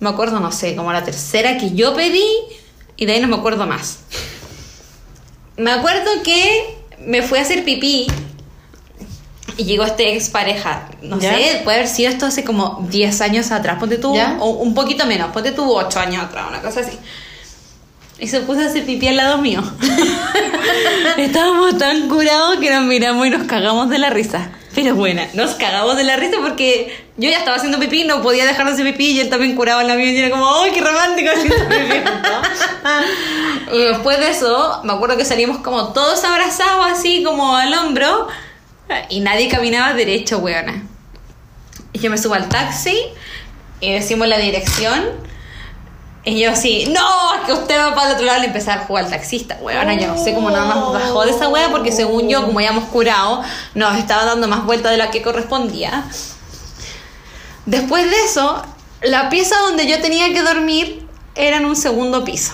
Me 0.00 0.10
acuerdo, 0.10 0.38
no 0.38 0.52
sé, 0.52 0.76
como 0.76 0.92
la 0.92 1.02
tercera 1.02 1.56
que 1.56 1.74
yo 1.74 1.94
pedí 1.94 2.28
y 2.98 3.06
de 3.06 3.14
ahí 3.14 3.20
no 3.20 3.28
me 3.28 3.36
acuerdo 3.36 3.66
más. 3.66 4.00
Me 5.56 5.70
acuerdo 5.70 6.10
que 6.22 6.76
me 6.98 7.22
fui 7.22 7.38
a 7.38 7.42
hacer 7.42 7.64
pipí 7.64 8.06
y 9.56 9.64
llegó 9.64 9.84
este 9.84 10.14
ex 10.14 10.28
pareja. 10.28 10.88
No 11.02 11.18
¿Ya? 11.18 11.34
sé, 11.34 11.60
puede 11.64 11.78
haber 11.78 11.88
sido 11.88 12.10
esto 12.10 12.26
hace 12.26 12.44
como 12.44 12.86
10 12.90 13.20
años 13.20 13.50
atrás, 13.50 13.78
ponte 13.78 13.98
tú, 13.98 14.14
¿Ya? 14.14 14.36
o 14.40 14.50
un 14.50 14.74
poquito 14.74 15.06
menos, 15.06 15.30
ponte 15.30 15.52
tú 15.52 15.70
8 15.72 16.00
años 16.00 16.24
atrás, 16.24 16.46
una 16.48 16.60
cosa 16.60 16.80
así. 16.80 16.98
Y 18.18 18.28
se 18.28 18.40
puso 18.40 18.60
a 18.60 18.66
hacer 18.66 18.84
pipí 18.84 19.08
al 19.08 19.16
lado 19.16 19.38
mío. 19.38 19.62
Estábamos 21.16 21.76
tan 21.76 22.08
curados 22.08 22.58
que 22.58 22.70
nos 22.70 22.84
miramos 22.84 23.26
y 23.26 23.30
nos 23.30 23.48
cagamos 23.48 23.90
de 23.90 23.98
la 23.98 24.10
risa. 24.10 24.50
Pero 24.76 24.94
bueno, 24.94 25.22
nos 25.34 25.54
cagamos 25.54 25.96
de 25.96 26.04
la 26.04 26.16
risa 26.16 26.36
porque 26.40 26.96
yo 27.16 27.28
ya 27.28 27.38
estaba 27.38 27.56
haciendo 27.56 27.80
pipí, 27.80 28.04
no 28.04 28.22
podía 28.22 28.46
dejar 28.46 28.66
de 28.66 28.72
hacer 28.72 28.86
pipí 28.86 29.10
y 29.10 29.20
él 29.20 29.28
también 29.28 29.56
curaba 29.56 29.82
en 29.82 29.88
la 29.88 29.96
mía 29.96 30.12
y 30.12 30.18
era 30.18 30.30
como, 30.30 30.48
¡ay, 30.48 30.70
qué 30.70 30.80
romántico! 30.80 31.30
haciendo 31.30 31.68
pipí 31.68 31.98
juntos. 31.98 32.68
y 33.72 33.78
después 33.86 34.18
de 34.18 34.30
eso, 34.30 34.80
me 34.84 34.92
acuerdo 34.92 35.16
que 35.16 35.24
salimos 35.24 35.58
como 35.58 35.92
todos 35.92 36.24
abrazados 36.24 36.86
así 36.90 37.22
como 37.24 37.56
al 37.56 37.74
hombro 37.74 38.28
y 39.08 39.20
nadie 39.20 39.48
caminaba 39.48 39.94
derecho, 39.94 40.38
weona. 40.38 40.82
Y 41.92 41.98
yo 41.98 42.10
me 42.10 42.18
subo 42.18 42.34
al 42.34 42.48
taxi 42.48 42.96
y 43.80 43.92
decimos 43.92 44.28
la 44.28 44.38
dirección. 44.38 45.04
Y 46.24 46.38
yo 46.40 46.52
así, 46.52 46.86
no, 46.94 47.44
que 47.46 47.52
usted 47.52 47.76
va 47.78 47.94
para 47.96 48.10
el 48.10 48.14
otro 48.14 48.26
lado 48.26 48.42
y 48.42 48.46
empezar 48.46 48.78
a 48.78 48.84
jugar 48.84 49.04
al 49.06 49.10
taxista, 49.10 49.58
weona. 49.60 49.94
Yo 49.94 50.06
no 50.06 50.22
sé 50.22 50.34
cómo 50.34 50.50
nada 50.50 50.66
más 50.66 50.92
bajó 50.92 51.24
de 51.24 51.32
esa 51.32 51.48
wea 51.48 51.70
porque 51.70 51.90
según 51.90 52.28
yo, 52.28 52.46
como 52.46 52.60
habíamos 52.60 52.84
curado, 52.84 53.42
nos 53.74 53.98
estaba 53.98 54.24
dando 54.24 54.46
más 54.46 54.64
vuelta 54.64 54.90
de 54.90 54.98
la 54.98 55.10
que 55.10 55.20
correspondía. 55.20 56.04
Después 57.66 58.08
de 58.08 58.16
eso, 58.24 58.62
la 59.02 59.28
pieza 59.30 59.56
donde 59.66 59.86
yo 59.88 60.00
tenía 60.00 60.32
que 60.32 60.42
dormir 60.42 61.06
era 61.34 61.56
en 61.56 61.64
un 61.64 61.74
segundo 61.76 62.24
piso. 62.24 62.52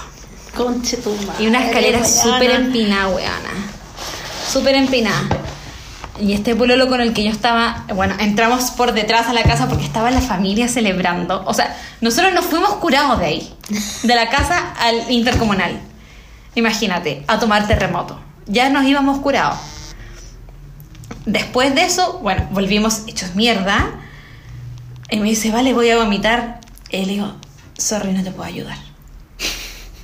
Conche 0.56 0.96
tu 0.96 1.10
madre, 1.14 1.44
Y 1.44 1.46
una 1.46 1.66
escalera 1.66 2.04
súper 2.04 2.50
empinada, 2.50 3.08
weona. 3.08 3.50
súper 4.50 4.76
empinada. 4.76 5.24
Y 6.20 6.32
este 6.32 6.54
pololo 6.56 6.88
con 6.88 7.00
el 7.00 7.12
que 7.12 7.24
yo 7.24 7.30
estaba, 7.30 7.84
bueno, 7.94 8.14
entramos 8.18 8.70
por 8.72 8.92
detrás 8.92 9.28
a 9.28 9.32
la 9.32 9.42
casa 9.42 9.68
porque 9.68 9.84
estaba 9.84 10.10
la 10.10 10.20
familia 10.20 10.68
celebrando. 10.68 11.44
O 11.46 11.54
sea, 11.54 11.76
nosotros 12.00 12.32
nos 12.32 12.44
fuimos 12.44 12.74
curados 12.74 13.18
de 13.18 13.26
ahí, 13.26 13.54
de 14.02 14.14
la 14.14 14.28
casa 14.28 14.74
al 14.80 15.10
intercomunal. 15.10 15.80
Imagínate, 16.54 17.24
a 17.28 17.38
tomar 17.38 17.66
terremoto. 17.68 18.20
Ya 18.46 18.68
nos 18.70 18.84
íbamos 18.84 19.20
curados. 19.20 19.58
Después 21.24 21.74
de 21.74 21.84
eso, 21.84 22.18
bueno, 22.20 22.48
volvimos 22.50 23.02
hechos 23.06 23.34
mierda. 23.34 23.90
Y 25.10 25.18
me 25.18 25.28
dice, 25.28 25.50
vale, 25.50 25.72
voy 25.74 25.90
a 25.90 25.96
vomitar. 25.96 26.60
Y 26.90 27.04
le 27.04 27.12
digo, 27.12 27.34
sorry, 27.76 28.12
no 28.12 28.24
te 28.24 28.30
puedo 28.30 28.48
ayudar. 28.48 28.78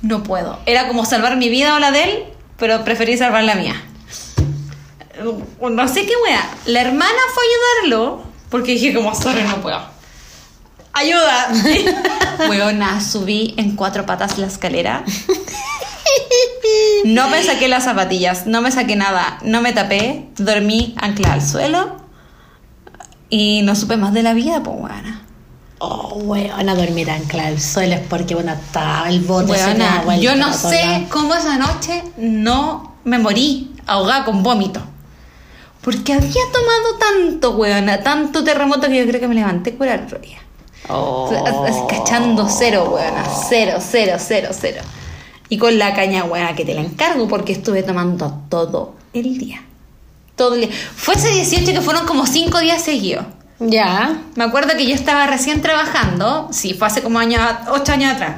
No 0.01 0.23
puedo. 0.23 0.59
Era 0.65 0.87
como 0.87 1.03
salvar 1.03 1.35
mi 1.37 1.49
vida 1.49 1.75
o 1.75 1.79
la 1.79 1.91
de 1.91 2.03
él, 2.03 2.23
pero 2.57 2.83
preferí 2.83 3.17
salvar 3.17 3.43
la 3.43 3.55
mía. 3.55 3.75
No 5.61 5.87
sé 5.87 6.05
qué 6.05 6.13
wea. 6.23 6.49
La 6.65 6.81
hermana 6.81 7.19
fue 7.33 7.43
a 7.43 7.47
ayudarlo 7.87 8.23
porque 8.49 8.73
dije 8.73 8.93
como, 8.93 9.13
sorry, 9.15 9.43
no 9.43 9.61
puedo. 9.61 9.79
¡Ayuda! 10.93 11.51
Weona, 12.49 13.01
subí 13.01 13.53
en 13.57 13.75
cuatro 13.75 14.05
patas 14.05 14.37
la 14.37 14.47
escalera. 14.47 15.03
No 17.03 17.29
me 17.29 17.43
saqué 17.43 17.67
las 17.67 17.83
zapatillas, 17.83 18.47
no 18.47 18.61
me 18.61 18.71
saqué 18.71 18.95
nada, 18.95 19.37
no 19.43 19.61
me 19.61 19.73
tapé, 19.73 20.29
dormí 20.37 20.95
anclada 20.97 21.35
al 21.35 21.41
suelo 21.41 21.97
y 23.29 23.61
no 23.63 23.75
supe 23.75 23.97
más 23.97 24.13
de 24.13 24.23
la 24.23 24.33
vida, 24.33 24.63
pues 24.63 24.77
weona. 24.79 25.21
Oh, 25.79 26.15
weón, 26.23 26.69
a 26.69 26.75
dormir 26.75 27.11
ancla 27.11 27.47
al 27.47 27.59
suelo 27.59 27.95
es 27.95 28.01
porque, 28.07 28.33
bueno, 28.33 28.53
estaba 28.53 29.09
el 29.09 29.19
bote. 29.19 29.51
Weona, 29.51 30.17
yo 30.17 30.35
no 30.35 30.53
sé 30.53 31.07
cómo 31.09 31.35
esa 31.35 31.57
noche 31.57 32.03
no 32.17 32.95
me 33.03 33.19
morí 33.19 33.73
ahogada 33.85 34.23
con 34.23 34.41
vómito. 34.41 34.81
Porque 35.85 36.13
había 36.13 36.41
tomado 36.51 36.95
tanto, 36.99 37.51
weona, 37.51 38.01
tanto 38.01 38.43
terremoto 38.43 38.87
que 38.87 38.97
yo 38.97 39.05
creo 39.05 39.21
que 39.21 39.27
me 39.27 39.35
levanté 39.35 39.71
por 39.71 39.87
el 39.87 40.03
otro 40.03 40.17
día. 40.17 40.39
Oh. 40.89 41.31
Cachando 41.87 42.49
cero, 42.49 42.89
weona. 42.91 43.23
Cero, 43.47 43.77
cero, 43.79 44.17
cero, 44.17 44.49
cero. 44.51 44.81
Y 45.47 45.59
con 45.59 45.77
la 45.77 45.93
caña, 45.93 46.23
weona, 46.23 46.55
que 46.55 46.65
te 46.65 46.73
la 46.73 46.81
encargo 46.81 47.27
porque 47.27 47.53
estuve 47.53 47.83
tomando 47.83 48.41
todo 48.49 48.95
el 49.13 49.37
día. 49.37 49.63
Todo 50.35 50.55
el 50.55 50.61
día. 50.61 50.71
Fue 50.95 51.13
ese 51.13 51.29
18 51.29 51.71
que 51.73 51.81
fueron 51.81 52.07
como 52.07 52.25
5 52.25 52.59
días 52.61 52.81
seguidos. 52.81 53.27
Ya. 53.59 54.23
Me 54.33 54.43
acuerdo 54.43 54.75
que 54.75 54.87
yo 54.87 54.95
estaba 54.95 55.27
recién 55.27 55.61
trabajando, 55.61 56.49
sí, 56.51 56.73
fue 56.73 56.87
hace 56.87 57.03
como 57.03 57.19
años, 57.19 57.41
8 57.69 57.91
años 57.91 58.13
atrás. 58.13 58.37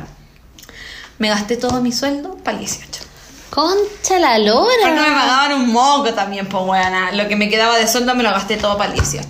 Me 1.18 1.30
gasté 1.30 1.56
todo 1.56 1.82
mi 1.82 1.94
sueldo 1.94 2.36
para 2.44 2.58
el 2.58 2.66
18. 2.66 3.07
Concha 3.50 4.20
la 4.20 4.38
lora. 4.40 4.72
Porque 4.82 5.00
me 5.00 5.06
pagaban 5.06 5.54
un 5.54 5.72
moco 5.72 6.14
también, 6.14 6.48
pues 6.48 6.64
weona. 6.66 7.12
Lo 7.14 7.28
que 7.28 7.36
me 7.36 7.50
quedaba 7.50 7.78
de 7.78 7.88
sueldo 7.88 8.14
me 8.16 8.24
lo 8.24 8.32
gasté 8.32 8.58
todo 8.58 8.78
para 8.78 8.92
el 8.94 9.00
18. 9.00 9.28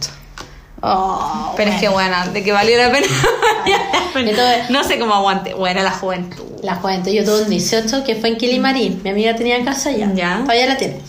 Oh, 0.82 1.54
Pero 1.58 1.72
es 1.72 1.80
que, 1.80 1.90
bueno. 1.90 2.16
de 2.32 2.44
que 2.44 2.52
valió 2.52 2.78
la 2.78 2.92
pena. 2.92 3.08
No 4.70 4.84
sé 4.84 4.98
cómo 4.98 5.14
aguante. 5.14 5.54
Bueno, 5.54 5.84
la 5.84 5.92
juventud. 5.92 6.44
La 6.64 6.76
juventud, 6.76 7.12
yo 7.12 7.24
tuve 7.24 7.44
un 7.44 7.50
18 7.50 8.04
que 8.04 8.16
fue 8.16 8.30
en 8.30 8.38
Quilimarí. 8.38 9.00
Mi 9.04 9.12
amiga 9.12 9.36
tenía 9.36 9.64
casa 9.64 9.90
allá. 9.90 10.10
Ya. 10.14 10.40
Todavía 10.42 10.66
la 10.66 10.78
tiene. 10.78 11.00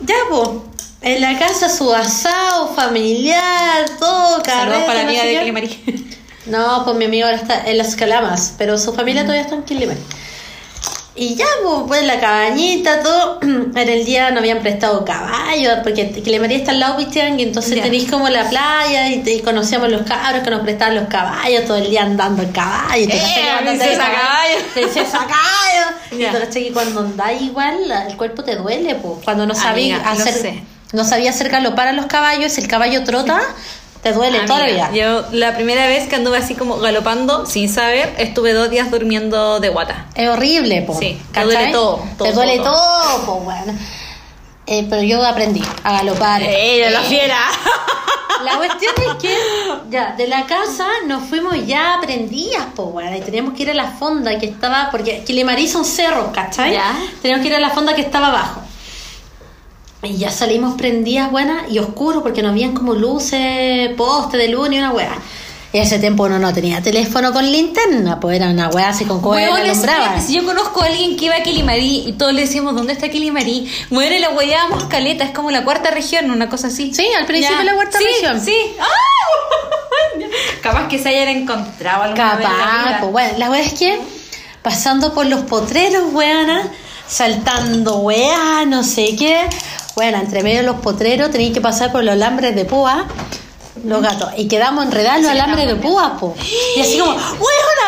Ya, 0.00 0.16
pues. 0.28 0.48
En 1.00 1.20
la 1.20 1.38
casa 1.38 1.68
su 1.68 1.92
asado 1.92 2.68
familiar, 2.74 3.84
todo, 4.00 4.42
Saludos 4.42 4.42
carrete, 4.44 4.86
para 4.86 4.94
la 4.94 5.08
amiga 5.08 5.22
de 5.22 5.32
qué. 5.34 5.40
Climari. 5.42 6.10
No, 6.46 6.84
pues 6.84 6.96
mi 6.96 7.04
amigo 7.04 7.26
ahora 7.26 7.38
está 7.38 7.64
en 7.66 7.78
las 7.78 7.94
Calamas, 7.94 8.54
pero 8.58 8.78
su 8.78 8.92
familia 8.94 9.22
todavía 9.22 9.42
está 9.42 9.54
en 9.54 9.62
Quilimarí. 9.64 10.00
Y 11.16 11.36
ya, 11.36 11.46
pues, 11.86 12.02
la 12.04 12.18
cabañita, 12.18 13.02
todo. 13.02 13.38
En 13.74 13.88
el 13.88 14.04
día 14.04 14.30
no 14.30 14.38
habían 14.40 14.60
prestado 14.60 15.04
caballos, 15.04 15.78
porque 15.82 16.10
Quilimarí 16.10 16.54
está 16.56 16.70
al 16.72 16.80
lado 16.80 16.96
de 16.98 17.04
Pichiangui, 17.06 17.42
entonces 17.44 17.76
Ya. 17.76 17.82
tenéis 17.82 18.10
como 18.10 18.28
la 18.28 18.48
playa 18.48 19.08
y, 19.08 19.22
y 19.28 19.40
conocíamos 19.42 19.90
los 19.90 20.02
cabros 20.02 20.42
que 20.42 20.50
nos 20.50 20.60
prestaban 20.60 20.94
los 20.96 21.08
caballos, 21.08 21.64
todo 21.66 21.76
el 21.78 21.90
día 21.90 22.02
andando 22.02 22.42
en 22.42 22.52
caballo. 22.52 23.02
y 23.04 23.06
te 23.08 23.16
¡Eh, 23.16 23.20
princesa 23.62 23.98
caballo! 23.98 24.56
Princesa 24.74 25.18
caballo. 25.18 25.96
Y 26.12 26.18
Ya. 26.18 26.32
te 26.32 26.62
que 26.64 26.72
cuando 26.72 27.00
andáis 27.00 27.42
igual, 27.42 27.76
el 28.08 28.16
cuerpo 28.16 28.42
te 28.44 28.56
duele, 28.56 28.94
pues. 28.96 29.24
Cuando 29.24 29.46
no 29.46 29.54
lo 30.04 30.10
hacer. 30.10 30.34
sé. 30.34 30.62
No 30.92 31.04
sabía 31.04 31.30
hacer 31.30 31.48
galopar 31.48 31.88
a 31.88 31.92
los 31.92 32.06
caballos, 32.06 32.56
el 32.58 32.68
caballo 32.68 33.02
trota, 33.02 33.40
te 34.04 34.12
duele 34.12 34.40
toda 34.40 34.60
la 34.60 34.66
vida. 34.66 34.86
Amiga, 34.86 35.22
Yo 35.22 35.24
la 35.32 35.54
primera 35.56 35.86
vez 35.88 36.06
que 36.08 36.14
anduve 36.14 36.36
así 36.38 36.54
como 36.54 36.76
galopando, 36.78 37.46
sin 37.46 37.68
saber, 37.68 38.14
estuve 38.18 38.52
dos 38.52 38.70
días 38.70 38.90
durmiendo 38.90 39.58
de 39.58 39.70
guata. 39.70 40.06
Es 40.14 40.28
horrible, 40.28 40.82
po. 40.82 40.94
Sí, 40.96 41.18
te 41.28 41.32
¿cachai? 41.32 41.44
duele 41.46 41.72
todo, 41.72 42.02
todo, 42.16 42.28
te 42.28 42.34
duele 42.34 42.58
todo. 42.58 42.66
todo, 42.74 43.26
po, 43.26 43.32
bueno. 43.40 43.72
Eh, 44.66 44.86
pero 44.88 45.02
yo 45.02 45.24
aprendí 45.26 45.62
a 45.82 45.92
galopar. 45.92 46.42
¡Ella, 46.42 46.90
la 46.90 47.00
Eh, 47.02 47.08
fiera! 47.08 47.38
La 48.44 48.56
cuestión 48.56 48.92
es 48.98 49.14
que 49.22 49.34
ya 49.90 50.12
de 50.16 50.26
la 50.26 50.44
casa 50.46 50.86
nos 51.06 51.24
fuimos 51.24 51.54
ya 51.66 51.94
aprendidas, 51.94 52.66
po, 52.74 52.84
bueno, 52.86 53.16
y 53.16 53.20
teníamos 53.20 53.54
que 53.54 53.62
ir 53.62 53.70
a 53.70 53.74
la 53.74 53.86
fonda 53.92 54.38
que 54.38 54.46
estaba, 54.46 54.88
porque 54.90 55.22
Quilimarí 55.24 55.66
son 55.66 55.84
cerros, 55.84 56.28
¿cachai? 56.32 56.72
Ya. 56.72 56.94
Teníamos 57.22 57.42
que 57.42 57.48
ir 57.48 57.56
a 57.56 57.60
la 57.60 57.70
fonda 57.70 57.94
que 57.94 58.02
estaba 58.02 58.28
abajo. 58.28 58.60
Y 60.04 60.16
ya 60.18 60.30
salimos 60.30 60.74
prendidas, 60.76 61.30
buenas, 61.30 61.70
y 61.70 61.78
oscuro, 61.78 62.22
porque 62.22 62.42
no 62.42 62.50
habían 62.50 62.72
como 62.74 62.94
luces, 62.94 63.90
poste 63.96 64.36
de 64.36 64.48
luz 64.48 64.68
ni 64.68 64.78
una 64.78 64.92
weá. 64.92 65.16
Y 65.72 65.78
en 65.78 65.82
ese 65.82 65.98
tiempo 65.98 66.22
uno 66.24 66.38
no 66.38 66.52
tenía 66.54 66.80
teléfono 66.82 67.32
con 67.32 67.50
linterna, 67.50 68.20
pues 68.20 68.36
era 68.36 68.48
una 68.50 68.68
weá 68.68 68.90
así 68.90 69.04
con 69.06 69.16
alumbraba. 69.18 69.72
espérate, 69.72 70.20
si 70.20 70.34
yo 70.34 70.44
conozco 70.44 70.82
a 70.82 70.86
alguien 70.86 71.16
que 71.16 71.24
iba 71.24 71.34
a 71.36 71.42
Quilimarí 71.42 72.04
y 72.06 72.12
todos 72.12 72.32
le 72.32 72.42
decíamos, 72.42 72.76
¿dónde 72.76 72.92
está 72.92 73.08
Quilimarí? 73.08 73.68
Bueno, 73.90 74.14
y 74.14 74.20
la 74.20 74.30
huellábamos 74.30 74.84
caleta, 74.84 75.24
es 75.24 75.30
como 75.32 75.50
la 75.50 75.64
cuarta 75.64 75.90
región, 75.90 76.30
una 76.30 76.48
cosa 76.48 76.68
así. 76.68 76.94
Sí, 76.94 77.08
al 77.18 77.26
principio 77.26 77.58
Ya. 77.58 77.64
la 77.64 77.74
cuarta 77.74 77.98
Sí, 77.98 78.04
región. 78.04 78.40
Sí, 78.40 78.54
¡Ah! 78.78 78.84
Capaz 80.62 80.86
que 80.88 80.98
se 80.98 81.08
hayan 81.08 81.28
encontrado 81.28 82.04
alguna 82.04 82.36
vez 82.36 82.46
en 82.46 82.52
la 82.52 82.56
Capaz, 82.58 82.84
vida. 82.86 82.98
pues 83.00 83.12
bueno, 83.12 83.38
la 83.38 83.50
weá 83.50 83.60
es 83.62 83.72
que 83.74 83.98
pasando 84.62 85.12
por 85.12 85.26
los 85.26 85.42
potreros, 85.42 86.04
weana, 86.12 86.68
saltando 87.08 87.96
weá, 87.96 88.64
no 88.66 88.84
sé 88.84 89.16
qué. 89.16 89.40
Bueno, 89.94 90.18
entre 90.18 90.42
medio 90.42 90.58
de 90.58 90.62
los 90.64 90.76
potreros 90.76 91.30
tenéis 91.30 91.52
que 91.54 91.60
pasar 91.60 91.92
por 91.92 92.02
los 92.02 92.12
alambres 92.12 92.54
de 92.56 92.64
púa, 92.64 93.06
los 93.84 94.02
gatos, 94.02 94.30
y 94.36 94.48
quedamos 94.48 94.84
enredados 94.84 95.18
en 95.18 95.22
los 95.24 95.32
alambres 95.32 95.66
de 95.68 95.76
púa, 95.76 96.16
po. 96.18 96.34
Y 96.76 96.80
así 96.80 96.98
como, 96.98 97.12
weona, 97.12 97.20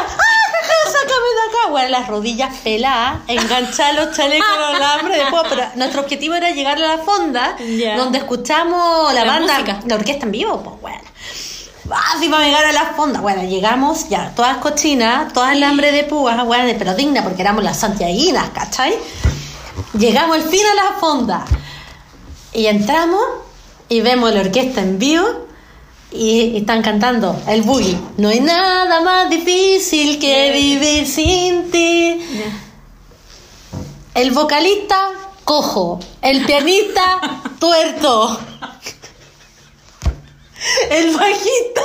¡ah, 0.07 0.87
sácame 0.87 1.09
de 1.09 1.49
acá! 1.49 1.71
Bueno, 1.71 1.89
las 1.89 2.07
rodillas 2.09 2.55
peladas, 2.63 3.19
enganchar 3.27 3.95
los 3.95 4.17
chalecos 4.17 4.47
los 4.57 4.77
alambres 4.77 5.19
de 5.19 5.27
púa, 5.31 5.43
pero 5.49 5.63
nuestro 5.75 6.03
objetivo 6.03 6.35
era 6.35 6.51
llegar 6.51 6.77
a 6.79 6.97
la 6.97 6.99
fonda, 6.99 7.57
Ya. 7.59 7.97
donde 7.97 8.19
escuchamos 8.19 9.13
la, 9.13 9.25
La 9.25 9.33
banda, 9.33 9.55
música. 9.55 9.81
la 9.87 9.95
orquesta 9.97 10.27
en 10.27 10.33
vivo, 10.33 10.63
pues 10.63 10.81
bueno. 10.81 11.01
Así 12.15 12.29
para 12.29 12.45
llegar 12.45 12.65
a 12.65 12.73
la 12.73 12.95
fonda. 12.97 13.21
Bueno, 13.21 13.43
llegamos 13.45 14.09
ya, 14.09 14.33
todas 14.35 14.57
cochinas, 14.59 15.33
todas 15.33 15.53
el 15.53 15.63
hambre 15.63 15.93
de 15.93 16.03
púas, 16.05 16.45
bueno, 16.45 16.73
pero 16.79 16.95
digna 16.95 17.23
porque 17.23 17.43
éramos 17.43 17.63
las 17.63 17.79
santiaguinas, 17.79 18.51
¿cachai? 18.51 18.97
Llegamos 19.97 20.37
al 20.37 20.43
fin 20.45 20.63
a 20.67 20.75
la 20.75 20.99
fonda. 20.99 21.45
Y 22.57 22.69
entramos 22.69 23.23
y 23.91 24.01
vemos 24.01 24.33
la 24.33 24.41
orquesta 24.41 24.81
en 24.81 24.99
vivo 24.99 25.47
y, 26.11 26.41
y 26.41 26.57
están 26.57 26.81
cantando 26.81 27.39
el 27.47 27.61
boogie. 27.61 27.99
No 28.17 28.31
hay 28.31 28.41
nada 28.41 29.03
más 29.03 29.29
difícil 29.29 30.19
que 30.19 30.53
vivir 30.53 31.07
sin 31.07 31.71
ti. 31.71 32.19
El 34.15 34.31
vocalista 34.31 34.97
cojo, 35.45 36.01
el 36.23 36.47
pianista 36.47 37.21
tuerto. 37.61 38.41
El 40.89 41.15
bajista. 41.15 41.83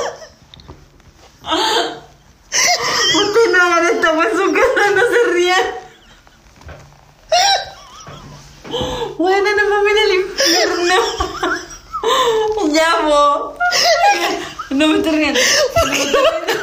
Usted 2.50 3.52
no 3.52 3.62
hagan 3.62 3.86
esta 3.94 4.10
en 4.10 4.38
su 4.38 4.52
casa, 4.54 4.90
no 4.94 5.02
se 5.02 5.32
rían. 5.34 5.82
Bueno, 9.18 9.48
no 9.54 9.68
a 9.76 9.90
ir 9.90 9.98
al 9.98 10.14
infierno. 10.14 10.94
Ya, 12.72 12.90
po. 13.02 13.56
No 14.70 14.86
me 14.88 14.96
estoy 14.96 15.12
riendo. 15.16 15.40
No 15.76 15.86
me 15.86 15.92
estoy 15.98 16.10
riendo. 16.12 16.60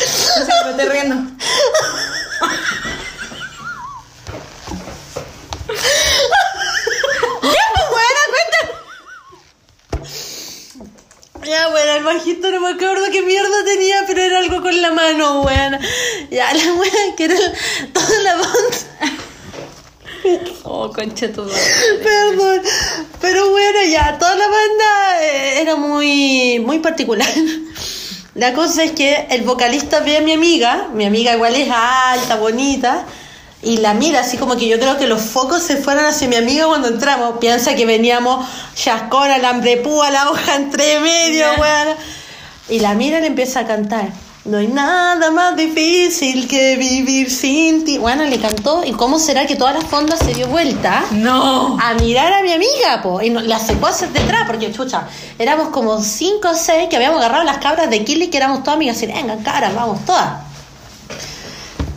No 0.00 0.44
sé, 0.46 0.52
me 0.64 0.70
estoy 0.70 0.88
riendo. 0.88 1.16
Ya, 11.48 11.68
bueno, 11.70 11.92
el 11.94 12.04
bajista 12.04 12.50
no 12.50 12.60
me 12.60 12.68
acuerdo 12.70 13.04
qué 13.10 13.22
mierda 13.22 13.64
tenía, 13.64 14.04
pero 14.06 14.20
era 14.22 14.38
algo 14.38 14.60
con 14.60 14.80
la 14.82 14.90
mano, 14.92 15.42
buena. 15.42 15.78
Ya, 16.30 16.52
la 16.52 16.72
buena 16.72 16.96
que 17.16 17.24
era 17.24 17.34
el- 17.36 17.92
toda 17.92 18.18
la 18.20 18.34
banda. 18.36 19.18
Oh, 20.64 20.90
concha 20.92 21.32
tu 21.32 21.42
madre. 21.42 21.56
Perdón. 22.02 22.62
Pero 23.20 23.50
bueno, 23.50 23.78
ya, 23.90 24.18
toda 24.18 24.34
la 24.34 24.46
banda 24.46 25.22
eh, 25.22 25.62
era 25.62 25.76
muy, 25.76 26.58
muy 26.60 26.80
particular. 26.80 27.28
La 28.34 28.52
cosa 28.52 28.84
es 28.84 28.92
que 28.92 29.26
el 29.30 29.42
vocalista 29.42 30.00
ve 30.00 30.18
a 30.18 30.20
mi 30.20 30.32
amiga, 30.32 30.88
mi 30.92 31.06
amiga 31.06 31.34
igual 31.34 31.54
es 31.56 31.68
alta, 31.72 32.36
bonita, 32.36 33.04
y 33.62 33.78
la 33.78 33.92
mira 33.94 34.20
así 34.20 34.36
como 34.36 34.56
que 34.56 34.68
yo 34.68 34.78
creo 34.78 34.98
que 34.98 35.06
los 35.06 35.20
focos 35.20 35.62
se 35.62 35.76
fueron 35.76 36.04
hacia 36.04 36.28
mi 36.28 36.36
amiga 36.36 36.66
cuando 36.66 36.88
entramos. 36.88 37.38
Piensa 37.40 37.74
que 37.74 37.86
veníamos 37.86 38.46
chascón, 38.74 39.30
alambre 39.30 39.78
púa, 39.78 40.10
la 40.10 40.30
hoja 40.30 40.54
entre 40.56 41.00
medio, 41.00 41.44
Ya. 41.56 41.60
weón. 41.60 41.96
Y 42.68 42.80
la 42.80 42.94
mira 42.94 43.18
y 43.18 43.22
le 43.22 43.26
empieza 43.28 43.60
a 43.60 43.66
cantar. 43.66 44.08
No 44.44 44.58
hay 44.58 44.68
nada 44.68 45.30
más 45.30 45.56
difícil 45.56 46.46
que 46.48 46.76
vivir 46.76 47.30
sin 47.30 47.84
ti. 47.84 47.98
Bueno, 47.98 48.24
le 48.24 48.38
cantó. 48.38 48.82
¿Y 48.84 48.92
cómo 48.92 49.18
será 49.18 49.46
que 49.46 49.56
toda 49.56 49.72
la 49.72 49.80
fonda 49.82 50.16
se 50.16 50.32
dio 50.34 50.46
vuelta? 50.48 51.04
No. 51.10 51.76
a 51.80 51.94
mirar 51.94 52.32
a 52.32 52.42
mi 52.42 52.52
amiga, 52.52 53.02
po, 53.02 53.20
y 53.20 53.28
no- 53.28 53.40
la 53.42 53.58
secó 53.58 53.88
hacia 53.88 54.06
detrás, 54.06 54.44
porque 54.46 54.72
chucha, 54.72 55.06
éramos 55.38 55.68
como 55.68 56.00
cinco 56.02 56.50
o 56.50 56.54
seis 56.54 56.88
que 56.88 56.96
habíamos 56.96 57.18
agarrado 57.18 57.44
las 57.44 57.58
cabras 57.58 57.90
de 57.90 58.04
Kili, 58.04 58.28
que 58.28 58.36
éramos 58.38 58.60
todas 58.62 58.76
amigas, 58.76 59.02
y 59.02 59.06
vengan 59.06 59.42
cabras, 59.42 59.74
vamos 59.74 60.02
todas. 60.06 60.47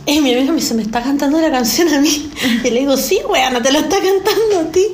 Y 0.04 0.20
mi 0.20 0.32
amiga 0.32 0.52
me 0.52 0.60
dice, 0.60 0.74
me 0.74 0.82
está 0.82 1.00
cantando 1.00 1.40
la 1.40 1.50
canción 1.50 1.92
a 1.94 2.00
mí. 2.00 2.30
Y 2.64 2.70
le 2.70 2.80
digo, 2.80 2.96
sí, 2.96 3.20
weón, 3.28 3.62
te 3.62 3.70
la 3.70 3.78
está 3.80 3.96
cantando 3.96 4.60
a 4.60 4.72
ti. 4.72 4.84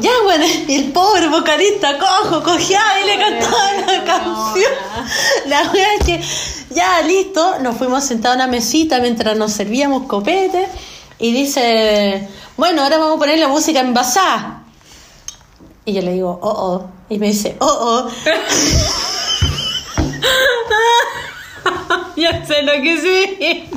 Ya, 0.00 0.10
bueno, 0.22 0.44
y 0.68 0.74
el 0.74 0.92
pobre 0.92 1.28
vocalista 1.28 1.98
cojo, 1.98 2.42
cojeaba 2.42 3.00
y 3.02 3.06
le 3.06 3.18
cantaba 3.18 3.72
la 3.86 4.04
canción. 4.04 4.72
La 5.46 5.70
wea 5.72 5.94
es 5.98 6.04
que, 6.04 6.20
ya, 6.74 7.02
listo, 7.02 7.58
nos 7.60 7.76
fuimos 7.76 8.04
sentados 8.04 8.36
a 8.36 8.44
una 8.44 8.46
mesita 8.46 9.00
mientras 9.00 9.36
nos 9.36 9.52
servíamos 9.52 10.06
copete. 10.06 10.66
Y 11.18 11.32
dice, 11.32 12.28
bueno, 12.56 12.82
ahora 12.82 12.98
vamos 12.98 13.16
a 13.16 13.18
poner 13.18 13.38
la 13.38 13.48
música 13.48 13.80
envasada. 13.80 14.64
Y 15.84 15.92
yo 15.92 16.02
le 16.02 16.12
digo, 16.12 16.38
oh, 16.42 16.48
oh. 16.48 16.90
Y 17.08 17.18
me 17.18 17.28
dice, 17.28 17.56
oh, 17.60 17.66
oh. 17.66 18.08
Ya 22.16 22.44
sé 22.44 22.62
lo 22.62 22.72
que 22.82 22.98
sí. 22.98 23.69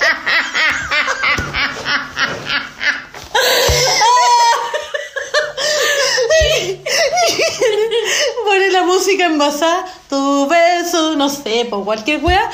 Pone 8.44 8.70
la 8.70 8.84
música 8.84 9.26
envasada, 9.26 9.84
tu 10.08 10.46
beso, 10.48 11.16
no 11.16 11.28
sé, 11.28 11.66
por 11.68 11.84
cualquier 11.84 12.24
wea. 12.24 12.48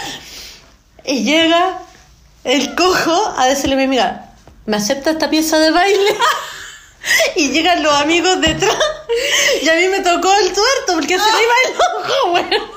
Y 1.05 1.23
llega 1.25 1.79
el 2.45 2.75
cojo 2.75 3.35
a 3.37 3.47
decirle 3.47 3.75
a 3.75 3.79
mi 3.79 3.85
amiga, 3.85 4.31
¿me 4.67 4.77
acepta 4.77 5.11
esta 5.11 5.31
pieza 5.31 5.59
de 5.59 5.71
baile? 5.71 6.17
Y 7.37 7.51
llegan 7.51 7.85
los 7.85 7.95
amigos 7.95 8.41
detrás. 8.41 8.77
Y 9.63 9.69
a 9.69 9.75
mí 9.75 9.87
me 9.87 10.01
tocó 10.01 10.35
el 10.35 10.53
tuerto 10.53 10.95
porque 10.95 11.17
se 11.17 11.25
le 11.25 11.43
iba 11.43 11.55
el 11.65 11.71
ojo, 12.01 12.33
weón. 12.33 12.76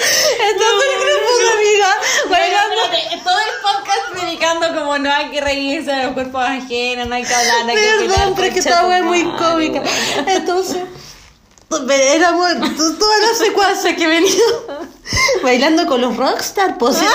Entonces 0.00 0.88
el 0.94 1.00
grupo 1.00 1.38
de 1.38 1.50
amigas 1.50 1.96
bailando. 2.28 2.76
todo 3.24 3.38
el 3.38 3.62
podcast 3.62 4.10
predicando 4.12 4.68
como 4.74 4.98
no 4.98 5.12
hay 5.12 5.30
que 5.30 5.40
reírse 5.40 5.90
de 5.90 6.04
los 6.04 6.12
cuerpos 6.14 6.42
ajenos, 6.44 7.06
no 7.08 7.14
hay 7.14 7.24
que 7.24 7.34
hablar, 7.34 7.64
no 7.64 7.70
hay 7.70 7.76
que 7.76 8.06
Perdón, 8.08 8.32
pero 8.34 8.46
es 8.48 8.52
que 8.54 8.58
esta 8.60 8.86
wea 8.86 8.98
es 8.98 9.04
muy 9.04 9.24
cómica. 9.36 9.82
Entonces, 10.26 10.78
éramos 11.90 12.48
t- 12.48 12.98
toda 12.98 13.18
la 13.18 13.34
secuencia 13.38 13.94
que 13.96 14.06
venía 14.06 14.42
bailando 15.42 15.86
con 15.86 16.00
los 16.00 16.16
rockstar, 16.16 16.78
pues. 16.78 16.96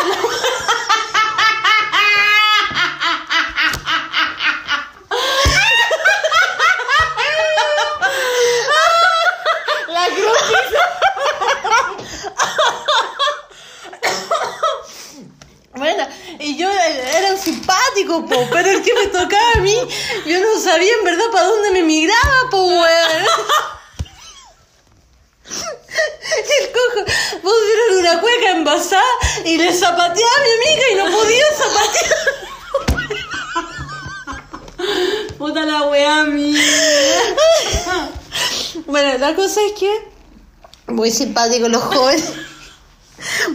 Bueno, 15.77 16.07
y 16.39 16.55
yo 16.57 16.69
eran 16.71 17.37
simpáticos, 17.37 18.23
po, 18.29 18.47
pero 18.49 18.71
el 18.71 18.81
que 18.81 18.93
me 18.93 19.07
tocaba 19.07 19.51
a 19.57 19.59
mí, 19.59 19.75
yo 20.25 20.39
no 20.39 20.59
sabía 20.59 20.93
en 20.93 21.03
verdad 21.03 21.25
para 21.33 21.47
dónde 21.47 21.71
me 21.71 21.83
migraba, 21.83 22.49
po, 22.49 22.65
weón. 22.65 23.25
Y 25.49 25.51
el 26.63 26.71
cojo 26.71 27.05
pusieron 27.41 27.99
una 27.99 28.21
cueca 28.21 28.51
envasada 28.51 29.03
y 29.43 29.57
le 29.57 29.73
zapateaba 29.73 30.31
a 30.35 30.43
mi 30.43 30.51
amiga 30.53 30.83
y 30.91 30.95
no 30.95 31.05
podía 31.17 31.45
zapatear. 31.57 32.15
Puta 35.37 35.65
la 35.65 35.83
wea 35.83 36.23
mía. 36.23 36.61
Bueno, 38.87 39.17
la 39.17 39.35
cosa 39.35 39.61
es 39.65 39.71
que 39.79 39.89
muy 40.87 41.09
simpáticos 41.09 41.69
los 41.69 41.81
jóvenes. 41.81 42.33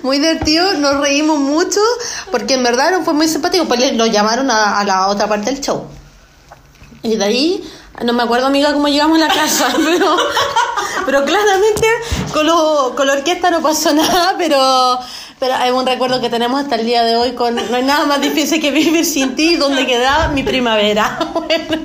Muy 0.03 0.19
divertido, 0.19 0.75
nos 0.75 0.99
reímos 1.01 1.39
mucho 1.39 1.81
porque 2.31 2.55
en 2.55 2.63
verdad 2.63 2.91
no 2.93 3.05
fue 3.05 3.15
muy 3.15 3.29
simpático. 3.29 3.67
Pues 3.67 3.93
lo 3.95 4.07
llamaron 4.07 4.51
a, 4.51 4.79
a 4.81 4.85
la 4.85 5.09
otra 5.09 5.29
parte 5.29 5.51
del 5.51 5.61
show. 5.61 5.87
Y 7.03 7.17
de 7.17 7.25
ahí, 7.25 7.71
no 8.05 8.13
me 8.13 8.23
acuerdo, 8.23 8.47
amiga, 8.47 8.73
cómo 8.73 8.89
llegamos 8.89 9.21
a 9.21 9.27
la 9.29 9.33
casa, 9.35 9.69
pero, 9.77 10.17
pero 11.07 11.25
claramente 11.25 11.87
con, 12.33 12.47
lo- 12.47 12.95
con 12.97 13.07
la 13.07 13.15
orquesta 13.15 13.51
no 13.51 13.61
pasó 13.63 13.93
nada, 13.95 14.35
pero, 14.39 14.99
pero 15.39 15.55
es 15.65 15.73
un 15.73 15.87
recuerdo 15.87 16.21
que 16.21 16.29
tenemos 16.31 16.61
hasta 16.63 16.75
el 16.77 16.87
día 16.87 17.03
de 17.05 17.17
hoy. 17.17 17.33
con 17.35 17.55
No 17.55 17.77
hay 17.77 17.83
nada 17.85 18.05
más 18.07 18.21
difícil 18.21 18.61
que 18.61 18.71
vivir 18.71 19.05
sin 19.05 19.35
ti, 19.37 19.57
donde 19.57 19.87
queda 19.87 20.29
mi 20.29 20.43
primavera. 20.43 21.19
Bueno. 21.33 21.83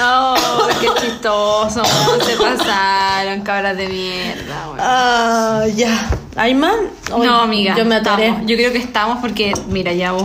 Oh, 0.00 0.68
qué 0.80 0.88
chistoso. 1.00 1.82
Se 2.24 2.36
pasaron, 2.36 3.40
cabras 3.42 3.76
de 3.76 3.88
mierda. 3.88 4.54
Ah, 4.78 5.64
ya. 5.74 5.90
¿Hay 5.90 6.17
más? 6.54 6.74
Oy, 7.12 7.26
No, 7.26 7.40
amiga. 7.40 7.74
Yo 7.76 7.84
me 7.84 7.96
atoré. 7.96 8.28
estamos. 8.28 8.46
Yo 8.48 8.56
creo 8.56 8.72
que 8.72 8.78
estamos 8.78 9.18
porque, 9.20 9.52
mira, 9.68 9.92
ya 9.92 10.12
vos 10.12 10.24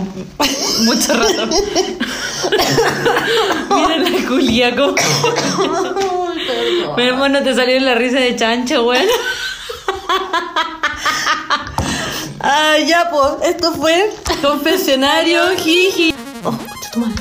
mucho 0.84 1.14
rato. 1.14 1.48
mira 3.76 3.98
la 3.98 4.28
culia, 4.28 4.76
como. 4.76 4.96
Ay, 4.96 6.48
perdón. 6.48 6.94
Pero 6.96 7.18
bueno, 7.18 7.44
te 7.44 7.56
salió 7.56 7.80
la 7.80 7.96
risa 7.96 8.20
de 8.20 8.36
chancho, 8.36 8.86
weón. 8.86 9.06
Ah, 12.42 12.76
ya, 12.86 13.10
pues. 13.10 13.50
Esto 13.56 13.72
fue 13.74 14.12
Confesionario 14.42 15.42
Jiji. 15.58 16.14
Oh, 16.44 16.54
tu 16.94 17.00
madre. 17.00 17.16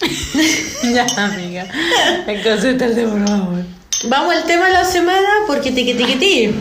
ya, 0.94 1.06
amiga. 1.16 1.66
Concéntrate, 2.42 3.06
por 3.06 3.26
favor. 3.26 3.64
Vamos 4.04 4.34
al 4.34 4.44
tema 4.44 4.66
de 4.66 4.72
la 4.72 4.84
semana 4.84 5.28
porque 5.46 5.72
tiqui 5.72 5.94
ti. 5.94 6.54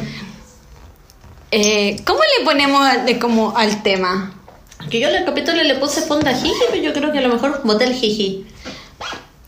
Eh, 1.51 2.01
¿Cómo 2.05 2.19
le 2.19 2.45
ponemos 2.45 3.05
de 3.05 3.17
como 3.17 3.57
al 3.57 3.81
tema? 3.81 4.33
Que 4.89 4.99
yo 4.99 5.09
en 5.09 5.15
el 5.15 5.25
capítulo 5.25 5.63
le 5.63 5.75
puse 5.75 6.01
fonda 6.01 6.33
jiji, 6.33 6.53
pero 6.69 6.83
yo 6.83 6.93
creo 6.93 7.11
que 7.11 7.19
a 7.19 7.21
lo 7.21 7.29
mejor 7.29 7.65
motel 7.65 7.93
jiji. 7.93 8.45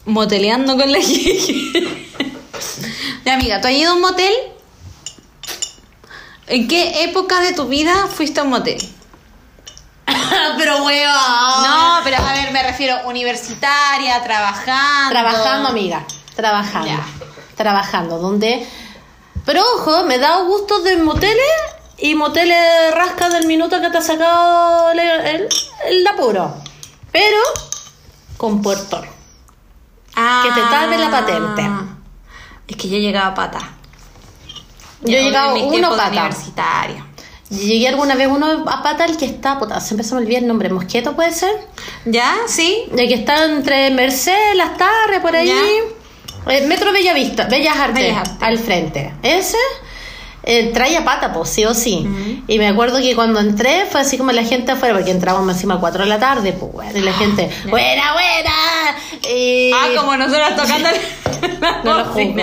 Moteleando 0.06 0.78
con 0.78 0.92
la 0.92 1.00
Gigi. 1.00 1.74
Ya, 3.24 3.36
amiga, 3.36 3.62
¿tú 3.62 3.68
has 3.68 3.74
ido 3.74 3.92
a 3.92 3.94
un 3.94 4.02
motel? 4.02 4.34
¿En 6.48 6.68
qué 6.68 7.04
época 7.04 7.40
de 7.42 7.54
tu 7.54 7.68
vida 7.68 8.08
fuiste 8.08 8.40
a 8.40 8.44
un 8.44 8.50
motel? 8.50 8.78
pero 10.58 10.84
weón. 10.84 11.64
No, 11.64 12.00
pero 12.04 12.18
a 12.18 12.34
ver, 12.34 12.52
me 12.52 12.64
refiero 12.64 13.08
universitaria, 13.08 14.22
trabajando. 14.24 15.12
Trabajando, 15.12 15.70
amiga. 15.70 16.04
Trabajando. 16.36 16.88
Ya. 16.88 17.06
Trabajando. 17.56 18.20
Donde. 18.20 18.68
Pero 19.46 19.62
ojo, 19.76 20.04
me 20.04 20.16
he 20.16 20.20
dado 20.20 20.46
gustos 20.46 20.84
de 20.84 20.98
moteles 20.98 21.52
y 21.98 22.16
moteles 22.16 22.94
rasca 22.94 23.30
del 23.30 23.48
minuto 23.48 23.80
que 23.82 23.90
te 23.90 23.98
ha 23.98 24.02
sacado 24.02 24.92
el, 24.92 25.00
el, 25.00 25.50
el 25.88 26.08
apuro. 26.08 26.56
Pero 27.12 27.38
con 28.38 28.62
puertor. 28.62 29.08
Ah. 30.16 30.42
Que 30.44 30.52
te 30.52 30.68
tarde 30.68 30.98
la 30.98 31.12
patente. 31.12 31.70
Es 32.68 32.76
que 32.76 32.90
yo 32.90 32.98
llegaba 32.98 33.28
a 33.28 33.34
pata. 33.36 33.60
Yo 35.02 35.18
he 35.18 35.24
llegado 35.24 35.56
En 35.56 35.70
mis 35.70 35.80
uno 35.80 35.90
pata. 35.90 36.10
Universitario. 36.10 37.06
Llegué 37.52 37.90
alguna 37.90 38.16
vez 38.16 38.28
uno 38.30 38.64
a 38.68 38.82
pata 38.82 39.04
el 39.06 39.18
que 39.18 39.26
está, 39.26 39.60
puta, 39.60 39.80
siempre 39.82 40.06
se 40.06 40.16
me 40.16 40.22
olvida 40.22 40.38
el 40.40 40.48
nombre, 40.48 40.70
Mosqueto 40.70 41.16
puede 41.16 41.34
ser. 41.34 41.52
¿Ya? 42.06 42.34
¿Sí? 42.48 42.84
El 42.98 43.08
que 43.10 43.14
está 43.16 43.44
entre 43.46 43.92
Merced, 43.92 44.54
Las 44.56 44.78
Tarres, 44.78 45.20
por 45.22 45.36
ahí. 45.36 45.52
Eh, 46.48 46.66
Metro 46.68 46.92
Bellavista, 46.94 47.46
Bellas 47.46 47.76
Artes, 47.78 47.96
Bellas 48.04 48.18
Artes. 48.20 48.38
al 48.42 48.58
frente. 48.58 49.14
Ese 49.22 49.58
eh, 50.44 50.72
traía 50.74 51.04
pata, 51.06 51.32
pues 51.34 51.50
sí 51.50 51.66
o 51.66 51.74
sí. 51.74 52.08
Y 52.48 52.58
me 52.58 52.68
acuerdo 52.68 52.98
que 53.00 53.14
cuando 53.16 53.40
entré 53.40 53.86
fue 53.86 54.02
así 54.02 54.18
como 54.18 54.32
la 54.32 54.44
gente 54.44 54.72
afuera, 54.72 54.96
porque 54.96 55.12
entrábamos 55.12 55.54
encima 55.54 55.76
a 55.76 55.80
4 55.80 56.04
de 56.04 56.10
la 56.10 56.20
tarde, 56.20 56.54
pues 56.54 56.72
bueno, 56.72 56.98
y 56.98 57.02
la 57.02 57.14
gente, 57.14 57.50
buena, 57.70 58.14
buena. 58.14 59.30
Y- 59.30 59.72
Ah, 59.74 59.88
como 59.96 60.16
nosotras 60.18 60.56
tocando 60.56 60.90
la 61.60 61.82
no 61.84 61.98
lo 61.98 62.06
juzgo. 62.06 62.36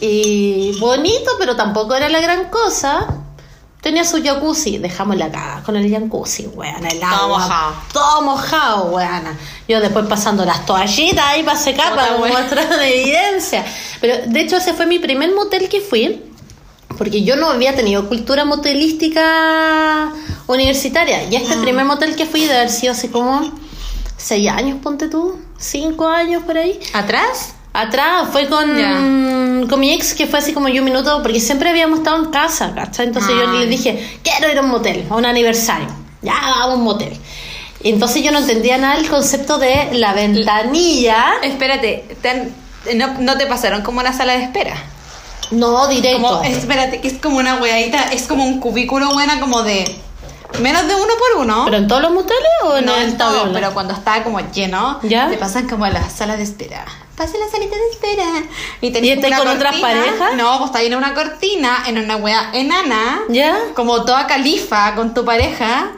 Y 0.00 0.78
bonito, 0.78 1.32
pero 1.38 1.56
tampoco 1.56 1.94
era 1.94 2.08
la 2.08 2.20
gran 2.20 2.44
cosa. 2.48 3.06
Tenía 3.80 4.04
su 4.04 4.22
jacuzzi, 4.22 4.76
dejámosla 4.78 5.26
acá 5.26 5.62
con 5.64 5.74
el 5.74 5.90
jacuzzi, 5.90 6.46
weón, 6.48 6.84
el 6.84 7.02
agua. 7.02 7.38
mojado. 7.38 7.74
Todo 7.92 8.22
mojado, 8.22 8.84
weón. 8.92 9.22
Yo 9.66 9.80
después 9.80 10.06
pasando 10.06 10.44
las 10.44 10.66
toallitas 10.66 11.24
ahí 11.24 11.42
para 11.42 11.58
secar, 11.58 11.94
para 11.94 12.16
mostrar 12.18 12.68
evidencia. 12.82 13.64
Pero 14.00 14.26
de 14.26 14.40
hecho 14.40 14.56
ese 14.56 14.74
fue 14.74 14.84
mi 14.86 14.98
primer 14.98 15.34
motel 15.34 15.68
que 15.68 15.80
fui. 15.80 16.22
porque 16.98 17.22
yo 17.24 17.36
no 17.36 17.48
había 17.50 17.74
tenido 17.74 18.06
cultura 18.08 18.44
motelística 18.44 20.12
universitaria. 20.46 21.24
Y 21.30 21.36
este 21.36 21.56
primer 21.56 21.86
motel 21.86 22.14
que 22.16 22.26
fui 22.26 22.44
de 22.44 22.52
haber 22.54 22.68
sido 22.70 22.92
hace 22.92 23.10
como 23.10 23.50
seis 24.18 24.50
años, 24.50 24.78
ponte 24.82 25.08
tú, 25.08 25.40
cinco 25.58 26.06
años 26.06 26.42
por 26.42 26.58
ahí. 26.58 26.78
¿Atrás? 26.92 27.54
Atrás 27.72 28.28
fue 28.32 28.48
con, 28.48 29.68
con 29.68 29.78
mi 29.80 29.92
ex 29.92 30.14
que 30.14 30.26
fue 30.26 30.40
así 30.40 30.52
como 30.52 30.68
yo 30.68 30.82
un 30.82 30.86
minuto, 30.86 31.22
porque 31.22 31.38
siempre 31.38 31.70
habíamos 31.70 32.00
estado 32.00 32.24
en 32.24 32.30
casa, 32.30 32.74
¿cachai? 32.74 33.06
Entonces 33.06 33.30
yo 33.30 33.52
le 33.52 33.66
dije, 33.66 34.18
quiero 34.24 34.50
ir 34.50 34.58
a 34.58 34.62
un 34.62 34.70
motel, 34.70 35.06
a 35.08 35.14
un 35.14 35.24
aniversario. 35.24 35.88
Ya, 36.22 36.34
vamos 36.34 36.74
a 36.74 36.74
un 36.74 36.82
motel. 36.82 37.16
Entonces 37.82 38.22
yo 38.22 38.32
no 38.32 38.38
entendía 38.38 38.76
nada 38.76 38.96
el 38.96 39.08
concepto 39.08 39.58
de 39.58 39.90
la 39.92 40.12
ventanilla. 40.12 41.34
Espérate, 41.42 42.04
no, 42.96 43.18
no 43.20 43.38
te 43.38 43.46
pasaron 43.46 43.82
como 43.82 44.00
una 44.00 44.12
sala 44.12 44.32
de 44.34 44.44
espera. 44.44 44.74
No, 45.50 45.86
directo. 45.88 46.22
Como, 46.22 46.42
espérate, 46.42 47.00
que 47.00 47.08
es 47.08 47.18
como 47.18 47.38
una 47.38 47.56
weadita, 47.56 48.12
es 48.12 48.26
como 48.26 48.44
un 48.44 48.60
cubículo 48.60 49.12
buena 49.12 49.40
como 49.40 49.62
de 49.62 49.84
menos 50.58 50.86
de 50.88 50.94
uno 50.94 51.12
por 51.18 51.42
uno. 51.42 51.62
¿Pero 51.66 51.76
en 51.76 51.88
todos 51.88 52.02
los 52.02 52.12
moteles 52.12 52.50
o 52.64 52.76
en 52.76 52.86
no 52.86 52.96
el 52.96 53.10
en 53.10 53.18
todo, 53.18 53.42
tabla? 53.42 53.52
pero 53.52 53.74
cuando 53.74 53.94
está 53.94 54.22
como 54.24 54.40
lleno, 54.52 54.98
¿Ya? 55.02 55.28
te 55.28 55.36
pasan 55.36 55.68
como 55.68 55.84
a 55.84 55.90
la 55.90 56.08
sala 56.10 56.36
de 56.36 56.42
espera. 56.42 56.84
Pasa 57.16 57.34
la 57.38 57.50
salita 57.50 57.76
de 57.76 57.90
espera. 57.90 58.24
¿Y, 58.80 58.90
tenés 58.92 59.16
¿Y 59.16 59.26
una 59.26 59.36
con 59.36 59.48
otras 59.48 59.76
parejas? 59.76 60.34
No, 60.36 60.56
pues 60.58 60.70
está 60.70 60.82
en 60.82 60.94
una 60.94 61.14
cortina, 61.14 61.84
en 61.86 61.98
una 61.98 62.16
wea 62.16 62.50
enana. 62.54 63.20
¿Ya? 63.28 63.58
Como 63.74 64.04
toda 64.04 64.26
califa 64.26 64.94
con 64.94 65.12
tu 65.12 65.24
pareja. 65.24 65.90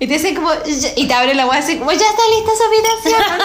Y 0.00 0.06
te 0.06 0.14
dicen 0.14 0.34
como, 0.36 0.50
y 0.96 1.06
te 1.08 1.14
abre 1.14 1.34
la 1.34 1.46
wea 1.46 1.58
así 1.58 1.76
como, 1.76 1.90
ya 1.90 2.06
está 2.06 2.22
lista 2.30 2.52
su 2.56 2.62
habitación. 2.64 3.40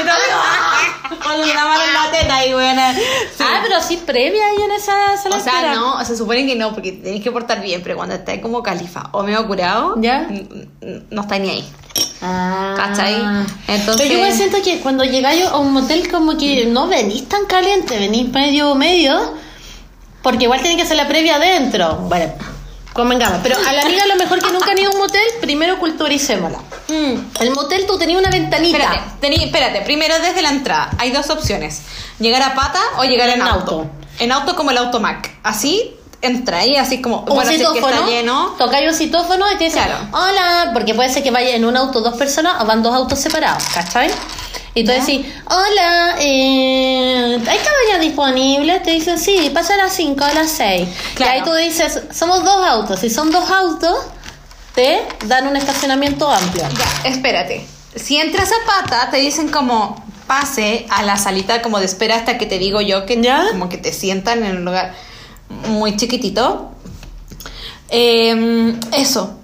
y 0.00 0.06
todo, 0.06 0.16
¡ah! 0.34 0.98
con 1.22 1.40
una 1.40 1.64
mano 1.64 1.84
en 1.84 1.92
la 1.94 2.10
teta 2.10 2.46
y 2.46 2.54
buena. 2.54 2.96
Ah, 3.40 3.60
pero 3.62 3.82
sí 3.82 3.98
previa 3.98 4.46
ahí 4.46 4.62
en 4.62 4.70
esa 4.72 5.16
sala 5.18 5.36
O 5.36 5.40
sea, 5.40 5.74
no, 5.74 6.02
se 6.06 6.16
supone 6.16 6.46
que 6.46 6.56
no, 6.56 6.72
porque 6.72 6.92
tenés 6.92 7.22
que 7.22 7.30
portar 7.30 7.60
bien, 7.60 7.82
pero 7.82 7.96
cuando 7.96 8.14
estás 8.14 8.38
como 8.38 8.62
califa 8.62 9.10
o 9.12 9.22
medio 9.22 9.46
curado, 9.46 9.94
¿Ya? 9.98 10.26
no 11.10 11.20
está 11.20 11.38
ni 11.38 11.50
ahí. 11.50 11.72
Ah. 12.22 12.74
¿Cachai? 12.76 13.14
Entonces- 13.68 13.96
Pero 13.96 14.08
yo 14.08 14.14
igual 14.14 14.32
siento 14.32 14.62
que 14.62 14.80
cuando 14.80 15.04
llegáis 15.04 15.46
a 15.46 15.58
un 15.58 15.72
motel 15.72 16.10
como 16.10 16.38
que 16.38 16.64
no 16.66 16.86
venís 16.86 17.28
tan 17.28 17.44
caliente, 17.44 17.98
venís 17.98 18.30
medio 18.30 18.74
medio, 18.74 19.34
porque 20.22 20.44
igual 20.44 20.62
tiene 20.62 20.76
que 20.76 20.86
ser 20.86 20.96
la 20.96 21.06
previa 21.08 21.36
adentro. 21.36 21.96
Bueno, 22.08 22.32
convengamos. 22.98 23.40
Pero 23.42 23.56
a 23.66 23.72
la 23.72 23.82
amiga 23.82 24.04
lo 24.06 24.16
mejor 24.16 24.38
que 24.42 24.52
nunca 24.52 24.72
han 24.72 24.78
ido 24.78 24.90
a 24.90 24.92
un 24.94 24.98
motel, 24.98 25.22
primero 25.40 25.78
culturicémosla. 25.78 26.58
El 27.40 27.50
motel 27.52 27.86
tú 27.86 27.96
tenías 27.98 28.20
una 28.20 28.30
ventanita. 28.30 28.76
Espérate, 28.78 29.00
tení- 29.26 29.44
espérate, 29.44 29.80
primero 29.82 30.14
desde 30.20 30.42
la 30.42 30.50
entrada 30.50 30.90
hay 30.98 31.10
dos 31.12 31.30
opciones: 31.30 31.80
llegar 32.18 32.42
a 32.42 32.54
pata 32.54 32.80
o 32.98 33.04
llegar 33.04 33.28
en, 33.30 33.36
En 33.36 33.42
auto. 33.42 33.72
auto. 33.80 33.90
En 34.18 34.32
auto 34.32 34.54
como 34.56 34.70
el 34.72 34.78
automac. 34.78 35.30
Así 35.42 35.94
entra 36.20 36.58
ahí, 36.58 36.76
así 36.76 37.00
como. 37.00 37.20
Un 37.20 37.26
bueno, 37.26 37.42
es 37.42 37.48
que 37.50 37.58
citófono, 37.58 37.88
está 37.94 38.06
lleno. 38.06 38.54
tocáis 38.58 38.88
un 38.90 38.94
citófono 38.94 39.50
y 39.52 39.56
te 39.56 39.64
dicen, 39.64 39.84
Claro. 39.84 39.98
hola, 40.12 40.70
porque 40.74 40.94
puede 40.94 41.08
ser 41.08 41.22
que 41.22 41.30
vaya 41.30 41.54
en 41.54 41.64
un 41.64 41.76
auto 41.76 42.00
dos 42.00 42.16
personas 42.16 42.60
o 42.60 42.66
van 42.66 42.82
dos 42.82 42.92
autos 42.94 43.18
separados, 43.20 43.62
¿cachai? 43.72 44.10
Y 44.78 44.84
tú 44.84 44.92
Ya. 44.92 45.00
decís, 45.00 45.26
hola, 45.46 46.16
eh, 46.20 47.34
¿hay 47.34 47.58
caballas 47.58 48.00
disponibles? 48.00 48.82
Te 48.82 48.92
dicen, 48.92 49.18
sí, 49.18 49.50
pasa 49.52 49.74
a 49.74 49.78
las 49.78 49.92
5, 49.94 50.24
a 50.24 50.34
las 50.34 50.50
6. 50.52 50.88
Claro. 51.14 51.32
Y 51.32 51.34
ahí 51.38 51.44
tú 51.44 51.54
dices, 51.54 52.00
somos 52.14 52.44
dos 52.44 52.66
autos. 52.66 53.00
Si 53.00 53.10
son 53.10 53.30
dos 53.30 53.50
autos, 53.50 53.96
te 54.74 55.00
dan 55.26 55.46
un 55.48 55.56
estacionamiento 55.56 56.30
amplio. 56.30 56.64
Ya, 56.78 57.08
espérate. 57.08 57.66
Si 57.96 58.16
entras 58.18 58.50
a 58.52 58.66
pata, 58.82 59.10
te 59.10 59.16
dicen 59.16 59.48
como 59.48 60.04
pase 60.28 60.86
a 60.90 61.02
la 61.02 61.16
salita 61.16 61.62
como 61.62 61.78
de 61.80 61.86
espera 61.86 62.14
hasta 62.16 62.36
que 62.36 62.44
te 62.46 62.58
digo 62.58 62.80
yo 62.82 63.06
que 63.06 63.20
¿Ya? 63.20 63.46
como 63.50 63.68
que 63.70 63.78
te 63.78 63.92
sientan 63.94 64.44
en 64.44 64.58
un 64.58 64.64
lugar 64.66 64.94
muy 65.68 65.96
chiquitito. 65.96 66.70
Eh, 67.88 68.74
eso. 68.92 69.34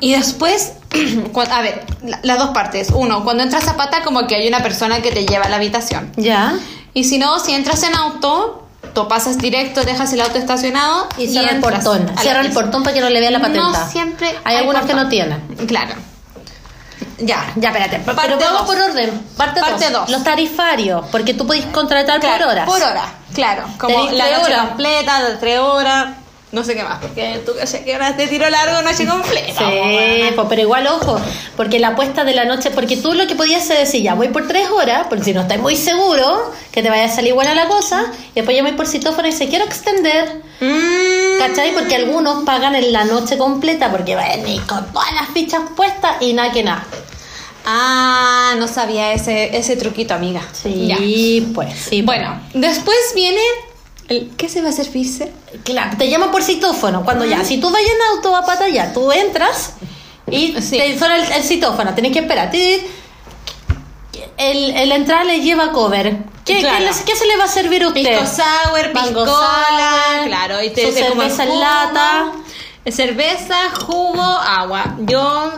Y 0.00 0.12
después, 0.14 0.72
a 1.50 1.62
ver, 1.62 1.84
la- 2.04 2.20
las 2.22 2.38
dos 2.38 2.50
partes. 2.50 2.88
Uno, 2.94 3.24
cuando 3.24 3.42
entras 3.42 3.66
a 3.68 3.76
pata 3.76 4.02
como 4.02 4.26
que 4.26 4.36
hay 4.36 4.48
una 4.48 4.62
persona 4.62 5.00
que 5.00 5.10
te 5.12 5.24
lleva 5.26 5.46
a 5.46 5.48
la 5.48 5.56
habitación. 5.56 6.12
¿Ya? 6.16 6.54
Y 6.94 7.04
si 7.04 7.18
no, 7.18 7.38
si 7.40 7.52
entras 7.52 7.82
en 7.84 7.94
auto, 7.94 8.66
tú 8.94 9.08
pasas 9.08 9.38
directo, 9.38 9.82
dejas 9.84 10.12
el 10.12 10.20
auto 10.20 10.36
estacionado 10.38 11.08
Y 11.16 11.28
cierra 11.28 11.52
el 11.52 11.60
portón. 11.60 12.10
Cierra 12.20 12.40
el 12.42 12.52
portón 12.52 12.82
para 12.82 12.94
que 12.94 13.00
no 13.00 13.08
le 13.08 13.20
vea 13.20 13.30
la 13.30 13.40
patenta. 13.40 13.62
No 13.84 13.90
siempre. 13.90 14.34
Hay 14.44 14.56
algunos 14.56 14.84
que 14.84 14.94
no 14.94 15.08
tienen. 15.08 15.40
Claro. 15.66 15.94
Ya. 17.18 17.52
Ya, 17.56 17.68
espérate. 17.68 17.98
Parte 18.00 18.22
pero 18.24 18.38
vamos 18.38 18.62
por 18.62 18.78
orden. 18.78 19.22
Parte, 19.36 19.60
Parte 19.60 19.84
dos. 19.90 20.00
dos. 20.02 20.10
Los 20.10 20.24
tarifarios, 20.24 21.06
porque 21.10 21.34
tú 21.34 21.46
podés 21.46 21.64
contratar 21.66 22.20
Claro, 22.20 22.44
por 22.44 22.52
horas. 22.52 22.66
Por 22.66 22.82
hora, 22.82 23.04
claro. 23.32 23.64
Como 23.78 23.94
Tenés 24.06 24.12
la 24.14 24.24
horas. 24.40 24.66
completa, 24.66 25.22
de 25.22 25.36
tres 25.36 25.58
horas, 25.60 26.08
no 26.52 26.62
sé 26.62 26.74
qué 26.74 26.84
más. 26.84 26.98
Porque 27.00 27.42
tú 27.44 27.52
que 27.84 27.94
horas 27.94 28.16
de 28.16 28.28
tiro 28.28 28.48
largo, 28.48 28.82
noche 28.82 29.06
completa. 29.06 29.68
Sí, 29.68 30.34
pues, 30.34 30.46
pero 30.48 30.62
igual 30.62 30.86
ojo, 30.86 31.20
porque 31.56 31.78
la 31.78 31.88
apuesta 31.88 32.24
de 32.24 32.34
la 32.34 32.44
noche, 32.44 32.70
porque 32.70 32.96
tú 32.96 33.12
lo 33.14 33.26
que 33.26 33.34
podías 33.34 33.68
es 33.70 33.78
decir, 33.78 34.02
ya 34.02 34.14
voy 34.14 34.28
por 34.28 34.46
tres 34.46 34.68
horas, 34.70 35.06
porque 35.08 35.24
si 35.24 35.32
no 35.32 35.40
estás 35.40 35.58
muy 35.58 35.76
seguro 35.76 36.52
que 36.70 36.82
te 36.82 36.90
vaya 36.90 37.06
a 37.06 37.08
salir 37.08 37.34
buena 37.34 37.54
la 37.54 37.66
cosa, 37.66 38.04
y 38.30 38.34
después 38.36 38.56
llamáis 38.56 38.76
por 38.76 38.86
citófono 38.86 39.26
y 39.28 39.32
se 39.32 39.48
quiero 39.48 39.64
extender, 39.64 40.42
Mm, 40.62 41.38
¿cachai? 41.40 41.74
Porque 41.74 41.96
algunos 41.96 42.44
pagan 42.44 42.76
en 42.76 42.92
la 42.92 43.04
noche 43.04 43.36
completa 43.36 43.90
porque 43.90 44.14
van 44.14 44.48
y 44.48 44.60
con 44.60 44.92
todas 44.92 45.12
las 45.12 45.28
fichas 45.30 45.62
puestas 45.74 46.18
y 46.20 46.34
nada 46.34 46.52
que 46.52 46.62
nada. 46.62 46.86
Ah, 47.64 48.54
no 48.58 48.68
sabía 48.68 49.12
ese, 49.12 49.56
ese 49.56 49.76
truquito, 49.76 50.14
amiga. 50.14 50.40
Ya. 50.64 50.96
Sí, 50.98 51.50
pues, 51.52 51.74
sí. 51.74 52.02
pues. 52.02 52.18
Bueno, 52.18 52.40
después 52.54 52.96
viene. 53.14 53.40
El, 54.12 54.30
¿Qué 54.36 54.48
se 54.48 54.60
va 54.62 54.68
a 54.68 54.72
servirse? 54.72 55.32
Claro, 55.64 55.96
te 55.96 56.08
llaman 56.10 56.30
por 56.30 56.42
citófono. 56.42 57.04
Cuando 57.04 57.24
ya, 57.24 57.44
si 57.44 57.58
tú 57.58 57.70
vas 57.70 57.80
en 57.82 58.16
auto 58.16 58.36
a 58.36 58.44
pata 58.44 58.68
ya, 58.68 58.92
tú 58.92 59.10
entras 59.12 59.74
y 60.30 60.54
Sí. 60.60 60.76
te 60.78 60.98
suena 60.98 61.16
el, 61.16 61.32
el 61.32 61.42
citófono, 61.42 61.94
tenés 61.94 62.12
que 62.12 62.18
esperar. 62.20 62.50
El, 64.38 64.70
el 64.70 64.92
entrar 64.92 65.24
le 65.26 65.40
lleva 65.40 65.72
cover. 65.72 66.16
¿Qué, 66.44 66.58
Claro. 66.60 66.78
qué, 66.78 66.84
les- 66.84 67.00
qué 67.02 67.14
se 67.16 67.26
le 67.26 67.36
va 67.36 67.44
a 67.44 67.48
servir 67.48 67.82
a 67.84 67.88
usted? 67.88 68.02
Pisco 68.02 68.26
sour, 68.26 68.92
piscola, 68.92 69.26
sour, 69.26 70.26
claro, 70.26 70.62
y 70.62 70.70
te, 70.70 70.88
su 70.88 70.94
te 70.94 71.02
cerveza 71.04 71.44
en 71.44 71.60
lata. 71.60 72.32
Cerveza, 72.90 73.56
jugo, 73.86 74.20
agua. 74.22 74.96
Yo 75.00 75.52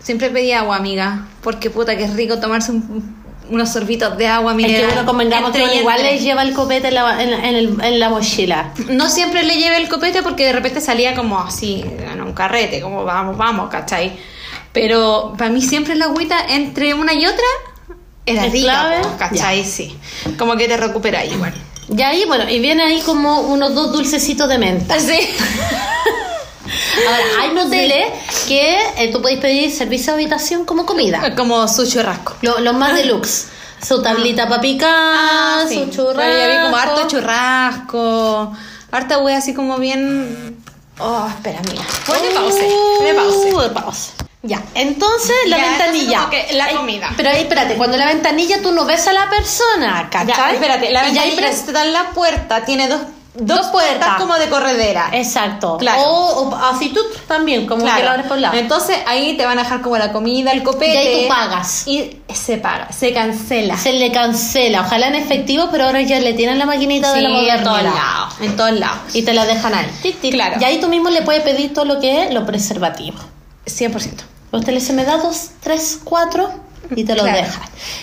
siempre 0.00 0.30
pedí 0.30 0.52
agua, 0.52 0.76
amiga, 0.76 1.26
porque 1.42 1.70
puta 1.70 1.96
que 1.96 2.04
es 2.04 2.14
rico 2.14 2.38
tomarse 2.38 2.70
un- 2.70 3.23
unos 3.50 3.70
sorbitos 3.72 4.16
de 4.16 4.26
agua 4.26 4.52
Es 4.52 4.56
mineral. 4.56 4.86
que 4.86 4.92
uno 4.98 5.06
convengamos 5.06 5.50
que 5.52 5.62
uno 5.62 5.74
igual 5.74 5.96
entre. 6.00 6.14
le 6.14 6.18
lleva 6.20 6.42
el 6.42 6.54
copete 6.54 6.88
en 6.88 6.94
la, 6.94 7.22
en, 7.22 7.32
en 7.32 7.54
el- 7.54 7.80
en 7.82 8.00
la 8.00 8.08
mochila. 8.08 8.72
No 8.88 9.08
siempre 9.08 9.42
le 9.42 9.56
llevé 9.56 9.76
el 9.76 9.88
copete 9.88 10.22
porque 10.22 10.46
de 10.46 10.52
repente 10.52 10.80
salía 10.80 11.14
como 11.14 11.38
así, 11.40 11.84
en 12.10 12.20
un 12.22 12.32
carrete, 12.32 12.80
como 12.80 13.04
vamos, 13.04 13.36
vamos, 13.36 13.68
¿cachai? 13.70 14.12
Pero 14.72 15.34
para 15.38 15.50
mí 15.50 15.62
siempre 15.62 15.94
la 15.94 16.06
agüita 16.06 16.36
entre 16.48 16.94
una 16.94 17.12
y 17.12 17.26
otra 17.26 17.44
era 18.26 18.46
¿Es 18.46 18.52
rica, 18.52 18.72
clave? 18.72 18.96
po, 19.02 19.16
¿cachai? 19.18 19.64
Sí. 19.64 19.96
Como 20.38 20.56
que 20.56 20.66
te 20.66 20.76
recuperas 20.76 21.26
igual. 21.30 21.52
Y 21.94 22.00
ahí, 22.00 22.24
bueno, 22.26 22.48
y 22.48 22.58
viene 22.60 22.82
ahí 22.82 23.00
como 23.02 23.40
unos 23.42 23.74
dos 23.74 23.92
dulcecitos 23.92 24.48
de 24.48 24.56
menta. 24.58 24.98
Sí. 24.98 25.18
Ahora, 27.06 27.24
hay 27.40 27.50
moteles 27.50 28.06
que 28.48 28.76
eh, 28.96 29.10
tú 29.12 29.20
podéis 29.20 29.40
pedir 29.40 29.70
servicio 29.70 30.14
de 30.14 30.22
habitación 30.22 30.64
como 30.64 30.86
comida. 30.86 31.34
Como 31.36 31.66
su 31.68 31.86
churrasco. 31.86 32.36
Lo- 32.42 32.60
Los 32.60 32.74
más 32.74 32.94
deluxe. 32.94 33.48
Su 33.86 34.00
tablita 34.02 34.48
para 34.48 34.60
picar, 34.62 34.88
Ah, 34.90 35.64
sí. 35.68 35.74
su 35.74 35.90
churrasco. 35.90 36.16
Pero 36.16 36.38
ya 36.38 36.46
vi 36.48 36.62
como 36.64 36.76
harto 36.76 37.06
churrasco, 37.08 38.52
harta 38.90 39.18
wea 39.18 39.38
así 39.38 39.52
como 39.54 39.78
bien... 39.78 40.56
Oh, 40.98 41.26
espera, 41.28 41.60
mira. 41.70 41.82
Ponle 42.06 42.30
pause, 42.30 42.64
ponle 42.98 43.14
pause. 43.14 43.52
Uh, 43.52 43.72
pause. 43.74 44.12
Ya, 44.42 44.62
entonces 44.74 45.34
la 45.48 45.56
Ya, 45.56 45.68
ventanilla. 45.70 46.02
entonces 46.04 46.18
como 46.18 46.30
que 46.30 46.52
la 46.56 46.64
Ay, 46.66 46.74
comida. 46.76 47.10
pero 47.16 47.30
ahí, 47.30 47.40
espérate, 47.42 47.74
cuando 47.76 47.96
la 47.96 48.06
ventanilla 48.06 48.60
tú 48.62 48.72
no 48.72 48.84
ves 48.84 49.06
a 49.08 49.12
la 49.12 49.28
persona, 49.30 50.08
¿cachai? 50.10 50.28
Ya, 50.36 50.50
espérate, 50.52 50.90
la 50.90 51.08
Y 51.08 51.14
ya 51.14 51.22
ahí 51.22 51.30
ventanilla 51.30 51.50
está 51.56 51.82
en 51.84 51.92
la 51.94 52.10
puerta, 52.10 52.64
tiene 52.64 52.86
dos, 52.88 53.00
dos, 53.34 53.56
Dos 53.58 53.66
puertas. 53.68 53.98
puertas. 53.98 54.20
como 54.20 54.34
de 54.36 54.48
corredera. 54.48 55.08
Exacto. 55.12 55.76
Claro. 55.78 56.02
O, 56.02 56.48
o 56.50 56.54
así 56.56 56.90
tú 56.90 57.00
también, 57.26 57.66
como 57.66 57.82
que 57.82 57.88
Claro. 57.90 58.04
lo 58.04 58.10
abres 58.10 58.26
por 58.26 58.38
lado. 58.38 58.56
Entonces 58.56 58.96
ahí 59.06 59.36
te 59.36 59.44
van 59.44 59.58
a 59.58 59.62
dejar 59.64 59.80
como 59.82 59.96
la 59.98 60.12
comida, 60.12 60.52
el 60.52 60.62
copete. 60.62 60.94
Y 60.94 60.96
ahí 60.96 61.22
tú 61.22 61.28
pagas. 61.28 61.86
Y 61.88 62.20
se 62.32 62.58
paga, 62.58 62.92
se 62.92 63.12
cancela. 63.12 63.76
Se 63.76 63.92
le 63.92 64.12
cancela, 64.12 64.82
ojalá 64.82 65.08
en 65.08 65.16
efectivo, 65.16 65.68
pero 65.70 65.84
ahora 65.84 66.02
ya 66.02 66.20
le 66.20 66.32
tienen 66.34 66.58
la 66.58 66.66
maquinita 66.66 67.12
de 67.12 67.22
la 67.22 67.28
Sí, 67.28 67.34
en 67.48 67.62
todos 67.64 67.76
modernidad. 67.78 67.94
lados, 67.94 68.34
en 68.40 68.56
todos 68.56 68.72
lados. 68.72 68.98
Y 69.14 69.22
te 69.22 69.32
la 69.32 69.44
dejan 69.46 69.74
ahí. 69.74 69.86
Tic, 70.02 70.20
tic. 70.20 70.32
Claro. 70.32 70.56
Y 70.60 70.64
ahí 70.64 70.80
tú 70.80 70.88
mismo 70.88 71.10
le 71.10 71.22
puedes 71.22 71.42
pedir 71.42 71.74
todo 71.74 71.84
lo 71.84 72.00
que 72.00 72.24
es 72.24 72.32
lo 72.34 72.46
preservativo. 72.46 73.18
100%. 73.66 74.24
Usted 74.52 74.68
le 74.72 74.78
dice, 74.78 74.92
me 74.92 75.04
da 75.04 75.16
dos, 75.16 75.48
tres, 75.60 75.98
cuatro 76.04 76.50
y 76.94 77.04
te 77.04 77.14
lo 77.14 77.22
Claro. 77.22 77.38
deja. 77.38 77.60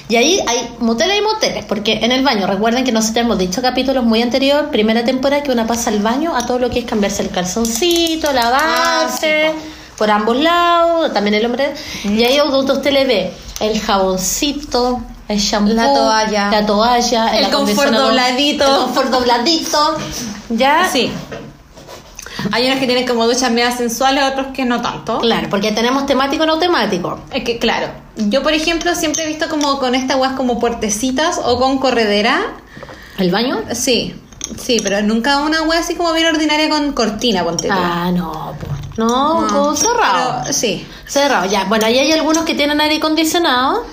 Y 0.10 0.16
ahí 0.16 0.40
hay 0.48 0.76
moteles 0.80 1.18
y 1.20 1.22
moteles, 1.22 1.66
porque 1.66 1.99
en 2.03 2.12
el 2.12 2.24
baño, 2.24 2.48
recuerden 2.48 2.84
que 2.84 2.91
nosotros 2.91 3.26
hemos 3.26 3.38
dicho 3.38 3.62
capítulos 3.62 4.03
muy 4.03 4.22
anteriores, 4.22 4.70
primera 4.72 5.03
temporada, 5.03 5.44
que 5.44 5.52
una 5.52 5.68
pasa 5.68 5.90
al 5.90 5.99
baño 5.99 6.36
a 6.36 6.45
todo 6.45 6.60
lo 6.60 6.70
que 6.70 6.80
es 6.80 6.86
cambiarse 6.86 7.22
el 7.24 7.30
calzoncito, 7.30 8.32
lavarse, 8.34 9.48
Ah, 9.48 9.52
sí, 9.56 9.60
por 9.98 10.10
ambos 10.10 10.36
lados, 10.38 11.14
también 11.14 11.36
el 11.36 11.45
hombre. 11.45 11.74
Y 12.06 12.24
ahí 12.24 12.38
donde 12.38 12.74
usted 12.74 12.91
le 12.91 13.06
ve 13.06 13.34
el 13.60 13.80
jaboncito, 13.80 15.02
el 15.28 15.38
shampoo, 15.40 15.74
La 15.74 15.94
toalla. 15.94 16.49
la 16.52 16.66
toalla, 16.66 17.28
El 17.38 17.44
confort 17.45 17.53
acondicionador, 17.53 18.08
dobladito. 18.10 18.66
el 18.66 18.82
confort 18.86 19.10
dobladito, 19.10 19.98
ya. 20.49 20.90
Sí. 20.91 21.12
Hay 22.51 22.68
unos 22.68 22.80
que 22.80 22.85
tienen 22.85 23.07
como 23.07 23.26
duchas 23.27 23.51
medias 23.51 23.77
sensuales, 23.77 24.23
otros 24.31 24.47
que 24.53 24.65
no 24.65 24.81
tanto. 24.81 25.19
Claro, 25.19 25.47
porque 25.49 25.72
tenemos 25.72 26.05
temático 26.05 26.45
no 26.45 26.59
temático. 26.59 27.19
Es 27.34 27.43
que, 27.43 27.59
claro, 27.59 27.88
yo 28.15 28.43
por 28.43 28.53
ejemplo 28.53 28.93
siempre 28.95 29.23
he 29.23 29.27
visto 29.27 29.49
como 29.49 29.80
con 29.80 29.95
estas 29.95 30.18
weas 30.18 30.34
como 30.34 30.59
puertecitas 30.59 31.39
o 31.43 31.57
con 31.59 31.77
corredera. 31.77 32.41
¿El 33.18 33.31
baño? 33.31 33.61
Sí, 33.73 34.15
sí, 34.59 34.80
pero 34.81 35.01
nunca 35.01 35.39
una 35.41 35.61
wea 35.63 35.80
así 35.80 35.95
como 35.95 36.13
bien 36.13 36.27
ordinaria 36.27 36.69
con 36.69 36.91
cortina, 36.93 37.43
ponte 37.43 37.68
tú. 37.68 37.73
Ah, 37.76 38.11
no, 38.13 38.55
po. 38.59 38.68
No, 38.97 39.47
con 39.49 39.77
cerrado. 39.77 40.39
Pero, 40.43 40.53
sí, 40.53 40.85
Cerrado, 41.07 41.45
ya. 41.49 41.63
Bueno, 41.65 41.85
ahí 41.85 41.97
hay 41.99 42.11
algunos 42.11 42.43
que 42.45 42.53
tienen 42.55 42.80
aire 42.81 42.97
acondicionado 42.97 43.85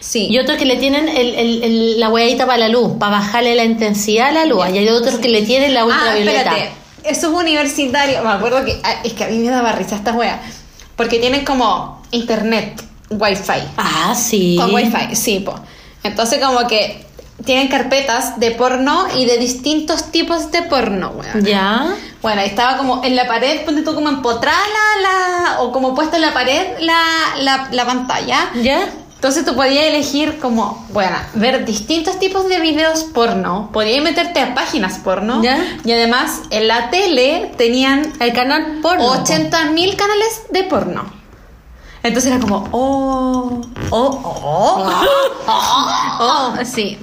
sí. 0.00 0.26
y 0.30 0.38
otros 0.38 0.58
que 0.58 0.64
le 0.64 0.76
tienen 0.76 1.08
el, 1.08 1.34
el- 1.34 1.62
el- 1.64 2.00
la 2.00 2.08
hueadita 2.08 2.44
para 2.46 2.58
la 2.58 2.68
luz, 2.68 2.92
para 2.98 3.12
bajarle 3.18 3.54
la 3.54 3.64
intensidad 3.64 4.28
a 4.28 4.32
la 4.32 4.44
luz. 4.46 4.64
Y 4.72 4.78
hay 4.78 4.88
otros 4.88 5.16
que 5.16 5.28
le 5.28 5.42
tienen 5.42 5.74
la 5.74 5.80
Ah, 5.82 5.86
ultravioleta. 5.86 6.38
espérate. 6.40 6.72
Eso 7.04 7.28
es 7.28 7.34
universitario. 7.42 8.22
Me 8.22 8.30
acuerdo 8.30 8.64
que. 8.64 8.80
ah, 8.84 8.94
Es 9.04 9.12
que 9.14 9.24
a 9.24 9.28
mí 9.28 9.38
me 9.38 9.50
daba 9.50 9.72
risa 9.72 9.96
esta 9.96 10.12
wea. 10.12 10.40
Porque 10.96 11.18
tienen 11.18 11.44
como 11.44 12.02
internet, 12.10 12.82
wifi. 13.10 13.62
Ah, 13.76 14.14
sí. 14.14 14.56
Con 14.58 14.74
wifi, 14.74 15.14
sí, 15.16 15.40
po. 15.40 15.54
Entonces, 16.02 16.38
como 16.44 16.66
que 16.66 17.06
tienen 17.44 17.68
carpetas 17.68 18.38
de 18.38 18.52
porno 18.52 19.06
y 19.16 19.24
de 19.24 19.38
distintos 19.38 20.10
tipos 20.12 20.50
de 20.52 20.62
porno, 20.62 21.12
weón. 21.16 21.44
Ya. 21.44 21.94
Bueno, 22.20 22.40
estaba 22.42 22.76
como 22.76 23.02
en 23.04 23.16
la 23.16 23.26
pared, 23.26 23.64
ponte 23.64 23.82
tú 23.82 23.94
como 23.94 24.08
empotrada 24.08 24.58
la, 24.58 25.02
la- 25.02 25.60
o 25.62 25.72
como 25.72 25.94
puesta 25.94 26.16
en 26.16 26.22
la 26.22 26.32
pared 26.32 26.66
la, 26.80 27.02
la, 27.38 27.68
la 27.72 27.84
pantalla. 27.86 28.50
¿Ya? 28.62 28.88
Entonces 29.22 29.44
tú 29.44 29.54
podías 29.54 29.84
elegir 29.84 30.40
como, 30.40 30.84
bueno, 30.90 31.16
ver 31.34 31.64
distintos 31.64 32.18
tipos 32.18 32.48
de 32.48 32.58
videos 32.58 33.04
porno, 33.04 33.70
podías 33.72 34.02
meterte 34.02 34.40
a 34.40 34.52
páginas 34.52 34.98
porno 34.98 35.40
Ya. 35.40 35.64
y 35.84 35.92
además 35.92 36.40
en 36.50 36.66
la 36.66 36.90
tele 36.90 37.52
tenían 37.56 38.12
El 38.18 38.32
canal 38.32 38.80
porno. 38.82 39.06
80 39.12 39.66
mil 39.66 39.94
canales 39.94 40.42
de 40.50 40.64
porno. 40.64 41.04
Entonces 42.02 42.32
era 42.32 42.40
como, 42.40 42.68
oh, 42.72 43.60
oh, 43.90 44.20
oh, 44.24 44.90
oh, 46.18 46.54
sí. 46.64 46.98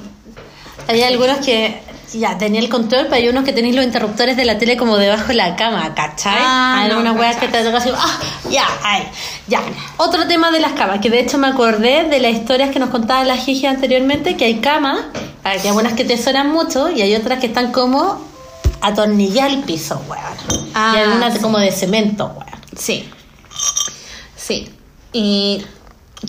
Hay 0.89 1.01
algunos 1.03 1.37
que 1.37 1.81
ya 2.13 2.37
tenía 2.37 2.59
el 2.59 2.69
control, 2.69 3.03
pero 3.03 3.15
hay 3.15 3.29
unos 3.29 3.43
que 3.43 3.53
tenéis 3.53 3.75
los 3.75 3.85
interruptores 3.85 4.35
de 4.37 4.45
la 4.45 4.57
tele 4.57 4.77
como 4.77 4.97
debajo 4.97 5.27
de 5.27 5.35
la 5.35 5.55
cama, 5.55 5.93
¿cachai? 5.93 6.37
Ah, 6.37 6.81
hay 6.81 6.89
no, 6.89 6.95
algunas 6.95 7.17
weas 7.17 7.37
que 7.37 7.47
te 7.47 7.63
toca 7.63 7.77
así, 7.77 7.89
ah, 7.95 8.19
ya, 8.49 8.65
ay, 8.83 9.03
ya. 9.47 9.61
Otro 9.97 10.27
tema 10.27 10.51
de 10.51 10.59
las 10.59 10.73
camas, 10.73 10.99
que 10.99 11.09
de 11.09 11.19
hecho 11.19 11.37
me 11.37 11.47
acordé 11.47 12.05
de 12.05 12.19
las 12.19 12.33
historias 12.33 12.71
que 12.71 12.79
nos 12.79 12.89
contaba 12.89 13.23
la 13.23 13.37
Gigi 13.37 13.65
anteriormente, 13.65 14.37
que 14.37 14.45
hay 14.45 14.59
camas, 14.59 14.99
ah, 15.43 15.53
que 15.53 15.61
hay 15.61 15.67
algunas 15.67 15.93
que 15.93 16.05
te 16.05 16.17
suenan 16.17 16.51
mucho 16.51 16.89
y 16.89 17.01
hay 17.01 17.15
otras 17.15 17.39
que 17.39 17.47
están 17.47 17.71
como 17.71 18.25
atornilladas 18.81 19.53
al 19.53 19.63
piso, 19.63 20.01
weón. 20.07 20.69
Ah, 20.73 20.93
y 20.95 20.99
algunas 20.99 21.33
sí. 21.35 21.39
como 21.39 21.59
de 21.59 21.71
cemento, 21.71 22.25
weón. 22.27 22.59
Sí. 22.77 23.09
Sí. 24.35 24.69
Y 25.13 25.65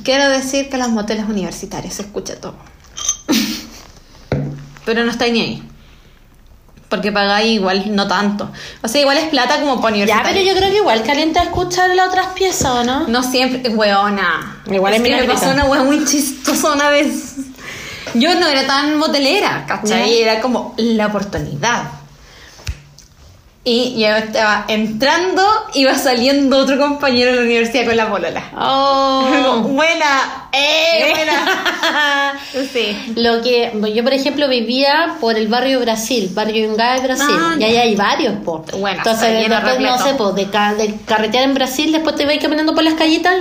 quiero 0.05 0.29
decir 0.29 0.69
que 0.69 0.77
los 0.77 0.89
moteles 0.89 1.25
universitarios 1.27 1.95
se 1.95 2.03
escucha 2.03 2.37
todo. 2.41 2.57
Pero 4.85 5.05
no 5.05 5.11
estáis 5.11 5.33
ni 5.33 5.41
ahí. 5.41 5.70
Porque 6.91 7.13
pagáis 7.13 7.53
igual, 7.53 7.95
no 7.95 8.09
tanto. 8.09 8.51
O 8.83 8.89
sea, 8.89 9.01
igual 9.01 9.17
es 9.17 9.29
plata 9.29 9.61
como 9.61 9.81
para 9.81 9.97
Ya, 9.97 10.23
pero 10.25 10.41
yo 10.41 10.55
creo 10.57 10.71
que 10.71 10.79
igual 10.79 11.05
calienta 11.05 11.43
escuchar 11.43 11.89
las 11.95 12.09
otras 12.09 12.27
piezas, 12.35 12.67
¿o 12.73 12.85
no? 12.85 13.07
No 13.07 13.23
siempre, 13.23 13.73
weona. 13.73 14.61
Igual 14.69 14.95
es 14.95 15.03
que 15.03 15.17
me 15.17 15.25
pasó 15.25 15.51
una 15.51 15.67
wea 15.67 15.85
muy 15.85 16.05
chistosa 16.05 16.73
una 16.73 16.91
vez. 16.91 17.37
Yo 18.15 18.35
no 18.35 18.49
era 18.49 18.67
tan 18.67 18.99
motelera, 18.99 19.65
¿cachai? 19.69 20.11
Ya. 20.11 20.33
Era 20.33 20.41
como 20.41 20.75
la 20.79 21.07
oportunidad. 21.07 22.00
Y 23.63 24.01
yo 24.01 24.09
estaba 24.09 24.65
entrando, 24.69 25.43
iba 25.75 25.95
saliendo 25.95 26.57
otro 26.57 26.79
compañero 26.79 27.33
de 27.33 27.37
la 27.37 27.43
universidad 27.43 27.85
con 27.85 27.97
la 27.97 28.09
polola. 28.09 28.43
Oh. 28.57 29.61
buena, 29.69 30.49
eh, 30.51 31.13
buena. 31.15 32.41
sí. 32.73 33.13
Lo 33.17 33.43
que 33.43 33.71
yo, 33.95 34.03
por 34.03 34.15
ejemplo, 34.15 34.49
vivía 34.49 35.17
por 35.21 35.37
el 35.37 35.49
barrio 35.49 35.79
Brasil, 35.81 36.31
barrio 36.33 36.69
Yungay, 36.69 37.03
Brasil, 37.03 37.27
Ah, 37.39 37.55
y 37.59 37.65
ahí 37.65 37.77
hay 37.77 37.97
varios, 37.97 38.35
po. 38.43 38.65
Bueno, 38.79 38.97
Entonces, 38.97 39.47
después, 39.47 39.79
no 39.79 39.99
sé, 39.99 40.15
po, 40.15 40.33
de, 40.33 40.49
ca- 40.49 40.73
de 40.75 40.97
carretear 41.05 41.45
en 41.45 41.53
Brasil, 41.53 41.93
después 41.93 42.17
te 42.17 42.25
vas 42.25 42.39
caminando 42.41 42.75
por 42.75 42.83
las 42.83 42.95
callitas. 42.95 43.35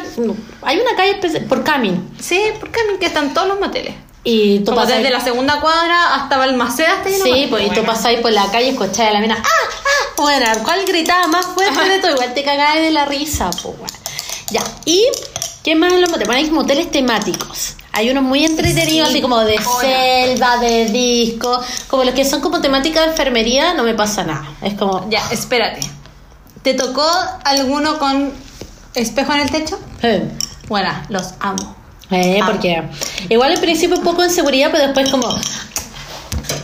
Hay 0.63 0.79
una 0.79 0.95
calle 0.97 1.15
por 1.47 1.63
Camin. 1.63 2.09
Sí, 2.19 2.41
porque 2.59 2.81
que 2.99 3.05
están 3.05 3.33
todos 3.33 3.47
los 3.47 3.59
moteles. 3.61 3.93
Y 4.23 4.59
tú 4.59 4.75
pasas. 4.75 4.97
desde 4.97 5.09
la 5.11 5.21
segunda 5.21 5.61
cuadra 5.61 6.15
hasta 6.15 6.37
Balmaceda 6.37 6.97
hasta 6.97 7.09
Sí, 7.09 7.47
pues, 7.49 7.63
y 7.63 7.67
tú 7.69 7.75
Bueno. 7.75 7.87
pasáis 7.93 8.19
por 8.19 8.31
la 8.31 8.45
calle 8.51 8.67
y 8.67 8.69
escucháis 8.71 9.09
a 9.09 9.13
la 9.13 9.19
mina. 9.21 9.37
¡Ah! 9.41 9.47
¡Ah! 9.47 10.13
Bueno, 10.17 10.45
¿cuál 10.63 10.85
gritaba 10.85 11.27
más 11.27 11.45
fuerte 11.45 11.79
de 11.89 11.99
todo? 11.99 12.11
Igual 12.11 12.33
te 12.33 12.43
cagáis 12.43 12.81
de 12.81 12.91
la 12.91 13.05
risa, 13.05 13.49
pues, 13.51 13.77
bueno. 13.77 13.93
Ya, 14.51 14.61
y 14.85 15.05
¿qué 15.63 15.75
más 15.75 15.93
en 15.93 16.01
los 16.01 16.09
moteles? 16.09 16.27
Bueno, 16.27 16.43
hay 16.45 16.51
moteles 16.51 16.91
temáticos. 16.91 17.75
Hay 17.91 18.09
unos 18.11 18.23
muy 18.23 18.45
entretenidos, 18.45 19.07
Sí. 19.09 19.13
así 19.15 19.21
como 19.21 19.39
de 19.39 19.57
Hola. 19.57 19.79
selva, 19.81 20.57
de 20.57 20.85
disco, 20.85 21.59
como 21.87 22.03
los 22.03 22.13
que 22.13 22.23
son 22.25 22.39
como 22.41 22.61
temática 22.61 23.01
de 23.01 23.07
enfermería, 23.07 23.73
no 23.73 23.83
me 23.83 23.93
pasa 23.93 24.23
nada. 24.23 24.45
Es 24.61 24.73
como. 24.75 25.09
Ya, 25.09 25.21
espérate. 25.31 25.79
¿Te 26.61 26.73
tocó 26.73 27.05
alguno 27.45 27.97
con 27.99 28.31
espejo 28.95 29.33
en 29.33 29.39
el 29.41 29.51
techo? 29.51 29.79
eh, 30.01 30.29
Bueno, 30.67 30.89
los 31.09 31.33
amo. 31.39 31.75
Eh, 32.11 32.39
Ah. 32.41 32.45
porque 32.45 32.83
igual 33.29 33.51
al 33.51 33.59
principio 33.59 33.97
un 33.97 34.03
poco 34.03 34.21
de 34.21 34.27
inseguridad, 34.29 34.69
pero 34.71 34.85
después 34.85 35.09
como. 35.09 35.27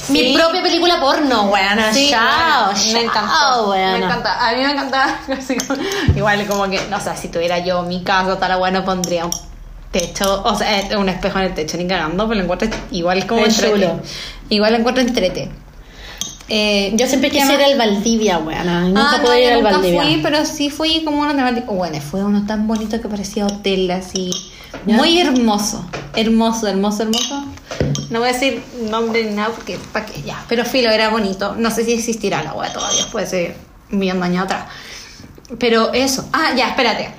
Mi 0.10 0.36
propia 0.36 0.62
película 0.62 1.00
porno, 1.00 1.44
weana. 1.50 1.92
Sí, 1.92 2.10
chao, 2.12 2.66
bueno, 2.66 2.80
chao, 2.80 2.94
me 2.94 3.02
encantó. 3.02 3.70
weana. 3.72 3.98
Me 3.98 4.06
encanta. 4.06 4.48
A 4.48 4.54
mí 4.54 4.62
me 4.62 5.34
así 5.36 5.56
como- 5.58 5.82
igual 6.16 6.46
como 6.48 6.70
que, 6.70 6.80
no 6.90 7.00
sé, 7.02 7.10
si 7.20 7.30
tuviera 7.30 7.60
yo 7.60 7.82
mi 7.84 8.04
casa, 8.04 8.38
tal 8.40 8.52
agua, 8.52 8.70
no 8.72 8.86
pondría 8.86 9.26
un 9.26 9.32
techo, 9.92 10.44
o 10.44 10.56
sea, 10.56 10.80
eh, 10.82 10.96
un 10.98 11.10
espejo 11.10 11.40
en 11.40 11.46
el 11.46 11.54
techo, 11.56 11.78
ni 11.78 11.88
cagando, 11.88 12.28
pero 12.28 12.38
lo 12.40 12.44
encuentro 12.44 12.70
igual 12.92 13.26
como 13.26 13.46
entrete. 13.46 13.74
chulo. 13.74 14.00
Igual 14.50 14.74
lo 14.74 14.80
encuentro 14.80 15.04
entrete. 15.04 15.50
Eh, 16.48 16.92
Yo 16.96 17.08
siempre 17.08 17.32
¿qué 17.32 17.40
quise 17.40 17.56
ir 17.56 17.64
al 17.64 17.76
Valdivia, 17.78 18.38
weana. 18.38 18.82
Nunca 18.82 19.10
ah, 19.14 19.18
no, 19.18 19.24
pude 19.24 19.44
ir 19.44 19.54
al 19.54 19.64
Valdivia. 19.64 20.04
fui, 20.04 20.20
pero 20.22 20.46
sí 20.46 20.70
fui 20.70 21.04
como 21.04 21.22
una 21.22 21.34
temática. 21.36 21.72
Bueno, 21.72 22.00
fue 22.00 22.24
uno 22.24 22.46
tan 22.46 22.68
bonito 22.68 23.02
que 23.02 23.08
parecía 23.08 23.48
hotel, 23.48 23.90
así. 23.90 24.30
¿Ya? 24.86 24.96
Muy 24.98 25.20
hermoso. 25.20 25.86
Hermoso, 26.16 26.68
hermoso, 26.68 27.04
hermoso. 27.04 27.46
No 28.10 28.20
voy 28.20 28.30
a 28.30 28.34
decir 28.34 28.64
nombre 28.90 29.24
ni 29.24 29.36
nada 29.36 29.50
porque, 29.50 29.78
¿para 29.92 30.06
qué? 30.06 30.22
Ya. 30.22 30.44
Pero 30.48 30.64
filo, 30.66 30.90
era 30.90 31.10
bonito. 31.10 31.56
No 31.58 31.72
sé 31.72 31.84
si 31.86 31.94
existirá 31.94 32.44
la 32.44 32.54
wea 32.54 32.72
todavía, 32.72 33.06
puede 33.12 33.28
ser 33.28 33.58
un 33.92 34.00
millón 34.00 34.20
de 34.20 34.26
años 34.28 34.46
atrás. 34.46 34.66
Pero 35.60 35.94
eso. 35.94 36.28
Ah, 36.34 36.52
ya, 36.56 36.70
espérate. 36.70 37.14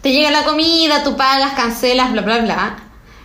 Te 0.00 0.10
llega 0.12 0.30
la 0.30 0.44
comida, 0.44 1.04
tú 1.04 1.16
pagas, 1.16 1.52
cancelas, 1.54 2.10
bla, 2.12 2.22
bla, 2.22 2.38
bla. 2.38 2.76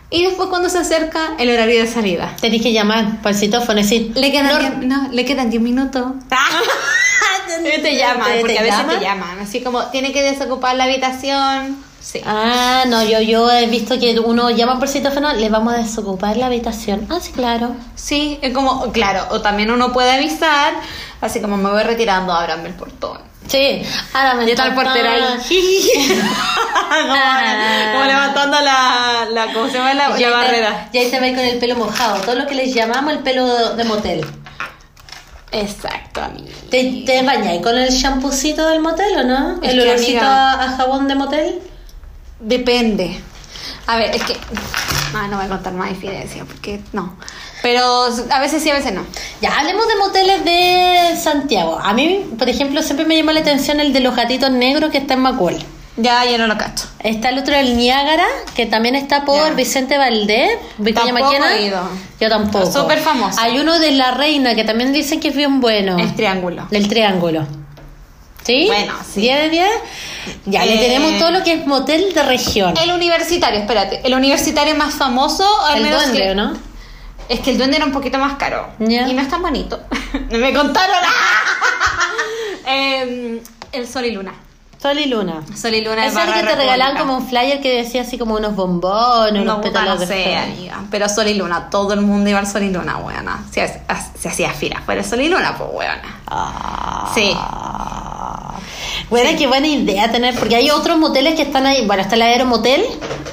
Y 0.09 0.23
después 0.23 0.47
cuando 0.49 0.69
se 0.69 0.77
acerca 0.77 1.33
el 1.39 1.49
horario 1.49 1.81
de 1.81 1.87
salida. 1.87 2.33
Tenés 2.39 2.61
que 2.61 2.71
llamar 2.71 3.21
por 3.21 3.31
el 3.31 3.37
citófono 3.37 3.79
y 3.79 3.83
decir. 3.83 4.11
Le 4.15 4.31
quedan, 4.31 4.47
"No, 4.47 4.59
diez- 4.59 4.77
no, 4.85 5.09
le 5.11 5.25
quedan 5.25 5.49
10 5.49 5.61
minutos. 5.61 6.05
te 7.81 7.95
llaman, 7.97 8.31
¿Te- 8.31 8.39
porque 8.41 8.59
a 8.59 8.61
veces 8.61 8.77
llaman? 8.79 8.99
te 8.99 9.03
llaman. 9.05 9.39
Así 9.39 9.61
como, 9.61 9.83
tiene 9.87 10.11
que 10.13 10.21
desocupar 10.21 10.75
la 10.75 10.85
habitación. 10.85 11.77
Sí. 12.07 12.21
Ah, 12.25 12.85
no, 12.87 13.03
yo, 13.03 13.19
yo 13.19 13.51
he 13.51 13.67
visto 13.67 13.99
que 13.99 14.17
uno 14.17 14.49
llama 14.49 14.79
por 14.79 14.87
citófono, 14.87 15.33
le 15.33 15.49
vamos 15.49 15.73
a 15.73 15.77
desocupar 15.79 16.37
la 16.37 16.45
habitación. 16.45 17.05
Ah, 17.09 17.19
sí, 17.19 17.33
claro. 17.33 17.75
Sí, 17.95 18.39
es 18.41 18.53
como, 18.53 18.93
claro, 18.93 19.27
o 19.31 19.41
también 19.41 19.71
uno 19.71 19.91
puede 19.91 20.11
avisar, 20.11 20.73
así 21.19 21.41
como 21.41 21.57
me 21.57 21.69
voy 21.69 21.83
retirando, 21.83 22.31
ábranme 22.31 22.69
el 22.69 22.75
portón. 22.75 23.19
Sí, 23.47 23.81
ahora 24.13 24.35
me 24.35 24.45
Y 24.45 24.51
está 24.51 24.67
el 24.67 24.73
portero 24.73 25.09
ahí. 25.09 25.21
como, 26.89 27.15
como 27.91 28.05
levantando 28.05 28.61
la, 28.61 29.27
la, 29.29 29.53
¿cómo 29.53 29.67
se 29.67 29.73
llama? 29.73 29.93
La, 29.93 30.07
barrera. 30.07 30.89
Y 30.93 30.99
ahí 30.99 31.11
te 31.11 31.19
va 31.19 31.27
con 31.27 31.39
el 31.39 31.59
pelo 31.59 31.75
mojado, 31.75 32.21
todo 32.21 32.35
lo 32.35 32.47
que 32.47 32.55
les 32.55 32.73
llamamos 32.73 33.11
el 33.11 33.19
pelo 33.19 33.75
de 33.75 33.83
motel. 33.83 34.25
Exacto, 35.51 36.21
amiga. 36.21 36.53
¿Te, 36.69 37.03
te 37.05 37.21
bañáis 37.23 37.61
con 37.61 37.77
el 37.77 37.89
champucito 38.01 38.65
del 38.69 38.79
motel 38.79 39.13
o 39.17 39.23
no? 39.25 39.61
Es 39.61 39.73
¿El 39.73 39.81
olorcito 39.81 40.25
a 40.25 40.73
jabón 40.77 41.09
de 41.09 41.15
motel? 41.15 41.61
Depende. 42.39 43.19
A 43.87 43.97
ver, 43.97 44.15
es 44.15 44.23
que. 44.23 44.35
Ah, 45.13 45.27
no 45.29 45.37
voy 45.37 45.45
a 45.45 45.49
contar 45.49 45.73
más 45.73 45.89
infidencia, 45.89 46.45
porque 46.45 46.81
no. 46.93 47.15
Pero 47.63 48.07
a 48.29 48.39
veces 48.39 48.61
sí, 48.61 48.69
a 48.69 48.73
veces 48.73 48.93
no. 48.93 49.03
Ya, 49.41 49.57
hablemos 49.57 49.87
de 49.87 49.95
moteles 49.95 50.45
de 50.45 51.17
Santiago. 51.17 51.79
A 51.81 51.93
mí, 51.93 52.25
por 52.37 52.49
ejemplo, 52.49 52.81
siempre 52.83 53.05
me 53.05 53.15
llamó 53.15 53.31
la 53.31 53.39
atención 53.39 53.79
el 53.79 53.93
de 53.93 53.99
los 54.01 54.15
gatitos 54.15 54.51
negros 54.51 54.91
que 54.91 54.99
está 54.99 55.15
en 55.15 55.21
Macul. 55.21 55.57
Ya, 55.97 56.23
yo 56.25 56.37
no 56.37 56.45
lo 56.45 56.57
cacho. 56.57 56.85
Está 56.99 57.29
el 57.29 57.39
otro 57.39 57.55
del 57.55 57.75
Niágara, 57.75 58.27
que 58.55 58.67
también 58.67 58.93
está 58.93 59.25
por 59.25 59.49
Ya. 59.49 59.53
Vicente 59.55 59.97
Valdés, 59.97 60.51
Victoria 60.77 61.11
Maquena. 61.11 61.47
Yo 62.19 62.29
tampoco. 62.29 62.71
Súper 62.71 62.99
famoso. 62.99 63.39
Hay 63.41 63.57
uno 63.57 63.79
de 63.79 63.91
La 63.91 64.11
Reina, 64.11 64.53
que 64.53 64.63
también 64.63 64.93
dicen 64.93 65.19
que 65.19 65.29
es 65.29 65.35
bien 65.35 65.59
bueno. 65.59 65.97
El 65.97 66.13
triángulo. 66.13 66.67
Del 66.69 66.87
Triángulo. 66.87 67.47
¿Sí? 68.47 68.65
Bueno, 68.67 68.93
sí. 69.13 69.21
10 69.21 69.41
de 69.43 69.49
10. 69.49 69.69
Ya, 70.45 70.65
le 70.65 70.75
Eh, 70.75 70.77
tenemos 70.79 71.19
todo 71.19 71.31
lo 71.31 71.43
que 71.43 71.53
es 71.53 71.67
motel 71.67 72.13
de 72.13 72.23
región. 72.23 72.75
El 72.77 72.91
universitario, 72.91 73.59
espérate. 73.59 74.01
El 74.05 74.13
universitario 74.13 74.73
más 74.75 74.93
famoso, 74.95 75.45
al 75.65 75.77
El 75.77 75.83
menos 75.83 76.01
duende, 76.03 76.23
que- 76.23 76.31
¿o 76.31 76.35
¿no? 76.35 76.53
Es 77.29 77.41
que 77.41 77.51
el 77.51 77.57
duende 77.57 77.75
era 77.75 77.85
un 77.85 77.91
poquito 77.91 78.17
más 78.17 78.35
caro. 78.37 78.69
Y 78.79 78.85
no 79.13 79.21
es 79.21 79.27
tan 79.29 79.41
bonito. 79.41 79.79
me 80.31 80.53
contaron. 80.53 80.95
Eh, 82.69 83.41
el 83.71 83.87
sol 83.87 84.05
y 84.05 84.11
luna. 84.11 84.33
Sol 84.81 84.99
y 84.99 85.05
Luna. 85.07 85.41
Sol 85.59 85.73
y 85.73 85.83
luna 85.83 86.05
Es 86.05 86.13
de 86.13 86.21
el 86.21 86.33
que 86.33 86.39
te 86.43 86.55
regalaban 86.55 86.97
como 86.97 87.17
un 87.17 87.27
flyer 87.27 87.59
que 87.61 87.77
decía 87.83 88.01
así 88.03 88.17
como 88.17 88.35
unos 88.35 88.55
bombones, 88.55 89.41
unos 89.41 89.45
No, 89.45 89.55
puta, 89.57 89.69
pétalos 89.69 89.95
no 89.95 89.99
de 90.01 90.07
sé, 90.07 90.23
flor. 90.23 90.37
amiga. 90.37 90.79
Pero 90.91 91.09
Sol 91.09 91.27
y 91.27 91.33
Luna, 91.33 91.69
todo 91.71 91.93
el 91.93 92.01
mundo 92.01 92.29
iba 92.29 92.37
al 92.39 92.47
Sol 92.47 92.61
y 92.63 92.69
Luna, 92.71 92.97
weona. 92.97 93.43
Se, 93.51 93.61
ha- 93.61 94.07
se 94.17 94.29
hacía 94.29 94.51
fila 94.51 94.81
fuera 94.85 95.03
Sol 95.03 95.21
y 95.21 95.29
Luna, 95.29 95.55
pues, 95.57 95.69
weona. 95.73 96.21
Ah. 96.27 97.11
Sí. 97.15 97.35
Bueno, 99.09 99.29
qué 99.37 99.47
buena 99.47 99.67
idea 99.67 100.11
tener, 100.11 100.35
porque 100.37 100.55
hay 100.57 100.69
otros 100.69 100.97
moteles 100.97 101.35
que 101.35 101.41
están 101.43 101.65
ahí. 101.65 101.85
Bueno, 101.87 102.01
está 102.03 102.15
el 102.15 102.21
Aeromotel, 102.23 102.83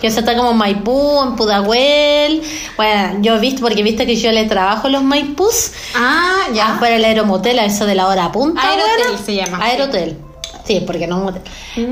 que 0.01 0.07
eso 0.07 0.21
está 0.21 0.37
como 0.37 0.53
en 0.53 0.57
Maipú, 0.57 1.21
en 1.23 1.35
Pudahuel. 1.37 2.43
Bueno, 2.77 3.19
yo 3.21 3.35
he 3.35 3.39
visto, 3.41 3.61
porque 3.61 3.83
viste 3.83 4.07
que 4.07 4.15
yo 4.17 4.31
le 4.31 4.45
trabajo 4.45 4.89
los 4.89 5.03
Maipús. 5.03 5.73
Ah, 5.97 6.45
Afuera 6.63 6.97
el 6.97 7.05
Aeromotel, 7.05 7.59
a 7.59 7.65
eso 7.65 7.87
de 7.87 7.97
la 7.97 8.07
hora 8.07 8.31
punta. 8.31 8.63
Aerotel 8.63 9.05
bueno. 9.09 9.23
se 9.27 9.35
llama, 9.35 9.59
sí. 9.59 9.63
Aerotel. 9.71 10.11
Sí, 10.11 10.17
porque 10.87 11.07
no 11.07 11.19
motel. 11.19 11.43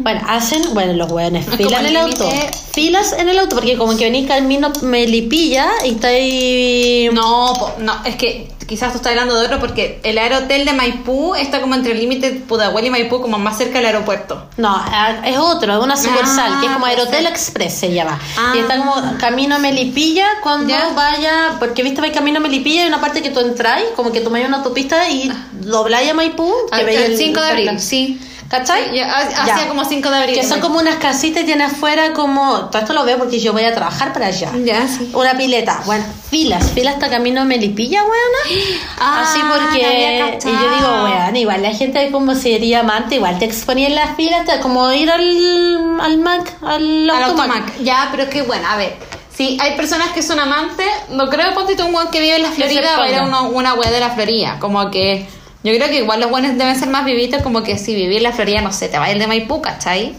Bueno, 0.03 0.21
hacen, 0.29 0.63
bueno, 0.75 0.93
los 0.95 1.11
hueones 1.11 1.47
Es 1.47 1.57
filas 1.57 1.81
en 1.81 1.87
el 1.87 1.97
auto. 1.97 2.29
Filas 2.73 3.13
en 3.13 3.29
el 3.29 3.39
auto, 3.39 3.57
porque 3.57 3.77
como 3.77 3.97
que 3.97 4.05
venís 4.05 4.27
camino 4.27 4.73
Melipilla 4.83 5.69
y 5.85 5.91
está 5.91 6.09
ahí. 6.09 7.11
No, 7.13 7.53
no, 7.79 7.95
es 8.05 8.17
que 8.17 8.51
quizás 8.67 8.93
tú 8.93 8.97
estás 8.99 9.11
hablando 9.11 9.39
de 9.39 9.45
otro 9.45 9.59
porque 9.61 10.01
el 10.03 10.17
aerohotel 10.17 10.65
de 10.65 10.73
Maipú 10.73 11.35
está 11.35 11.61
como 11.61 11.75
entre 11.75 11.93
el 11.93 11.99
límite 11.99 12.31
de 12.31 12.41
Pudahuel 12.41 12.87
y 12.87 12.91
Maipú, 12.91 13.21
como 13.21 13.39
más 13.39 13.59
cerca 13.59 13.79
del 13.79 13.87
aeropuerto. 13.87 14.47
No, 14.57 14.71
ah, 14.75 15.21
es 15.27 15.37
otro, 15.37 15.75
es 15.77 15.85
una 15.85 15.97
sucursal, 15.97 16.53
Ah, 16.55 16.59
que 16.61 16.67
es 16.67 16.73
como 16.73 16.87
puede 16.87 16.97
Aerotel. 16.97 17.27
Express 17.27 17.75
se 17.75 17.93
llama. 17.93 18.19
Ah. 18.39 18.55
Y 18.57 18.61
está 18.61 18.79
como 18.79 18.95
camino 19.19 19.57
a 19.57 19.59
Melipilla 19.59 20.27
cuando 20.43 20.69
Ya. 20.71 20.89
vaya, 20.95 21.57
porque 21.59 21.83
viste, 21.83 22.01
va 22.01 22.11
camino 22.13 22.39
a 22.39 22.41
Melipilla 22.41 22.77
y 22.77 22.83
hay 22.85 22.89
una 22.89 23.01
parte 23.01 23.21
que 23.21 23.31
tú 23.31 23.41
entras, 23.41 23.83
como 23.95 24.11
que 24.11 24.21
tomáis 24.21 24.47
una 24.47 24.59
autopista 24.59 25.09
y 25.11 25.31
dobláis 25.61 26.11
a 26.11 26.15
Maipú, 26.15 26.51
que 26.71 26.77
Ah, 26.77 26.81
el 26.81 27.17
5 27.19 27.41
de 27.41 27.51
abril, 27.51 27.81
sí. 27.81 28.19
¿Cachai? 28.53 28.91
Sí, 28.91 28.97
ya, 28.97 29.67
como 29.67 29.83
5 29.83 30.11
de 30.11 30.17
abril. 30.17 30.35
Que 30.35 30.47
son 30.47 30.61
como 30.61 30.79
unas 30.79 30.97
casitas 30.97 31.43
y 31.43 31.47
tiene 31.47 31.65
afuera 31.65 32.13
como. 32.13 32.67
Todo 32.69 32.83
esto 32.83 32.93
lo 32.93 33.03
veo 33.05 33.17
porque 33.17 33.41
yo 33.41 33.55
voy 33.55 33.65
a 33.65 33.75
trabajar 33.75 34.13
para 34.13 34.27
allá. 34.27 34.51
Ya, 34.63 34.87
sí. 34.87 35.11
Una 35.15 35.35
pileta. 35.39 35.81
Bueno, 35.87 36.05
filas. 36.31 36.71
Filas 36.73 36.95
hasta 36.97 37.09
camino 37.09 37.47
Melipilla, 37.47 38.03
weona. 38.03 38.61
Ah, 39.01 39.23
Así 39.27 39.39
no 39.43 39.49
porque. 39.55 39.87
había 39.87 40.35
Y 40.35 40.41
yo 40.43 40.75
digo, 40.77 41.05
weón, 41.05 41.35
igual 41.37 41.63
la 41.63 41.71
gente 41.71 42.11
como 42.13 42.35
sería 42.35 42.81
amante, 42.81 43.15
igual 43.15 43.39
te 43.39 43.47
exponía 43.47 43.87
en 43.89 43.95
las 43.95 44.17
filas, 44.17 44.41
hasta 44.41 44.61
como 44.61 44.93
ir 44.93 45.11
al, 45.11 45.99
al 46.01 46.19
Mac, 46.19 46.53
al, 46.63 47.09
Al 47.09 47.23
automac. 47.25 47.51
automac. 47.57 47.79
Ya, 47.83 48.09
pero 48.11 48.25
es 48.25 48.29
que 48.29 48.43
bueno, 48.43 48.69
a 48.69 48.77
ver. 48.77 48.97
Si 49.35 49.57
hay 49.63 49.77
personas 49.79 50.09
que 50.09 50.23
son 50.23 50.39
amantes, 50.39 50.87
no 51.09 51.31
creo 51.31 51.55
ponte 51.55 51.75
tú 51.75 51.87
un 51.87 51.95
weón 51.95 52.11
que 52.11 52.21
vive 52.21 52.37
en 52.37 52.43
la 52.43 52.51
Florida 52.51 52.99
va 52.99 53.05
a 53.05 53.09
ir 53.09 53.17
a 53.17 53.23
uno- 53.23 53.49
una 53.49 53.73
wea 53.73 53.91
de 53.91 53.99
la 53.99 54.11
Florida. 54.11 54.59
Como 54.61 54.91
que. 54.91 55.27
Yo 55.65 55.73
creo 55.75 55.89
que 55.89 55.99
igual 55.99 56.21
los 56.21 56.31
buenos 56.31 56.57
deben 56.59 56.77
ser 56.79 56.89
más 56.89 57.05
vivitos, 57.05 57.43
como 57.43 57.63
que 57.63 57.79
si 57.79 57.95
vivir 57.95 58.21
la 58.23 58.33
Florida, 58.33 58.61
no 58.61 58.73
sé, 58.73 58.89
te 58.89 58.99
va 58.99 59.05
a 59.05 59.13
ir 59.13 59.19
de 59.19 59.27
Maipú, 59.27 59.63
¿cachai? 59.63 60.15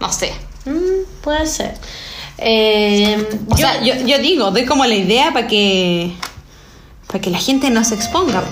No 0.00 0.12
sé. 0.12 0.34
Mm, 0.64 1.04
puede 1.22 1.46
ser. 1.46 1.74
Eh, 2.38 3.26
O 3.48 3.56
yo- 3.56 3.56
sea, 3.56 3.80
yo, 3.82 3.94
yo 4.06 4.18
digo, 4.18 4.50
doy 4.50 4.64
como 4.66 4.84
la 4.84 4.94
idea 4.94 5.32
para 5.32 5.46
que. 5.46 6.12
para 7.06 7.20
que 7.20 7.30
la 7.30 7.38
gente 7.38 7.70
no 7.70 7.84
se 7.84 7.94
exponga. 7.94 8.42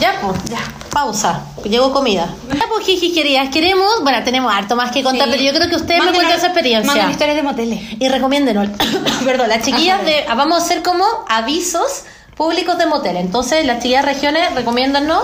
Ya, 0.00 0.20
pues, 0.20 0.44
ya. 0.44 0.58
Pausa. 0.90 1.44
Llegó 1.64 1.92
comida. 1.92 2.32
Ya, 2.54 2.66
pues, 2.68 2.86
jiji, 2.86 3.12
queridas. 3.12 3.48
Queremos, 3.50 4.02
bueno, 4.02 4.22
tenemos 4.24 4.52
harto 4.54 4.76
más 4.76 4.92
que 4.92 5.02
contar, 5.02 5.26
Sí. 5.28 5.32
pero 5.36 5.42
yo 5.50 5.52
creo 5.58 5.68
que 5.68 5.76
ustedes 5.76 6.00
me 6.00 6.06
Mándenos- 6.06 6.14
cuentan 6.16 6.40
su 6.40 6.46
experiencia. 6.46 6.92
manden 6.92 7.10
historias 7.10 7.36
de 7.36 7.42
moteles. 7.42 7.80
Y 7.98 8.08
recomiéndenos. 8.08 8.68
Perdón, 9.24 9.48
las 9.48 9.64
chiquillas 9.64 9.96
Ajá. 9.96 10.04
de. 10.04 10.24
Vamos 10.28 10.60
a 10.60 10.64
hacer 10.64 10.82
como 10.82 11.04
avisos 11.28 12.04
públicos 12.36 12.76
de 12.78 12.86
motel. 12.86 13.16
Entonces, 13.16 13.64
las 13.64 13.82
de 13.82 14.00
regiones, 14.02 14.54
recomiéndanos. 14.54 15.22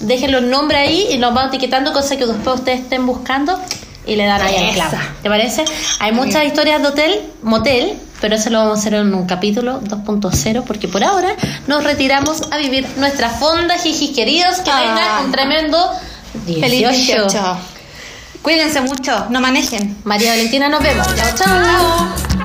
Dejen 0.00 0.32
los 0.32 0.42
nombres 0.42 0.80
ahí 0.80 1.06
y 1.10 1.18
nos 1.18 1.34
vamos 1.34 1.52
etiquetando 1.54 1.92
cosas 1.92 2.16
que 2.18 2.26
después 2.26 2.56
ustedes 2.60 2.80
estén 2.80 3.04
buscando 3.06 3.58
y 4.06 4.16
le 4.16 4.24
dan 4.26 4.40
ahí 4.40 4.56
al 4.56 4.74
clavo. 4.74 4.96
¿Te 5.22 5.28
parece? 5.28 5.64
Hay 6.00 6.12
muchas 6.12 6.44
historias 6.44 6.80
de 6.80 6.88
hotel, 6.88 7.20
motel, 7.42 7.98
pero 8.20 8.36
eso 8.36 8.48
lo 8.50 8.58
vamos 8.58 8.78
a 8.78 8.80
hacer 8.80 8.94
en 8.94 9.12
un 9.12 9.26
capítulo 9.26 9.80
2.0 9.82 10.62
porque 10.64 10.86
por 10.88 11.02
ahora 11.04 11.30
nos 11.66 11.82
retiramos 11.84 12.42
a 12.52 12.56
vivir 12.58 12.86
nuestra 12.96 13.28
fonda, 13.30 13.76
jijis 13.78 14.10
queridos. 14.14 14.60
Que 14.60 14.70
Ah. 14.70 14.80
tengan 14.80 15.24
un 15.26 15.32
tremendo 15.32 15.90
18. 16.46 16.60
Feliz 16.60 17.06
18. 17.06 17.56
Cuídense 18.42 18.80
mucho, 18.80 19.26
no 19.30 19.40
manejen. 19.40 19.96
María 20.04 20.30
Valentina, 20.30 20.68
nos 20.68 20.82
vemos. 20.82 21.06
Chao, 21.16 21.28
chao. 21.36 22.37